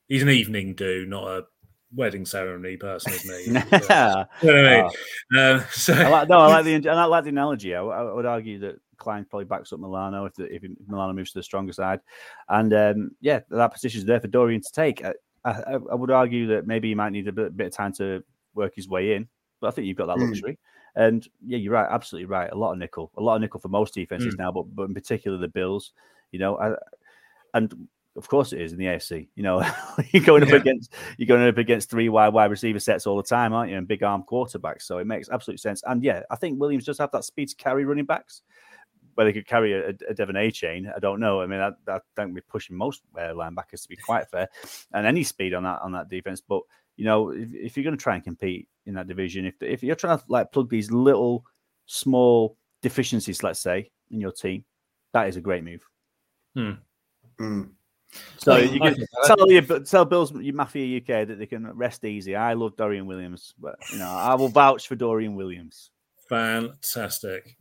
He's 0.07 0.23
an 0.23 0.29
evening 0.29 0.75
do, 0.77 1.05
not 1.05 1.27
a 1.27 1.45
wedding 1.93 2.25
ceremony 2.25 2.77
person, 2.77 3.15
isn't 3.15 3.45
he? 3.45 3.53
Yeah. 3.53 4.25
You 4.43 4.53
know 4.53 4.65
I 4.65 4.83
mean? 5.33 5.41
Um, 5.43 5.65
so 5.73 5.93
I 5.93 6.09
like, 6.09 6.29
no, 6.29 6.39
I 6.39 6.47
like 6.47 6.65
the 6.67 6.75
and 6.75 6.89
I 6.89 7.05
like 7.07 7.25
the 7.25 7.31
analogy. 7.31 7.75
I, 7.75 7.83
I 7.83 8.13
would 8.13 8.27
argue 8.27 8.61
that 8.61 8.77
Klein 8.97 9.27
probably 9.29 9.47
backs 9.47 9.73
up 9.73 9.81
Milano 9.81 10.27
if 10.27 10.35
the, 10.35 10.45
if 10.45 10.63
Milano 10.87 11.13
moves 11.15 11.33
to 11.33 11.41
the 11.41 11.43
stronger 11.43 11.73
side, 11.73 11.99
and 12.49 12.73
um, 12.73 13.11
yeah, 13.21 13.41
that 13.51 13.73
position 13.73 13.99
is 13.99 14.07
there 14.07 14.21
for 14.21 14.29
Dorian 14.29 14.61
to 14.61 14.73
take. 14.73 15.05
I, 15.05 15.15
I, 15.45 15.73
I 15.91 15.95
would 15.97 16.13
argue 16.13 16.47
that 16.49 16.69
maybe 16.69 16.89
he 16.89 16.95
might 16.95 17.11
need 17.11 17.27
a 17.27 17.33
bit, 17.33 17.57
bit 17.57 17.69
of 17.69 17.73
time 17.73 17.93
to 17.95 18.23
work 18.55 18.75
his 18.77 18.89
way 18.89 19.15
in, 19.15 19.29
but 19.61 19.69
I 19.69 19.71
think 19.73 19.89
you've 19.89 19.97
got 19.97 20.07
that 20.07 20.19
Mm. 20.19 20.57
And 20.97 21.29
yeah, 21.47 21.59
you're 21.59 21.73
right, 21.75 21.87
absolutely 21.91 22.27
right. 22.27 22.51
A 22.51 22.57
lot 22.57 22.73
of 22.73 22.79
nickel, 22.79 23.13
a 23.17 23.23
lot 23.23 23.37
of 23.37 23.43
nickel 23.43 23.61
for 23.61 23.69
most 23.69 23.95
defenses 23.95 24.35
now, 24.39 24.51
but 24.51 24.63
but 24.75 24.85
in 24.85 24.95
particular 24.95 25.37
the 25.39 25.49
Bills. 25.49 25.93
You 26.33 26.39
know, 26.39 26.57
I, 26.59 26.73
and 27.55 27.87
of 28.17 28.27
course 28.29 28.55
it 28.55 28.63
is 28.63 28.73
in 28.73 28.79
the 28.79 28.87
AFC. 28.87 29.29
You 29.35 29.43
know, 29.43 29.63
you're 30.13 30.25
going 30.25 30.43
up 30.43 30.49
Yeah. 30.49 30.57
against 30.57 30.95
you're 31.19 31.27
going 31.29 31.47
up 31.47 31.59
against 31.59 31.91
three 31.91 32.09
wide 32.09 32.31
wide 32.33 32.51
receiver 32.51 32.81
sets 32.81 33.07
all 33.07 33.19
the 33.19 33.23
time, 33.23 33.53
aren't 33.53 33.71
you? 33.71 33.77
And 33.77 33.87
big 33.87 34.03
arm 34.03 34.25
quarterbacks. 34.29 34.83
So 34.83 34.99
it 34.99 35.07
makes 35.07 35.29
absolute 35.29 35.61
sense. 35.61 35.83
And 35.87 36.03
yeah, 36.03 36.23
I 36.31 36.37
think 36.37 36.59
Williams 36.59 36.87
does 36.87 36.99
have 36.99 37.11
that 37.13 37.25
speed 37.25 37.51
to 37.51 37.57
carry 37.57 37.85
running 37.85 38.07
backs. 38.07 38.43
Where 39.17 39.25
they 39.25 39.33
could 39.33 39.47
carry 39.47 39.73
a, 39.73 39.89
a 39.89 39.93
De'Von 40.15 40.33
Achane, 40.35 40.95
I 40.95 40.99
don't 40.99 41.21
know. 41.21 41.41
I 41.41 41.47
mean, 41.47 41.59
that, 41.59 41.77
that 41.87 42.03
don't 42.17 42.35
be 42.35 42.43
pushing 42.43 42.77
most 42.77 43.01
uh, 43.17 43.33
linebackers 43.33 43.81
to 43.85 43.89
be 43.89 43.97
quite 43.97 44.29
fair, 44.29 44.47
and 44.93 45.07
any 45.07 45.23
speed 45.23 45.55
on 45.55 45.63
that 45.63 45.81
on 45.81 45.93
that 45.93 46.11
defense. 46.11 46.43
But 46.43 46.61
you 46.97 47.05
know, 47.05 47.31
if, 47.31 47.53
if 47.55 47.77
you're 47.77 47.85
going 47.85 47.97
to 47.97 48.03
try 48.03 48.15
and 48.15 48.25
compete 48.25 48.69
in 48.87 48.95
that 48.95 49.09
division, 49.09 49.47
if 49.47 49.55
if 49.63 49.83
you're 49.83 49.97
trying 49.97 50.19
to 50.19 50.25
like 50.29 50.53
plug 50.53 50.71
these 50.71 50.91
little 50.91 51.45
small 51.87 52.57
deficiencies, 52.83 53.43
let's 53.43 53.61
say, 53.61 53.91
in 54.11 54.21
your 54.21 54.33
team, 54.33 54.65
that 55.13 55.29
is 55.29 55.37
a 55.37 55.41
great 55.41 55.65
move. 55.65 55.83
Mm. 56.57 56.79
So 58.39 58.53
Oh, 58.53 58.57
you 58.57 58.81
can 58.81 58.95
think 58.95 59.09
tell, 59.27 59.51
your, 59.51 59.63
tell 59.81 60.05
Bills, 60.05 60.33
your 60.33 60.55
Mafia 60.55 60.99
UK 60.99 61.29
that 61.29 61.39
they 61.39 61.47
can 61.47 61.67
rest 61.77 62.05
easy. 62.05 62.35
I 62.35 62.55
love 62.55 62.77
Dorian 62.77 63.07
Williams, 63.07 63.55
but 63.59 63.77
you 63.93 63.99
know 63.99 64.09
I 64.09 64.35
will 64.35 64.49
vouch 64.49 64.87
for 64.89 64.95
Dorian 64.97 65.35
Williams. 65.35 65.91
fantastic. 66.29 67.57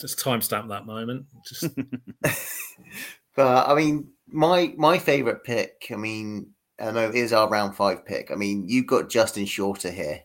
Just 0.00 0.18
timestamp 0.18 0.68
that 0.68 0.86
moment. 0.86 1.26
Just 1.46 1.68
But 3.36 3.68
I 3.68 3.74
mean, 3.74 4.08
my 4.26 4.74
my 4.76 4.98
favorite 4.98 5.44
pick. 5.44 5.86
I 5.92 5.96
mean, 5.96 6.50
It 6.80 7.14
is 7.14 7.32
our 7.32 7.48
round 7.48 7.76
five 7.76 8.04
pick. 8.04 8.30
I 8.30 8.34
mean, 8.34 8.64
you've 8.68 8.86
got 8.86 9.10
Justin 9.10 9.44
Shorter 9.46 9.90
here. 9.90 10.20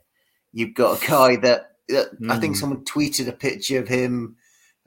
You've 0.53 0.73
got 0.73 1.03
a 1.03 1.07
guy 1.07 1.35
that, 1.37 1.71
that 1.89 2.07
I 2.29 2.39
think 2.39 2.55
Mm. 2.55 2.59
someone 2.59 2.85
tweeted 2.85 3.27
a 3.27 3.33
picture 3.33 3.79
of 3.79 3.87
him 3.87 4.37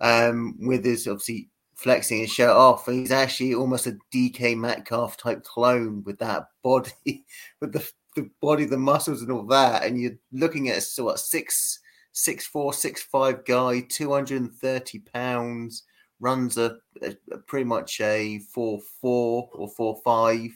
um, 0.01 0.57
with 0.61 0.85
his 0.85 1.07
obviously 1.07 1.51
flexing 1.77 2.21
his 2.21 2.31
shirt 2.31 2.51
off, 2.51 2.89
and 2.89 2.99
he's 2.99 3.13
actually 3.13 3.55
almost 3.55 3.87
a 3.87 3.97
DK 4.13 4.57
Metcalf 4.57 5.17
type 5.17 5.45
clone 5.45 6.03
with 6.05 6.19
that 6.19 6.49
body, 6.63 6.93
with 7.61 7.73
the 7.73 7.89
the 8.17 8.29
body, 8.41 8.65
the 8.65 8.77
muscles, 8.79 9.23
and 9.23 9.31
all 9.31 9.45
that. 9.47 9.85
And 9.85 10.01
you're 10.01 10.17
looking 10.33 10.69
at 10.71 10.79
a 10.79 10.81
sort 10.81 11.15
of 11.15 11.21
six 11.21 11.79
six 12.13 12.47
four 12.47 12.73
six 12.73 13.03
five 13.03 13.45
guy, 13.45 13.81
two 13.89 14.13
hundred 14.13 14.41
and 14.41 14.53
thirty 14.53 15.01
pounds 15.01 15.85
runs 16.21 16.59
a, 16.59 16.79
a, 17.03 17.15
a 17.31 17.39
pretty 17.39 17.65
much 17.65 18.01
a 18.01 18.41
four 18.53 18.81
four 19.01 19.49
or 19.53 19.69
four 19.69 20.01
five 20.05 20.51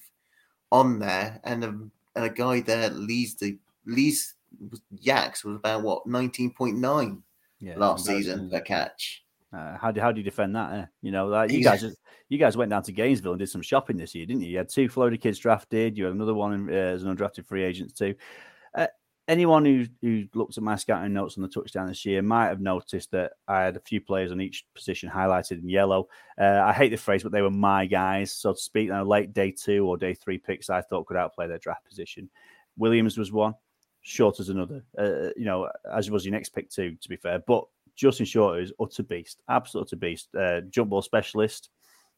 on 0.72 0.98
there, 0.98 1.38
and 1.44 1.62
a 1.62 1.68
and 1.68 2.24
a 2.24 2.30
guy 2.30 2.60
that 2.62 2.96
leads 2.96 3.34
the 3.36 3.56
leads 3.86 4.34
Yaks 5.00 5.44
was 5.44 5.56
about 5.56 5.82
what 5.82 6.06
nineteen 6.06 6.50
point 6.50 6.76
nine 6.78 7.22
Yeah, 7.60 7.74
last 7.76 8.06
season 8.06 8.50
it? 8.52 8.64
catch. 8.64 9.22
Uh, 9.52 9.76
how 9.76 9.92
do 9.92 10.00
how 10.00 10.10
do 10.10 10.18
you 10.18 10.24
defend 10.24 10.56
that? 10.56 10.72
Eh? 10.72 10.86
You 11.02 11.12
know, 11.12 11.26
like 11.26 11.52
you 11.52 11.62
guys, 11.62 11.82
just- 11.82 11.98
you 12.30 12.38
guys 12.38 12.56
went 12.56 12.70
down 12.70 12.82
to 12.84 12.92
Gainesville 12.92 13.32
and 13.32 13.38
did 13.38 13.50
some 13.50 13.60
shopping 13.60 13.98
this 13.98 14.14
year, 14.14 14.24
didn't 14.24 14.42
you? 14.42 14.50
You 14.50 14.56
had 14.58 14.70
two 14.70 14.88
Florida 14.88 15.18
kids 15.18 15.38
drafted. 15.38 15.98
You 15.98 16.06
had 16.06 16.14
another 16.14 16.32
one 16.32 16.70
uh, 16.70 16.72
as 16.72 17.02
an 17.02 17.14
undrafted 17.14 17.44
free 17.44 17.62
agent 17.62 17.94
too. 17.94 18.14
Anyone 19.28 19.64
who 19.64 19.86
who 20.00 20.24
looked 20.34 20.58
at 20.58 20.64
my 20.64 20.74
scouting 20.74 21.12
notes 21.12 21.36
on 21.36 21.42
the 21.42 21.48
touchdown 21.48 21.86
this 21.86 22.04
year 22.04 22.22
might 22.22 22.48
have 22.48 22.60
noticed 22.60 23.12
that 23.12 23.32
I 23.46 23.62
had 23.62 23.76
a 23.76 23.80
few 23.80 24.00
players 24.00 24.32
on 24.32 24.40
each 24.40 24.66
position 24.74 25.08
highlighted 25.08 25.62
in 25.62 25.68
yellow. 25.68 26.08
Uh, 26.40 26.60
I 26.64 26.72
hate 26.72 26.90
the 26.90 26.96
phrase, 26.96 27.22
but 27.22 27.30
they 27.30 27.42
were 27.42 27.50
my 27.50 27.86
guys, 27.86 28.32
so 28.32 28.52
to 28.52 28.58
speak. 28.58 28.90
Late 28.90 29.32
day 29.32 29.52
two 29.52 29.86
or 29.86 29.96
day 29.96 30.14
three 30.14 30.38
picks 30.38 30.70
I 30.70 30.80
thought 30.80 31.06
could 31.06 31.16
outplay 31.16 31.46
their 31.46 31.58
draft 31.58 31.84
position. 31.84 32.28
Williams 32.76 33.16
was 33.16 33.30
one. 33.30 33.54
Short 34.00 34.40
as 34.40 34.48
another, 34.48 34.84
uh, 34.98 35.30
you 35.36 35.44
know, 35.44 35.70
as 35.94 36.10
was 36.10 36.24
your 36.24 36.32
next 36.32 36.48
pick 36.48 36.68
too. 36.68 36.96
To 37.00 37.08
be 37.08 37.14
fair, 37.14 37.38
but 37.46 37.64
Justin 37.94 38.26
Shorter 38.26 38.60
is 38.60 38.72
utter 38.80 39.04
beast, 39.04 39.42
absolute 39.48 39.82
utter 39.84 39.96
beast. 39.96 40.34
Uh, 40.34 40.62
jump 40.62 40.90
ball 40.90 41.02
specialist. 41.02 41.70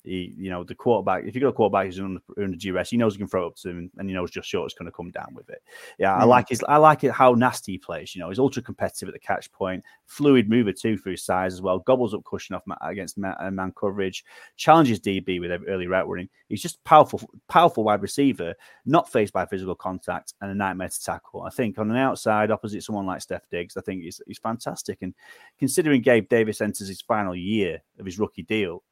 He, 0.04 0.34
you 0.36 0.50
know, 0.50 0.62
the 0.64 0.74
quarterback. 0.74 1.24
If 1.24 1.34
you 1.34 1.40
got 1.40 1.48
a 1.48 1.52
quarterback 1.52 1.86
who's 1.86 1.98
under, 1.98 2.20
under 2.36 2.56
duress, 2.58 2.90
he 2.90 2.98
knows 2.98 3.14
he 3.14 3.18
can 3.18 3.26
throw 3.26 3.44
it 3.44 3.46
up 3.48 3.56
to 3.56 3.70
him, 3.70 3.90
and 3.96 4.06
he 4.08 4.14
knows 4.14 4.30
just 4.30 4.48
Shorter's 4.48 4.74
going 4.74 4.84
to 4.84 4.92
come 4.94 5.10
down 5.10 5.32
with 5.34 5.48
it. 5.48 5.62
Yeah, 5.98 6.14
I 6.14 6.24
Mm. 6.24 6.28
like 6.28 6.48
his. 6.50 6.62
I 6.68 6.76
like 6.76 7.04
it 7.04 7.10
how 7.10 7.32
nasty 7.32 7.72
he 7.72 7.78
plays. 7.78 8.14
You 8.14 8.20
know, 8.20 8.28
he's 8.28 8.38
ultra 8.38 8.62
competitive 8.62 9.08
at 9.08 9.14
the 9.14 9.18
catch 9.18 9.50
point, 9.50 9.82
fluid 10.04 10.50
mover 10.50 10.72
too 10.72 10.98
for 10.98 11.08
his 11.10 11.24
size 11.24 11.54
as 11.54 11.62
well. 11.62 11.78
Gobbles 11.78 12.12
up 12.12 12.22
cushion 12.24 12.54
off 12.54 12.62
ma- 12.66 12.76
against 12.82 13.16
man, 13.16 13.34
uh, 13.40 13.50
man 13.50 13.72
coverage, 13.72 14.24
challenges 14.56 15.00
DB 15.00 15.40
with 15.40 15.50
early 15.68 15.86
route 15.86 16.06
running. 16.06 16.28
He's 16.48 16.60
just 16.62 16.84
powerful, 16.84 17.20
powerful 17.48 17.82
wide 17.84 18.02
receiver, 18.02 18.54
not 18.84 19.10
faced 19.10 19.32
by 19.32 19.46
physical 19.46 19.74
contact 19.74 20.34
and 20.42 20.50
a 20.50 20.54
nightmare 20.54 20.90
to 20.90 21.02
tackle. 21.02 21.42
I 21.42 21.50
think 21.50 21.78
on 21.78 21.88
the 21.88 21.96
outside, 21.96 22.50
opposite 22.50 22.82
someone 22.82 23.06
like 23.06 23.22
Stef 23.22 23.40
Diggs, 23.50 23.76
I 23.78 23.80
think 23.80 24.02
he's, 24.02 24.20
he's 24.26 24.38
fantastic. 24.38 24.98
And 25.00 25.14
considering 25.58 26.02
Gabe 26.02 26.28
Davis 26.28 26.60
enters 26.60 26.88
his 26.88 27.00
final 27.00 27.34
year 27.34 27.80
of 27.98 28.04
his 28.04 28.18
rookie 28.18 28.42
deal 28.42 28.82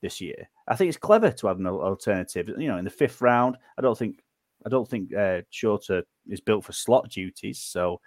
this 0.00 0.20
year, 0.20 0.48
I 0.66 0.76
think 0.76 0.88
it's 0.88 0.98
clever 0.98 1.30
to 1.30 1.46
have 1.46 1.58
an 1.58 1.66
alternative. 1.66 2.48
You 2.58 2.68
know, 2.68 2.78
in 2.78 2.84
the 2.84 2.90
fifth 2.90 3.20
round, 3.20 3.56
I 3.78 3.82
don't 3.82 3.98
think 3.98 4.20
I 4.66 4.68
don't 4.68 4.88
think 4.88 5.14
uh, 5.14 5.42
Shorter 5.50 6.02
is 6.28 6.40
built 6.40 6.64
for 6.64 6.72
slot 6.72 7.10
duties, 7.10 7.60
so 7.60 8.00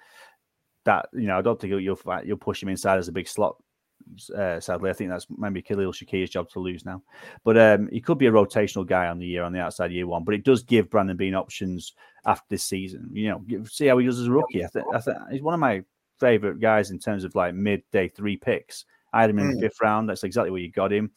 that 0.85 1.07
you 1.13 1.27
know 1.27 1.37
I 1.37 1.41
don't 1.41 1.59
think 1.59 1.71
you'll 1.71 1.97
you'll, 2.25 2.37
push 2.37 2.61
him 2.61 2.69
inside 2.69 2.97
as 2.97 3.07
a 3.07 3.11
big 3.13 3.27
slot. 3.27 3.55
Uh, 4.35 4.59
sadly, 4.59 4.89
I 4.89 4.93
think 4.93 5.11
that's 5.11 5.27
maybe 5.29 5.61
Khalil 5.61 5.91
Shakir's 5.91 6.31
job 6.31 6.49
to 6.49 6.59
lose 6.59 6.85
now. 6.85 7.03
But 7.43 7.57
um, 7.57 7.87
he 7.91 8.01
could 8.01 8.17
be 8.17 8.25
a 8.25 8.31
rotational 8.31 8.85
guy 8.85 9.07
on 9.07 9.19
the 9.19 9.27
year 9.27 9.43
on 9.43 9.53
the 9.53 9.59
outside 9.59 9.91
year 9.91 10.07
one. 10.07 10.23
But 10.23 10.33
it 10.33 10.43
does 10.43 10.63
give 10.63 10.89
Brandon 10.89 11.15
Beane 11.15 11.35
options 11.35 11.93
after 12.25 12.45
this 12.49 12.63
season. 12.63 13.09
You 13.13 13.29
know, 13.29 13.39
give- 13.39 13.69
see 13.69 13.85
how 13.85 13.99
he 13.99 14.05
does 14.07 14.19
as 14.19 14.27
a 14.27 14.31
rookie. 14.31 14.65
I 14.65 14.67
think 14.67 14.85
think 15.03 15.17
he's 15.31 15.43
one 15.43 15.53
of 15.53 15.59
my 15.59 15.83
favorite 16.19 16.59
guys 16.59 16.91
in 16.91 16.99
terms 16.99 17.23
of 17.23 17.35
like 17.35 17.53
mid 17.53 17.83
day 17.91 18.07
three 18.07 18.37
picks. 18.37 18.85
I 19.13 19.21
had 19.21 19.29
him 19.29 19.39
in 19.39 19.51
the 19.51 19.57
Mm. 19.57 19.61
fifth 19.61 19.81
round. 19.81 20.09
That's 20.09 20.23
exactly 20.23 20.51
where 20.51 20.61
you 20.61 20.71
got 20.71 20.91
him. 20.91 21.11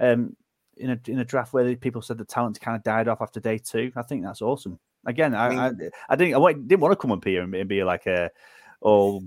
Um, 0.00 0.36
in 0.76 0.90
a 0.90 1.00
in 1.08 1.18
a 1.18 1.24
draft 1.24 1.52
where 1.52 1.76
people 1.76 2.00
said 2.00 2.16
the 2.16 2.24
talent 2.24 2.58
kind 2.60 2.74
of 2.76 2.82
died 2.82 3.06
off 3.06 3.20
after 3.20 3.38
day 3.38 3.58
two. 3.58 3.92
I 3.96 4.02
think 4.02 4.24
that's 4.24 4.40
awesome. 4.40 4.78
Again, 5.06 5.34
I 5.34 5.46
I, 5.46 5.48
mean- 5.50 5.58
I 6.08 6.16
didn't 6.16 6.34
I 6.42 6.52
didn't 6.54 6.80
want 6.80 6.92
to 6.92 6.96
come 6.96 7.12
up 7.12 7.24
here 7.24 7.42
and, 7.42 7.54
and 7.54 7.68
be 7.68 7.84
like 7.84 8.06
a 8.06 8.30
oh 8.82 9.22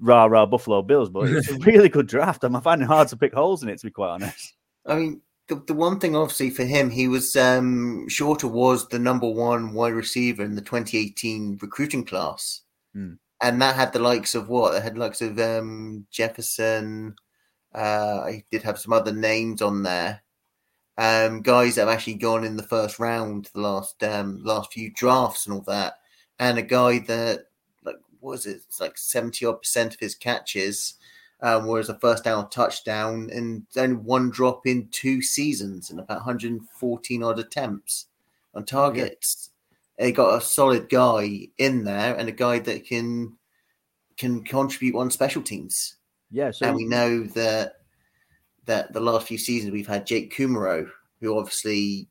rah 0.00 0.24
rah 0.24 0.46
Buffalo 0.46 0.80
Bills, 0.80 1.10
but 1.10 1.28
it's 1.28 1.50
a 1.50 1.58
really 1.58 1.90
good 1.90 2.06
draft. 2.06 2.44
I'm 2.44 2.58
finding 2.62 2.86
it 2.86 2.88
hard 2.88 3.08
to 3.08 3.16
pick 3.18 3.34
holes 3.34 3.62
in 3.62 3.68
it 3.68 3.78
to 3.80 3.86
be 3.86 3.90
quite 3.90 4.08
honest. 4.08 4.54
I 4.86 4.94
mean, 4.94 5.20
the, 5.48 5.56
the 5.66 5.74
one 5.74 6.00
thing 6.00 6.16
obviously 6.16 6.48
for 6.48 6.64
him, 6.64 6.88
he 6.88 7.06
was 7.08 7.36
um, 7.36 8.08
Shorter 8.08 8.48
was 8.48 8.88
the 8.88 8.98
number 8.98 9.28
one 9.28 9.74
wide 9.74 9.92
receiver 9.92 10.42
in 10.44 10.54
the 10.54 10.62
2018 10.62 11.58
recruiting 11.60 12.04
class, 12.06 12.62
Hmm. 12.94 13.14
and 13.42 13.60
that 13.60 13.76
had 13.76 13.92
the 13.92 13.98
likes 13.98 14.34
of 14.34 14.48
what? 14.48 14.74
It 14.76 14.82
had 14.82 14.96
likes 14.96 15.20
of 15.20 15.38
um, 15.38 16.06
Jefferson. 16.10 17.16
Uh, 17.74 18.22
I 18.24 18.44
did 18.50 18.62
have 18.62 18.78
some 18.78 18.92
other 18.92 19.12
names 19.12 19.62
on 19.62 19.82
there. 19.82 20.22
Um, 20.98 21.40
guys 21.40 21.76
that 21.76 21.82
have 21.82 21.94
actually 21.94 22.14
gone 22.14 22.44
in 22.44 22.56
the 22.56 22.62
first 22.62 22.98
round, 22.98 23.48
the 23.54 23.60
last 23.60 24.02
um, 24.02 24.42
last 24.44 24.72
few 24.72 24.90
drafts 24.90 25.46
and 25.46 25.54
all 25.54 25.62
that, 25.62 25.94
and 26.38 26.58
a 26.58 26.62
guy 26.62 26.98
that 27.00 27.46
like 27.84 27.96
what 28.20 28.32
was 28.32 28.46
it? 28.46 28.60
It's 28.66 28.80
like 28.80 28.98
seventy 28.98 29.46
odd 29.46 29.62
percent 29.62 29.94
of 29.94 30.00
his 30.00 30.14
catches 30.14 30.94
um, 31.42 31.66
whereas 31.66 31.88
a 31.88 31.98
first 31.98 32.24
down 32.24 32.48
touchdown 32.50 33.30
and 33.32 33.64
only 33.76 33.96
one 33.96 34.30
drop 34.30 34.66
in 34.66 34.88
two 34.90 35.22
seasons 35.22 35.90
and 35.90 35.98
about 35.98 36.18
114 36.18 37.22
odd 37.22 37.38
attempts 37.38 38.06
on 38.54 38.64
targets. 38.64 39.50
They 39.98 40.12
got 40.12 40.36
a 40.36 40.44
solid 40.44 40.88
guy 40.88 41.48
in 41.58 41.84
there 41.84 42.14
and 42.14 42.28
a 42.28 42.32
guy 42.32 42.58
that 42.60 42.86
can 42.86 43.36
can 44.16 44.44
contribute 44.44 44.96
on 44.98 45.10
special 45.10 45.42
teams. 45.42 45.96
Yeah, 46.30 46.50
so 46.50 46.66
and 46.66 46.76
we 46.76 46.86
know 46.86 47.24
that 47.24 47.74
that 48.66 48.92
the 48.92 49.00
last 49.00 49.26
few 49.26 49.38
seasons 49.38 49.72
we've 49.72 49.86
had 49.86 50.06
Jake 50.06 50.34
Kumerow, 50.34 50.88
who 51.20 51.38
obviously 51.38 52.08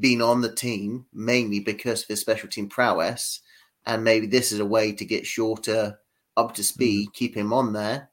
been 0.00 0.20
on 0.20 0.42
the 0.42 0.54
team 0.54 1.06
mainly 1.12 1.60
because 1.60 2.02
of 2.02 2.08
his 2.08 2.20
special 2.20 2.48
team 2.48 2.68
prowess, 2.68 3.40
and 3.86 4.04
maybe 4.04 4.26
this 4.26 4.52
is 4.52 4.60
a 4.60 4.66
way 4.66 4.92
to 4.92 5.04
get 5.04 5.26
Shorter 5.26 5.98
up 6.36 6.54
to 6.54 6.62
speed, 6.62 7.08
mm. 7.08 7.12
keep 7.14 7.34
him 7.34 7.52
on 7.52 7.72
there 7.72 8.10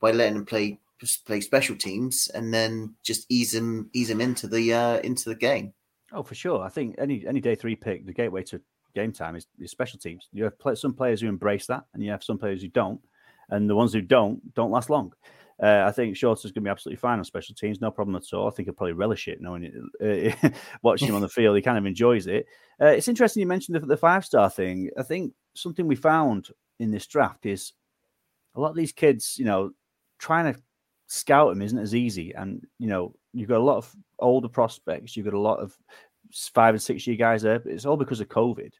by 0.00 0.12
letting 0.12 0.36
him 0.36 0.46
play 0.46 0.78
play 1.26 1.40
special 1.40 1.76
teams, 1.76 2.28
and 2.34 2.52
then 2.52 2.94
just 3.02 3.26
ease 3.28 3.54
him 3.54 3.90
ease 3.92 4.10
him 4.10 4.20
into 4.20 4.46
the 4.46 4.72
uh, 4.72 4.98
into 5.00 5.28
the 5.28 5.34
game. 5.34 5.72
Oh, 6.12 6.22
for 6.22 6.34
sure. 6.34 6.62
I 6.62 6.68
think 6.68 6.96
any 6.98 7.24
any 7.26 7.40
day 7.40 7.54
three 7.54 7.76
pick, 7.76 8.06
the 8.06 8.12
gateway 8.12 8.42
to 8.44 8.60
game 8.94 9.12
time 9.12 9.36
is, 9.36 9.46
is 9.58 9.70
special 9.70 9.98
teams. 9.98 10.28
You 10.32 10.44
have 10.44 10.58
play, 10.58 10.74
some 10.74 10.92
players 10.92 11.20
who 11.20 11.28
embrace 11.28 11.66
that, 11.66 11.84
and 11.94 12.02
you 12.02 12.10
have 12.10 12.24
some 12.24 12.38
players 12.38 12.62
who 12.62 12.68
don't, 12.68 13.00
and 13.50 13.68
the 13.68 13.76
ones 13.76 13.92
who 13.92 14.00
don't 14.00 14.54
don't 14.54 14.70
last 14.70 14.90
long. 14.90 15.12
Uh, 15.62 15.84
I 15.86 15.92
think 15.92 16.16
Shorter's 16.16 16.52
going 16.52 16.62
to 16.62 16.68
be 16.68 16.70
absolutely 16.70 17.00
fine 17.00 17.18
on 17.18 17.24
special 17.24 17.54
teams, 17.54 17.82
no 17.82 17.90
problem 17.90 18.16
at 18.16 18.32
all. 18.32 18.48
I 18.48 18.50
think 18.50 18.66
he'll 18.66 18.74
probably 18.74 18.94
relish 18.94 19.28
it, 19.28 19.42
knowing 19.42 19.70
it, 20.00 20.34
uh, 20.42 20.48
watching 20.82 21.08
him 21.08 21.14
on 21.14 21.20
the 21.20 21.28
field. 21.36 21.54
He 21.54 21.62
kind 21.62 21.76
of 21.76 21.84
enjoys 21.84 22.26
it. 22.26 22.46
Uh, 22.80 22.86
it's 22.86 23.08
interesting 23.08 23.42
you 23.42 23.46
mentioned 23.46 23.76
the, 23.76 23.86
the 23.86 23.96
five 23.96 24.24
star 24.24 24.48
thing. 24.48 24.88
I 24.98 25.02
think 25.02 25.34
something 25.54 25.86
we 25.86 25.96
found 25.96 26.48
in 26.78 26.90
this 26.90 27.06
draft 27.06 27.44
is 27.44 27.74
a 28.54 28.60
lot 28.60 28.70
of 28.70 28.76
these 28.76 28.92
kids, 28.92 29.36
you 29.38 29.44
know, 29.44 29.72
trying 30.18 30.52
to 30.52 30.58
scout 31.08 31.50
them 31.50 31.60
isn't 31.60 31.78
as 31.78 31.94
easy. 31.94 32.32
And, 32.32 32.66
you 32.78 32.86
know, 32.86 33.14
you've 33.34 33.48
got 33.48 33.58
a 33.58 33.64
lot 33.64 33.76
of 33.76 33.94
older 34.18 34.48
prospects, 34.48 35.14
you've 35.14 35.26
got 35.26 35.34
a 35.34 35.38
lot 35.38 35.58
of 35.58 35.76
five 36.54 36.74
and 36.74 36.82
six 36.82 37.06
year 37.06 37.16
guys 37.16 37.42
there, 37.42 37.58
but 37.58 37.72
it's 37.72 37.84
all 37.84 37.98
because 37.98 38.20
of 38.20 38.28
COVID. 38.28 38.72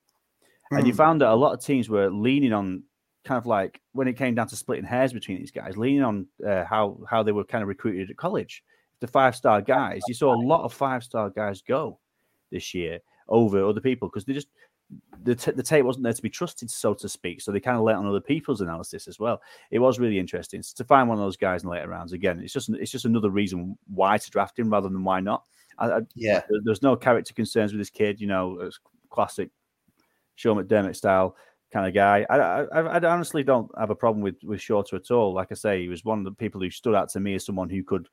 Mm. 0.73 0.79
And 0.79 0.87
you 0.87 0.93
hmm. 0.93 0.99
found 0.99 1.21
that 1.21 1.29
a 1.29 1.35
lot 1.35 1.53
of 1.53 1.63
teams 1.63 1.89
were 1.89 2.11
leaning 2.11 2.53
on 2.53 2.85
kind 3.25 3.39
of 3.39 3.47
like 3.47 3.81
when 3.93 4.09
it 4.09 4.17
came 4.17 4.35
down 4.35 4.49
to 4.49 4.57
splitting 4.57 4.85
hairs 4.85 5.13
between 5.13 5.39
these 5.39 5.51
guys, 5.51 5.77
leaning 5.77 6.03
on 6.03 6.27
uh, 6.47 6.65
how 6.65 6.99
how 7.09 7.23
they 7.23 7.33
were 7.33 7.45
kind 7.45 7.63
of 7.63 7.69
recruited 7.69 8.11
at 8.11 8.17
college. 8.17 8.63
The 9.01 9.07
five 9.07 9.35
star 9.35 9.63
guys, 9.63 10.03
you 10.09 10.15
saw 10.15 10.35
a 10.35 10.47
lot 10.47 10.65
of 10.65 10.75
five 10.75 11.03
star 11.03 11.31
guys 11.31 11.63
go 11.63 11.99
this 12.51 12.75
year 12.75 13.01
over 13.29 13.65
other 13.65 13.81
people 13.81 14.09
because 14.09 14.25
they 14.25 14.35
just 14.35 14.49
the, 15.23 15.35
t- 15.35 15.53
the 15.53 15.63
tape 15.63 15.85
wasn't 15.85 16.03
there 16.03 16.13
to 16.13 16.23
be 16.23 16.31
trusted, 16.31 16.71
so 16.71 16.95
to 16.95 17.09
speak. 17.09 17.41
So 17.41 17.53
they 17.53 17.61
kind 17.61 17.77
of 17.77 17.85
let 17.85 17.97
on 17.97 18.07
other 18.07 18.21
people's 18.21 18.61
analysis 18.61 19.07
as 19.07 19.19
well. 19.19 19.41
It 19.71 19.79
was 19.79 19.99
really 19.99 20.19
interesting 20.19 20.63
so 20.63 20.75
to 20.77 20.85
find 20.85 21.09
one 21.09 21.19
of 21.19 21.25
those 21.25 21.37
guys 21.37 21.63
in 21.63 21.69
the 21.69 21.75
later 21.75 21.89
rounds. 21.89 22.13
Again, 22.13 22.41
it's 22.41 22.53
just 22.53 22.69
it's 22.71 22.91
just 22.91 23.05
another 23.05 23.31
reason 23.31 23.77
why 23.87 24.19
to 24.19 24.31
draft 24.31 24.59
him 24.59 24.71
rather 24.71 24.89
than 24.89 25.05
why 25.05 25.21
not. 25.21 25.45
I, 25.79 25.91
I, 25.91 26.01
yeah, 26.15 26.43
there's 26.65 26.83
no 26.83 26.97
character 26.97 27.35
concerns 27.35 27.73
with 27.73 27.81
this 27.81 27.91
kid. 27.91 28.21
You 28.21 28.27
know, 28.27 28.59
it's 28.61 28.81
classic 29.11 29.51
Sean 30.35 30.63
McDermott 30.63 30.97
style 30.97 31.37
kind 31.73 31.87
of 31.87 31.95
guy. 31.95 32.27
I, 32.29 32.37
I, 32.37 32.99
I, 32.99 33.11
honestly 33.11 33.43
don't 33.43 33.71
have 33.79 33.91
a 33.91 33.95
problem 33.95 34.23
with 34.23 34.37
with 34.43 34.61
Shorter 34.61 34.97
at 34.97 35.11
all. 35.11 35.33
Like 35.33 35.49
I 35.51 35.55
say, 35.55 35.83
he 35.83 35.89
was 35.89 36.05
one 36.05 36.19
of 36.19 36.25
the 36.25 36.33
people 36.33 36.61
who 36.61 36.71
stood 36.71 36.95
out 36.95 37.09
to 37.11 37.21
me 37.21 37.35
as 37.35 37.45
someone 37.45 37.71
who 37.71 37.83
could 37.83 38.09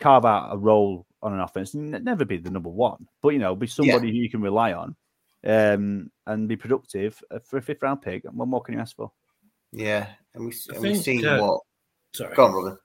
carve 0.00 0.24
out 0.24 0.52
a 0.52 0.56
role 0.56 1.06
on 1.22 1.32
an 1.32 1.40
offense 1.40 1.74
and 1.74 1.90
never 2.04 2.24
be 2.24 2.36
the 2.36 2.50
number 2.50 2.68
one, 2.68 3.08
but 3.22 3.30
you 3.30 3.38
know, 3.38 3.54
be 3.54 3.66
somebody 3.66 4.08
yeah. 4.08 4.12
who 4.12 4.18
you 4.18 4.30
can 4.30 4.42
rely 4.42 4.72
on 4.72 4.94
um, 5.44 6.10
and 6.26 6.48
be 6.48 6.56
productive 6.56 7.22
uh, 7.30 7.38
for 7.38 7.58
a 7.58 7.62
fifth 7.62 7.82
round 7.82 8.02
pick. 8.02 8.24
What 8.24 8.48
more 8.48 8.62
can 8.62 8.74
you 8.74 8.80
ask 8.80 8.96
for? 8.96 9.12
Yeah, 9.72 10.08
and, 10.34 10.46
we, 10.46 10.54
and 10.70 10.80
we've 10.80 10.96
seen 10.96 11.26
uh, 11.26 11.40
what. 11.40 11.60
Sorry, 12.14 12.34
go 12.34 12.44
on, 12.46 12.52
Robin. 12.52 12.78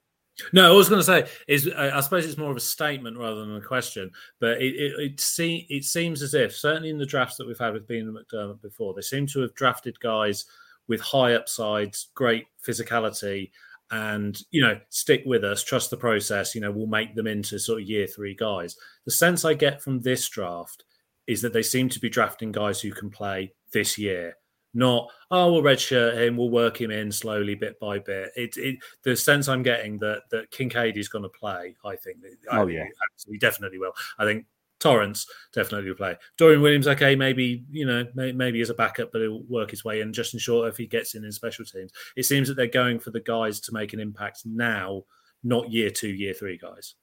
No, 0.53 0.73
I 0.73 0.75
was 0.75 0.89
going 0.89 0.99
to 0.99 1.05
say 1.05 1.27
is 1.47 1.69
I 1.77 1.99
suppose 1.99 2.25
it's 2.25 2.37
more 2.37 2.51
of 2.51 2.57
a 2.57 2.61
statement 2.61 3.17
rather 3.17 3.45
than 3.45 3.55
a 3.55 3.61
question, 3.61 4.11
but 4.39 4.61
it 4.61 4.75
it, 4.75 4.99
it, 4.99 5.19
see, 5.19 5.67
it 5.69 5.83
seems 5.83 6.21
as 6.21 6.33
if 6.33 6.55
certainly 6.55 6.89
in 6.89 6.97
the 6.97 7.05
drafts 7.05 7.37
that 7.37 7.47
we've 7.47 7.59
had 7.59 7.73
with 7.73 7.87
Beane 7.87 8.07
and 8.07 8.17
McDermott 8.17 8.61
before, 8.61 8.93
they 8.93 9.01
seem 9.01 9.27
to 9.27 9.41
have 9.41 9.53
drafted 9.55 9.99
guys 9.99 10.45
with 10.87 11.01
high 11.01 11.33
upsides, 11.33 12.09
great 12.15 12.47
physicality, 12.65 13.51
and 13.91 14.41
you 14.51 14.61
know 14.61 14.79
stick 14.89 15.23
with 15.25 15.43
us, 15.43 15.63
trust 15.63 15.89
the 15.89 15.97
process. 15.97 16.55
You 16.55 16.61
know 16.61 16.71
we'll 16.71 16.87
make 16.87 17.13
them 17.13 17.27
into 17.27 17.59
sort 17.59 17.81
of 17.81 17.87
year 17.87 18.07
three 18.07 18.35
guys. 18.35 18.75
The 19.05 19.11
sense 19.11 19.45
I 19.45 19.53
get 19.53 19.81
from 19.81 19.99
this 19.99 20.27
draft 20.29 20.85
is 21.27 21.41
that 21.41 21.53
they 21.53 21.63
seem 21.63 21.89
to 21.89 21.99
be 21.99 22.09
drafting 22.09 22.51
guys 22.51 22.81
who 22.81 22.91
can 22.91 23.09
play 23.09 23.53
this 23.73 23.97
year 23.97 24.35
not 24.73 25.09
oh 25.31 25.51
we'll 25.51 25.61
redshirt 25.61 26.17
him, 26.17 26.37
we'll 26.37 26.49
work 26.49 26.79
him 26.79 26.91
in 26.91 27.11
slowly 27.11 27.55
bit 27.55 27.79
by 27.79 27.99
bit. 27.99 28.29
It, 28.35 28.55
it 28.57 28.77
the 29.03 29.15
sense 29.15 29.47
I'm 29.47 29.63
getting 29.63 29.97
that 29.99 30.23
that 30.31 30.51
Kincaid 30.51 30.97
is 30.97 31.09
going 31.09 31.23
to 31.23 31.29
play. 31.29 31.75
I 31.85 31.95
think. 31.95 32.17
Oh 32.51 32.67
I, 32.67 32.71
yeah, 32.71 32.85
absolutely, 33.13 33.39
definitely 33.39 33.79
will. 33.79 33.93
I 34.17 34.25
think 34.25 34.45
Torrence 34.79 35.27
definitely 35.53 35.89
will 35.89 35.97
play. 35.97 36.17
Dorian 36.37 36.61
Williams, 36.61 36.87
okay, 36.87 37.15
maybe 37.15 37.63
you 37.71 37.85
know 37.85 38.05
may, 38.15 38.31
maybe 38.31 38.61
as 38.61 38.69
a 38.69 38.73
backup, 38.73 39.11
but 39.11 39.21
he'll 39.21 39.43
work 39.43 39.71
his 39.71 39.85
way 39.85 40.01
in. 40.01 40.13
Justin 40.13 40.39
Short 40.39 40.67
if 40.69 40.77
he 40.77 40.87
gets 40.87 41.15
in 41.15 41.23
in 41.23 41.31
special 41.31 41.65
teams. 41.65 41.91
It 42.15 42.23
seems 42.23 42.47
that 42.47 42.55
they're 42.55 42.67
going 42.67 42.99
for 42.99 43.11
the 43.11 43.21
guys 43.21 43.59
to 43.61 43.73
make 43.73 43.93
an 43.93 43.99
impact 43.99 44.41
now, 44.45 45.03
not 45.43 45.71
year 45.71 45.89
two, 45.89 46.09
year 46.09 46.33
three 46.33 46.57
guys. 46.57 46.95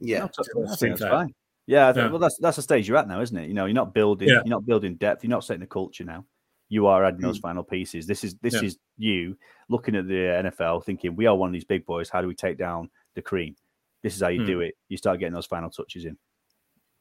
Yeah, 0.00 0.24
I 0.24 0.76
think 0.76 0.98
that's 0.98 1.00
fine. 1.00 1.34
Yeah, 1.68 1.92
yeah, 1.94 2.08
well, 2.08 2.18
that's 2.18 2.38
that's 2.38 2.56
the 2.56 2.62
stage 2.62 2.88
you're 2.88 2.96
at 2.96 3.08
now, 3.08 3.20
isn't 3.20 3.36
it? 3.36 3.46
You 3.46 3.52
know, 3.52 3.66
you're 3.66 3.74
not 3.74 3.92
building, 3.92 4.26
yeah. 4.26 4.36
you're 4.36 4.46
not 4.46 4.64
building 4.64 4.94
depth, 4.94 5.22
you're 5.22 5.28
not 5.28 5.44
setting 5.44 5.60
the 5.60 5.66
culture 5.66 6.02
now. 6.02 6.24
You 6.70 6.86
are 6.86 7.04
adding 7.04 7.20
those 7.20 7.38
mm. 7.38 7.42
final 7.42 7.62
pieces. 7.62 8.06
This 8.06 8.24
is 8.24 8.36
this 8.36 8.54
yeah. 8.54 8.62
is 8.62 8.78
you 8.96 9.36
looking 9.68 9.94
at 9.94 10.08
the 10.08 10.14
NFL, 10.14 10.82
thinking 10.84 11.14
we 11.14 11.26
are 11.26 11.36
one 11.36 11.50
of 11.50 11.52
these 11.52 11.66
big 11.66 11.84
boys. 11.84 12.08
How 12.08 12.22
do 12.22 12.26
we 12.26 12.34
take 12.34 12.56
down 12.56 12.88
the 13.14 13.20
cream? 13.20 13.54
This 14.02 14.16
is 14.16 14.22
how 14.22 14.28
you 14.28 14.40
mm. 14.40 14.46
do 14.46 14.60
it. 14.62 14.78
You 14.88 14.96
start 14.96 15.18
getting 15.18 15.34
those 15.34 15.44
final 15.44 15.68
touches 15.68 16.06
in. 16.06 16.16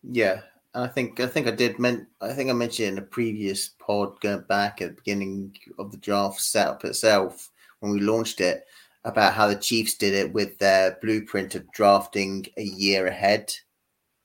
Yeah, 0.04 0.42
and 0.74 0.84
I 0.84 0.88
think 0.90 1.22
I 1.22 1.28
think 1.28 1.48
I 1.48 1.52
did 1.52 1.80
meant 1.80 2.06
I 2.20 2.34
think 2.34 2.50
I 2.50 2.54
mentioned 2.54 2.90
in 2.90 2.98
a 2.98 3.08
previous 3.08 3.70
pod 3.70 4.20
going 4.20 4.44
back 4.50 4.82
at 4.82 4.90
the 4.90 4.96
beginning 4.96 5.56
of 5.80 5.92
the 5.92 5.98
draft 5.98 6.42
setup 6.42 6.84
itself 6.84 7.52
when 7.80 7.94
we 7.94 8.02
launched 8.02 8.42
it 8.42 8.66
about 9.06 9.34
how 9.34 9.48
the 9.48 9.56
Chiefs 9.56 9.94
did 9.94 10.14
it 10.14 10.34
with 10.34 10.58
their 10.58 10.98
blueprint 11.02 11.56
of 11.56 11.72
drafting 11.72 12.46
a 12.58 12.64
year 12.64 13.08
ahead 13.08 13.54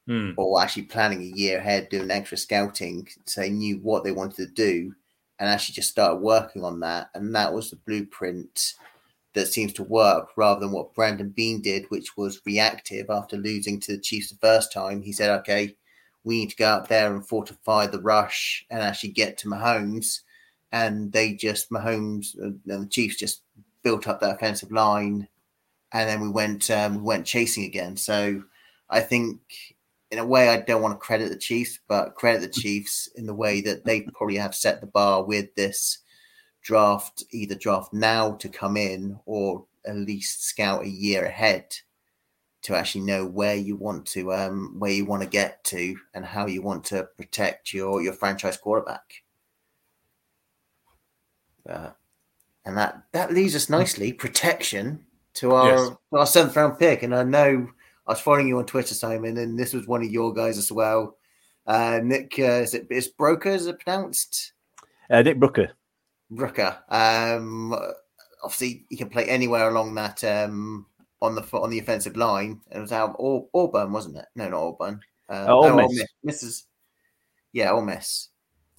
mm. 0.08 0.34
or 0.36 0.60
actually 0.60 0.82
planning 0.82 1.22
a 1.22 1.36
year 1.36 1.58
ahead, 1.58 1.88
doing 1.88 2.10
extra 2.10 2.36
scouting, 2.36 3.08
so 3.26 3.40
they 3.40 3.50
knew 3.50 3.78
what 3.78 4.04
they 4.04 4.12
wanted 4.12 4.36
to 4.36 4.46
do, 4.46 4.94
and 5.38 5.48
actually 5.48 5.74
just 5.74 5.90
started 5.90 6.16
working 6.16 6.64
on 6.64 6.80
that. 6.80 7.10
And 7.14 7.34
that 7.34 7.52
was 7.52 7.70
the 7.70 7.76
blueprint 7.76 8.74
that 9.34 9.46
seems 9.46 9.72
to 9.72 9.82
work 9.82 10.28
rather 10.36 10.60
than 10.60 10.72
what 10.72 10.94
Brandon 10.94 11.30
Beane 11.30 11.62
did, 11.62 11.86
which 11.88 12.16
was 12.16 12.42
reactive 12.44 13.06
after 13.08 13.36
losing 13.36 13.80
to 13.80 13.92
the 13.92 14.02
Chiefs 14.02 14.30
the 14.30 14.36
first 14.36 14.72
time. 14.72 15.02
He 15.02 15.12
said, 15.12 15.30
okay, 15.40 15.74
we 16.22 16.38
need 16.40 16.50
to 16.50 16.56
go 16.56 16.66
out 16.66 16.88
there 16.88 17.14
and 17.14 17.26
fortify 17.26 17.86
the 17.86 18.00
rush 18.00 18.66
and 18.70 18.82
actually 18.82 19.10
get 19.10 19.38
to 19.38 19.48
Mahomes. 19.48 20.20
And 20.70 21.12
they 21.12 21.32
just, 21.32 21.70
Mahomes 21.70 22.38
and 22.38 22.60
the 22.66 22.86
Chiefs 22.86 23.16
just 23.16 23.42
built 23.82 24.06
up 24.06 24.20
that 24.20 24.34
offensive 24.34 24.70
line. 24.70 25.28
And 25.92 26.08
then 26.08 26.20
we 26.20 26.28
went, 26.28 26.70
um, 26.70 26.96
we 26.96 27.02
went 27.02 27.26
chasing 27.26 27.64
again. 27.64 27.96
So 27.96 28.44
I 28.88 29.00
think 29.00 29.40
in 30.12 30.18
a 30.18 30.26
way, 30.26 30.50
I 30.50 30.58
don't 30.58 30.82
want 30.82 30.92
to 30.92 30.98
credit 31.04 31.30
the 31.30 31.38
Chiefs, 31.38 31.80
but 31.88 32.14
credit 32.14 32.42
the 32.42 32.60
Chiefs 32.60 33.08
in 33.16 33.24
the 33.24 33.34
way 33.34 33.62
that 33.62 33.86
they 33.86 34.02
probably 34.02 34.36
have 34.36 34.54
set 34.54 34.82
the 34.82 34.86
bar 34.86 35.24
with 35.24 35.54
this 35.54 36.00
draft, 36.60 37.24
either 37.30 37.54
draft 37.54 37.94
now 37.94 38.32
to 38.32 38.50
come 38.50 38.76
in 38.76 39.18
or 39.24 39.64
at 39.86 39.96
least 39.96 40.44
scout 40.44 40.84
a 40.84 40.88
year 40.88 41.24
ahead 41.24 41.74
to 42.60 42.76
actually 42.76 43.00
know 43.00 43.24
where 43.24 43.56
you 43.56 43.74
want 43.74 44.06
to 44.06 44.34
um, 44.34 44.76
where 44.78 44.92
you 44.92 45.06
want 45.06 45.22
to 45.22 45.28
get 45.28 45.64
to 45.64 45.96
and 46.12 46.26
how 46.26 46.46
you 46.46 46.60
want 46.60 46.84
to 46.84 47.08
protect 47.16 47.72
your 47.72 48.02
your 48.02 48.12
franchise 48.12 48.58
quarterback. 48.58 49.22
Uh, 51.66 51.90
and 52.66 52.76
that 52.76 53.02
that 53.12 53.32
leads 53.32 53.56
us 53.56 53.70
nicely 53.70 54.12
protection 54.12 55.04
to 55.34 55.54
our 55.54 55.70
yes. 55.70 55.90
our 56.12 56.26
seventh 56.26 56.54
round 56.54 56.78
pick. 56.78 57.02
And 57.02 57.14
I 57.14 57.22
know 57.22 57.66
I 58.06 58.12
was 58.12 58.20
following 58.20 58.48
you 58.48 58.58
on 58.58 58.66
Twitter, 58.66 58.94
Simon, 58.94 59.38
and 59.38 59.58
this 59.58 59.72
was 59.72 59.86
one 59.86 60.02
of 60.02 60.10
your 60.10 60.32
guys 60.32 60.58
as 60.58 60.72
well. 60.72 61.16
Uh, 61.66 62.00
Nick, 62.02 62.34
uh, 62.38 62.62
is 62.62 62.74
it 62.74 62.88
is 62.90 63.08
Broker? 63.08 63.50
Is 63.50 63.66
it 63.66 63.78
pronounced? 63.78 64.52
Uh, 65.08 65.22
Nick 65.22 65.38
Broeker. 65.38 65.70
Broeker. 66.32 66.78
Um, 66.88 67.74
obviously, 68.42 68.86
he 68.88 68.96
can 68.96 69.08
play 69.08 69.26
anywhere 69.26 69.68
along 69.68 69.94
that 69.94 70.24
um, 70.24 70.86
on 71.20 71.36
the 71.36 71.42
on 71.52 71.70
the 71.70 71.78
offensive 71.78 72.16
line. 72.16 72.60
It 72.72 72.80
was 72.80 72.92
out 72.92 73.14
of 73.18 73.44
Auburn, 73.54 73.92
wasn't 73.92 74.16
it? 74.16 74.26
No, 74.34 74.48
not 74.48 74.62
Auburn. 74.62 75.00
Uh, 75.28 75.46
oh, 75.48 75.76
no, 75.76 75.88
Miss. 76.22 76.42
Mrs. 76.42 76.62
Yeah, 77.52 77.70
Ole 77.70 77.82
Miss. 77.82 78.28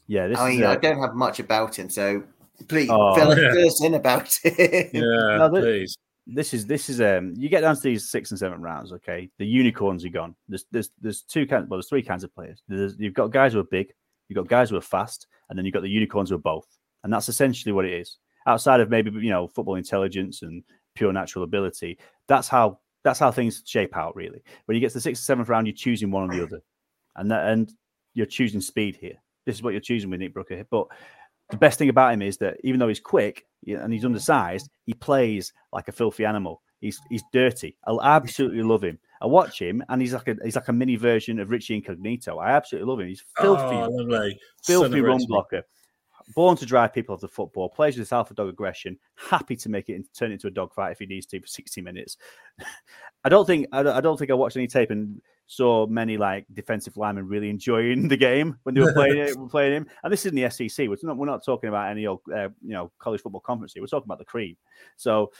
Yeah, 0.07 0.33
I 0.37 0.49
mean, 0.49 0.59
is, 0.59 0.65
uh... 0.65 0.71
I 0.71 0.75
don't 0.75 0.99
have 0.99 1.15
much 1.15 1.39
about 1.39 1.79
him, 1.79 1.89
so 1.89 2.23
please 2.67 2.89
oh, 2.91 3.15
fill 3.15 3.37
yeah. 3.37 3.65
us 3.65 3.81
in 3.81 3.93
about 3.93 4.37
it. 4.43 4.89
Yeah, 4.93 5.37
no, 5.37 5.49
please 5.49 5.97
this 6.25 6.53
is 6.53 6.65
this 6.65 6.89
is 6.89 7.01
um 7.01 7.33
you 7.35 7.49
get 7.49 7.61
down 7.61 7.75
to 7.75 7.81
these 7.81 8.09
six 8.09 8.31
and 8.31 8.39
seven 8.39 8.61
rounds 8.61 8.93
okay? 8.93 9.29
The 9.39 9.45
unicorns 9.45 10.05
are 10.05 10.09
gone. 10.09 10.35
There's 10.47 10.65
there's 10.71 10.89
there's 11.01 11.21
two 11.21 11.45
kinds 11.45 11.69
well 11.69 11.77
there's 11.77 11.89
three 11.89 12.03
kinds 12.03 12.23
of 12.23 12.33
players. 12.33 12.61
There's, 12.67 12.95
you've 12.97 13.13
got 13.13 13.31
guys 13.31 13.53
who 13.53 13.59
are 13.59 13.65
big 13.65 13.93
you've 14.29 14.37
got 14.37 14.47
guys 14.47 14.69
who 14.69 14.77
are 14.77 14.81
fast 14.81 15.27
and 15.49 15.57
then 15.57 15.65
you've 15.65 15.73
got 15.73 15.83
the 15.83 15.89
unicorns 15.89 16.29
who 16.29 16.35
are 16.35 16.39
both. 16.39 16.67
And 17.03 17.11
that's 17.11 17.27
essentially 17.27 17.73
what 17.73 17.85
it 17.85 17.93
is. 17.93 18.17
Outside 18.47 18.79
of 18.79 18.89
maybe 18.89 19.11
you 19.11 19.29
know 19.29 19.47
football 19.47 19.75
intelligence 19.75 20.41
and 20.41 20.63
pure 20.95 21.11
natural 21.11 21.43
ability 21.43 21.97
that's 22.27 22.47
how 22.47 22.79
that's 23.03 23.19
how 23.19 23.31
things 23.31 23.61
shape 23.65 23.97
out 23.97 24.15
really. 24.15 24.41
When 24.65 24.75
you 24.75 24.81
get 24.81 24.89
to 24.89 24.95
the 24.95 25.01
sixth 25.01 25.23
or 25.23 25.25
seventh 25.25 25.49
round 25.49 25.67
you're 25.67 25.75
choosing 25.75 26.11
one 26.11 26.29
or 26.29 26.33
the 26.33 26.43
other. 26.43 26.61
And 27.15 27.29
that 27.31 27.49
and 27.49 27.71
you're 28.13 28.25
choosing 28.25 28.61
speed 28.61 28.95
here. 28.95 29.15
This 29.45 29.55
is 29.55 29.63
what 29.63 29.71
you're 29.71 29.81
choosing 29.81 30.09
with 30.09 30.21
Nick 30.21 30.33
Broeker. 30.33 30.65
But 30.69 30.87
the 31.49 31.57
best 31.57 31.77
thing 31.79 31.89
about 31.89 32.13
him 32.13 32.21
is 32.21 32.37
that 32.37 32.57
even 32.63 32.79
though 32.79 32.87
he's 32.87 32.99
quick 32.99 33.45
and 33.67 33.91
he's 33.93 34.05
undersized, 34.05 34.69
he 34.85 34.93
plays 34.93 35.53
like 35.71 35.87
a 35.87 35.91
filthy 35.91 36.25
animal. 36.25 36.61
He's 36.79 36.99
he's 37.09 37.23
dirty. 37.31 37.77
I 37.87 37.95
absolutely 38.15 38.61
love 38.63 38.83
him. 38.83 38.99
I 39.21 39.25
watch 39.25 39.61
him, 39.61 39.81
and 39.87 40.01
he's 40.01 40.13
like 40.13 40.27
a 40.27 40.35
he's 40.43 40.55
like 40.57 40.67
a 40.67 40.73
mini 40.73 40.97
version 40.97 41.39
of 41.39 41.49
Richie 41.49 41.75
Incognito. 41.75 42.39
I 42.39 42.51
absolutely 42.51 42.89
love 42.89 42.99
him. 42.99 43.07
He's 43.07 43.23
filthy, 43.37 43.61
Oh, 43.75 44.29
filthy 44.63 44.99
run 45.01 45.17
Richie. 45.17 45.27
blocker. 45.27 45.63
Born 46.35 46.55
to 46.57 46.65
drive 46.65 46.93
people 46.93 47.15
off 47.15 47.21
the 47.21 47.27
football, 47.27 47.69
plays 47.69 47.95
with 47.97 48.07
this 48.07 48.13
alpha 48.13 48.33
dog 48.33 48.47
aggression, 48.49 48.97
happy 49.15 49.55
to 49.57 49.69
make 49.69 49.89
it 49.89 49.95
and 49.95 50.05
turn 50.13 50.31
it 50.31 50.35
into 50.35 50.47
a 50.47 50.51
dog 50.51 50.73
fight 50.73 50.91
if 50.91 50.99
he 50.99 51.05
needs 51.05 51.25
to 51.27 51.39
for 51.39 51.47
60 51.47 51.81
minutes. 51.81 52.17
I 53.25 53.29
don't 53.29 53.45
think 53.45 53.67
I 53.71 53.83
don't, 53.83 53.95
I 53.95 54.01
don't 54.01 54.17
think 54.17 54.31
I 54.31 54.33
watched 54.33 54.57
any 54.57 54.67
tape 54.67 54.89
and 54.91 55.21
saw 55.47 55.85
many 55.87 56.17
like 56.17 56.45
defensive 56.53 56.97
linemen 56.97 57.27
really 57.27 57.49
enjoying 57.49 58.07
the 58.09 58.17
game 58.17 58.57
when 58.63 58.75
they 58.75 58.81
were 58.81 58.93
playing 58.93 59.17
it, 59.17 59.37
were 59.37 59.47
playing 59.49 59.73
him. 59.73 59.87
And 60.03 60.11
this 60.11 60.25
isn't 60.25 60.35
the 60.35 60.49
SEC. 60.49 60.87
We're 60.87 60.97
not 61.03 61.17
we're 61.17 61.25
not 61.25 61.45
talking 61.45 61.69
about 61.69 61.91
any 61.91 62.07
old 62.07 62.21
uh, 62.33 62.49
you 62.61 62.73
know 62.73 62.91
college 62.99 63.21
football 63.21 63.41
conference 63.41 63.73
here. 63.73 63.83
We're 63.83 63.87
talking 63.87 64.07
about 64.07 64.19
the 64.19 64.25
cream. 64.25 64.57
So 64.95 65.31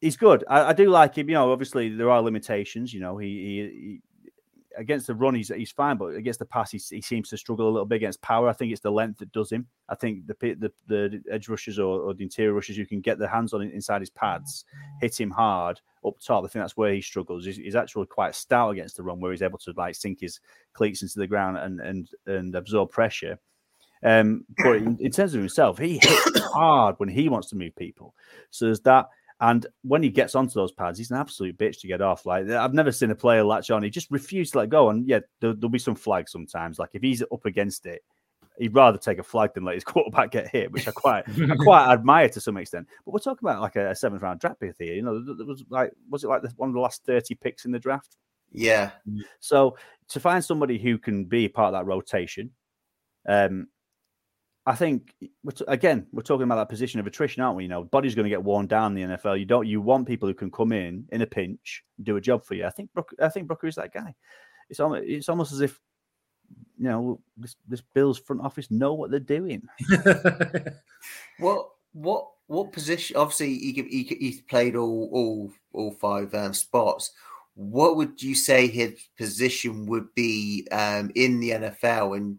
he's 0.00 0.16
good. 0.16 0.44
I, 0.48 0.70
I 0.70 0.72
do 0.72 0.90
like 0.90 1.16
him. 1.16 1.28
You 1.28 1.34
know, 1.34 1.52
obviously 1.52 1.88
there 1.88 2.10
are 2.10 2.22
limitations. 2.22 2.92
You 2.92 3.00
know, 3.00 3.18
he, 3.18 3.28
he 3.28 4.00
against 4.78 5.08
the 5.08 5.14
run 5.14 5.34
he's 5.34 5.48
he's 5.48 5.72
fine, 5.72 5.96
but 5.96 6.14
against 6.14 6.38
the 6.38 6.46
pass 6.46 6.70
he, 6.70 6.78
he 6.78 7.00
seems 7.02 7.28
to 7.28 7.36
struggle 7.36 7.68
a 7.68 7.70
little 7.70 7.86
bit 7.86 7.96
against 7.96 8.22
power. 8.22 8.48
I 8.48 8.52
think 8.52 8.72
it's 8.72 8.80
the 8.80 8.90
length 8.90 9.18
that 9.18 9.32
does 9.32 9.50
him. 9.50 9.66
I 9.88 9.94
think 9.94 10.26
the 10.26 10.34
the, 10.40 10.72
the 10.86 11.22
edge 11.30 11.48
rushes 11.48 11.78
or, 11.78 12.00
or 12.00 12.14
the 12.14 12.22
interior 12.22 12.54
rushes, 12.54 12.78
you 12.78 12.86
can 12.86 13.00
get 13.00 13.18
the 13.18 13.28
hands 13.28 13.52
on 13.52 13.62
inside 13.62 14.00
his 14.00 14.10
pads, 14.10 14.64
hit 15.00 15.20
him 15.20 15.30
hard 15.30 15.80
up 16.06 16.14
top. 16.20 16.44
I 16.44 16.48
think 16.48 16.62
that's 16.62 16.76
where 16.76 16.92
he 16.92 17.00
struggles. 17.00 17.44
He's, 17.44 17.56
he's 17.56 17.76
actually 17.76 18.06
quite 18.06 18.34
stout 18.34 18.70
against 18.70 18.96
the 18.96 19.02
run, 19.02 19.20
where 19.20 19.32
he's 19.32 19.42
able 19.42 19.58
to 19.58 19.72
like 19.76 19.96
sink 19.96 20.20
his 20.20 20.40
cleats 20.72 21.02
into 21.02 21.18
the 21.18 21.26
ground 21.26 21.58
and 21.58 21.80
and 21.80 22.08
and 22.26 22.54
absorb 22.54 22.90
pressure. 22.90 23.38
Um, 24.02 24.44
but 24.62 24.76
in, 24.76 24.96
in 25.00 25.10
terms 25.10 25.34
of 25.34 25.40
himself, 25.40 25.78
he 25.78 25.94
hits 25.94 26.40
hard 26.52 26.94
when 26.98 27.08
he 27.08 27.28
wants 27.28 27.48
to 27.50 27.56
move 27.56 27.74
people. 27.76 28.14
So 28.50 28.66
there's 28.66 28.80
that. 28.80 29.08
And 29.40 29.66
when 29.82 30.02
he 30.02 30.08
gets 30.08 30.34
onto 30.34 30.54
those 30.54 30.72
pads, 30.72 30.98
he's 30.98 31.12
an 31.12 31.16
absolute 31.16 31.56
bitch 31.56 31.80
to 31.80 31.86
get 31.86 32.02
off. 32.02 32.26
Like 32.26 32.48
I've 32.50 32.74
never 32.74 32.90
seen 32.90 33.10
a 33.10 33.14
player 33.14 33.44
latch 33.44 33.70
on. 33.70 33.84
He 33.84 33.90
just 33.90 34.10
refused 34.10 34.52
to 34.52 34.58
let 34.58 34.70
go. 34.70 34.90
And 34.90 35.06
yeah, 35.06 35.20
there, 35.40 35.54
will 35.54 35.68
be 35.68 35.78
some 35.78 35.94
flags 35.94 36.32
sometimes. 36.32 36.78
Like 36.78 36.90
if 36.94 37.02
he's 37.02 37.22
up 37.22 37.44
against 37.44 37.86
it, 37.86 38.02
he'd 38.58 38.74
rather 38.74 38.98
take 38.98 39.18
a 39.18 39.22
flag 39.22 39.54
than 39.54 39.64
let 39.64 39.76
his 39.76 39.84
quarterback 39.84 40.32
get 40.32 40.48
hit, 40.48 40.72
which 40.72 40.88
I 40.88 40.90
quite 40.90 41.24
I 41.28 41.54
quite 41.60 41.92
admire 41.92 42.28
to 42.30 42.40
some 42.40 42.56
extent. 42.56 42.88
But 43.04 43.12
we're 43.12 43.20
talking 43.20 43.46
about 43.46 43.62
like 43.62 43.76
a, 43.76 43.94
seventh 43.94 44.22
round 44.22 44.40
draft 44.40 44.58
pick 44.58 44.74
here. 44.76 44.94
You 44.94 45.02
know, 45.02 45.34
there 45.34 45.46
was 45.46 45.64
like 45.70 45.92
was 46.10 46.24
it 46.24 46.28
like 46.28 46.42
the, 46.42 46.52
one 46.56 46.68
of 46.68 46.74
the 46.74 46.80
last 46.80 47.04
thirty 47.04 47.36
picks 47.36 47.64
in 47.64 47.70
the 47.70 47.78
draft? 47.78 48.16
Yeah. 48.50 48.90
So 49.40 49.76
to 50.08 50.20
find 50.20 50.44
somebody 50.44 50.78
who 50.78 50.98
can 50.98 51.26
be 51.26 51.48
part 51.48 51.74
of 51.74 51.78
that 51.78 51.86
rotation, 51.86 52.50
um, 53.28 53.68
I 54.68 54.74
think 54.74 55.14
again 55.66 56.06
we're 56.12 56.20
talking 56.20 56.44
about 56.44 56.56
that 56.56 56.68
position 56.68 57.00
of 57.00 57.06
attrition, 57.06 57.42
aren't 57.42 57.56
we? 57.56 57.62
You 57.62 57.70
know, 57.70 57.84
body's 57.84 58.14
going 58.14 58.24
to 58.24 58.30
get 58.30 58.44
worn 58.44 58.66
down 58.66 58.94
in 58.96 59.10
the 59.10 59.16
NFL. 59.16 59.38
You 59.38 59.46
don't 59.46 59.66
you 59.66 59.80
want 59.80 60.06
people 60.06 60.28
who 60.28 60.34
can 60.34 60.50
come 60.50 60.72
in 60.72 61.06
in 61.10 61.22
a 61.22 61.26
pinch, 61.26 61.82
do 62.02 62.16
a 62.16 62.20
job 62.20 62.44
for 62.44 62.52
you. 62.52 62.66
I 62.66 62.70
think 62.70 62.92
Brook, 62.92 63.14
I 63.18 63.30
think 63.30 63.48
Broeker 63.48 63.66
is 63.68 63.76
that 63.76 63.94
guy. 63.94 64.14
It's 64.68 64.78
almost 64.78 65.04
it's 65.06 65.30
almost 65.30 65.52
as 65.52 65.62
if 65.62 65.80
you 66.76 66.84
know 66.84 67.18
this 67.38 67.56
this 67.66 67.80
Bills 67.80 68.18
front 68.18 68.42
office 68.42 68.70
know 68.70 68.92
what 68.92 69.10
they're 69.10 69.20
doing. 69.20 69.62
What 71.38 71.68
what 71.92 72.28
what 72.46 72.72
position? 72.72 73.16
Obviously, 73.16 73.54
he 73.54 73.72
he 73.72 74.16
he's 74.18 74.40
played 74.42 74.76
all 74.76 75.08
all 75.12 75.52
all 75.72 75.92
five 75.92 76.34
um, 76.34 76.52
spots. 76.52 77.12
What 77.54 77.96
would 77.96 78.22
you 78.22 78.34
say 78.34 78.66
his 78.66 79.00
position 79.16 79.86
would 79.86 80.14
be 80.14 80.66
um, 80.70 81.10
in 81.14 81.40
the 81.40 81.50
NFL? 81.50 82.16
And 82.16 82.38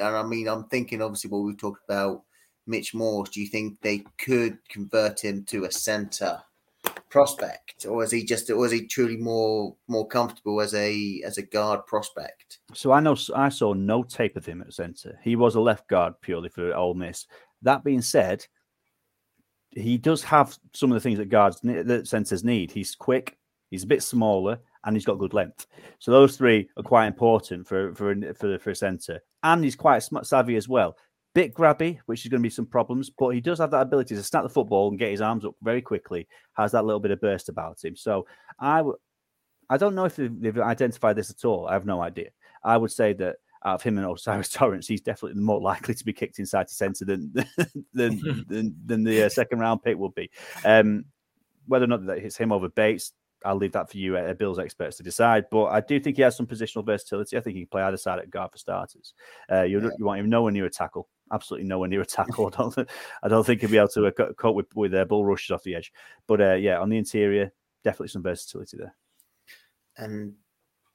and 0.00 0.16
I 0.16 0.22
mean, 0.22 0.48
I'm 0.48 0.64
thinking 0.64 1.02
obviously 1.02 1.30
what 1.30 1.44
we 1.44 1.54
talked 1.54 1.84
about, 1.88 2.22
Mitch 2.66 2.94
Morse. 2.94 3.30
Do 3.30 3.40
you 3.40 3.48
think 3.48 3.80
they 3.80 4.04
could 4.18 4.58
convert 4.68 5.22
him 5.22 5.44
to 5.44 5.64
a 5.64 5.72
center 5.72 6.40
prospect, 7.10 7.86
or 7.86 8.02
is 8.02 8.10
he 8.10 8.24
just, 8.24 8.50
or 8.50 8.64
is 8.64 8.72
he 8.72 8.86
truly 8.86 9.16
more 9.16 9.76
more 9.88 10.06
comfortable 10.06 10.60
as 10.60 10.74
a 10.74 11.22
as 11.24 11.38
a 11.38 11.42
guard 11.42 11.86
prospect? 11.86 12.58
So 12.72 12.92
I 12.92 13.00
know 13.00 13.16
I 13.34 13.48
saw 13.48 13.72
no 13.72 14.02
tape 14.02 14.36
of 14.36 14.46
him 14.46 14.62
at 14.62 14.72
centre. 14.72 15.18
He 15.22 15.36
was 15.36 15.54
a 15.54 15.60
left 15.60 15.88
guard 15.88 16.14
purely 16.20 16.48
for 16.48 16.74
Ole 16.74 16.94
Miss. 16.94 17.26
That 17.62 17.84
being 17.84 18.02
said, 18.02 18.46
he 19.72 19.98
does 19.98 20.22
have 20.22 20.58
some 20.72 20.90
of 20.90 20.94
the 20.94 21.00
things 21.00 21.18
that 21.18 21.28
guards 21.28 21.60
that 21.62 22.08
centers 22.08 22.44
need. 22.44 22.70
He's 22.70 22.94
quick, 22.94 23.38
he's 23.70 23.84
a 23.84 23.88
bit 23.88 24.02
smaller, 24.02 24.58
and 24.84 24.96
he's 24.96 25.04
got 25.04 25.18
good 25.18 25.34
length. 25.34 25.66
So 25.98 26.10
those 26.10 26.36
three 26.36 26.68
are 26.76 26.82
quite 26.82 27.06
important 27.06 27.66
for 27.66 27.94
for 27.94 28.12
a- 28.12 28.34
for, 28.34 28.58
for 28.58 28.70
a 28.70 28.76
centre. 28.76 29.20
And 29.42 29.62
he's 29.64 29.76
quite 29.76 30.02
savvy 30.22 30.56
as 30.56 30.68
well. 30.68 30.96
Bit 31.34 31.54
grabby, 31.54 31.98
which 32.06 32.24
is 32.24 32.28
going 32.28 32.40
to 32.42 32.46
be 32.46 32.50
some 32.50 32.66
problems, 32.66 33.08
but 33.10 33.28
he 33.30 33.40
does 33.40 33.58
have 33.58 33.70
that 33.70 33.82
ability 33.82 34.16
to 34.16 34.22
snap 34.22 34.42
the 34.42 34.48
football 34.48 34.88
and 34.88 34.98
get 34.98 35.12
his 35.12 35.20
arms 35.20 35.44
up 35.44 35.54
very 35.62 35.80
quickly. 35.80 36.26
Has 36.54 36.72
that 36.72 36.84
little 36.84 36.98
bit 37.00 37.12
of 37.12 37.20
burst 37.20 37.48
about 37.48 37.82
him. 37.84 37.94
So 37.94 38.26
I 38.58 38.78
w- 38.78 38.96
I 39.68 39.76
don't 39.76 39.94
know 39.94 40.06
if 40.06 40.16
they've, 40.16 40.40
they've 40.40 40.58
identified 40.58 41.14
this 41.14 41.30
at 41.30 41.44
all. 41.44 41.68
I 41.68 41.74
have 41.74 41.86
no 41.86 42.02
idea. 42.02 42.30
I 42.64 42.76
would 42.76 42.90
say 42.90 43.12
that 43.14 43.36
out 43.64 43.76
of 43.76 43.82
him 43.82 43.96
and 43.98 44.06
O'Cyrus 44.06 44.48
Torrence, 44.52 44.88
he's 44.88 45.00
definitely 45.02 45.40
more 45.40 45.60
likely 45.60 45.94
to 45.94 46.04
be 46.04 46.12
kicked 46.12 46.40
inside 46.40 46.66
to 46.66 46.74
centre 46.74 47.04
than 47.04 47.32
than, 47.94 48.44
than 48.48 48.74
than 48.84 49.04
the 49.04 49.22
uh, 49.24 49.28
second 49.28 49.60
round 49.60 49.82
pick 49.84 49.96
would 49.96 50.14
be. 50.14 50.30
Um, 50.64 51.04
whether 51.66 51.84
or 51.84 51.88
not 51.88 52.04
that 52.06 52.18
hits 52.18 52.36
him 52.36 52.50
over 52.50 52.68
Bates, 52.68 53.12
I'll 53.44 53.56
leave 53.56 53.72
that 53.72 53.90
for 53.90 53.96
you, 53.96 54.16
uh, 54.16 54.34
Bills 54.34 54.58
experts, 54.58 54.96
to 54.98 55.02
decide. 55.02 55.46
But 55.50 55.66
I 55.66 55.80
do 55.80 55.98
think 55.98 56.16
he 56.16 56.22
has 56.22 56.36
some 56.36 56.46
positional 56.46 56.84
versatility. 56.84 57.36
I 57.36 57.40
think 57.40 57.54
he 57.56 57.62
can 57.62 57.68
play 57.68 57.82
either 57.82 57.96
side 57.96 58.18
at 58.18 58.30
guard 58.30 58.52
for 58.52 58.58
starters. 58.58 59.14
Uh, 59.50 59.62
you, 59.62 59.80
Yeah. 59.80 59.90
you 59.98 60.04
want 60.04 60.20
him 60.20 60.28
nowhere 60.28 60.52
near 60.52 60.66
a 60.66 60.70
tackle. 60.70 61.08
Absolutely 61.32 61.66
nowhere 61.68 61.88
near 61.88 62.02
a 62.02 62.06
tackle. 62.06 62.46
I 62.54 62.56
don't, 62.56 62.74
think- 62.74 62.88
I 63.22 63.28
don't 63.28 63.44
think 63.46 63.60
he'll 63.60 63.70
be 63.70 63.78
able 63.78 63.88
to 63.88 64.06
uh, 64.08 64.32
cope 64.34 64.56
with 64.56 64.74
with 64.76 64.92
uh, 64.94 65.04
bull 65.06 65.24
rushes 65.24 65.50
off 65.52 65.62
the 65.62 65.74
edge. 65.74 65.92
But 66.26 66.40
uh, 66.40 66.54
yeah, 66.54 66.78
on 66.80 66.88
the 66.90 66.98
interior, 66.98 67.52
definitely 67.84 68.08
some 68.08 68.22
versatility 68.22 68.76
there. 68.76 68.94
and 69.96 70.34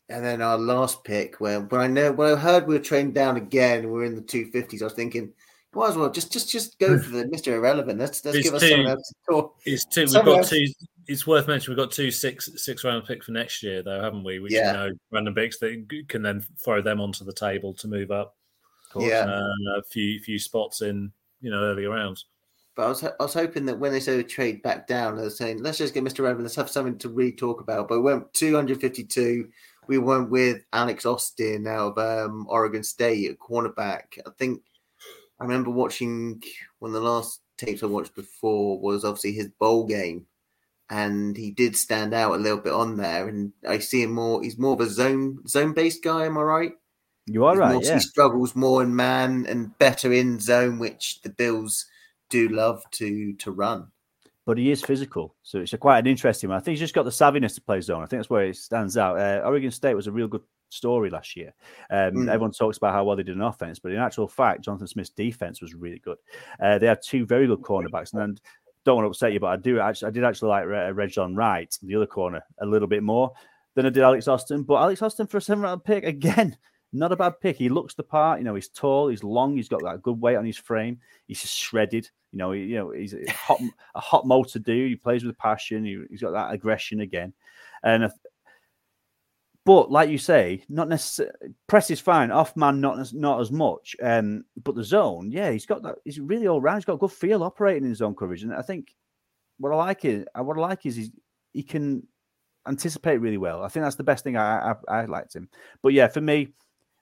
and 0.07 0.23
then 0.23 0.39
our 0.41 0.57
last 0.59 1.03
pick, 1.03 1.39
where 1.41 1.61
when 1.61 1.81
I 1.81 1.87
know 1.87 2.11
when 2.11 2.31
I 2.31 2.35
heard 2.35 2.67
we 2.67 2.75
were 2.75 2.83
trading 2.83 3.11
down 3.11 3.37
again, 3.37 3.85
we 3.85 3.91
we're 3.91 4.05
in 4.05 4.13
the 4.15 4.21
two 4.21 4.45
fifties. 4.51 4.81
I 4.83 4.85
was 4.85 4.93
thinking, 4.93 5.33
might 5.73 5.89
as 5.89 5.95
well 5.95 6.11
just 6.11 6.31
just 6.31 6.47
just 6.49 6.77
go 6.77 6.99
for 6.99 7.09
the 7.09 7.27
Mister 7.27 7.55
Irrelevant. 7.55 7.97
Let's 7.99 8.23
let's 8.23 8.37
It's 8.37 8.45
give 8.47 8.53
us 8.53 8.61
two- 8.61 8.69
someone 8.69 8.87
else 8.89 9.07
to 9.07 9.31
talk. 9.33 9.55
It's 9.65 9.85
two. 9.85 10.01
We've 10.01 10.13
got 10.13 10.27
else- 10.27 10.49
two. 10.51 10.67
It's 11.07 11.27
worth 11.27 11.47
mentioning. 11.47 11.77
We've 11.77 11.85
got 11.85 11.93
two 11.93 12.11
six 12.11 12.49
six 12.55 12.83
round 12.83 13.05
pick 13.05 13.23
for 13.23 13.31
next 13.31 13.61
year, 13.63 13.83
though, 13.83 14.01
haven't 14.01 14.23
we? 14.23 14.39
Which 14.39 14.53
Yeah. 14.53 14.67
you 14.71 14.73
know, 14.89 14.95
random 15.11 15.35
picks 15.35 15.59
that 15.59 16.05
can 16.09 16.21
then 16.21 16.41
throw 16.63 16.81
them 16.81 16.99
onto 17.01 17.23
the 17.25 17.33
table 17.33 17.73
to 17.75 17.87
move 17.87 18.11
up 18.11 18.35
Yeah, 18.97 19.25
uh, 19.25 19.77
a 19.79 19.83
few 19.83 20.19
few 20.19 20.39
spots 20.39 20.81
in 20.81 21.11
you 21.41 21.51
know 21.51 21.61
earlier 21.61 21.89
rounds. 21.89 22.25
but 22.75 22.85
I 22.85 22.89
was 22.89 23.03
I 23.03 23.11
was 23.19 23.33
hoping 23.33 23.65
that 23.65 23.77
when 23.79 23.91
they 23.91 23.99
said 23.99 24.27
trade 24.29 24.61
back 24.63 24.87
down, 24.87 25.15
they 25.15 25.23
were 25.23 25.29
saying 25.29 25.61
let's 25.61 25.77
just 25.77 25.93
get 25.93 26.03
Mister 26.03 26.23
Irrelevant. 26.23 26.45
Let's 26.45 26.55
have 26.55 26.69
something 26.69 26.97
to 26.99 27.09
really 27.09 27.31
talk 27.33 27.61
about. 27.61 27.87
But 27.87 27.99
we 27.99 28.03
went 28.05 28.33
two 28.33 28.55
hundred 28.55 28.81
fifty 28.81 29.03
two. 29.03 29.49
We 29.87 29.97
went 29.99 30.31
with 30.31 30.63
Alex 30.73 31.05
Austin 31.05 31.67
out 31.67 31.95
of 31.95 32.29
um, 32.29 32.47
Oregon 32.49 32.81
State 32.83 33.29
at 33.29 33.37
cornerback. 33.37 34.17
I 34.25 34.31
think 34.39 34.61
I 35.39 35.43
remember 35.43 35.69
watching 35.69 36.41
one 36.79 36.89
of 36.89 36.93
the 37.01 37.07
last 37.07 37.41
tapes 37.57 37.83
I 37.83 37.85
watched 37.85 38.15
before 38.15 38.79
was 38.79 39.05
obviously 39.05 39.33
his 39.33 39.49
bowl 39.59 39.85
game, 39.85 40.25
and 40.89 41.35
he 41.35 41.51
did 41.51 41.75
stand 41.75 42.13
out 42.13 42.33
a 42.35 42.37
little 42.37 42.59
bit 42.59 42.73
on 42.73 42.97
there. 42.97 43.27
And 43.27 43.51
I 43.67 43.79
see 43.79 44.03
him 44.03 44.13
more. 44.13 44.41
He's 44.43 44.57
more 44.57 44.73
of 44.73 44.81
a 44.81 44.89
zone 44.89 45.39
zone 45.47 45.73
based 45.73 46.03
guy. 46.03 46.25
Am 46.25 46.37
I 46.37 46.41
right? 46.41 46.71
You 47.27 47.45
are 47.45 47.53
He's 47.53 47.59
right. 47.59 47.73
more- 47.73 47.83
Yeah. 47.83 47.93
He 47.95 47.99
struggles 48.01 48.55
more 48.55 48.83
in 48.83 48.95
man 48.95 49.45
and 49.47 49.77
better 49.79 50.13
in 50.13 50.39
zone, 50.39 50.77
which 50.79 51.21
the 51.23 51.29
Bills 51.29 51.85
do 52.29 52.47
love 52.49 52.83
to 52.91 53.33
to 53.33 53.51
run. 53.51 53.87
but 54.47 54.59
he 54.59 54.69
is 54.69 54.83
physical. 54.83 55.35
So 55.41 55.59
it's 55.61 55.73
a 55.73 55.77
quite 55.77 55.97
an 55.99 56.05
interesting 56.07 56.49
one. 56.49 56.57
I 56.57 56.61
think 56.61 56.73
he's 56.73 56.79
just 56.87 56.93
got 56.93 57.03
the 57.03 57.09
savviness 57.09 57.55
to 57.55 57.61
play 57.61 57.81
zone. 57.81 58.03
I 58.03 58.05
think 58.05 58.19
that's 58.19 58.29
where 58.29 58.45
it 58.45 58.55
stands 58.55 58.95
out. 58.95 59.17
Uh, 59.17 59.41
Oregon 59.43 59.71
State 59.71 59.95
was 59.95 60.05
a 60.05 60.11
real 60.11 60.27
good 60.27 60.43
story 60.69 61.09
last 61.09 61.35
year. 61.35 61.51
Um, 61.89 62.13
Mm. 62.13 62.27
Everyone 62.29 62.51
talks 62.51 62.77
about 62.77 62.93
how 62.93 63.03
well 63.05 63.15
they 63.15 63.23
did 63.23 63.35
in 63.35 63.41
offense, 63.41 63.79
but 63.79 63.91
in 63.91 63.97
actual 63.97 64.27
fact, 64.27 64.63
Jonathan 64.63 64.85
Smith's 64.87 65.09
defense 65.09 65.61
was 65.63 65.73
really 65.73 65.97
good. 65.97 66.17
Uh, 66.59 66.77
they 66.77 66.85
had 66.85 67.01
two 67.01 67.25
very 67.25 67.47
good 67.47 67.61
cornerbacks, 67.61 68.13
and 68.13 68.21
then, 68.21 68.37
don't 68.85 68.95
want 68.95 69.05
to 69.05 69.09
upset 69.09 69.33
you, 69.33 69.39
but 69.39 69.47
I 69.47 69.57
do 69.57 69.79
actually, 69.79 70.07
I 70.07 70.11
did 70.11 70.23
actually 70.23 70.49
like 70.49 70.65
Re- 70.65 71.07
Rejzohn 71.07 71.35
Wright, 71.35 71.77
the 71.81 71.95
other 71.95 72.05
corner, 72.05 72.41
a 72.61 72.65
little 72.65 72.87
bit 72.87 73.03
more 73.03 73.33
than 73.73 73.85
I 73.85 73.89
did 73.89 74.03
Alex 74.03 74.27
Austin. 74.27 74.63
But 74.63 74.75
Alex 74.75 75.01
Austin 75.01 75.27
for 75.27 75.37
a 75.37 75.41
seven 75.41 75.63
round 75.63 75.83
pick 75.83 76.03
again. 76.03 76.57
Not 76.93 77.11
a 77.11 77.17
bad 77.17 77.41
pick. 77.41 77.57
He 77.57 77.67
looks 77.67 77.93
the 77.93 78.03
part. 78.03 78.39
You 78.39 78.45
know, 78.45 78.55
he's 78.55 78.69
tall, 78.69 79.09
he's 79.09 79.23
long, 79.23 79.57
he's 79.57 79.67
got 79.67 79.81
that 79.83 80.01
good 80.01 80.21
weight 80.21 80.37
on 80.37 80.45
his 80.45 80.57
frame. 80.57 80.99
He's 81.27 81.41
just 81.41 81.57
shredded. 81.57 82.09
You 82.31 82.37
know, 82.39 82.51
he, 82.51 82.61
you 82.61 82.75
know, 82.75 82.91
he's 82.91 83.13
a 83.13 83.29
hot, 83.31 83.59
a 83.95 83.99
hot 83.99 84.25
motor 84.25 84.59
dude. 84.59 84.89
He 84.89 84.95
plays 84.95 85.25
with 85.25 85.37
passion. 85.37 85.83
He, 85.83 86.01
he's 86.09 86.21
got 86.21 86.31
that 86.31 86.53
aggression 86.53 87.01
again. 87.01 87.33
And 87.83 88.09
but 89.65 89.91
like 89.91 90.09
you 90.09 90.17
say, 90.19 90.63
not 90.69 90.87
necessarily 90.87 91.33
press 91.67 91.89
is 91.89 91.99
fine. 91.99 92.31
Off 92.31 92.55
man, 92.55 92.79
not 92.79 92.99
as 92.99 93.13
not 93.13 93.41
as 93.41 93.51
much. 93.51 93.95
Um, 94.01 94.45
but 94.63 94.75
the 94.75 94.83
zone, 94.83 95.31
yeah, 95.31 95.51
he's 95.51 95.65
got 95.65 95.81
that. 95.83 95.95
He's 96.05 96.19
really 96.19 96.47
all 96.47 96.61
round. 96.61 96.77
He's 96.77 96.85
got 96.85 96.93
a 96.93 96.97
good 96.97 97.11
feel 97.11 97.43
operating 97.43 97.83
in 97.85 97.95
zone 97.95 98.15
coverage, 98.15 98.43
and 98.43 98.53
I 98.53 98.61
think 98.61 98.95
what 99.57 99.71
I 99.71 99.75
like 99.75 100.05
is 100.05 100.25
what 100.35 100.57
I 100.57 100.61
like 100.61 100.85
is 100.85 100.95
he's, 100.95 101.11
he 101.53 101.63
can 101.63 102.05
anticipate 102.67 103.17
really 103.17 103.37
well. 103.37 103.63
I 103.63 103.67
think 103.67 103.83
that's 103.83 103.95
the 103.95 104.03
best 104.03 104.23
thing 104.23 104.37
I, 104.37 104.71
I 104.87 105.01
I 105.01 105.05
liked 105.05 105.35
him. 105.35 105.49
But 105.81 105.93
yeah, 105.93 106.07
for 106.07 106.21
me, 106.21 106.53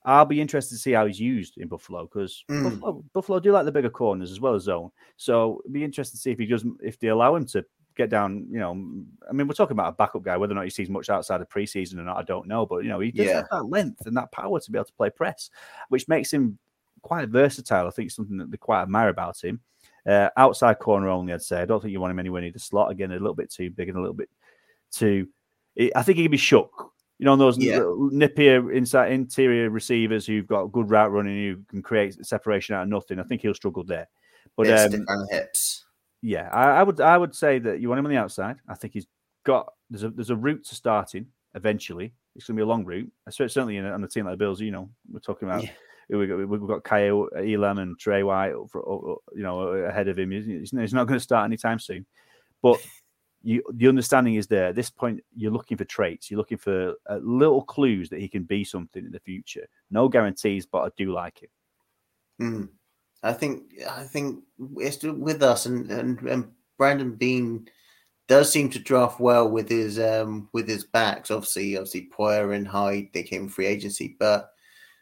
I'll 0.05 0.25
be 0.25 0.41
interested 0.41 0.75
to 0.75 0.81
see 0.81 0.91
how 0.91 1.05
he's 1.05 1.19
used 1.19 1.57
in 1.57 1.67
Buffalo 1.67 2.03
because 2.03 2.43
Mm. 2.49 2.63
Buffalo, 2.63 3.03
Buffalo 3.13 3.39
do 3.39 3.51
like 3.51 3.65
the 3.65 3.71
bigger 3.71 3.89
corners 3.89 4.31
as 4.31 4.39
well 4.39 4.55
as 4.55 4.63
zone. 4.63 4.89
So 5.17 5.59
it'd 5.63 5.73
be 5.73 5.83
interesting 5.83 6.17
to 6.17 6.21
see 6.21 6.31
if 6.31 6.39
he 6.39 6.45
does 6.45 6.65
if 6.81 6.99
they 6.99 7.07
allow 7.07 7.35
him 7.35 7.45
to 7.47 7.65
get 7.95 8.09
down. 8.09 8.47
You 8.49 8.59
know, 8.59 8.71
I 9.29 9.33
mean, 9.33 9.47
we're 9.47 9.53
talking 9.53 9.75
about 9.75 9.89
a 9.93 9.95
backup 9.95 10.23
guy. 10.23 10.37
Whether 10.37 10.53
or 10.53 10.55
not 10.55 10.63
he 10.65 10.69
sees 10.69 10.89
much 10.89 11.09
outside 11.09 11.41
of 11.41 11.49
preseason 11.49 11.97
or 11.99 12.03
not, 12.03 12.17
I 12.17 12.23
don't 12.23 12.47
know. 12.47 12.65
But 12.65 12.83
you 12.83 12.89
know, 12.89 12.99
he 12.99 13.11
does 13.11 13.27
Yeah. 13.27 13.35
have 13.37 13.47
that 13.51 13.63
length 13.63 14.05
and 14.05 14.15
that 14.17 14.31
power 14.31 14.59
to 14.59 14.71
be 14.71 14.77
able 14.77 14.85
to 14.85 14.93
play 14.93 15.09
press, 15.09 15.49
which 15.89 16.07
makes 16.07 16.31
him 16.31 16.57
quite 17.01 17.29
versatile. 17.29 17.87
I 17.87 17.91
think 17.91 18.11
something 18.11 18.37
that 18.37 18.49
they 18.51 18.57
quite 18.57 18.81
admire 18.83 19.09
about 19.09 19.43
him. 19.43 19.59
Uh, 20.05 20.29
outside 20.37 20.79
corner 20.79 21.07
only, 21.09 21.33
I'd 21.33 21.41
say. 21.41 21.61
I 21.61 21.65
don't 21.65 21.81
think 21.81 21.91
you 21.91 22.01
want 22.01 22.11
him 22.11 22.19
anywhere 22.19 22.41
near 22.41 22.51
the 22.51 22.59
slot. 22.59 22.91
Again, 22.91 23.11
a 23.11 23.15
little 23.15 23.33
bit 23.35 23.49
too 23.49 23.69
big 23.69 23.89
and 23.89 23.97
a 23.97 24.01
little 24.01 24.15
bit 24.15 24.29
too. 24.91 25.27
I 25.95 26.03
think 26.03 26.17
he 26.17 26.23
can 26.23 26.31
be 26.31 26.37
shook. 26.37 26.91
You 27.19 27.25
know, 27.25 27.35
those 27.35 27.57
Yeah. 27.57 27.79
nippier 27.79 28.73
inside 28.73 29.11
interior 29.13 29.69
receivers 29.69 30.25
who've 30.25 30.47
got 30.47 30.71
good 30.73 30.89
route 30.89 31.11
running, 31.11 31.37
who 31.37 31.61
can 31.69 31.81
create 31.81 32.25
separation 32.25 32.75
out 32.75 32.83
of 32.83 32.89
nothing. 32.89 33.19
I 33.19 33.23
think 33.23 33.41
he'll 33.41 33.53
struggle 33.53 33.83
there. 33.83 34.07
But 34.57 34.69
um, 34.69 34.89
stiff 34.91 35.01
around 35.07 35.27
the 35.29 35.35
hips. 35.35 35.85
Yeah, 36.25 36.47
I, 36.53 36.79
I 36.79 36.83
would 36.83 37.01
I 37.01 37.17
would 37.17 37.35
say 37.35 37.59
that 37.59 37.81
you 37.81 37.89
want 37.89 37.99
him 37.99 38.05
on 38.05 38.11
the 38.11 38.17
outside. 38.17 38.55
I 38.69 38.75
think 38.75 38.93
he's 38.93 39.07
got 39.45 39.73
there's 39.89 40.03
a 40.03 40.09
there's 40.09 40.29
a 40.29 40.37
route 40.37 40.63
to 40.67 40.73
starting 40.73 41.27
eventually. 41.53 42.13
It's 42.35 42.47
going 42.47 42.55
to 42.55 42.61
be 42.61 42.63
a 42.63 42.65
long 42.65 42.85
route, 42.85 43.11
certainly 43.29 43.75
in, 43.75 43.85
on 43.85 44.03
a 44.03 44.07
team 44.07 44.25
like 44.25 44.33
the 44.33 44.37
Bills. 44.37 44.61
You 44.61 44.71
know, 44.71 44.89
we're 45.11 45.19
talking 45.19 45.49
about 45.49 45.63
Yeah. 45.63 46.17
we 46.17 46.25
got, 46.25 46.37
we've 46.47 46.65
got 46.65 46.83
Kaiir 46.83 47.27
Elam 47.37 47.77
and 47.77 47.99
Trey 47.99 48.23
White, 48.23 48.53
you 48.53 49.19
know, 49.35 49.59
ahead 49.67 50.07
of 50.07 50.17
him. 50.17 50.31
He's, 50.31 50.71
he's 50.71 50.93
not 50.93 51.07
going 51.07 51.19
to 51.19 51.23
start 51.23 51.45
anytime 51.45 51.77
soon, 51.77 52.05
but. 52.61 52.79
You, 53.45 53.61
the 53.73 53.89
understanding 53.89 54.35
is 54.35 54.47
there. 54.47 54.67
At 54.67 54.75
this 54.75 54.89
point, 54.89 55.19
you're 55.35 55.51
looking 55.51 55.75
for 55.75 55.83
traits. 55.83 56.31
You're 56.31 56.37
looking 56.37 56.57
for 56.57 56.93
uh, 57.09 57.19
little 57.21 57.61
clues 57.61 58.07
that 58.07 58.21
he 58.21 58.29
can 58.29 58.43
be 58.43 58.63
something 58.63 59.03
in 59.03 59.11
the 59.11 59.19
future. 59.19 59.67
No 59.91 60.07
guarantees, 60.07 60.65
but 60.65 60.83
I 60.83 60.89
do 60.95 61.11
like 61.11 61.43
it. 61.43 61.51
Mm. 62.41 62.69
I 63.23 63.33
think 63.33 63.63
I 63.89 64.03
think 64.03 64.43
it's 64.77 65.01
with 65.03 65.41
us, 65.41 65.65
and, 65.65 65.89
and 65.89 66.19
and 66.21 66.51
Brandon 66.77 67.15
Beane 67.15 67.67
does 68.27 68.51
seem 68.51 68.69
to 68.71 68.79
draft 68.79 69.19
well 69.19 69.49
with 69.49 69.69
his 69.69 69.99
um 69.99 70.49
with 70.53 70.67
his 70.67 70.83
backs. 70.83 71.31
Obviously, 71.31 71.77
obviously 71.77 72.09
Poyer 72.17 72.55
and 72.55 72.67
Hyde 72.67 73.09
they 73.13 73.23
came 73.23 73.47
free 73.47 73.65
agency, 73.67 74.15
but 74.19 74.49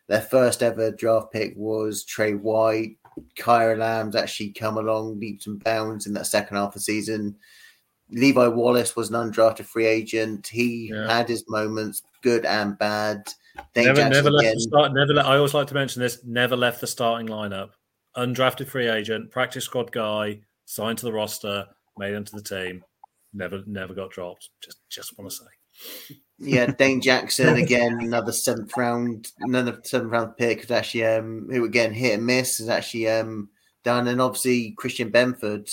their 0.08 0.22
first 0.22 0.62
ever 0.62 0.92
draft 0.92 1.32
pick 1.32 1.54
was 1.56 2.04
Trey 2.04 2.34
White. 2.34 2.98
Kaiir 3.38 3.74
Elam's 3.76 4.16
actually 4.16 4.52
come 4.52 4.78
along 4.78 5.20
leaps 5.20 5.48
and 5.48 5.62
bounds 5.64 6.06
in 6.06 6.14
that 6.14 6.28
second 6.28 6.58
half 6.58 6.70
of 6.70 6.74
the 6.76 6.80
season. 6.80 7.36
Levi 8.10 8.48
Wallace 8.48 8.96
was 8.96 9.10
an 9.10 9.16
undrafted 9.16 9.66
free 9.66 9.86
agent. 9.86 10.48
He 10.48 10.92
Yeah. 10.94 11.08
had 11.10 11.30
his 11.30 11.46
moments, 11.48 12.04
good 12.22 12.46
and 12.46 12.78
bad. 12.78 13.28
Never, 13.76 14.08
never 14.10 14.32
left 14.32 14.46
again. 14.46 14.56
the 14.56 14.62
start. 14.62 14.92
Never. 14.94 15.20
I 15.20 15.38
always 15.38 15.54
like 15.54 15.68
to 15.68 15.74
mention 15.74 16.02
this. 16.02 16.24
Never 16.26 16.56
left 16.58 16.82
the 16.82 16.88
starting 16.88 17.28
lineup. 17.28 17.72
Undrafted 18.18 18.68
free 18.68 18.88
agent, 18.88 19.32
practice 19.32 19.66
squad 19.66 19.92
guy, 19.92 20.40
signed 20.66 20.98
to 21.00 21.06
the 21.06 21.14
roster, 21.14 21.66
made 21.98 22.14
into 22.14 22.36
the 22.36 22.42
team. 22.42 22.84
Never, 23.34 23.64
never 23.66 23.94
got 23.94 24.12
dropped. 24.12 24.50
Just, 24.62 24.80
just 24.90 25.18
want 25.18 25.32
to 25.32 25.38
say. 25.38 26.16
Yeah, 26.40 26.66
Dane 26.78 27.02
Jackson 27.02 27.56
again, 27.56 28.00
another 28.02 28.32
seventh 28.34 28.76
round, 28.76 29.32
another 29.40 29.80
seventh 29.84 30.12
round 30.12 30.38
pick 30.38 30.62
who's 30.62 30.72
actually 30.72 31.06
um 31.06 31.48
who 31.50 31.64
again 31.64 31.94
hit 31.94 32.16
and 32.16 32.26
miss 32.26 32.60
is 32.60 32.68
actually 32.68 33.08
um 33.10 33.50
done, 33.84 34.08
and 34.08 34.22
obviously 34.22 34.72
Christian 34.78 35.12
Benford 35.12 35.72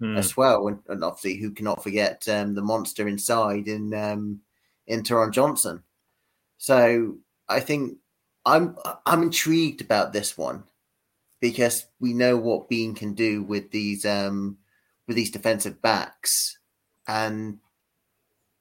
Hmm. 0.00 0.16
as 0.16 0.36
well, 0.36 0.68
and, 0.68 0.78
and 0.88 1.02
obviously 1.02 1.38
who 1.38 1.50
cannot 1.50 1.82
forget 1.82 2.28
um 2.28 2.54
the 2.54 2.62
monster 2.62 3.08
inside 3.08 3.66
in 3.66 3.92
um 3.94 4.40
in 4.86 5.02
Taron 5.02 5.32
Johnson. 5.32 5.82
So 6.58 7.16
I 7.48 7.60
think 7.60 7.98
I'm 8.46 8.76
I'm 9.06 9.22
intrigued 9.24 9.80
about 9.80 10.12
this 10.12 10.38
one 10.38 10.62
because 11.40 11.86
we 12.00 12.12
know 12.12 12.36
what 12.36 12.68
Beane 12.68 12.94
can 12.94 13.14
do 13.14 13.42
with 13.42 13.70
these 13.70 14.04
um 14.04 14.58
with 15.06 15.16
these 15.16 15.30
defensive 15.30 15.80
backs, 15.80 16.58
and 17.06 17.58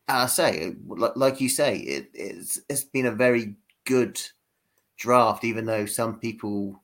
I 0.07 0.27
say, 0.27 0.75
like 0.87 1.41
you 1.41 1.49
say, 1.49 1.77
it, 1.77 2.09
it's 2.13 2.59
it's 2.69 2.83
been 2.83 3.05
a 3.05 3.11
very 3.11 3.55
good 3.85 4.21
draft, 4.97 5.43
even 5.43 5.65
though 5.65 5.85
some 5.85 6.19
people 6.19 6.81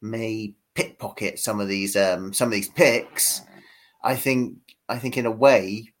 may 0.00 0.54
pickpocket 0.74 1.38
some 1.38 1.60
of 1.60 1.68
these 1.68 1.96
um 1.96 2.32
some 2.32 2.48
of 2.48 2.52
these 2.52 2.68
picks. 2.68 3.42
I 4.02 4.16
think 4.16 4.58
I 4.88 4.98
think 4.98 5.16
in 5.16 5.26
a 5.26 5.30
way, 5.30 5.92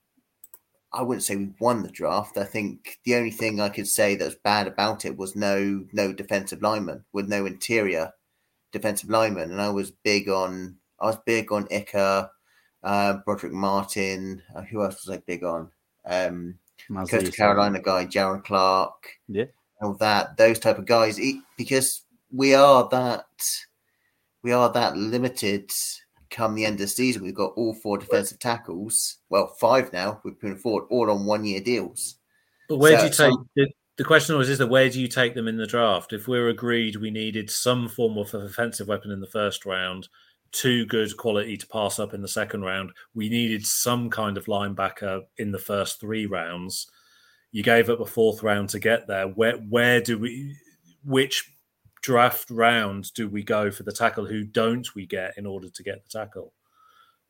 I 0.92 1.02
wouldn't 1.02 1.24
say 1.24 1.36
we 1.36 1.50
won 1.58 1.82
the 1.82 1.90
draft. 1.90 2.36
I 2.36 2.44
think 2.44 2.98
the 3.04 3.16
only 3.16 3.30
thing 3.30 3.60
I 3.60 3.68
could 3.68 3.88
say 3.88 4.14
that 4.14 4.24
was 4.24 4.34
bad 4.34 4.66
about 4.66 5.04
it 5.04 5.16
was 5.16 5.34
no 5.34 5.86
no 5.92 6.12
defensive 6.12 6.62
lineman 6.62 7.04
with 7.12 7.28
no 7.28 7.46
interior 7.46 8.12
defensive 8.72 9.10
lineman, 9.10 9.50
and 9.52 9.60
I 9.60 9.68
was 9.68 9.90
big 9.90 10.28
on 10.28 10.76
I 11.00 11.06
was 11.06 11.18
big 11.26 11.50
on 11.52 11.66
Iker, 11.66 12.28
uh, 12.84 13.18
Brodric 13.26 13.50
Martin. 13.52 14.42
Uh, 14.54 14.62
who 14.62 14.82
else 14.82 15.04
was 15.06 15.16
I 15.16 15.20
big 15.26 15.42
on? 15.44 15.70
Um, 16.06 16.58
Coastal 16.88 17.22
you. 17.24 17.32
Carolina 17.32 17.80
guy, 17.80 18.06
Jerrod 18.06 18.44
Clark, 18.44 19.08
Yeah. 19.28 19.46
all 19.80 19.94
that, 19.94 20.36
those 20.36 20.58
type 20.58 20.78
of 20.78 20.86
guys, 20.86 21.20
because 21.56 22.02
we 22.32 22.54
are 22.54 22.88
that, 22.90 23.26
we 24.42 24.52
are 24.52 24.72
that 24.72 24.96
limited. 24.96 25.72
Come 26.30 26.54
the 26.54 26.64
end 26.64 26.74
of 26.74 26.80
the 26.80 26.86
season, 26.88 27.22
we've 27.22 27.34
got 27.34 27.52
all 27.56 27.74
four 27.74 27.98
defensive 27.98 28.38
tackles. 28.38 29.18
Well, 29.28 29.48
five 29.60 29.92
now. 29.92 30.20
We've 30.24 30.38
putting 30.38 30.56
forward 30.56 30.86
all 30.88 31.10
on 31.10 31.26
one 31.26 31.44
year 31.44 31.60
deals. 31.60 32.16
But 32.68 32.78
where 32.78 32.92
So- 32.92 32.98
do 32.98 33.04
you 33.04 33.10
take 33.10 33.16
so- 33.68 33.72
the, 33.96 34.02
the 34.02 34.06
question 34.06 34.36
was 34.36 34.48
is 34.48 34.58
that 34.58 34.68
where 34.68 34.88
do 34.88 35.00
you 35.00 35.08
take 35.08 35.34
them 35.34 35.48
in 35.48 35.56
the 35.56 35.66
draft? 35.66 36.12
If 36.12 36.28
we're 36.28 36.48
agreed 36.48 36.96
we 36.96 37.10
needed 37.10 37.50
some 37.50 37.88
form 37.88 38.18
of 38.18 38.32
offensive 38.34 38.88
weapon 38.88 39.10
in 39.10 39.20
the 39.20 39.26
first 39.26 39.66
round, 39.66 40.08
too 40.52 40.84
good 40.86 41.16
quality 41.16 41.56
to 41.56 41.66
pass 41.66 41.98
up 41.98 42.14
in 42.14 42.22
the 42.22 42.28
second 42.28 42.62
round, 42.62 42.92
we 43.14 43.28
needed 43.28 43.66
some 43.66 44.10
kind 44.10 44.36
of 44.36 44.46
linebacker 44.46 45.22
in 45.38 45.50
the 45.50 45.58
first 45.58 46.00
three 46.00 46.26
rounds. 46.26 46.90
You 47.50 47.62
gave 47.62 47.90
up 47.90 48.00
a 48.00 48.06
fourth 48.06 48.42
round 48.42 48.70
to 48.70 48.78
get 48.78 49.06
there. 49.06 49.28
Where 49.28 49.56
where 49.56 50.00
do 50.00 50.18
we 50.18 50.56
which 51.04 51.50
draft 52.02 52.50
round 52.50 53.12
do 53.14 53.28
we 53.28 53.42
go 53.42 53.70
for 53.70 53.82
the 53.82 53.92
tackle? 53.92 54.26
Who 54.26 54.44
don't 54.44 54.94
we 54.94 55.06
get 55.06 55.36
in 55.36 55.46
order 55.46 55.68
to 55.68 55.82
get 55.82 56.02
the 56.02 56.18
tackle? 56.18 56.52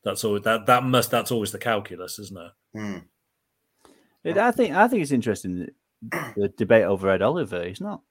That's 0.03 0.23
all 0.23 0.39
that 0.39 0.65
that 0.65 0.83
must 0.83 1.11
that's 1.11 1.31
always 1.31 1.51
the 1.51 1.59
calculus, 1.59 2.19
isn't 2.19 2.37
it? 2.37 2.51
Hmm. 2.73 2.97
It, 4.23 4.37
I 4.37 4.51
think 4.51 4.73
I 4.73 4.87
think 4.87 5.01
it's 5.01 5.11
interesting 5.11 5.59
that 5.59 5.73
the 6.11 6.53
debate 6.57 6.83
over 6.83 7.09
Ed 7.09 7.21
Oliver. 7.21 7.63
He's 7.65 7.81
not. 7.81 8.01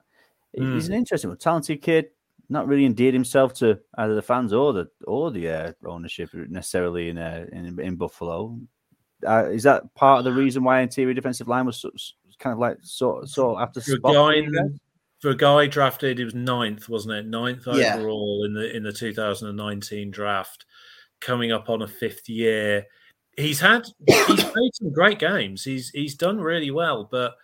He's 0.53 0.88
an 0.88 0.95
interesting, 0.95 1.30
one. 1.30 1.38
talented 1.38 1.80
kid. 1.82 2.07
Not 2.49 2.68
really 2.68 2.84
endeared 2.84 3.14
himself 3.14 3.55
to 3.55 3.78
either 3.97 4.14
the 4.14 4.20
fans 4.20 4.53
or 4.53 4.72
the 4.74 4.88
or 5.07 5.30
the 5.30 5.49
uh, 5.49 5.72
ownership 5.86 6.28
necessarily 6.34 7.09
in, 7.09 7.16
uh, 7.16 7.47
in 7.53 7.78
in 7.80 7.97
Buffalo. 7.97 8.59
Uh, 9.26 9.47
is 9.51 9.62
that 9.62 9.95
part 9.95 10.18
of 10.18 10.24
the 10.24 10.32
reason 10.32 10.62
why 10.64 10.80
interior 10.80 11.14
defensive 11.14 11.49
line 11.49 11.64
was, 11.64 11.82
was 11.84 12.14
kind 12.38 12.53
of 12.53 12.59
like 12.59 12.76
sort 12.82 13.28
sort 13.28 13.61
after 13.62 13.80
For 13.80 13.95
a 13.95 14.01
guy 14.01 14.12
for 14.12 14.32
in 14.34 14.45
you 14.45 14.53
guys? 14.53 14.78
the, 15.22 15.28
a 15.30 15.34
guy 15.36 15.66
drafted, 15.68 16.18
he 16.18 16.24
was 16.24 16.34
ninth, 16.34 16.88
wasn't 16.88 17.14
it? 17.14 17.26
Ninth 17.26 17.66
Yeah. 17.70 17.97
overall 17.97 18.45
in 18.45 18.53
the 18.53 18.76
in 18.76 18.82
the 18.82 18.93
2019 18.93 20.11
draft, 20.11 20.66
coming 21.20 21.53
up 21.53 21.70
on 21.70 21.80
a 21.82 21.88
fifth 21.88 22.28
year. 22.28 22.84
He's 23.38 23.61
had 23.61 23.86
he's 24.07 24.45
played 24.45 24.74
some 24.74 24.93
great 24.93 25.18
games. 25.20 25.64
He's 25.64 25.88
he's 25.90 26.16
done 26.16 26.38
really 26.40 26.70
well, 26.72 27.09
but 27.11 27.34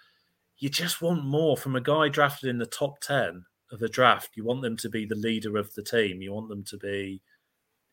you 0.59 0.69
just 0.69 1.01
want 1.03 1.25
more 1.25 1.57
from 1.57 1.77
a 1.77 1.81
guy 1.81 2.09
drafted 2.09 2.51
in 2.51 2.59
the 2.59 2.67
top 2.67 3.01
ten 3.01 3.45
of 3.71 3.79
the 3.79 3.89
draft. 3.89 4.31
You 4.37 4.45
want 4.45 4.63
them 4.63 4.77
to 4.79 4.89
be 4.89 5.05
the 5.05 5.15
leader 5.15 5.57
of 5.57 5.73
the 5.75 5.83
team. 5.83 6.21
You 6.23 6.33
want 6.33 6.49
them 6.49 6.65
to 6.65 6.77
be 6.77 7.23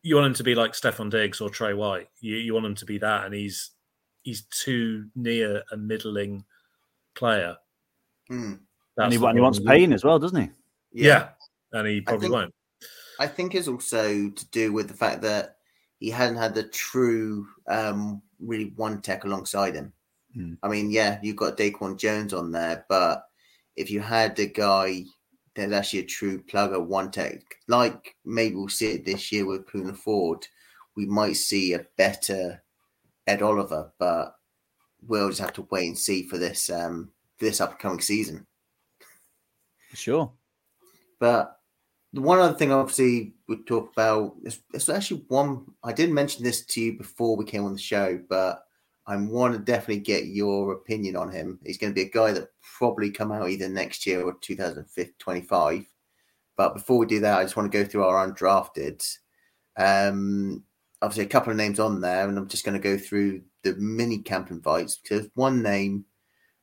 you 0.02 0.14
want 0.14 0.26
them 0.26 0.34
to 0.34 0.44
be 0.44 0.54
like 0.54 0.72
Stefon 0.72 1.10
Diggs 1.10 1.40
or 1.40 1.50
Trey 1.50 1.74
White. 1.74 2.08
You 2.20 2.36
you 2.36 2.54
want 2.54 2.64
them 2.64 2.74
to 2.76 2.86
be 2.86 2.98
that, 2.98 3.24
and 3.24 3.34
he's 3.34 3.70
he's 4.22 4.42
too 4.46 5.06
near 5.14 5.62
a 5.72 5.76
middling 5.76 6.44
player. 7.14 7.56
Hmm. 8.28 8.54
and 8.96 9.12
he, 9.12 9.24
and 9.24 9.38
he 9.38 9.40
wants 9.40 9.60
pain 9.60 9.92
as 9.92 10.04
well, 10.04 10.18
doesn't 10.18 10.40
he? 10.40 10.50
Yeah. 10.92 11.28
and 11.72 11.86
he 11.86 12.00
probably 12.00 12.22
think- 12.22 12.34
won't. 12.34 12.54
I 13.18 13.26
think 13.26 13.54
it's 13.54 13.68
also 13.68 14.28
to 14.28 14.50
do 14.50 14.72
with 14.72 14.88
the 14.88 14.94
fact 14.94 15.22
that 15.22 15.56
he 16.00 16.10
hadn't 16.10 16.36
had 16.36 16.54
the 16.54 16.64
true, 16.64 17.46
um, 17.66 18.20
really 18.38 18.72
one 18.76 19.00
tech 19.00 19.24
alongside 19.24 19.74
him. 19.74 19.92
Hmm. 20.36 20.54
I 20.62 20.68
mean, 20.68 20.90
yeah, 20.90 21.18
you've 21.22 21.36
got 21.36 21.56
Daquan 21.56 21.98
Jones 21.98 22.34
on 22.34 22.52
there, 22.52 22.84
but 22.88 23.24
if 23.74 23.90
you 23.90 24.00
had 24.00 24.38
a 24.38 24.46
guy 24.46 25.04
that's 25.54 25.72
actually 25.72 26.00
a 26.00 26.04
true 26.06 26.42
plugger 26.42 26.84
one 26.84 27.10
tech, 27.10 27.40
like 27.68 28.14
maybe 28.24 28.54
we'll 28.54 28.68
see 28.68 28.92
it 28.92 29.06
this 29.06 29.32
year 29.32 29.46
with 29.46 29.66
Poona 29.66 29.96
Ford, 29.96 30.46
we 30.94 31.06
might 31.06 31.36
see 31.36 31.72
a 31.72 31.86
better 31.96 32.62
Ed 33.26 33.40
Oliver, 33.40 33.92
but 33.98 34.36
we'll 35.06 35.30
just 35.30 35.40
have 35.40 35.54
to 35.54 35.66
wait 35.70 35.86
and 35.86 35.98
see 35.98 36.22
for 36.22 36.38
this 36.38 36.68
um 36.70 37.10
for 37.38 37.46
this 37.46 37.60
upcoming 37.60 38.00
season. 38.00 38.46
Sure. 39.94 40.30
But 41.18 41.58
the 42.12 42.20
one 42.20 42.38
other 42.38 42.56
thing, 42.56 42.72
obviously, 42.72 43.34
we 43.48 43.56
talk 43.64 43.92
about 43.92 44.36
is 44.44 44.60
it's 44.74 44.88
actually 44.88 45.24
one 45.28 45.64
I 45.82 45.92
didn't 45.92 46.14
mention 46.14 46.44
this 46.44 46.66
to 46.66 46.80
you 46.80 46.98
before 46.98 47.36
we 47.36 47.44
came 47.46 47.64
on 47.64 47.72
the 47.72 47.78
show, 47.78 48.20
but 48.28 48.65
I 49.06 49.16
want 49.16 49.54
to 49.54 49.60
definitely 49.60 50.00
get 50.00 50.26
your 50.26 50.72
opinion 50.72 51.16
on 51.16 51.30
him. 51.30 51.60
He's 51.64 51.78
going 51.78 51.92
to 51.92 51.94
be 51.94 52.08
a 52.08 52.10
guy 52.10 52.32
that 52.32 52.48
probably 52.78 53.10
come 53.10 53.30
out 53.30 53.48
either 53.48 53.68
next 53.68 54.06
year 54.06 54.22
or 54.22 54.34
2025. 54.40 55.86
But 56.56 56.74
before 56.74 56.98
we 56.98 57.06
do 57.06 57.20
that, 57.20 57.38
I 57.38 57.44
just 57.44 57.56
want 57.56 57.70
to 57.70 57.78
go 57.78 57.84
through 57.88 58.04
our 58.04 58.26
undrafted. 58.26 59.06
Um, 59.76 60.64
obviously, 61.02 61.24
a 61.24 61.28
couple 61.28 61.52
of 61.52 61.56
names 61.56 61.78
on 61.78 62.00
there, 62.00 62.28
and 62.28 62.36
I'm 62.36 62.48
just 62.48 62.64
going 62.64 62.80
to 62.80 62.82
go 62.82 62.98
through 62.98 63.42
the 63.62 63.74
mini 63.76 64.18
camp 64.18 64.50
invites 64.50 64.96
because 64.96 65.28
one 65.34 65.62
name 65.62 66.04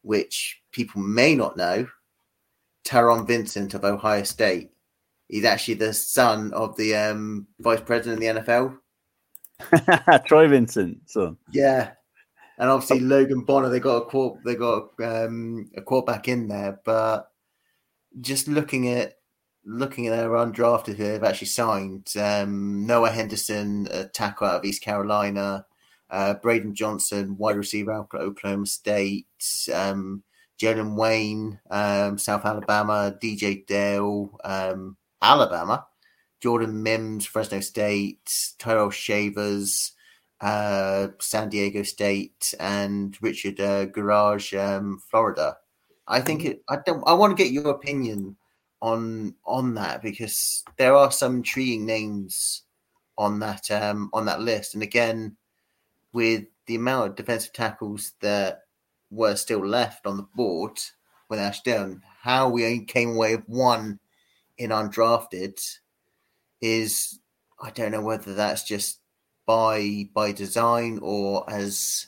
which 0.01 0.61
people 0.71 1.01
may 1.01 1.35
not 1.35 1.55
know, 1.55 1.87
Taron 2.85 3.25
Vincent 3.25 3.73
of 3.73 3.85
Ohio 3.85 4.23
State. 4.23 4.71
He's 5.29 5.45
actually 5.45 5.75
the 5.75 5.93
son 5.93 6.53
of 6.53 6.75
the 6.75 6.95
um, 6.95 7.47
vice 7.59 7.81
president 7.81 8.23
of 8.23 8.45
the 8.45 8.53
NFL. 8.53 10.25
Troy 10.25 10.47
Vincent, 10.47 11.09
son. 11.09 11.37
Yeah, 11.51 11.91
and 12.63 12.71
obviously 12.71 13.01
Logan 13.01 13.41
Bonner. 13.41 13.67
They 13.67 13.81
got 13.81 13.97
a 13.97 14.05
quote. 14.05 14.41
They 14.45 14.55
got 14.55 14.91
um, 15.03 15.69
a 15.75 15.81
quarterback 15.81 16.29
in 16.29 16.47
there, 16.47 16.79
but 16.85 17.29
just 18.21 18.47
looking 18.47 18.87
at 18.87 19.15
looking 19.65 20.07
at 20.07 20.11
their 20.11 20.29
undrafted 20.29 20.95
who 20.95 21.03
they've 21.03 21.23
actually 21.25 21.47
signed 21.47 22.13
um, 22.17 22.85
Noah 22.85 23.09
Henderson, 23.09 23.89
a 23.91 24.05
tackle 24.05 24.47
out 24.47 24.59
of 24.59 24.65
East 24.65 24.81
Carolina, 24.81 25.65
uh, 26.09 26.35
Braydon 26.35 26.73
Johnson, 26.73 27.35
wide 27.35 27.57
receiver 27.57 27.91
out 27.91 28.07
of 28.13 28.21
Oklahoma 28.21 28.65
State, 28.65 29.27
um, 29.73 30.23
Jalen 30.57 30.95
Wayne, 30.95 31.59
um, 31.69 32.17
South 32.17 32.45
Alabama, 32.45 33.13
DJ 33.21 33.67
Dale, 33.67 34.39
um, 34.45 34.95
Alabama, 35.21 35.85
Jordan 36.39 36.81
Mims, 36.81 37.25
Fresno 37.25 37.59
State, 37.59 38.53
Tyrell 38.57 38.89
Shavers, 38.89 39.92
uh, 40.43 41.07
San 41.19 41.47
Diego 41.47 41.83
State, 41.83 42.53
and 42.59 43.17
Richard 43.21 43.61
uh, 43.61 43.85
Gouraige, 43.85 44.59
um, 44.59 45.01
Florida. 45.09 45.55
I 46.05 46.19
think 46.19 46.43
it. 46.43 46.61
I 46.69 46.77
don't. 46.85 47.01
I 47.07 47.13
want 47.13 47.35
to 47.35 47.41
get 47.41 47.53
your 47.53 47.69
opinion 47.69 48.35
on 48.81 49.35
on 49.45 49.73
that 49.75 50.01
because 50.01 50.65
there 50.77 50.95
are 50.95 51.11
some 51.11 51.37
intriguing 51.37 51.85
names 51.85 52.63
on 53.17 53.39
that 53.39 53.71
um, 53.71 54.09
on 54.11 54.25
that 54.25 54.41
list. 54.41 54.73
And 54.73 54.83
again, 54.83 55.37
with 56.11 56.43
the 56.65 56.75
amount 56.75 57.11
of 57.11 57.15
defensive 57.15 57.53
tackles 57.53 58.11
that 58.19 58.63
were 59.11 59.37
still 59.37 59.65
left 59.65 60.05
on 60.05 60.17
the 60.17 60.27
board 60.35 60.77
when 61.27 61.39
Ash 61.39 61.61
down, 61.61 62.01
how 62.21 62.49
we 62.49 62.65
only 62.65 62.83
came 62.83 63.15
away 63.15 63.37
with 63.37 63.47
one 63.47 63.97
in 64.57 64.71
undrafted 64.71 65.57
is 66.59 67.19
I 67.61 67.69
don't 67.69 67.91
know 67.91 68.01
whether 68.01 68.33
that's 68.33 68.63
just 68.63 68.99
by 69.45 70.09
by 70.13 70.31
design 70.31 70.99
or 71.01 71.49
as 71.49 72.07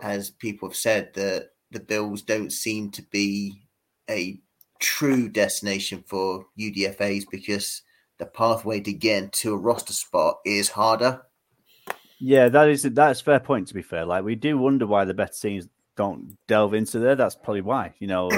as 0.00 0.30
people 0.30 0.68
have 0.68 0.76
said 0.76 1.12
that 1.14 1.50
the 1.70 1.80
Bills 1.80 2.22
don't 2.22 2.52
seem 2.52 2.90
to 2.90 3.02
be 3.02 3.62
a 4.08 4.40
true 4.78 5.28
destination 5.28 6.04
for 6.06 6.46
UDFAs 6.58 7.24
because 7.30 7.82
the 8.18 8.26
pathway 8.26 8.80
to 8.80 8.92
get 8.92 9.32
to 9.32 9.54
a 9.54 9.56
roster 9.56 9.92
spot 9.92 10.38
is 10.44 10.70
harder. 10.70 11.22
Yeah, 12.18 12.48
that 12.50 12.68
is 12.68 12.82
that's 12.82 13.20
fair 13.20 13.40
point. 13.40 13.68
To 13.68 13.74
be 13.74 13.82
fair, 13.82 14.04
like 14.04 14.24
we 14.24 14.36
do 14.36 14.58
wonder 14.58 14.86
why 14.86 15.04
the 15.04 15.14
better 15.14 15.32
teams 15.32 15.68
don't 15.96 16.36
delve 16.46 16.74
into 16.74 16.98
there. 16.98 17.16
That's 17.16 17.34
probably 17.34 17.62
why 17.62 17.94
you 17.98 18.06
know 18.06 18.30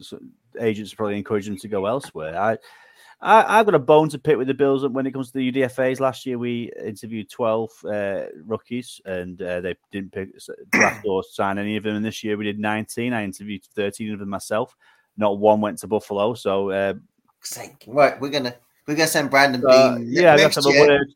agents 0.60 0.94
probably 0.94 1.18
encourage 1.18 1.46
them 1.46 1.58
to 1.58 1.68
go 1.68 1.86
elsewhere. 1.86 2.38
I, 2.38 2.58
I 3.20 3.56
have 3.56 3.66
got 3.66 3.74
a 3.74 3.78
bone 3.78 4.08
to 4.10 4.18
pick 4.18 4.36
with 4.36 4.46
the 4.46 4.54
Bills 4.54 4.86
when 4.86 5.06
it 5.06 5.12
comes 5.12 5.28
to 5.28 5.38
the 5.38 5.52
UDFA's. 5.52 6.00
Last 6.00 6.26
year 6.26 6.38
we 6.38 6.70
interviewed 6.84 7.30
twelve 7.30 7.70
uh, 7.84 8.26
rookies 8.44 9.00
and 9.06 9.40
uh, 9.40 9.60
they 9.62 9.74
didn't 9.90 10.12
pick 10.12 10.28
draft 10.70 11.04
or 11.08 11.22
sign 11.24 11.58
any 11.58 11.76
of 11.76 11.84
them. 11.84 11.96
And 11.96 12.04
this 12.04 12.22
year 12.22 12.36
we 12.36 12.44
did 12.44 12.58
nineteen. 12.58 13.12
I 13.12 13.24
interviewed 13.24 13.64
thirteen 13.74 14.12
of 14.12 14.18
them 14.18 14.28
myself 14.28 14.76
not 15.16 15.38
one 15.38 15.60
went 15.60 15.78
to 15.78 15.86
Buffalo. 15.86 16.34
So, 16.34 16.70
uh, 16.70 16.94
right, 17.86 18.20
we're 18.20 18.30
gonna 18.30 18.54
we're 18.86 18.94
gonna 18.94 19.06
send 19.06 19.30
Brandon 19.30 19.60
Beane. 19.60 20.06
Yeah, 20.08 20.36
that's 20.36 20.64
a 20.64 20.68
word. 20.68 21.08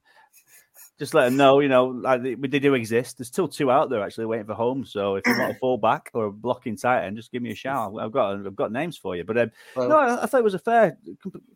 Just 1.01 1.15
let 1.15 1.25
them 1.25 1.39
know, 1.39 1.61
you 1.61 1.69
know, 1.71 1.87
like 1.87 2.23
they, 2.23 2.35
they, 2.35 2.59
do 2.59 2.75
exist. 2.75 3.17
There's 3.17 3.29
still 3.29 3.49
two 3.49 3.71
out 3.71 3.89
there 3.89 4.03
actually 4.03 4.27
waiting 4.27 4.45
for 4.45 4.53
home. 4.53 4.85
So 4.85 5.15
if 5.15 5.27
you 5.27 5.33
want 5.33 5.53
a 5.53 5.59
fullback 5.59 6.11
or 6.13 6.27
a 6.27 6.31
blocking 6.31 6.77
tight 6.77 7.07
end, 7.07 7.17
just 7.17 7.33
give 7.33 7.41
me 7.41 7.53
a 7.53 7.55
shout. 7.55 7.95
I've 7.99 8.13
got 8.13 8.35
I've 8.35 8.55
got 8.55 8.71
names 8.71 8.99
for 8.99 9.17
you. 9.17 9.25
But 9.25 9.39
um, 9.39 9.51
well, 9.75 9.89
no, 9.89 9.97
I, 9.97 10.23
I, 10.23 10.27
thought 10.27 10.41
it 10.41 10.45
was 10.45 10.53
a 10.53 10.59
fair 10.59 10.99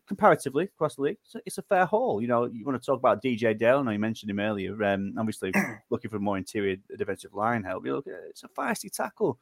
comparatively 0.07 0.63
across 0.63 0.95
the 0.95 1.03
league. 1.03 1.17
It's 1.23 1.35
a, 1.35 1.41
it's 1.45 1.57
a, 1.59 1.61
fair 1.61 1.85
haul. 1.85 2.23
You 2.23 2.27
know, 2.27 2.45
you 2.45 2.65
want 2.65 2.81
to 2.81 2.83
talk 2.83 2.97
about 2.97 3.21
DJ 3.21 3.55
Dale? 3.55 3.77
I 3.77 3.81
know 3.83 3.91
you 3.91 3.99
mentioned 3.99 4.31
him 4.31 4.39
earlier. 4.39 4.83
Um, 4.83 5.13
obviously 5.15 5.53
looking 5.91 6.09
for 6.09 6.17
more 6.17 6.39
interior 6.39 6.77
defensive 6.97 7.35
line 7.35 7.63
help. 7.63 7.85
You 7.85 7.93
look, 7.93 8.07
it's 8.07 8.43
a 8.43 8.47
feisty 8.47 8.91
tackle. 8.91 9.37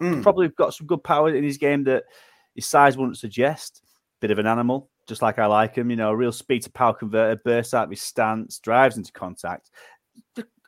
Mm. 0.00 0.24
Probably 0.24 0.48
got 0.48 0.74
some 0.74 0.88
good 0.88 1.04
power 1.04 1.32
in 1.32 1.44
his 1.44 1.56
game 1.56 1.84
that 1.84 2.02
his 2.56 2.66
size 2.66 2.96
wouldn't 2.96 3.16
suggest. 3.16 3.84
Bit 4.18 4.32
of 4.32 4.40
an 4.40 4.46
animal, 4.48 4.90
just 5.06 5.22
like 5.22 5.38
I 5.38 5.46
like 5.46 5.76
him. 5.76 5.90
You 5.90 5.96
know, 5.96 6.10
a 6.10 6.16
real 6.16 6.32
speed 6.32 6.62
to 6.62 6.70
power 6.70 6.94
converter, 6.94 7.40
bursts 7.44 7.74
out 7.74 7.84
of 7.84 7.90
his 7.90 8.02
stance, 8.02 8.58
drives 8.58 8.96
into 8.96 9.12
contact. 9.12 9.70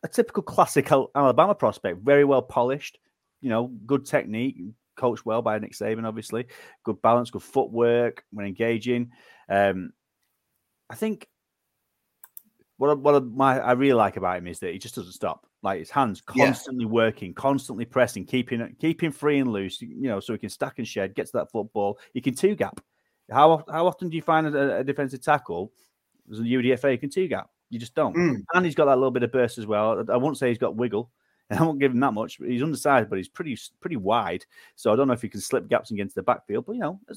A 0.04 0.08
typical 0.08 0.42
classic 0.42 0.90
Alabama 0.92 1.54
prospect, 1.54 2.02
very 2.02 2.24
well 2.24 2.42
polished. 2.42 2.98
You 3.40 3.50
know, 3.50 3.68
good 3.86 4.06
technique, 4.06 4.56
coached 4.96 5.24
well 5.24 5.42
by 5.42 5.58
Nick 5.58 5.72
Saban, 5.72 6.04
obviously. 6.04 6.46
Good 6.84 7.00
balance, 7.02 7.30
good 7.30 7.42
footwork 7.42 8.24
when 8.32 8.46
engaging. 8.46 9.10
Um, 9.48 9.92
I 10.90 10.94
think 10.94 11.28
what 12.76 12.98
what 12.98 13.24
my 13.24 13.58
I 13.58 13.72
really 13.72 13.94
like 13.94 14.16
about 14.16 14.38
him 14.38 14.46
is 14.46 14.60
that 14.60 14.72
he 14.72 14.78
just 14.78 14.94
doesn't 14.94 15.12
stop. 15.12 15.46
Like 15.62 15.80
his 15.80 15.90
hands 15.90 16.20
constantly 16.20 16.84
yeah. 16.84 16.90
working, 16.90 17.34
constantly 17.34 17.84
pressing, 17.84 18.24
keeping 18.24 18.76
keeping 18.78 19.10
free 19.10 19.38
and 19.38 19.52
loose. 19.52 19.82
You 19.82 20.08
know, 20.08 20.20
so 20.20 20.32
he 20.32 20.38
can 20.38 20.50
stack 20.50 20.78
and 20.78 20.86
shed, 20.86 21.16
get 21.16 21.26
to 21.26 21.32
that 21.34 21.50
football. 21.50 21.98
He 22.14 22.20
can 22.20 22.34
two 22.34 22.54
gap. 22.54 22.80
How 23.30 23.64
how 23.70 23.86
often 23.86 24.08
do 24.08 24.16
you 24.16 24.22
find 24.22 24.46
a, 24.46 24.78
a 24.78 24.84
defensive 24.84 25.22
tackle 25.22 25.72
as 26.30 26.40
a 26.40 26.42
UDFA 26.42 26.98
can 27.00 27.10
two 27.10 27.28
gap? 27.28 27.50
You 27.70 27.78
just 27.78 27.94
don't. 27.94 28.16
Mm. 28.16 28.44
And 28.54 28.64
he's 28.64 28.74
got 28.74 28.86
that 28.86 28.96
little 28.96 29.10
bit 29.10 29.22
of 29.22 29.32
burst 29.32 29.58
as 29.58 29.66
well. 29.66 30.04
I 30.10 30.16
won't 30.16 30.38
say 30.38 30.48
he's 30.48 30.58
got 30.58 30.76
wiggle. 30.76 31.10
I 31.50 31.62
won't 31.62 31.78
give 31.78 31.92
him 31.92 32.00
that 32.00 32.12
much. 32.12 32.36
He's 32.36 32.62
undersized, 32.62 33.08
but 33.08 33.16
he's 33.16 33.28
pretty 33.28 33.58
pretty 33.80 33.96
wide. 33.96 34.44
So 34.76 34.92
I 34.92 34.96
don't 34.96 35.08
know 35.08 35.14
if 35.14 35.22
he 35.22 35.28
can 35.28 35.40
slip 35.40 35.68
gaps 35.68 35.90
and 35.90 35.96
get 35.96 36.04
into 36.04 36.14
the 36.14 36.22
backfield. 36.22 36.66
But 36.66 36.74
you 36.74 36.80
know, 36.80 37.00
a, 37.08 37.14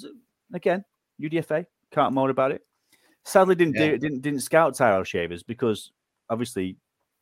again, 0.55 0.84
UDFA 1.22 1.66
can't 1.91 2.14
moan 2.14 2.30
about 2.30 2.51
it. 2.51 2.66
Sadly, 3.24 3.55
didn't 3.55 3.76
yeah. 3.76 3.91
do 3.91 3.97
didn't 3.97 4.22
didn't 4.22 4.41
scout 4.41 4.76
Tyrell 4.76 5.03
Shavers 5.03 5.43
because 5.43 5.91
obviously 6.30 6.78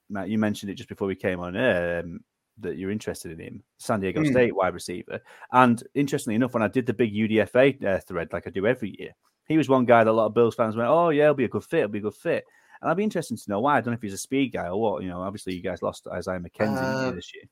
Matt, 0.10 0.30
you 0.30 0.38
mentioned 0.38 0.72
it 0.72 0.76
just 0.76 0.90
before 0.90 1.08
we 1.08 1.16
came 1.16 1.40
on 1.40 1.56
air 1.56 2.00
um, 2.00 2.22
that 2.62 2.78
you're 2.78 2.92
interested 2.92 3.32
in 3.32 3.40
him, 3.40 3.64
San 3.78 4.00
Diego 4.00 4.22
mm. 4.22 4.32
State 4.32 4.56
wide 4.56 4.74
receiver. 4.74 5.20
And 5.52 5.82
interestingly 5.94 6.36
enough, 6.36 6.54
when 6.54 6.64
I 6.64 6.68
did 6.68 6.86
the 6.86 6.94
big 6.94 7.14
UDFA 7.14 7.84
uh, 7.84 8.00
thread, 8.00 8.30
like 8.34 8.48
I 8.48 8.50
do 8.50 8.68
every 8.68 8.96
year, 9.00 9.12
he 9.48 9.58
was 9.58 9.70
one 9.70 9.86
guy 9.86 10.04
that 10.04 10.12
a 10.12 10.14
lot 10.14 10.28
of 10.28 10.34
Bills 10.34 10.56
fans 10.56 10.76
went, 10.76 10.90
"Oh 10.90 11.10
yeah, 11.10 11.26
he'll 11.26 11.34
be 11.34 11.46
a 11.46 11.50
good 11.50 11.64
fit. 11.64 11.80
He'll 11.80 11.88
be 11.88 12.00
a 12.00 12.04
good 12.04 12.16
fit." 12.16 12.46
And 12.82 12.90
I'd 12.90 12.98
be 12.98 13.04
interested 13.04 13.38
to 13.38 13.50
know 13.50 13.60
why. 13.60 13.78
I 13.78 13.82
don't 13.82 13.92
know 13.92 13.98
if 13.98 14.02
he's 14.02 14.14
a 14.14 14.18
speed 14.18 14.54
guy 14.54 14.68
or 14.68 14.80
what. 14.80 15.04
You 15.04 15.10
know, 15.10 15.22
obviously 15.22 15.54
you 15.54 15.62
guys 15.62 15.82
lost 15.82 16.08
Isaiah 16.08 16.40
McKenzie 16.40 17.08
uh, 17.08 17.12
this 17.12 17.34
year. 17.34 17.44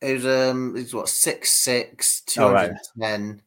It 0.00 0.14
was 0.14 0.26
um, 0.26 0.76
it 0.76 0.82
was 0.82 0.94
what 0.94 1.08
six 1.08 1.62
six 1.62 2.22
two 2.22 2.40
hundred 2.40 2.76
ten. 2.98 3.42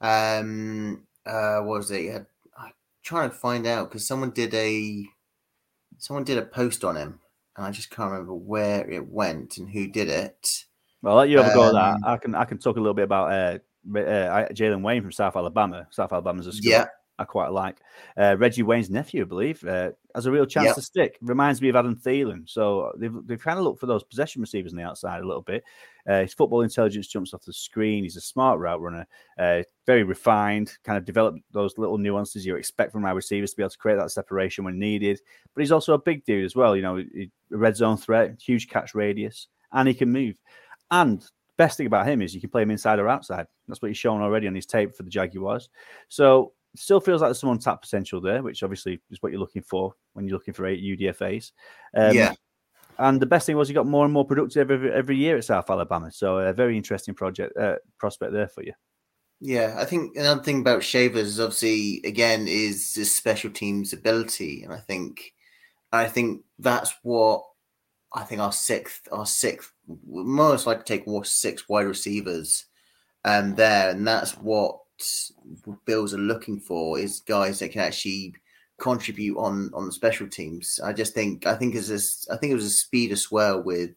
Oh, 0.00 0.06
right. 0.06 0.38
Um, 0.38 1.06
uh, 1.26 1.60
what 1.60 1.78
was 1.78 1.90
it? 1.90 2.26
I'm 2.58 2.72
trying 3.02 3.30
to 3.30 3.36
find 3.36 3.66
out 3.66 3.90
because 3.90 4.06
someone 4.06 4.30
did 4.30 4.52
a 4.54 5.04
someone 5.98 6.24
did 6.24 6.38
a 6.38 6.42
post 6.42 6.84
on 6.84 6.96
him 6.96 7.19
and 7.60 7.66
I 7.66 7.70
just 7.70 7.90
can't 7.90 8.10
remember 8.10 8.34
where 8.34 8.88
it 8.88 9.06
went 9.06 9.58
and 9.58 9.68
who 9.68 9.86
did 9.86 10.08
it. 10.08 10.64
Well, 11.02 11.12
I'll 11.12 11.18
let 11.18 11.28
you 11.28 11.38
have 11.38 11.52
a 11.52 11.54
go 11.54 11.68
at 11.68 11.72
that. 11.74 11.94
Um, 11.94 12.04
I 12.04 12.16
can 12.16 12.34
I 12.34 12.44
can 12.46 12.56
talk 12.56 12.76
a 12.76 12.80
little 12.80 12.94
bit 12.94 13.04
about 13.04 13.30
uh, 13.30 13.98
uh, 13.98 14.48
Jalen 14.48 14.80
Wayne 14.82 15.02
from 15.02 15.12
South 15.12 15.36
Alabama. 15.36 15.86
South 15.90 16.10
Alabama's 16.10 16.46
a 16.46 16.52
school. 16.52 16.70
Yeah. 16.70 16.86
I 17.20 17.24
quite 17.24 17.52
like. 17.52 17.76
Uh, 18.16 18.34
Reggie 18.38 18.62
Wayne's 18.62 18.88
nephew, 18.88 19.22
I 19.22 19.26
believe, 19.26 19.62
uh, 19.62 19.90
has 20.14 20.24
a 20.24 20.30
real 20.30 20.46
chance 20.46 20.66
yep. 20.66 20.74
to 20.76 20.82
stick. 20.82 21.18
Reminds 21.20 21.60
me 21.60 21.68
of 21.68 21.76
Adam 21.76 21.94
Thielen. 21.94 22.48
So 22.48 22.92
they've, 22.96 23.14
they've 23.26 23.42
kind 23.42 23.58
of 23.58 23.64
looked 23.64 23.78
for 23.78 23.86
those 23.86 24.02
possession 24.02 24.40
receivers 24.40 24.72
on 24.72 24.78
the 24.78 24.84
outside 24.84 25.22
a 25.22 25.26
little 25.26 25.42
bit. 25.42 25.62
Uh, 26.08 26.22
his 26.22 26.32
football 26.32 26.62
intelligence 26.62 27.08
jumps 27.08 27.34
off 27.34 27.44
the 27.44 27.52
screen. 27.52 28.04
He's 28.04 28.16
a 28.16 28.22
smart 28.22 28.58
route 28.58 28.80
runner, 28.80 29.06
uh, 29.38 29.62
very 29.86 30.02
refined, 30.02 30.72
kind 30.82 30.96
of 30.96 31.04
developed 31.04 31.40
those 31.52 31.76
little 31.76 31.98
nuances 31.98 32.46
you 32.46 32.56
expect 32.56 32.90
from 32.90 33.04
our 33.04 33.14
receivers 33.14 33.50
to 33.50 33.56
be 33.58 33.62
able 33.62 33.70
to 33.70 33.78
create 33.78 33.98
that 33.98 34.10
separation 34.10 34.64
when 34.64 34.78
needed. 34.78 35.20
But 35.54 35.60
he's 35.60 35.72
also 35.72 35.92
a 35.92 35.98
big 35.98 36.24
dude 36.24 36.46
as 36.46 36.56
well. 36.56 36.74
You 36.74 36.82
know, 36.82 36.98
a 36.98 37.28
red 37.50 37.76
zone 37.76 37.98
threat, 37.98 38.40
huge 38.40 38.68
catch 38.68 38.94
radius, 38.94 39.48
and 39.72 39.86
he 39.86 39.92
can 39.92 40.10
move. 40.10 40.36
And 40.90 41.22
best 41.60 41.76
thing 41.76 41.86
about 41.86 42.08
him 42.08 42.22
is 42.22 42.34
you 42.34 42.40
can 42.40 42.48
play 42.48 42.62
him 42.62 42.70
inside 42.70 42.98
or 42.98 43.06
outside. 43.06 43.46
That's 43.68 43.82
what 43.82 43.88
he's 43.88 43.98
shown 43.98 44.22
already 44.22 44.46
on 44.46 44.54
his 44.54 44.64
tape 44.64 44.94
for 44.96 45.02
the 45.02 45.10
Jaguars. 45.10 45.68
So 46.08 46.54
still 46.76 47.00
feels 47.00 47.20
like 47.20 47.28
there's 47.28 47.40
some 47.40 47.50
untapped 47.50 47.82
potential 47.82 48.20
there, 48.20 48.42
which 48.42 48.62
obviously 48.62 49.00
is 49.10 49.18
what 49.20 49.32
you're 49.32 49.40
looking 49.40 49.62
for 49.62 49.94
when 50.12 50.26
you're 50.26 50.36
looking 50.36 50.54
for 50.54 50.66
eight 50.66 50.82
UDFAs. 50.82 51.52
Um, 51.96 52.14
yeah. 52.14 52.34
And 52.98 53.20
the 53.20 53.26
best 53.26 53.46
thing 53.46 53.56
was 53.56 53.68
he 53.68 53.74
got 53.74 53.86
more 53.86 54.04
and 54.04 54.12
more 54.12 54.26
productive 54.26 54.70
every, 54.70 54.92
every 54.92 55.16
year 55.16 55.38
at 55.38 55.44
South 55.44 55.70
Alabama. 55.70 56.12
So 56.12 56.38
a 56.38 56.52
very 56.52 56.76
interesting 56.76 57.14
project 57.14 57.56
uh, 57.56 57.76
prospect 57.98 58.32
there 58.32 58.48
for 58.48 58.62
you. 58.62 58.72
Yeah, 59.40 59.74
I 59.78 59.86
think 59.86 60.16
another 60.16 60.42
thing 60.42 60.60
about 60.60 60.84
Shavers, 60.84 61.40
obviously, 61.40 62.02
again, 62.04 62.46
is 62.46 62.94
his 62.94 63.14
special 63.14 63.50
teams 63.50 63.94
ability, 63.94 64.62
and 64.64 64.72
I 64.72 64.80
think, 64.80 65.32
I 65.92 66.08
think 66.08 66.42
that's 66.58 66.92
what 67.02 67.44
I 68.12 68.24
think 68.24 68.42
our 68.42 68.52
sixth, 68.52 69.08
our 69.10 69.24
sixth, 69.24 69.72
most 70.06 70.66
like 70.66 70.84
to 70.84 70.98
take 70.98 71.06
six 71.24 71.70
wide 71.70 71.86
receivers, 71.86 72.66
um, 73.24 73.54
there, 73.54 73.88
and 73.88 74.06
that's 74.06 74.32
what 74.32 74.80
Bills 75.84 76.14
are 76.14 76.18
looking 76.18 76.60
for 76.60 76.98
is 76.98 77.20
guys 77.20 77.58
that 77.58 77.72
can 77.72 77.82
actually 77.82 78.34
contribute 78.78 79.36
on 79.36 79.70
on 79.74 79.86
the 79.86 79.92
special 79.92 80.26
teams. 80.28 80.80
I 80.82 80.92
just 80.92 81.14
think 81.14 81.46
I 81.46 81.54
think 81.54 81.74
it's 81.74 81.90
a, 81.90 82.32
I 82.32 82.36
think 82.36 82.52
it 82.52 82.56
was 82.56 82.64
a 82.64 82.70
speed 82.70 83.12
as 83.12 83.30
well 83.30 83.62
with 83.62 83.90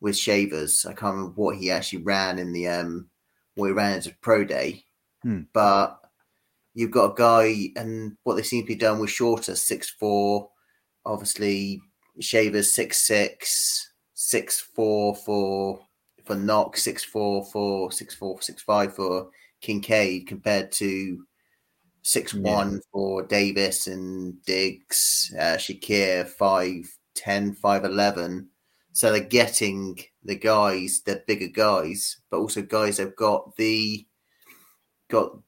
with 0.00 0.16
Shavers. 0.16 0.84
I 0.86 0.92
can't 0.92 1.14
remember 1.14 1.32
what 1.40 1.56
he 1.56 1.70
actually 1.70 2.02
ran 2.02 2.38
in 2.38 2.52
the 2.52 2.68
um 2.68 3.08
what 3.54 3.66
he 3.66 3.72
ran 3.72 3.98
as 3.98 4.06
a 4.06 4.14
pro 4.20 4.44
day, 4.44 4.84
Hmm. 5.22 5.42
but 5.52 6.00
you've 6.74 6.90
got 6.90 7.12
a 7.12 7.14
guy 7.14 7.68
and 7.76 8.16
what 8.24 8.34
they 8.34 8.42
seem 8.42 8.62
to 8.62 8.66
be 8.68 8.74
done 8.74 8.98
with 8.98 9.10
Shorter 9.10 9.54
six 9.54 9.90
four, 9.90 10.50
obviously 11.06 11.80
Shavers 12.20 12.72
six 12.72 13.06
six, 13.06 13.92
six 14.14 14.60
four 14.60 15.14
for 15.14 15.80
for 16.24 16.34
Knox, 16.34 16.82
six 16.82 17.04
four 17.04 17.44
for 17.44 17.92
six 17.92 18.14
four 18.14 18.40
six 18.42 18.62
five 18.62 18.94
for 18.94 19.30
Kincaid 19.64 20.26
compared 20.26 20.70
to 20.72 21.24
six 22.02 22.34
one 22.34 22.82
for 22.92 23.22
Davis 23.22 23.86
and 23.86 24.42
Diggs, 24.44 25.34
uh, 25.38 25.56
Shakir 25.56 26.28
five 26.28 26.84
ten, 27.14 27.54
five 27.54 27.84
eleven. 27.84 28.50
So 28.92 29.10
they're 29.10 29.20
getting 29.20 29.98
the 30.22 30.36
guys, 30.36 31.00
the 31.04 31.24
bigger 31.26 31.48
guys, 31.48 32.18
but 32.30 32.36
also 32.36 32.62
guys 32.62 32.98
that've 32.98 33.16
got 33.16 33.56
the 33.56 34.06
got 35.08 35.38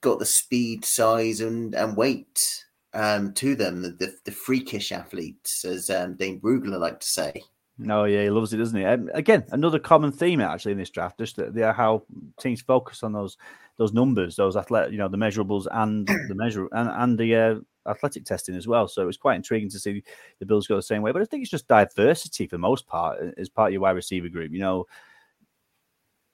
got 0.00 0.18
the 0.18 0.26
speed, 0.26 0.84
size, 0.84 1.40
and 1.40 1.74
and 1.74 1.96
weight 1.96 2.64
um, 2.94 3.34
to 3.34 3.54
them. 3.54 3.82
The, 3.82 3.90
the 3.90 4.14
the 4.24 4.32
freakish 4.32 4.90
athletes, 4.92 5.64
as 5.66 5.90
um, 5.90 6.16
Dane 6.16 6.40
Brugler 6.40 6.80
like 6.80 7.00
to 7.00 7.06
say. 7.06 7.42
No, 7.82 8.04
yeah, 8.04 8.24
he 8.24 8.30
loves 8.30 8.52
it, 8.52 8.58
doesn't 8.58 8.78
he? 8.78 8.84
Um, 8.84 9.10
again, 9.14 9.44
another 9.52 9.78
common 9.78 10.12
theme 10.12 10.40
actually 10.40 10.72
in 10.72 10.78
this 10.78 10.90
draft, 10.90 11.18
just 11.18 11.36
that 11.36 11.74
how 11.74 12.02
teams 12.38 12.60
focus 12.60 13.02
on 13.02 13.12
those 13.12 13.36
those 13.78 13.94
numbers, 13.94 14.36
those 14.36 14.56
athletic, 14.56 14.92
you 14.92 14.98
know, 14.98 15.08
the 15.08 15.16
measurables 15.16 15.66
and 15.70 16.06
the 16.28 16.34
measure 16.34 16.68
and 16.72 16.90
and 16.90 17.18
the 17.18 17.34
uh, 17.34 17.54
athletic 17.90 18.24
testing 18.26 18.54
as 18.54 18.68
well. 18.68 18.86
So 18.86 19.00
it 19.02 19.06
was 19.06 19.16
quite 19.16 19.36
intriguing 19.36 19.70
to 19.70 19.78
see 19.78 20.02
the 20.40 20.46
Bills 20.46 20.66
go 20.66 20.76
the 20.76 20.82
same 20.82 21.00
way. 21.00 21.12
But 21.12 21.22
I 21.22 21.24
think 21.24 21.40
it's 21.42 21.50
just 21.50 21.68
diversity 21.68 22.46
for 22.46 22.56
the 22.56 22.58
most 22.58 22.86
part 22.86 23.18
as 23.38 23.48
part 23.48 23.68
of 23.68 23.72
your 23.72 23.80
wide 23.82 23.92
receiver 23.96 24.28
group. 24.28 24.52
You 24.52 24.60
know, 24.60 24.86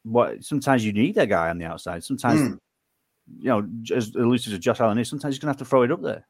what 0.02 0.42
sometimes 0.42 0.84
you 0.84 0.92
need 0.92 1.16
a 1.18 1.26
guy 1.26 1.50
on 1.50 1.58
the 1.58 1.64
outside. 1.66 2.02
Sometimes, 2.02 2.40
Mm. 2.40 2.58
you 3.38 3.48
know, 3.48 3.68
as 3.96 4.14
elusive 4.16 4.52
as 4.52 4.58
Josh 4.58 4.80
Allen 4.80 4.98
is, 4.98 5.08
sometimes 5.08 5.36
you're 5.36 5.40
gonna 5.40 5.50
have 5.52 5.58
to 5.58 5.64
throw 5.64 5.82
it 5.82 5.92
up 5.92 6.02
there. 6.02 6.26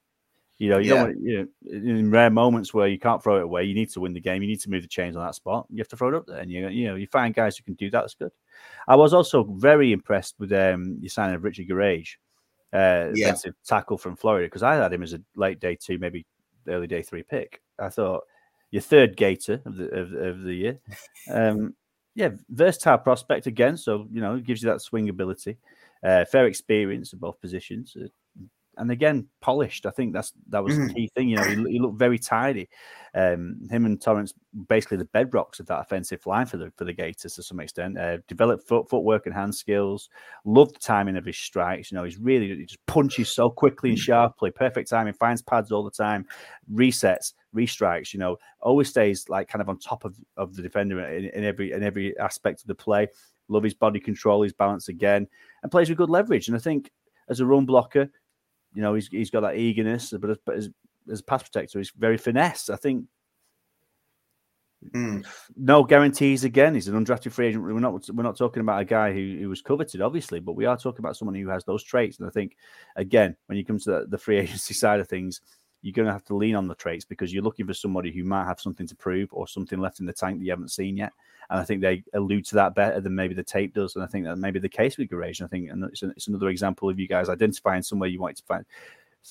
You 0.58 0.70
know, 0.70 0.78
you 0.78 0.86
Yeah. 0.86 0.94
don't 0.94 1.00
want 1.00 1.20
you 1.20 1.38
know, 1.38 1.96
in 1.96 2.10
rare 2.10 2.30
moments 2.30 2.72
where 2.72 2.88
you 2.88 2.98
can't 2.98 3.22
throw 3.22 3.36
it 3.36 3.42
away, 3.42 3.64
you 3.64 3.74
need 3.74 3.90
to 3.90 4.00
win 4.00 4.14
the 4.14 4.20
game. 4.20 4.42
You 4.42 4.48
need 4.48 4.60
to 4.60 4.70
move 4.70 4.82
the 4.82 4.88
chains 4.88 5.14
on 5.14 5.24
that 5.24 5.34
spot. 5.34 5.66
You 5.70 5.78
have 5.78 5.88
to 5.88 5.96
throw 5.96 6.08
it 6.08 6.14
up 6.14 6.26
there, 6.26 6.38
and 6.38 6.50
you 6.50 6.68
you 6.68 6.86
know 6.86 6.94
you 6.94 7.06
find 7.06 7.34
guys 7.34 7.56
who 7.56 7.64
can 7.64 7.74
do 7.74 7.90
that. 7.90 8.00
That's 8.00 8.14
good. 8.14 8.32
I 8.88 8.96
was 8.96 9.12
also 9.12 9.44
very 9.44 9.92
impressed 9.92 10.34
with 10.38 10.52
um, 10.52 10.96
your 11.00 11.10
signing 11.10 11.34
of 11.34 11.44
Richard 11.44 11.68
Gouraige, 11.68 12.16
uh, 12.72 13.08
Yeah. 13.12 13.12
defensive 13.16 13.54
tackle 13.66 13.98
from 13.98 14.16
Florida, 14.16 14.46
because 14.46 14.62
I 14.62 14.76
had 14.76 14.92
him 14.92 15.02
as 15.02 15.12
a 15.12 15.20
late 15.34 15.60
day 15.60 15.76
two, 15.76 15.98
maybe 15.98 16.24
early 16.68 16.86
day 16.86 17.02
three 17.02 17.22
pick. 17.22 17.60
I 17.78 17.90
thought 17.90 18.24
your 18.70 18.82
third 18.82 19.14
Gator 19.16 19.60
of 19.66 19.76
the 19.76 19.88
of, 19.90 20.12
of 20.14 20.42
the 20.42 20.54
year. 20.54 20.78
Um, 21.30 21.74
yeah, 22.14 22.30
versatile 22.48 22.96
prospect 22.96 23.46
again, 23.46 23.76
so 23.76 24.08
you 24.10 24.22
know 24.22 24.36
it 24.36 24.44
gives 24.44 24.62
you 24.62 24.70
that 24.70 24.80
swing 24.80 25.10
ability, 25.10 25.58
uh, 26.02 26.24
fair 26.24 26.46
experience 26.46 27.12
in 27.12 27.18
both 27.18 27.38
positions, 27.42 27.94
and 28.76 28.90
again 28.90 29.26
polished. 29.40 29.86
I 29.86 29.90
think 29.90 30.12
that's 30.12 30.32
that 30.48 30.62
was 30.62 30.76
the 30.76 30.82
Mhm. 30.82 30.94
key 30.94 31.10
thing. 31.14 31.28
You 31.28 31.36
know, 31.36 31.44
he, 31.44 31.72
he 31.72 31.78
looked 31.78 31.98
very 31.98 32.18
tidy. 32.18 32.68
Um, 33.14 33.60
him 33.70 33.86
and 33.86 34.00
Torrence 34.00 34.34
basically 34.68 34.98
the 34.98 35.06
bedrocks 35.06 35.58
of 35.58 35.66
that 35.66 35.80
offensive 35.80 36.26
line 36.26 36.44
for 36.46 36.58
the 36.58 36.70
for 36.76 36.84
the 36.84 36.92
Gators 36.92 37.34
to 37.36 37.42
some 37.42 37.60
extent. 37.60 37.96
Uh, 37.98 38.18
developed 38.28 38.68
foot 38.68 38.88
footwork 38.90 39.26
and 39.26 39.34
hand 39.34 39.54
skills. 39.54 40.10
Loved 40.44 40.74
the 40.76 40.80
timing 40.80 41.16
of 41.16 41.24
his 41.24 41.38
strikes. 41.38 41.90
You 41.90 41.96
know, 41.96 42.04
he's 42.04 42.18
really 42.18 42.48
he 42.48 42.64
just 42.66 42.84
punches 42.86 43.30
so 43.30 43.48
quickly 43.50 43.90
and 43.90 43.98
sharply. 43.98 44.50
Perfect 44.50 44.90
timing. 44.90 45.14
Finds 45.14 45.40
pads 45.42 45.72
all 45.72 45.84
the 45.84 45.90
time. 45.90 46.26
Resets, 46.72 47.32
restrikes. 47.54 48.12
You 48.12 48.20
know, 48.20 48.36
always 48.60 48.88
stays 48.88 49.28
like 49.28 49.48
kind 49.48 49.62
of 49.62 49.68
on 49.68 49.78
top 49.78 50.04
of, 50.04 50.16
of 50.36 50.54
the 50.54 50.62
defender 50.62 51.00
in, 51.08 51.26
in 51.26 51.44
every 51.44 51.72
in 51.72 51.82
every 51.82 52.18
aspect 52.18 52.60
of 52.60 52.66
the 52.66 52.74
play. 52.74 53.08
Love 53.48 53.62
his 53.62 53.74
body 53.74 54.00
control, 54.00 54.42
his 54.42 54.52
balance 54.52 54.88
again, 54.88 55.26
and 55.62 55.70
plays 55.70 55.88
with 55.88 55.98
good 55.98 56.10
leverage. 56.10 56.48
And 56.48 56.56
I 56.56 56.60
think 56.60 56.90
as 57.28 57.40
a 57.40 57.46
run 57.46 57.64
blocker, 57.64 58.10
you 58.74 58.82
know, 58.82 58.94
he's 58.94 59.08
he's 59.08 59.30
got 59.30 59.40
that 59.40 59.56
eagerness, 59.56 60.12
but 60.20 60.30
as, 60.30 60.38
but 60.44 60.56
as, 60.56 60.70
as 61.10 61.20
a 61.20 61.24
pass 61.24 61.42
protector, 61.42 61.78
he's 61.78 61.92
very 61.96 62.18
finesse. 62.18 62.70
I 62.70 62.76
think 62.76 63.06
Mm. 64.94 65.26
no 65.56 65.82
guarantees 65.82 66.44
again. 66.44 66.74
He's 66.74 66.86
an 66.86 67.02
undrafted 67.02 67.32
free 67.32 67.48
agent. 67.48 67.64
We're 67.64 67.80
not 67.80 68.08
we're 68.10 68.22
not 68.22 68.36
talking 68.36 68.60
about 68.60 68.80
a 68.80 68.84
guy 68.84 69.12
who, 69.12 69.38
who 69.40 69.48
was 69.48 69.62
coveted, 69.62 70.00
obviously, 70.00 70.38
but 70.38 70.52
we 70.52 70.66
are 70.66 70.76
talking 70.76 71.00
about 71.00 71.16
someone 71.16 71.34
who 71.34 71.48
has 71.48 71.64
those 71.64 71.82
traits. 71.82 72.18
And 72.18 72.28
I 72.28 72.30
think 72.30 72.56
again, 72.94 73.36
when 73.46 73.58
you 73.58 73.64
come 73.64 73.78
to 73.80 73.90
the, 73.90 74.06
the 74.08 74.18
free 74.18 74.36
agency 74.38 74.74
side 74.74 75.00
of 75.00 75.08
things, 75.08 75.40
you're 75.86 75.92
going 75.92 76.06
to 76.06 76.12
have 76.12 76.24
to 76.24 76.34
lean 76.34 76.56
on 76.56 76.66
the 76.66 76.74
traits 76.74 77.04
because 77.04 77.32
you're 77.32 77.44
looking 77.44 77.64
for 77.64 77.72
somebody 77.72 78.10
who 78.10 78.24
might 78.24 78.44
have 78.44 78.60
something 78.60 78.88
to 78.88 78.96
prove 78.96 79.28
or 79.30 79.46
something 79.46 79.78
left 79.78 80.00
in 80.00 80.06
the 80.06 80.12
tank 80.12 80.36
that 80.36 80.44
you 80.44 80.50
haven't 80.50 80.72
seen 80.72 80.96
yet. 80.96 81.12
And 81.48 81.60
I 81.60 81.64
think 81.64 81.80
they 81.80 82.02
allude 82.12 82.44
to 82.46 82.56
that 82.56 82.74
better 82.74 83.00
than 83.00 83.14
maybe 83.14 83.34
the 83.36 83.44
tape 83.44 83.72
does. 83.72 83.94
And 83.94 84.02
I 84.02 84.08
think 84.08 84.24
that 84.24 84.34
may 84.34 84.50
be 84.50 84.58
the 84.58 84.68
case 84.68 84.98
with 84.98 85.08
Gouraige. 85.08 85.42
I 85.42 85.46
think 85.46 85.70
and 85.70 85.84
it's, 85.84 86.02
it's 86.02 86.26
another 86.26 86.48
example 86.48 86.90
of 86.90 86.98
you 86.98 87.06
guys 87.06 87.28
identifying 87.28 87.82
somewhere 87.82 88.08
you 88.08 88.18
want 88.18 88.36
to 88.36 88.42
find 88.42 88.64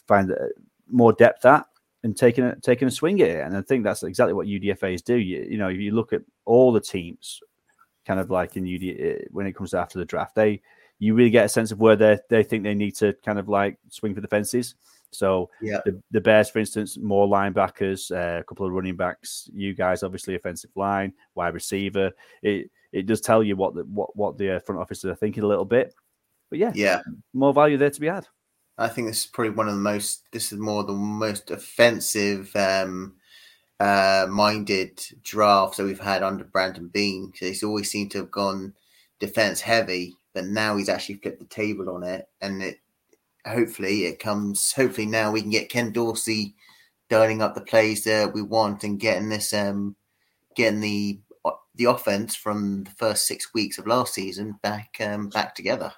find 0.07 0.31
uh, 0.31 0.47
more 0.89 1.11
depth 1.11 1.43
at 1.43 1.65
and 2.03 2.15
taking 2.15 2.45
a 2.45 2.55
taking 2.61 2.87
a 2.87 2.91
swing 2.91 3.19
at 3.21 3.27
it. 3.27 3.45
And 3.45 3.57
I 3.57 3.61
think 3.61 3.83
that's 3.83 4.03
exactly 4.03 4.33
what 4.33 4.47
UDFA's 4.47 5.01
do. 5.01 5.17
You, 5.17 5.45
you 5.49 5.57
know, 5.57 5.67
if 5.67 5.77
you 5.77 5.91
look 5.91 6.13
at 6.13 6.21
all 6.45 6.71
the 6.71 6.79
teams, 6.79 7.41
kind 8.07 8.21
of 8.21 8.29
like 8.29 8.55
in 8.55 8.63
UD 8.63 9.27
when 9.31 9.45
it 9.45 9.57
comes 9.57 9.73
after 9.73 9.99
the 9.99 10.05
draft, 10.05 10.35
they 10.35 10.61
you 10.99 11.15
really 11.15 11.31
get 11.31 11.47
a 11.47 11.49
sense 11.49 11.73
of 11.73 11.81
where 11.81 11.97
they 11.97 12.17
they 12.29 12.43
think 12.43 12.63
they 12.63 12.75
need 12.75 12.95
to 12.95 13.11
kind 13.25 13.39
of 13.39 13.49
like 13.49 13.77
swing 13.89 14.15
for 14.15 14.21
the 14.21 14.29
fences. 14.29 14.75
So 15.11 15.49
Yeah. 15.61 15.79
the, 15.85 16.01
the 16.11 16.21
Bears, 16.21 16.49
for 16.49 16.59
instance, 16.59 16.97
more 16.97 17.27
linebackers, 17.27 18.11
uh, 18.11 18.39
a 18.39 18.43
couple 18.43 18.65
of 18.65 18.73
running 18.73 18.95
backs. 18.97 19.49
You 19.53 19.73
guys, 19.73 20.03
obviously, 20.03 20.35
offensive 20.35 20.71
line, 20.75 21.13
wide 21.35 21.53
receiver. 21.53 22.11
It 22.41 22.69
it 22.91 23.05
does 23.05 23.21
tell 23.21 23.43
you 23.43 23.55
what 23.55 23.75
the 23.75 23.83
what 23.85 24.15
what 24.15 24.37
the 24.37 24.55
uh, 24.55 24.59
front 24.59 24.79
office 24.81 25.03
are 25.05 25.15
thinking 25.15 25.43
a 25.43 25.47
little 25.47 25.65
bit. 25.65 25.93
But 26.49 26.59
yeah, 26.59 26.71
Yeah. 26.75 27.01
more 27.33 27.53
value 27.53 27.77
there 27.77 27.89
to 27.89 27.99
be 28.01 28.07
had. 28.07 28.27
I 28.77 28.89
think 28.89 29.07
this 29.07 29.19
is 29.21 29.25
probably 29.27 29.51
one 29.51 29.67
of 29.67 29.73
the 29.75 29.79
most. 29.81 30.23
This 30.31 30.51
is 30.51 30.59
more 30.59 30.83
the 30.83 30.93
most 30.93 31.49
offensive 31.51 32.53
um, 32.55 33.15
uh, 33.79 34.27
minded 34.29 35.01
drafts 35.23 35.77
that 35.77 35.85
we've 35.85 35.99
had 35.99 36.23
under 36.23 36.43
Brandon 36.43 36.87
Beane. 36.89 37.31
'cause 37.31 37.47
He's 37.47 37.63
always 37.63 37.89
seemed 37.89 38.11
to 38.11 38.19
have 38.19 38.31
gone 38.31 38.73
defense 39.19 39.61
heavy, 39.61 40.13
but 40.33 40.45
now 40.45 40.75
he's 40.77 40.89
actually 40.89 41.15
flipped 41.15 41.39
the 41.39 41.45
table 41.45 41.89
on 41.89 42.03
it, 42.03 42.27
and 42.41 42.61
it 42.61 42.79
hopefully 43.45 44.05
it 44.05 44.19
comes. 44.19 44.71
Hopefully 44.73 45.07
now 45.07 45.31
we 45.31 45.41
can 45.41 45.51
get 45.51 45.69
Ken 45.69 45.91
Dorsey 45.91 46.55
dialing 47.09 47.41
up 47.41 47.55
the 47.55 47.61
plays 47.61 48.03
that 48.03 48.33
we 48.33 48.41
want 48.41 48.83
and 48.83 48.99
getting 48.99 49.29
this 49.29 49.53
um 49.53 49.95
getting 50.55 50.79
the 50.79 51.19
the 51.75 51.85
offense 51.85 52.35
from 52.35 52.83
the 52.83 52.91
first 52.91 53.27
six 53.27 53.53
weeks 53.53 53.77
of 53.77 53.85
last 53.85 54.13
season 54.13 54.57
back 54.63 54.97
um 54.99 55.29
back 55.29 55.53
together. 55.55 55.93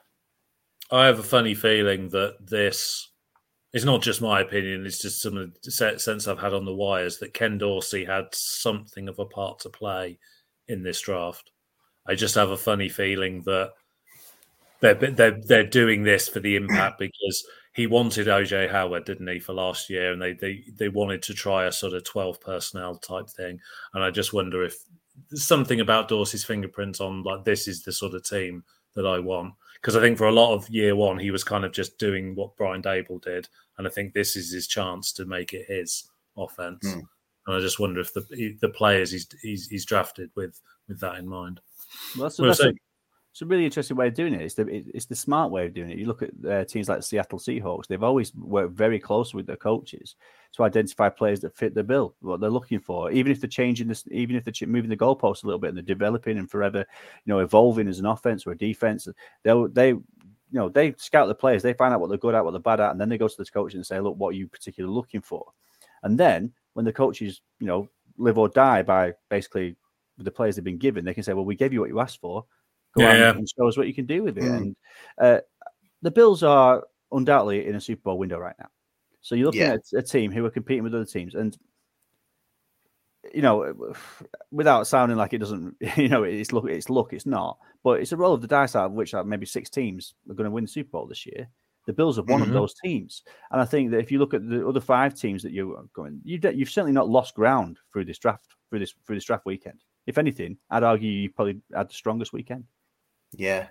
I 0.91 1.05
have 1.05 1.19
a 1.19 1.23
funny 1.23 1.53
feeling 1.53 2.09
that 2.09 2.37
this 2.45 3.09
it's 3.73 3.85
not 3.85 4.01
just 4.01 4.21
my 4.21 4.41
opinion, 4.41 4.85
it's 4.85 5.01
just 5.01 5.21
some 5.21 5.37
of 5.37 5.51
the 5.61 5.71
sense 5.71 6.27
I've 6.27 6.39
had 6.39 6.53
on 6.53 6.65
the 6.65 6.73
wires 6.73 7.19
that 7.19 7.33
Ken 7.33 7.57
Dorsey 7.57 8.05
had 8.05 8.27
something 8.33 9.07
of 9.07 9.19
a 9.19 9.25
part 9.25 9.59
to 9.59 9.69
play 9.69 10.17
in 10.67 10.83
this 10.83 11.01
draft. 11.01 11.51
I 12.07 12.15
just 12.15 12.35
have 12.35 12.51
a 12.51 12.57
funny 12.57 12.89
feeling 12.89 13.41
that 13.41 13.73
they're 14.79 14.95
they're 14.95 15.39
they're 15.41 15.65
doing 15.65 16.03
this 16.03 16.27
for 16.27 16.39
the 16.39 16.55
impact 16.55 16.99
because 16.99 17.45
he 17.73 17.85
wanted 17.85 18.27
OJ 18.27 18.71
Howard, 18.71 19.05
didn't 19.05 19.27
he, 19.27 19.39
for 19.39 19.53
last 19.53 19.89
year, 19.89 20.11
and 20.11 20.21
they 20.21 20.33
they 20.33 20.63
they 20.75 20.89
wanted 20.89 21.21
to 21.23 21.33
try 21.33 21.65
a 21.65 21.71
sort 21.71 21.93
of 21.93 22.03
twelve 22.03 22.41
personnel 22.41 22.95
type 22.95 23.29
thing, 23.29 23.59
and 23.93 24.03
I 24.03 24.11
just 24.11 24.33
wonder 24.33 24.63
if 24.63 24.77
something 25.33 25.79
about 25.79 26.07
Dorsey's 26.07 26.45
fingerprints 26.45 27.01
on 27.01 27.23
like 27.23 27.43
this 27.43 27.67
is 27.67 27.83
the 27.83 27.91
sort 27.91 28.13
of 28.13 28.23
team 28.23 28.63
that 28.95 29.05
I 29.05 29.19
want 29.19 29.53
because 29.75 29.95
I 29.95 30.01
think 30.01 30.17
for 30.17 30.27
a 30.27 30.31
lot 30.31 30.53
of 30.53 30.69
year 30.69 30.95
one 30.95 31.19
he 31.19 31.31
was 31.31 31.43
kind 31.43 31.65
of 31.65 31.71
just 31.71 31.97
doing 31.99 32.35
what 32.35 32.55
Brian 32.57 32.81
Daboll 32.81 33.21
did, 33.21 33.47
and 33.77 33.87
I 33.87 33.89
think 33.89 34.13
this 34.13 34.35
is 34.35 34.51
his 34.51 34.67
chance 34.67 35.11
to 35.13 35.25
make 35.25 35.53
it 35.53 35.65
his 35.67 36.09
offense. 36.35 36.91
Hmm. 36.91 36.99
And 37.45 37.55
I 37.55 37.59
just 37.59 37.79
wonder 37.79 38.01
if 38.01 38.13
the 38.13 38.57
the 38.59 38.69
players 38.69 39.11
he's 39.11 39.27
he's, 39.41 39.67
he's 39.67 39.85
drafted 39.85 40.31
with 40.35 40.59
with 40.87 40.99
that 40.99 41.15
in 41.17 41.27
mind. 41.27 41.61
Well, 42.15 42.23
that's, 42.23 42.39
Well, 42.39 42.47
that's 42.49 42.59
so- 42.59 42.69
a, 42.69 42.73
it's 43.37 43.43
a 43.43 43.45
really 43.45 43.65
interesting 43.65 43.95
way 43.95 44.07
of 44.07 44.15
doing 44.15 44.33
it. 44.33 44.41
It's 44.41 44.55
the 44.55 44.65
it- 44.67 44.87
it's 44.95 45.05
the 45.05 45.15
smart 45.15 45.51
way 45.51 45.67
of 45.67 45.73
doing 45.75 45.91
it. 45.91 45.99
You 45.99 46.07
look 46.07 46.23
at 46.23 46.31
uh, 46.49 46.63
teams 46.65 46.89
like 46.89 47.03
Seattle 47.03 47.37
Seahawks; 47.37 47.85
they've 47.85 48.01
always 48.01 48.33
worked 48.35 48.73
very 48.73 48.97
close 48.99 49.31
with 49.31 49.45
their 49.45 49.55
coaches 49.57 50.15
to 50.55 50.63
identify 50.63 51.07
players 51.09 51.39
that 51.41 51.55
fit 51.55 51.75
the 51.75 51.83
bill, 51.83 52.15
what 52.21 52.39
they're 52.39 52.49
looking 52.49 52.79
for. 52.79 53.11
Even 53.11 53.31
if 53.31 53.39
they're 53.39 53.47
changing 53.47 53.87
this, 53.87 54.03
even 54.09 54.35
if 54.35 54.43
they're 54.43 54.67
moving 54.67 54.89
the 54.89 54.97
goalposts 54.97 55.43
a 55.43 55.45
little 55.45 55.59
bit 55.59 55.67
and 55.67 55.77
they're 55.77 55.83
developing 55.83 56.39
and 56.39 56.49
forever, 56.49 56.79
you 57.25 57.31
know, 57.33 57.39
evolving 57.39 57.87
as 57.87 57.99
an 57.99 58.07
offense 58.07 58.47
or 58.47 58.53
a 58.53 58.57
defense, 58.57 59.07
they'll 59.43 59.67
they. 59.67 59.93
You 60.49 60.59
know, 60.59 60.69
they 60.69 60.93
scout 60.97 61.27
the 61.27 61.35
players, 61.35 61.61
they 61.61 61.73
find 61.73 61.93
out 61.93 61.99
what 61.99 62.07
they're 62.07 62.17
good 62.17 62.33
at, 62.33 62.43
what 62.45 62.51
they're 62.51 62.61
bad 62.61 62.79
at, 62.79 62.91
and 62.91 63.01
then 63.01 63.09
they 63.09 63.17
go 63.17 63.27
to 63.27 63.37
the 63.37 63.43
coach 63.45 63.73
and 63.73 63.85
say, 63.85 63.99
"Look, 63.99 64.15
what 64.17 64.29
are 64.29 64.37
you 64.37 64.47
particularly 64.47 64.95
looking 64.95 65.19
for?" 65.21 65.45
And 66.03 66.17
then 66.17 66.53
when 66.73 66.85
the 66.85 66.93
coaches, 66.93 67.41
you 67.59 67.67
know, 67.67 67.89
live 68.17 68.37
or 68.37 68.47
die 68.47 68.81
by 68.81 69.13
basically 69.29 69.75
the 70.17 70.31
players 70.31 70.55
they've 70.55 70.63
been 70.63 70.77
given, 70.77 71.03
they 71.03 71.13
can 71.13 71.23
say, 71.23 71.33
"Well, 71.33 71.43
we 71.43 71.55
gave 71.55 71.73
you 71.73 71.81
what 71.81 71.89
you 71.89 71.99
asked 71.99 72.21
for. 72.21 72.45
Go 72.97 73.03
Yeah, 73.03 73.11
out 73.11 73.17
yeah. 73.19 73.29
and 73.31 73.47
show 73.49 73.67
us 73.67 73.77
what 73.77 73.87
you 73.87 73.93
can 73.93 74.05
do 74.05 74.23
with 74.23 74.37
it." 74.37 74.43
Mm. 74.43 74.57
And 74.57 74.75
uh, 75.21 75.39
the 76.01 76.11
Bills 76.11 76.43
are 76.43 76.83
undoubtedly 77.11 77.67
in 77.67 77.75
a 77.75 77.81
Super 77.81 78.01
Bowl 78.03 78.17
window 78.17 78.37
right 78.39 78.55
now. 78.59 78.67
So 79.21 79.35
you're 79.35 79.45
looking 79.47 79.61
Yeah. 79.61 79.73
at 79.75 79.81
a 79.97 80.01
team 80.01 80.31
who 80.31 80.45
are 80.45 80.49
competing 80.51 80.83
with 80.83 80.93
other 80.95 81.05
teams, 81.05 81.35
and 81.35 81.57
you 83.33 83.41
know, 83.41 83.93
without 84.51 84.87
sounding 84.87 85.17
like 85.17 85.33
it 85.33 85.39
doesn't, 85.39 85.75
you 85.97 86.07
know, 86.07 86.23
it's 86.23 86.51
look, 86.53 86.65
it's 86.69 86.89
look, 86.89 87.11
it's 87.13 87.25
not, 87.25 87.57
but 87.83 87.99
it's 87.99 88.11
a 88.13 88.17
roll 88.17 88.33
of 88.33 88.41
the 88.41 88.47
dice 88.47 88.75
out 88.75 88.85
of 88.85 88.91
which 88.93 89.13
like 89.13 89.25
maybe 89.25 89.45
six 89.45 89.69
teams 89.69 90.13
are 90.29 90.33
going 90.33 90.45
to 90.45 90.51
win 90.51 90.63
the 90.63 90.67
Super 90.69 90.91
Bowl 90.91 91.07
this 91.07 91.25
year. 91.25 91.47
The 91.87 91.93
Bills 91.93 92.19
are 92.19 92.23
one 92.23 92.41
Mhm. 92.41 92.47
of 92.47 92.53
those 92.53 92.73
teams, 92.83 93.23
and 93.51 93.61
I 93.61 93.65
think 93.65 93.91
that 93.91 93.99
if 93.99 94.11
you 94.11 94.19
look 94.19 94.33
at 94.33 94.47
the 94.47 94.67
other 94.67 94.81
five 94.81 95.15
teams 95.15 95.41
that 95.43 95.51
you're 95.53 95.83
going, 95.93 96.19
you 96.23 96.37
don't- 96.37 96.55
you've 96.55 96.69
certainly 96.69 96.91
not 96.93 97.09
lost 97.09 97.33
ground 97.35 97.79
through 97.93 98.05
this 98.05 98.19
draft, 98.19 98.45
through 98.69 98.79
this 98.79 98.93
through 99.05 99.15
this 99.15 99.23
draft 99.25 99.45
weekend. 99.45 99.81
If 100.05 100.17
anything, 100.17 100.57
I'd 100.69 100.83
argue 100.83 101.09
you 101.09 101.29
probably 101.31 101.61
had 101.73 101.89
the 101.89 101.93
strongest 101.93 102.33
weekend. 102.33 102.65
Yeah. 103.33 103.67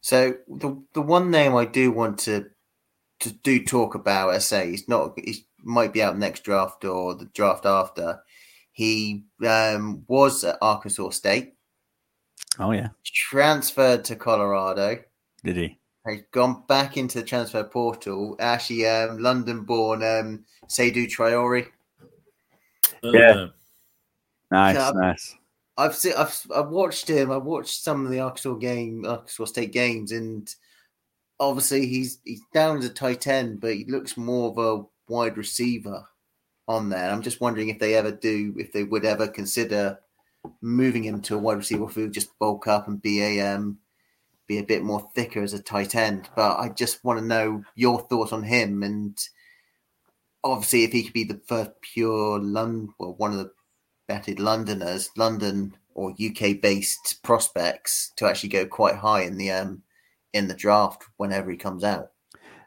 So 0.00 0.34
the 0.48 0.82
the 0.94 1.02
one 1.02 1.30
name 1.30 1.54
I 1.54 1.64
do 1.64 1.92
want 1.92 2.18
to 2.20 2.46
to 3.20 3.30
do 3.30 3.64
talk 3.64 3.94
about, 3.94 4.30
I 4.30 4.38
say 4.38 4.70
he's 4.70 4.88
not 4.88 5.16
he 5.16 5.46
might 5.62 5.92
be 5.92 6.02
out 6.02 6.18
next 6.18 6.42
draft 6.44 6.84
or 6.84 7.14
the 7.14 7.26
draft 7.26 7.66
after. 7.66 8.20
He 8.72 9.24
um, 9.46 10.04
was 10.08 10.42
at 10.44 10.58
Arkansas 10.62 11.10
State, 11.10 11.54
Oh 12.58 12.72
yeah, 12.72 12.88
transferred 13.04 14.04
to 14.06 14.16
Colorado. 14.16 14.98
did 15.44 15.56
he? 15.56 15.78
He's 16.08 16.22
gone 16.32 16.64
back 16.66 16.96
into 16.96 17.20
the 17.20 17.24
transfer 17.24 17.62
portal. 17.62 18.34
Actually, 18.40 18.88
um, 18.88 19.18
London-born 19.18 20.02
um, 20.02 20.44
Seydou 20.66 21.06
Traore. 21.06 21.68
Yeah. 23.04 23.46
Nice, 24.50 24.74
Yeah. 24.76 24.90
nice. 24.94 25.36
I've 25.76 25.94
seen, 25.94 26.12
I've, 26.16 26.38
I've 26.54 26.68
watched 26.68 27.08
him. 27.08 27.30
I've 27.30 27.44
watched 27.44 27.82
some 27.82 28.04
of 28.04 28.12
the 28.12 28.20
Arkansas 28.20 28.54
game, 28.54 29.04
Arkansas 29.06 29.46
State 29.46 29.72
games, 29.72 30.12
and 30.12 30.52
obviously 31.40 31.86
he's 31.86 32.20
he's 32.24 32.42
down 32.52 32.78
as 32.78 32.84
a 32.84 32.90
tight 32.90 33.26
end, 33.26 33.60
but 33.60 33.74
he 33.74 33.84
looks 33.84 34.16
more 34.16 34.50
of 34.50 34.58
a 34.58 34.84
wide 35.12 35.36
receiver 35.36 36.06
on 36.68 36.88
there. 36.88 37.10
I'm 37.10 37.22
just 37.22 37.40
wondering 37.40 37.68
if 37.68 37.78
they 37.78 37.94
ever 37.94 38.12
do, 38.12 38.54
if 38.58 38.72
they 38.72 38.84
would 38.84 39.04
ever 39.04 39.26
consider 39.26 39.98
moving 40.60 41.04
him 41.04 41.20
to 41.22 41.36
a 41.36 41.38
wide 41.38 41.58
receiver 41.58 41.86
who 41.86 42.10
just 42.10 42.38
bulk 42.38 42.66
up 42.66 42.88
and 42.88 43.00
be 43.00 43.22
a 43.22 43.40
um, 43.40 43.78
be 44.46 44.58
a 44.58 44.64
bit 44.64 44.82
more 44.82 45.08
thicker 45.14 45.42
as 45.42 45.54
a 45.54 45.62
tight 45.62 45.94
end. 45.94 46.28
But 46.36 46.58
I 46.58 46.68
just 46.68 47.04
want 47.04 47.18
to 47.18 47.24
know 47.24 47.64
your 47.74 48.00
thoughts 48.00 48.32
on 48.32 48.42
him, 48.42 48.82
and 48.82 49.18
obviously 50.44 50.84
if 50.84 50.92
he 50.92 51.04
could 51.04 51.12
be 51.12 51.24
the 51.24 51.40
first 51.46 51.70
pure 51.80 52.38
London, 52.38 52.92
well, 52.98 53.14
one 53.14 53.32
of 53.32 53.38
the 53.38 53.50
betted 54.08 54.40
Londoners, 54.40 55.10
London 55.16 55.76
or 55.94 56.12
UK 56.12 56.60
based 56.60 57.22
prospects 57.22 58.12
to 58.16 58.26
actually 58.26 58.48
go 58.48 58.66
quite 58.66 58.96
high 58.96 59.22
in 59.22 59.36
the 59.36 59.50
um 59.50 59.82
in 60.32 60.48
the 60.48 60.54
draft 60.54 61.04
whenever 61.16 61.50
he 61.50 61.56
comes 61.56 61.84
out. 61.84 62.10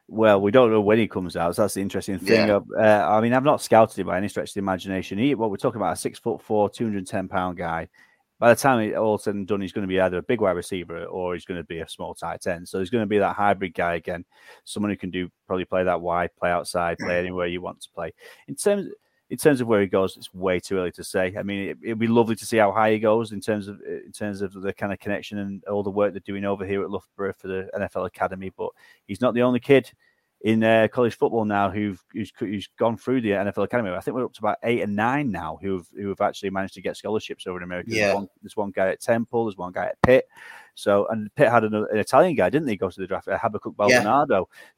Well, 0.07 0.39
we 0.39 0.51
don't 0.51 0.69
know 0.69 0.81
when 0.81 0.99
he 0.99 1.07
comes 1.07 1.35
out. 1.35 1.55
So 1.55 1.63
that's 1.63 1.73
the 1.73 1.81
interesting 1.81 2.19
thing. 2.19 2.47
Yeah. 2.47 2.59
Uh, 2.77 3.09
I 3.09 3.21
mean, 3.21 3.33
I've 3.33 3.43
not 3.43 3.61
scouted 3.61 3.97
him 3.97 4.05
by 4.05 4.17
any 4.17 4.27
stretch 4.27 4.49
of 4.49 4.53
the 4.53 4.59
imagination. 4.59 5.17
He, 5.17 5.33
what 5.33 5.49
we're 5.49 5.57
talking 5.57 5.81
about, 5.81 5.93
a 5.93 5.95
six 5.95 6.19
foot 6.19 6.41
four, 6.41 6.69
two 6.69 6.83
hundred 6.83 7.07
ten 7.07 7.27
pound 7.27 7.57
guy. 7.57 7.89
By 8.37 8.53
the 8.53 8.59
time 8.59 8.81
it 8.81 8.95
all 8.95 9.17
said 9.17 9.33
and 9.33 9.47
done, 9.47 9.61
he's 9.61 9.71
going 9.71 9.87
to 9.87 9.91
be 9.91 9.99
either 9.99 10.17
a 10.17 10.23
big 10.23 10.41
wide 10.41 10.51
receiver 10.57 11.05
or 11.05 11.33
he's 11.33 11.45
going 11.45 11.59
to 11.59 11.63
be 11.63 11.79
a 11.79 11.87
small 11.87 12.13
tight 12.13 12.45
end. 12.45 12.67
So 12.67 12.79
he's 12.79 12.89
going 12.89 13.03
to 13.03 13.07
be 13.07 13.17
that 13.17 13.35
hybrid 13.35 13.73
guy 13.73 13.95
again, 13.95 14.25
someone 14.65 14.91
who 14.91 14.97
can 14.97 15.09
do 15.09 15.29
probably 15.47 15.63
play 15.63 15.85
that 15.85 16.01
wide, 16.01 16.31
play 16.37 16.51
outside, 16.51 16.97
play 16.99 17.17
anywhere 17.17 17.47
you 17.47 17.61
want 17.61 17.79
to 17.81 17.89
play. 17.95 18.13
In 18.49 18.55
terms 18.55 18.89
in 19.35 19.39
terms 19.39 19.59
of 19.59 19.67
where 19.67 19.81
he 19.81 19.87
goes, 19.87 20.15
it's 20.15 20.33
way 20.33 20.61
too 20.61 20.77
early 20.77 20.93
to 20.93 21.03
say. 21.03 21.35
I 21.37 21.43
mean, 21.43 21.71
it, 21.71 21.77
it'd 21.83 21.99
be 21.99 22.07
lovely 22.07 22.37
to 22.37 22.45
see 22.45 22.55
how 22.55 22.71
high 22.71 22.93
he 22.93 22.99
goes 22.99 23.33
in 23.33 23.41
terms 23.41 23.67
of 23.67 23.81
in 23.81 24.13
terms 24.13 24.41
of 24.41 24.53
the 24.53 24.71
kind 24.71 24.93
of 24.93 24.99
connection 24.99 25.39
and 25.39 25.61
all 25.65 25.83
the 25.83 25.89
work 25.89 26.13
they're 26.13 26.21
doing 26.21 26.45
over 26.45 26.65
here 26.65 26.81
at 26.81 26.89
Loughborough 26.89 27.33
for 27.37 27.49
the 27.49 27.69
NFL 27.77 28.07
Academy. 28.07 28.49
But 28.55 28.69
he's 29.07 29.19
not 29.19 29.33
the 29.33 29.41
only 29.41 29.59
kid 29.59 29.91
in 30.39 30.63
uh, 30.63 30.87
college 30.89 31.17
football 31.17 31.43
now 31.43 31.69
who've 31.69 32.01
who's, 32.13 32.31
who's 32.39 32.69
gone 32.79 32.95
through 32.95 33.19
the 33.19 33.31
NFL 33.31 33.65
Academy. 33.65 33.89
I 33.89 33.99
think 33.99 34.15
we're 34.15 34.23
up 34.23 34.31
to 34.35 34.39
about 34.39 34.59
eight 34.63 34.79
and 34.79 34.95
nine 34.95 35.31
now 35.31 35.59
who've 35.61 35.85
who 35.93 36.07
have 36.07 36.21
actually 36.21 36.51
managed 36.51 36.75
to 36.75 36.81
get 36.81 36.95
scholarships 36.95 37.45
over 37.45 37.57
in 37.57 37.63
America. 37.63 37.89
Yeah. 37.91 38.05
There's, 38.05 38.15
one, 38.15 38.29
there's 38.41 38.55
one 38.55 38.71
guy 38.71 38.87
at 38.87 39.01
Temple, 39.01 39.47
there's 39.47 39.57
one 39.57 39.73
guy 39.73 39.87
at 39.87 40.01
Pitt. 40.01 40.29
So 40.75 41.07
and 41.07 41.33
Pitt 41.35 41.49
had 41.49 41.63
an, 41.63 41.73
an 41.73 41.97
Italian 41.97 42.35
guy, 42.35 42.49
didn't 42.49 42.67
they? 42.67 42.75
Go 42.75 42.89
to 42.89 42.99
the 42.99 43.07
draft, 43.07 43.27
uh, 43.27 43.37
Habakkuk 43.37 43.75
Yeah. 43.87 44.23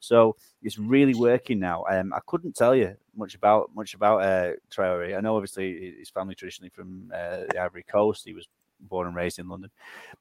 So 0.00 0.36
it's 0.62 0.78
really 0.78 1.14
working 1.14 1.58
now. 1.58 1.84
Um, 1.90 2.12
I 2.12 2.20
couldn't 2.26 2.56
tell 2.56 2.74
you 2.74 2.96
much 3.16 3.34
about 3.34 3.70
much 3.74 3.94
about 3.94 4.22
uh, 4.22 4.52
Traore. 4.70 5.16
I 5.16 5.20
know 5.20 5.36
obviously 5.36 5.96
his 5.98 6.08
family 6.08 6.34
traditionally 6.36 6.70
from 6.70 7.10
uh, 7.12 7.44
the 7.50 7.58
Ivory 7.60 7.82
Coast. 7.82 8.24
He 8.24 8.32
was 8.32 8.48
born 8.80 9.08
and 9.08 9.16
raised 9.16 9.40
in 9.40 9.48
London, 9.48 9.70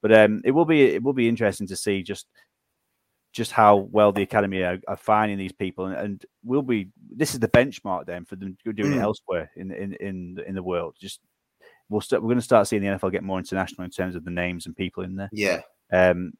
but 0.02 0.12
um, 0.12 0.42
it 0.44 0.52
will 0.52 0.66
be 0.66 0.82
it 0.82 1.04
will 1.04 1.14
be 1.14 1.30
interesting 1.30 1.68
to 1.68 1.76
see 1.76 2.02
just 2.02 2.28
just 3.32 3.52
how 3.52 3.76
well 3.92 4.12
the 4.12 4.24
academy 4.24 4.64
are, 4.64 4.80
are 4.88 4.98
finding 4.98 5.38
these 5.38 5.52
people, 5.52 5.86
and, 5.86 5.96
and 5.96 6.26
will 6.44 6.64
be 6.64 6.88
this 7.16 7.36
is 7.36 7.40
the 7.40 7.48
benchmark 7.50 8.08
then 8.08 8.26
for 8.26 8.36
them 8.36 8.58
doing 8.64 8.94
it 8.94 8.98
Mm. 8.98 9.02
elsewhere 9.04 9.52
in 9.56 9.72
in 9.72 9.94
in 9.94 10.40
in 10.48 10.56
the 10.56 10.64
world. 10.64 10.96
Just 11.00 11.20
we'll 11.90 12.02
start, 12.02 12.22
we're 12.22 12.28
going 12.28 12.38
to 12.40 12.44
start 12.44 12.68
seeing 12.68 12.82
the 12.82 12.90
NFL 12.90 13.12
get 13.12 13.24
more 13.24 13.40
international 13.40 13.84
in 13.86 13.92
terms 13.92 14.16
of 14.16 14.24
the 14.26 14.32
names 14.32 14.66
and 14.66 14.76
people 14.76 15.04
in 15.04 15.16
there. 15.16 15.30
Yeah. 15.32 15.62
Um, 15.92 16.34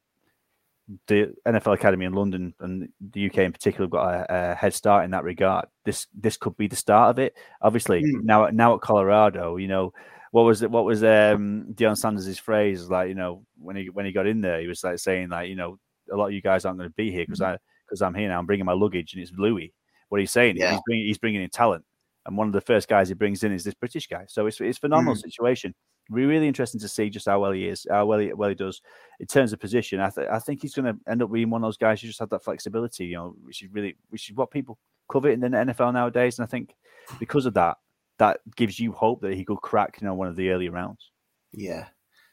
the 1.06 1.34
NFL 1.46 1.74
Academy 1.74 2.06
in 2.06 2.14
London 2.14 2.54
and 2.60 2.88
the 3.12 3.26
UK 3.26 3.38
in 3.38 3.52
particular 3.52 3.84
have 3.84 3.90
got 3.90 4.08
a, 4.30 4.52
a 4.52 4.54
head 4.54 4.72
start 4.72 5.04
in 5.04 5.10
that 5.10 5.24
regard. 5.24 5.66
This 5.84 6.06
this 6.18 6.38
could 6.38 6.56
be 6.56 6.66
the 6.66 6.76
start 6.76 7.10
of 7.10 7.18
it. 7.18 7.34
Obviously, 7.60 8.02
Mm. 8.02 8.22
now 8.24 8.46
now 8.48 8.74
at 8.74 8.80
Colorado, 8.80 9.56
you 9.56 9.68
know, 9.68 9.92
what 10.32 10.42
was 10.42 10.62
it? 10.62 10.70
What 10.70 10.86
was 10.86 11.02
um 11.04 11.66
Deion 11.74 11.96
Sanders' 11.96 12.38
phrase? 12.38 12.88
Like, 12.88 13.08
you 13.10 13.14
know, 13.14 13.44
when 13.58 13.76
he 13.76 13.90
when 13.90 14.06
he 14.06 14.12
got 14.12 14.26
in 14.26 14.40
there, 14.40 14.60
he 14.62 14.66
was 14.66 14.82
like 14.82 14.98
saying 14.98 15.28
like, 15.28 15.50
you 15.50 15.56
know, 15.56 15.78
a 16.10 16.16
lot 16.16 16.28
of 16.28 16.32
you 16.32 16.40
guys 16.40 16.64
aren't 16.64 16.78
going 16.78 16.88
to 16.88 16.94
be 16.94 17.10
here 17.10 17.24
because 17.26 17.42
I 17.42 17.58
because 17.86 18.00
I'm 18.00 18.14
here 18.14 18.28
now. 18.30 18.38
I'm 18.38 18.46
bringing 18.46 18.64
my 18.66 18.72
luggage 18.72 19.12
and 19.12 19.22
it's 19.22 19.32
Louis. 19.36 19.74
What 20.08 20.20
he's 20.22 20.30
saying 20.30 20.56
Yeah. 20.56 20.70
he's 20.72 20.80
bringing 20.86 21.06
he's 21.06 21.18
bringing 21.18 21.42
in 21.42 21.50
talent, 21.50 21.84
and 22.28 22.36
one 22.36 22.46
of 22.46 22.52
the 22.52 22.60
first 22.60 22.88
guys 22.88 23.08
he 23.08 23.14
brings 23.14 23.42
in 23.42 23.52
is 23.52 23.64
this 23.64 23.74
British 23.74 24.06
guy. 24.06 24.24
So 24.28 24.46
it's 24.46 24.60
it's 24.60 24.76
a 24.76 24.80
phenomenal 24.80 25.14
mm. 25.14 25.22
situation. 25.22 25.74
Be 26.12 26.26
really 26.26 26.46
interesting 26.46 26.80
to 26.80 26.88
see 26.88 27.08
just 27.08 27.26
how 27.26 27.40
well 27.40 27.52
he 27.52 27.66
is, 27.66 27.86
how 27.90 28.04
well 28.04 28.18
he 28.18 28.32
well 28.34 28.50
he 28.50 28.54
does 28.54 28.82
in 29.18 29.26
terms 29.26 29.54
of 29.54 29.60
position. 29.60 29.98
I, 29.98 30.10
th- 30.10 30.28
I 30.30 30.38
think 30.38 30.60
he's 30.60 30.74
going 30.74 30.92
to 30.94 31.10
end 31.10 31.22
up 31.22 31.32
being 31.32 31.48
one 31.48 31.64
of 31.64 31.66
those 31.66 31.78
guys 31.78 32.00
who 32.00 32.06
just 32.06 32.20
have 32.20 32.28
that 32.28 32.44
flexibility, 32.44 33.06
you 33.06 33.16
know, 33.16 33.34
which 33.42 33.62
is 33.62 33.70
really 33.72 33.96
which 34.10 34.28
is 34.28 34.36
what 34.36 34.50
people 34.50 34.78
covet 35.10 35.32
in 35.32 35.40
the 35.40 35.48
NFL 35.48 35.94
nowadays. 35.94 36.38
And 36.38 36.44
I 36.44 36.48
think 36.48 36.74
because 37.18 37.46
of 37.46 37.54
that, 37.54 37.78
that 38.18 38.40
gives 38.56 38.78
you 38.78 38.92
hope 38.92 39.22
that 39.22 39.34
he 39.34 39.44
could 39.44 39.62
crack, 39.62 39.98
you 40.00 40.06
know, 40.06 40.14
one 40.14 40.28
of 40.28 40.36
the 40.36 40.50
early 40.50 40.68
rounds. 40.68 41.10
Yeah. 41.52 41.86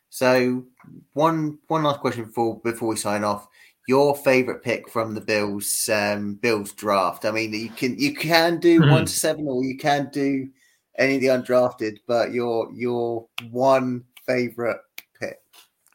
So 0.09 0.65
one 1.13 1.59
one 1.67 1.83
last 1.83 2.01
question 2.01 2.25
before 2.25 2.59
before 2.59 2.89
we 2.89 2.97
sign 2.97 3.23
off. 3.23 3.47
Your 3.87 4.15
favorite 4.15 4.63
pick 4.63 4.89
from 4.89 5.13
the 5.13 5.21
Bills 5.21 5.89
um 5.89 6.35
Bills 6.35 6.73
draft. 6.73 7.25
I 7.25 7.31
mean 7.31 7.53
you 7.53 7.69
can 7.69 7.97
you 7.99 8.13
can 8.15 8.59
do 8.59 8.81
Mhm. 8.81 8.91
one 8.91 9.05
to 9.05 9.11
seven 9.11 9.47
or 9.47 9.63
you 9.63 9.77
can 9.77 10.09
do 10.11 10.49
any 10.97 11.15
of 11.15 11.21
the 11.21 11.27
undrafted, 11.27 11.97
but 12.07 12.31
your 12.33 12.71
your 12.73 13.27
one 13.51 14.03
favorite 14.25 14.79
pick. 15.19 15.37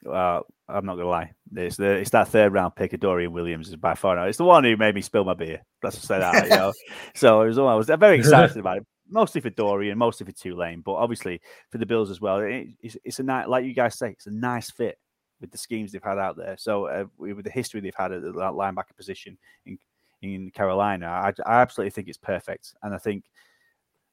Uh, 0.09 0.41
I'm 0.69 0.87
not 0.87 0.97
gonna 0.97 1.09
lie. 1.09 1.33
It's 1.57 1.77
the 1.77 1.91
it's 1.93 2.11
that 2.11 2.29
third 2.29 2.53
round 2.53 2.77
pick 2.77 2.93
of 2.93 3.01
Dorian 3.01 3.33
Williams 3.33 3.69
is 3.69 3.77
by 3.77 3.95
far 3.95 4.15
now. 4.15 4.25
It's 4.25 4.39
the 4.39 4.45
one 4.45 4.63
who 4.63 4.77
made 4.77 4.95
me 4.95 5.01
spill 5.03 5.25
my 5.25 5.35
beer. 5.35 5.61
Let's 5.83 5.97
just 5.97 6.07
say 6.07 6.21
that. 6.21 6.45
You 6.45 6.51
know, 6.51 6.73
so 7.15 7.43
it 7.43 7.49
was. 7.49 7.59
I 7.59 7.75
was 7.75 7.89
very 7.89 8.19
excited 8.21 8.57
about 8.57 8.79
it. 8.79 8.87
Mostly 9.09 9.41
for 9.41 9.51
Dorian, 9.51 9.99
mostly 9.99 10.25
for 10.25 10.33
Tulane, 10.33 10.83
but 10.83 10.93
obviously 10.93 11.41
for 11.73 11.79
the 11.79 11.87
Bills 11.87 12.11
as 12.11 12.21
well. 12.21 12.39
It, 12.39 12.69
it's, 12.81 12.97
it's 13.03 13.19
a 13.19 13.25
nice, 13.25 13.49
like 13.49 13.65
you 13.65 13.75
guys 13.75 13.99
say, 13.99 14.11
it's 14.11 14.29
a 14.29 14.31
nice 14.31 14.71
fit 14.71 14.97
with 15.41 15.51
the 15.51 15.59
schemes 15.59 15.93
they've 15.93 16.03
had 16.03 16.19
out 16.19 16.37
there. 16.37 16.57
So 16.59 16.87
uh, 16.87 17.05
with 17.19 17.45
the 17.45 17.51
history 17.51 17.81
they've 17.81 17.95
had 17.95 18.13
at 18.13 18.23
the 18.23 18.33
linebacker 18.33 18.97
position 18.97 19.39
in 19.67 19.79
in 20.23 20.51
Carolina, 20.51 21.07
I, 21.07 21.33
I 21.47 21.61
absolutely 21.63 21.91
think 21.91 22.09
it's 22.09 22.19
perfect. 22.19 22.75
And 22.83 22.95
I 22.95 22.99
think 22.99 23.25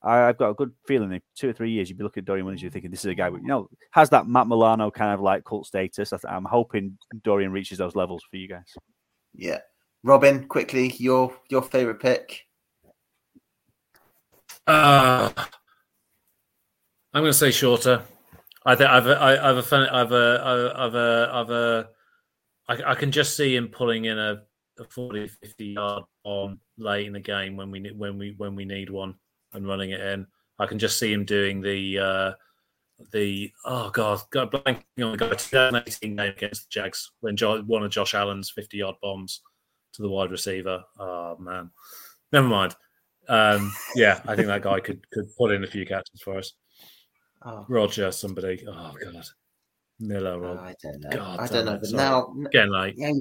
I, 0.01 0.23
I've 0.23 0.37
got 0.37 0.51
a 0.51 0.53
good 0.53 0.71
feeling 0.85 1.11
in 1.11 1.21
two 1.35 1.49
or 1.49 1.53
three 1.53 1.71
years, 1.71 1.89
you'd 1.89 1.97
be 1.97 2.03
looking 2.03 2.21
at 2.21 2.25
Dorian 2.25 2.45
Williams, 2.45 2.61
you're 2.61 2.71
thinking 2.71 2.91
this 2.91 3.03
is 3.03 3.11
a 3.11 3.15
guy, 3.15 3.29
who, 3.29 3.37
you 3.37 3.47
know, 3.47 3.69
has 3.91 4.09
that 4.11 4.27
Matt 4.27 4.47
Milano 4.47 4.89
kind 4.89 5.13
of 5.13 5.19
like 5.19 5.43
cult 5.43 5.65
status. 5.65 6.13
I 6.13 6.17
th- 6.17 6.31
I'm 6.31 6.45
hoping 6.45 6.97
Dorian 7.23 7.51
reaches 7.51 7.77
those 7.77 7.95
levels 7.95 8.23
for 8.29 8.37
you 8.37 8.47
guys. 8.47 8.73
Yeah. 9.33 9.59
Robin, 10.03 10.47
quickly, 10.47 10.93
your 10.97 11.35
your 11.49 11.61
favorite 11.61 11.99
pick. 11.99 12.45
Uh, 14.65 15.31
I'm 17.13 17.23
going 17.23 17.25
to 17.25 17.33
say 17.33 17.51
Shorter. 17.51 18.03
I 18.67 18.75
think 18.75 18.89
I've 18.89 19.07
I've 19.07 19.57
a 19.57 19.63
fun, 19.63 19.87
I've 19.87 20.11
a 20.11 20.73
I've 20.75 20.93
a 20.93 21.29
I've 21.31 21.49
a 21.49 21.89
I, 22.67 22.91
I 22.91 22.95
can 22.95 23.13
just 23.13 23.37
see 23.37 23.55
him 23.55 23.69
pulling 23.69 24.05
in 24.05 24.19
a, 24.19 24.43
a 24.77 24.83
40 24.83 25.29
50 25.29 25.65
yard 25.65 26.03
on 26.25 26.59
late 26.77 27.07
in 27.07 27.13
the 27.13 27.19
game 27.21 27.55
when 27.55 27.71
we 27.71 27.89
when 27.95 28.17
we 28.17 28.35
when 28.35 28.55
we 28.55 28.65
need 28.65 28.89
one 28.89 29.15
and 29.53 29.65
running 29.65 29.91
it 29.91 30.01
in. 30.01 30.27
I 30.59 30.65
can 30.65 30.79
just 30.79 30.99
see 30.99 31.13
him 31.13 31.23
doing 31.23 31.61
the 31.61 31.97
uh 31.97 32.31
the 33.13 33.53
oh 33.63 33.89
god, 33.89 34.19
god 34.31 34.51
blanking 34.51 34.83
on 35.01 35.11
the 35.11 35.17
guy 35.17 35.29
2018 35.29 36.15
game 36.17 36.33
against 36.33 36.63
the 36.63 36.67
Jags 36.69 37.11
when 37.21 37.37
jo- 37.37 37.61
one 37.61 37.83
of 37.83 37.91
Josh 37.91 38.15
Allen's 38.15 38.49
50 38.49 38.75
yard 38.75 38.95
bombs 39.01 39.43
to 39.93 40.01
the 40.01 40.09
wide 40.09 40.31
receiver. 40.31 40.83
Oh 40.99 41.37
man, 41.37 41.71
never 42.33 42.47
mind. 42.47 42.75
Um, 43.29 43.71
yeah, 43.95 44.19
I 44.27 44.35
think 44.35 44.47
that 44.47 44.61
guy 44.61 44.81
could 44.81 45.09
could 45.11 45.33
put 45.37 45.51
in 45.51 45.63
a 45.63 45.67
few 45.67 45.85
catches 45.85 46.21
for 46.21 46.37
us. 46.37 46.51
Oh, 47.43 47.65
Roger, 47.67 48.11
somebody. 48.11 48.63
Oh 48.67 48.93
god, 49.01 49.23
Miller, 49.99 50.39
Rob. 50.39 50.59
I 50.59 50.75
don't 50.81 51.01
know. 51.01 51.09
God 51.09 51.39
I 51.39 51.47
don't 51.47 51.65
know. 51.65 51.79
But 51.81 51.91
now, 51.91 52.33
again, 52.45 52.69
like 52.69 52.95
yeah, 52.97 53.11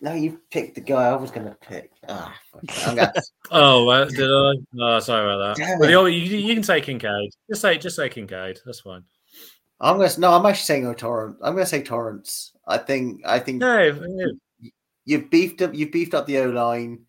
no, 0.00 0.12
you 0.12 0.40
picked 0.50 0.74
the 0.74 0.82
guy 0.82 1.08
I 1.08 1.16
was 1.16 1.30
going 1.30 1.46
to 1.46 1.54
pick. 1.54 1.90
Ah, 2.08 2.38
I'm 2.86 2.96
gonna... 2.96 3.12
oh, 3.50 3.88
uh, 3.88 4.04
did 4.04 4.28
I? 4.28 4.52
Oh, 4.78 5.00
sorry 5.00 5.32
about 5.32 5.56
that. 5.56 5.78
But 5.80 5.88
you, 5.88 6.06
you 6.06 6.54
can 6.54 6.62
say 6.62 6.80
Kincaid. 6.80 7.30
Just 7.48 7.62
say, 7.62 7.78
just 7.78 7.96
say 7.96 8.08
Kincaid. 8.10 8.58
That's 8.66 8.80
fine. 8.80 9.04
I'm 9.80 9.96
going 9.96 10.08
to 10.08 10.20
no. 10.20 10.32
I'm 10.32 10.44
actually 10.44 10.64
saying 10.64 10.94
Torrence. 10.96 11.38
I'm 11.42 11.54
going 11.54 11.64
to 11.64 11.70
say 11.70 11.82
Torrence. 11.82 12.52
I 12.66 12.78
think. 12.78 13.22
I 13.24 13.38
think 13.38 13.58
No, 13.58 13.82
yeah. 13.82 14.70
you've 15.04 15.30
beefed 15.30 15.62
up. 15.62 15.74
You've 15.74 15.92
beefed 15.92 16.14
up 16.14 16.26
the 16.26 16.38
O 16.38 16.50
line 16.50 17.00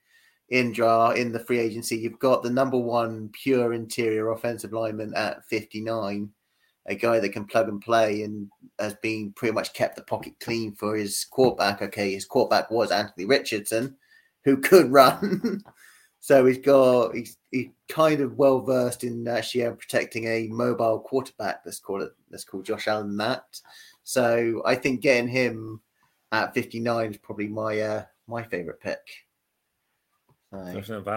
in 0.50 0.72
draw 0.72 1.12
in 1.12 1.32
the 1.32 1.40
free 1.40 1.60
agency. 1.60 1.98
You've 1.98 2.20
got 2.20 2.44
the 2.44 2.50
number 2.50 2.78
one 2.78 3.30
pure 3.34 3.74
interior 3.74 4.32
offensive 4.32 4.74
lineman 4.74 5.14
at 5.16 5.46
59, 5.46 6.30
a 6.86 6.96
guy 6.96 7.20
that 7.20 7.30
can 7.30 7.46
plug 7.46 7.68
and 7.68 7.82
play 7.82 8.24
and 8.24 8.50
has 8.80 8.96
been 8.96 9.34
pretty 9.34 9.54
much 9.54 9.74
kept 9.74 9.96
the 9.96 10.04
pocket 10.04 10.34
clean 10.40 10.74
for 10.74 10.96
his 10.96 11.26
quarterback. 11.26 11.82
Okay, 11.82 12.14
his 12.14 12.26
quarterback 12.26 12.72
was 12.72 12.92
Anthony 12.92 13.26
Richardson, 13.26 13.98
who 14.46 14.58
could 14.62 14.92
run. 14.92 15.62
so 16.20 16.46
he's 16.46 16.60
got 16.60 17.14
he's, 17.14 17.38
he's 17.52 17.68
kind 17.90 18.22
of 18.22 18.38
well 18.38 18.62
versed 18.62 19.04
in 19.04 19.28
actually 19.28 19.66
uh, 19.66 19.72
protecting 19.72 20.26
a 20.28 20.48
mobile 20.48 21.00
quarterback. 21.00 21.62
Let's 21.66 21.80
call 21.80 22.02
it. 22.02 22.12
Let's 22.32 22.46
call 22.46 22.62
Josh 22.62 22.88
Allen 22.88 23.18
that. 23.18 23.60
So 24.04 24.62
I 24.66 24.76
think 24.76 25.02
getting 25.02 25.28
him 25.28 25.82
at 26.32 26.54
59 26.54 27.12
is 27.12 27.18
probably 27.18 27.50
my 27.50 27.80
uh, 27.82 28.06
my 28.28 28.44
favorite 28.44 28.80
pick. 28.80 29.27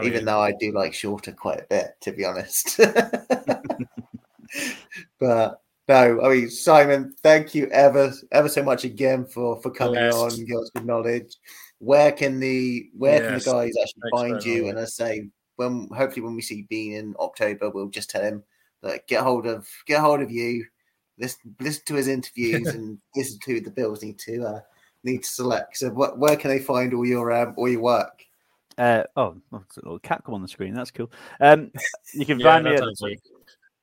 Even 0.05 0.24
though 0.24 0.41
I 0.41 0.53
do 0.59 0.72
like 0.72 0.95
Shorter 0.95 1.32
quite 1.32 1.61
a 1.61 1.66
bit, 1.68 1.93
to 2.03 2.12
be 2.12 2.24
honest. 2.24 2.80
but 5.18 5.61
no, 5.88 6.20
I 6.22 6.28
mean 6.28 6.51
Simon, 6.51 7.14
thank 7.22 7.55
you 7.55 7.66
ever 7.68 8.12
ever 8.32 8.49
so 8.49 8.62
much 8.62 8.84
again 8.84 9.26
for 9.26 9.61
for 9.61 9.70
coming 9.70 10.01
Yes. 10.01 10.14
on 10.14 10.32
us 10.32 10.70
good 10.74 10.86
knowledge. 10.86 11.36
Where 11.78 12.12
can 12.12 12.41
the 12.41 12.88
where 12.97 13.18
Yes. 13.18 13.26
can 13.26 13.34
the 13.34 13.41
guys 13.41 13.74
actually 13.82 14.03
Thanks 14.03 14.20
find 14.20 14.45
you? 14.45 14.62
much. 14.64 14.70
And 14.70 14.78
I 14.80 14.84
say 14.84 15.28
when 15.57 15.88
hopefully 15.95 16.22
when 16.22 16.34
we 16.34 16.43
see 16.43 16.66
Beane 16.70 16.95
in 16.95 17.14
October, 17.18 17.70
we'll 17.70 17.88
just 17.88 18.11
tell 18.11 18.22
him 18.22 18.43
that 18.82 19.07
get 19.07 19.22
hold 19.22 19.47
of 19.47 19.68
get 19.86 20.01
hold 20.01 20.22
of 20.22 20.30
you, 20.30 20.64
listen 21.18 21.55
listen 21.61 21.82
to 21.86 21.95
his 21.95 22.09
interviews 22.09 22.68
and 22.74 22.99
listen 23.16 23.38
to 23.45 23.61
the 23.61 23.70
Bills 23.70 24.03
need 24.03 24.18
to 24.20 24.43
uh, 24.45 24.61
need 25.05 25.22
to 25.22 25.28
select. 25.28 25.76
So 25.76 25.91
what, 25.91 26.18
where 26.18 26.36
can 26.36 26.51
they 26.51 26.61
find 26.61 26.95
all 26.95 27.07
your 27.07 27.32
um, 27.32 27.55
all 27.57 27.68
your 27.68 27.82
work? 27.82 28.24
Uh, 28.81 29.05
oh, 29.14 29.37
oh, 29.53 29.59
a 29.59 29.81
little 29.83 29.99
cat 29.99 30.22
come 30.24 30.35
on 30.35 30.41
the 30.41 30.49
screen. 30.49 30.72
That's 30.72 30.91
cool. 30.91 31.12
Um, 31.39 31.70
you 32.14 32.24
can 32.24 32.41
Yeah, 32.41 32.47
find 32.47 32.64
me 32.64 32.76
that 32.76 33.20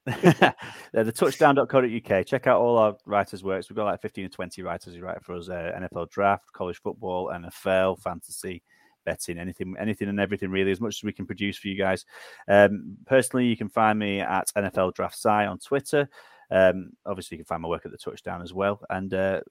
at 0.08 0.56
uh, 0.98 1.04
the 1.04 1.12
touchdown.co.uk. 1.12 2.26
Check 2.26 2.48
out 2.48 2.60
all 2.60 2.80
our 2.80 2.98
writers' 3.06 3.44
works. 3.44 3.70
We've 3.70 3.76
got 3.76 3.86
like 3.86 4.02
15 4.02 4.26
or 4.26 4.30
20 4.30 4.64
writers 4.64 4.96
who 4.96 5.02
write 5.02 5.24
for 5.24 5.36
us 5.36 5.50
uh, 5.50 5.72
NFL 5.78 6.10
draft, 6.10 6.52
college 6.52 6.82
football, 6.82 7.28
NFL, 7.28 8.02
fantasy, 8.02 8.64
betting, 9.06 9.38
anything, 9.38 9.76
anything 9.80 10.10
and 10.10 10.20
everything 10.20 10.50
really, 10.50 10.72
as 10.72 10.82
much 10.82 10.96
as 10.96 11.04
we 11.04 11.14
can 11.14 11.28
produce 11.28 11.60
for 11.60 11.68
you 11.68 11.78
guys. 11.78 12.04
Um, 12.48 12.98
personally, 13.06 13.46
you 13.46 13.58
can 13.58 13.70
find 13.70 14.00
me 14.00 14.22
at 14.22 14.52
NFL 14.58 14.96
Draft 14.96 15.14
Sci 15.14 15.46
on 15.46 15.60
Twitter. 15.60 16.10
Um, 16.50 16.90
obviously, 17.06 17.38
you 17.38 17.44
can 17.44 17.48
find 17.48 17.62
my 17.62 17.70
work 17.70 17.86
at 17.86 17.92
the 17.92 17.98
touchdown 18.00 18.42
as 18.42 18.54
well. 18.54 18.82
And 18.90 19.14
uh, 19.14 19.42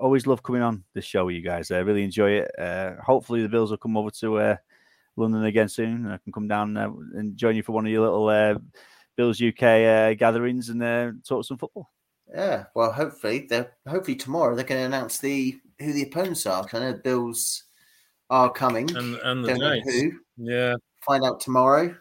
always 0.00 0.26
love 0.26 0.42
coming 0.42 0.62
on 0.62 0.84
this 0.94 1.04
show 1.04 1.26
with 1.26 1.34
you 1.36 1.42
guys. 1.42 1.70
I 1.70 1.78
really 1.78 2.04
enjoy 2.04 2.30
it. 2.32 2.50
Uh, 2.58 2.94
hopefully, 3.02 3.42
the 3.42 3.48
Bills 3.48 3.70
will 3.70 3.78
come 3.78 3.96
over 3.96 4.10
to 4.10 4.38
uh, 4.38 4.56
London 5.16 5.44
again 5.44 5.68
soon, 5.68 6.04
and 6.04 6.12
I 6.12 6.18
can 6.18 6.32
come 6.32 6.48
down 6.48 6.76
uh, 6.76 6.90
and 7.14 7.36
join 7.36 7.56
you 7.56 7.62
for 7.62 7.72
one 7.72 7.86
of 7.86 7.92
your 7.92 8.02
little 8.02 8.28
uh, 8.28 8.54
Bills 9.16 9.40
UK 9.40 9.62
uh, 9.62 10.14
gatherings 10.14 10.68
and 10.68 10.82
uh, 10.82 11.12
talk 11.26 11.44
some 11.44 11.58
football. 11.58 11.90
Yeah, 12.34 12.64
well, 12.74 12.92
hopefully, 12.92 13.46
they 13.48 13.66
hopefully 13.88 14.16
tomorrow 14.16 14.54
they're 14.54 14.64
going 14.64 14.80
to 14.80 14.86
announce 14.86 15.18
the 15.18 15.58
who 15.78 15.92
the 15.92 16.02
opponents 16.02 16.44
are. 16.46 16.66
I 16.72 16.78
know 16.78 16.92
Bills 16.94 17.64
are 18.30 18.50
coming. 18.50 18.90
and 18.96 19.16
and 19.16 19.44
the 19.44 19.48
Don't 19.48 19.58
know 19.60 19.74
dates. 19.74 19.92
who. 19.92 20.12
Yeah, 20.38 20.74
Find 21.06 21.24
out 21.24 21.40
tomorrow, 21.40 21.94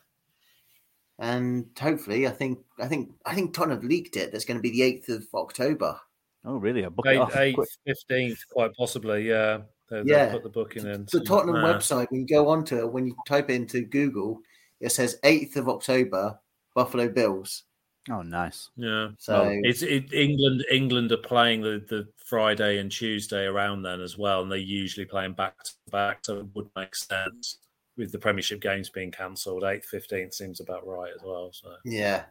and 1.19 1.67
hopefully, 1.79 2.27
I 2.27 2.31
think 2.31 2.59
I 2.79 2.87
think 2.87 3.11
I 3.25 3.35
think 3.35 3.53
Tottenham 3.53 3.77
have 3.81 3.89
leaked 3.89 4.17
it. 4.17 4.31
That's 4.31 4.45
going 4.45 4.57
to 4.57 4.61
be 4.63 4.71
the 4.71 4.81
eighth 4.81 5.09
of 5.09 5.25
October. 5.33 5.97
Oh, 6.45 6.57
really? 6.57 6.85
I 6.85 6.89
book 6.89 7.05
it 7.07 7.09
eight, 7.09 7.17
off. 7.17 7.35
eighth, 7.35 7.77
fifteenth, 7.85 8.39
quite 8.51 8.73
possibly. 8.75 9.27
Yeah, 9.27 9.61
they, 9.89 10.03
they 10.03 10.11
Yeah. 10.11 10.31
put 10.31 10.43
the 10.43 10.49
booking 10.49 10.85
in. 10.85 11.07
The 11.11 11.21
Tottenham 11.21 11.61
Nah. 11.61 11.73
website, 11.73 12.07
when 12.11 12.21
you 12.21 12.27
go 12.27 12.47
onto 12.47 12.77
it, 12.77 12.91
when 12.91 13.07
you 13.07 13.15
type 13.27 13.49
into 13.49 13.81
Google, 13.81 14.39
it 14.79 14.91
says 14.91 15.19
eighth 15.23 15.55
of 15.57 15.67
October, 15.69 16.39
Buffalo 16.75 17.09
Bills. 17.09 17.63
Oh, 18.11 18.21
nice. 18.21 18.69
Yeah, 18.75 19.09
So 19.17 19.49
it's 19.63 19.81
it, 19.81 20.13
England. 20.13 20.63
England 20.69 21.11
are 21.11 21.17
playing 21.17 21.61
the, 21.61 21.83
the 21.89 22.07
Friday 22.17 22.77
and 22.77 22.91
Tuesday 22.91 23.45
around 23.45 23.81
then 23.81 23.99
as 23.99 24.15
well, 24.15 24.43
and 24.43 24.51
they're 24.51 24.59
usually 24.59 25.05
playing 25.07 25.33
back 25.33 25.55
to 25.63 25.71
back, 25.89 26.19
so 26.23 26.41
it 26.41 26.45
would 26.53 26.69
make 26.75 26.95
sense 26.95 27.57
with 27.97 28.11
the 28.11 28.19
Premiership 28.19 28.61
games 28.61 28.89
being 28.89 29.09
cancelled. 29.09 29.63
Eighth, 29.63 29.85
fifteenth 29.85 30.35
seems 30.35 30.59
about 30.59 30.85
right 30.85 31.11
as 31.15 31.23
well. 31.23 31.49
So 31.51 31.73
yeah, 31.83 32.25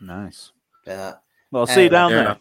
Nice. 0.00 0.50
yeah. 0.84 1.14
Well, 1.52 1.60
I'll 1.60 1.66
see 1.68 1.82
you 1.82 1.86
Uh, 1.88 1.90
down 1.90 2.10
yeah. 2.10 2.22
there. 2.24 2.38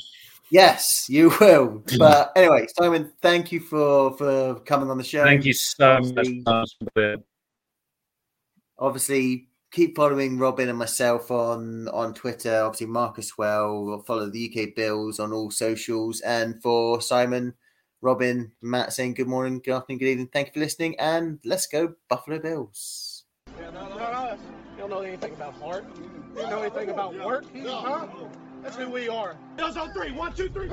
Yes, 0.52 1.06
you 1.10 1.32
will. 1.40 1.84
But 1.98 2.32
anyway, 2.36 2.68
Simon, 2.78 3.12
thank 3.22 3.52
you 3.52 3.60
for 3.60 4.18
for 4.18 4.56
coming 4.62 4.90
on 4.90 4.98
the 4.98 5.04
show. 5.04 5.24
thank 5.24 5.46
you 5.46 5.54
so 5.54 6.00
much. 6.00 6.28
Obviously- 6.46 7.24
obviously 8.78 9.48
keep 9.72 9.96
following 9.96 10.40
Robin 10.40 10.70
and 10.70 10.78
myself 10.78 11.30
on 11.32 11.88
on 11.90 12.14
Twitter. 12.14 12.62
Obviously, 12.64 12.88
Marcus 12.88 13.38
well. 13.38 14.04
Follow 14.08 14.30
the 14.30 14.50
UK 14.50 14.76
Bills 14.76 15.20
on 15.20 15.34
all 15.34 15.52
socials. 15.52 16.22
And 16.22 16.62
for 16.62 17.02
Simon, 17.02 17.54
Robin, 18.02 18.52
Matt 18.62 18.94
saying 18.94 19.14
good 19.16 19.28
morning, 19.28 19.62
good 19.64 19.76
afternoon, 19.76 20.00
good 20.00 20.08
evening. 20.08 20.30
Thank 20.32 20.48
you 20.48 20.54
for 20.54 20.60
listening. 20.60 20.96
And 21.00 21.40
let's 21.46 21.68
go 21.68 21.94
Buffalo 22.08 22.40
Bills. 22.40 23.26
Yeah, 23.60 23.70
not 23.72 23.92
us. 23.92 24.40
You 24.76 24.80
don't 24.80 24.90
know 24.90 25.02
anything 25.02 25.34
about 25.34 25.54
heart. 25.56 25.86
You 25.98 26.42
don't 26.42 26.50
know 26.50 26.62
anything 26.62 26.90
about 26.90 27.14
work. 27.26 27.46
Huh? 27.54 28.08
That's 28.64 28.76
who 28.76 28.90
we 28.90 29.08
are. 29.08 29.36
Bills 29.56 29.78
on 29.78 29.92
three. 29.94 30.12
One, 30.12 30.34
two, 30.34 30.50
three. 30.50 30.70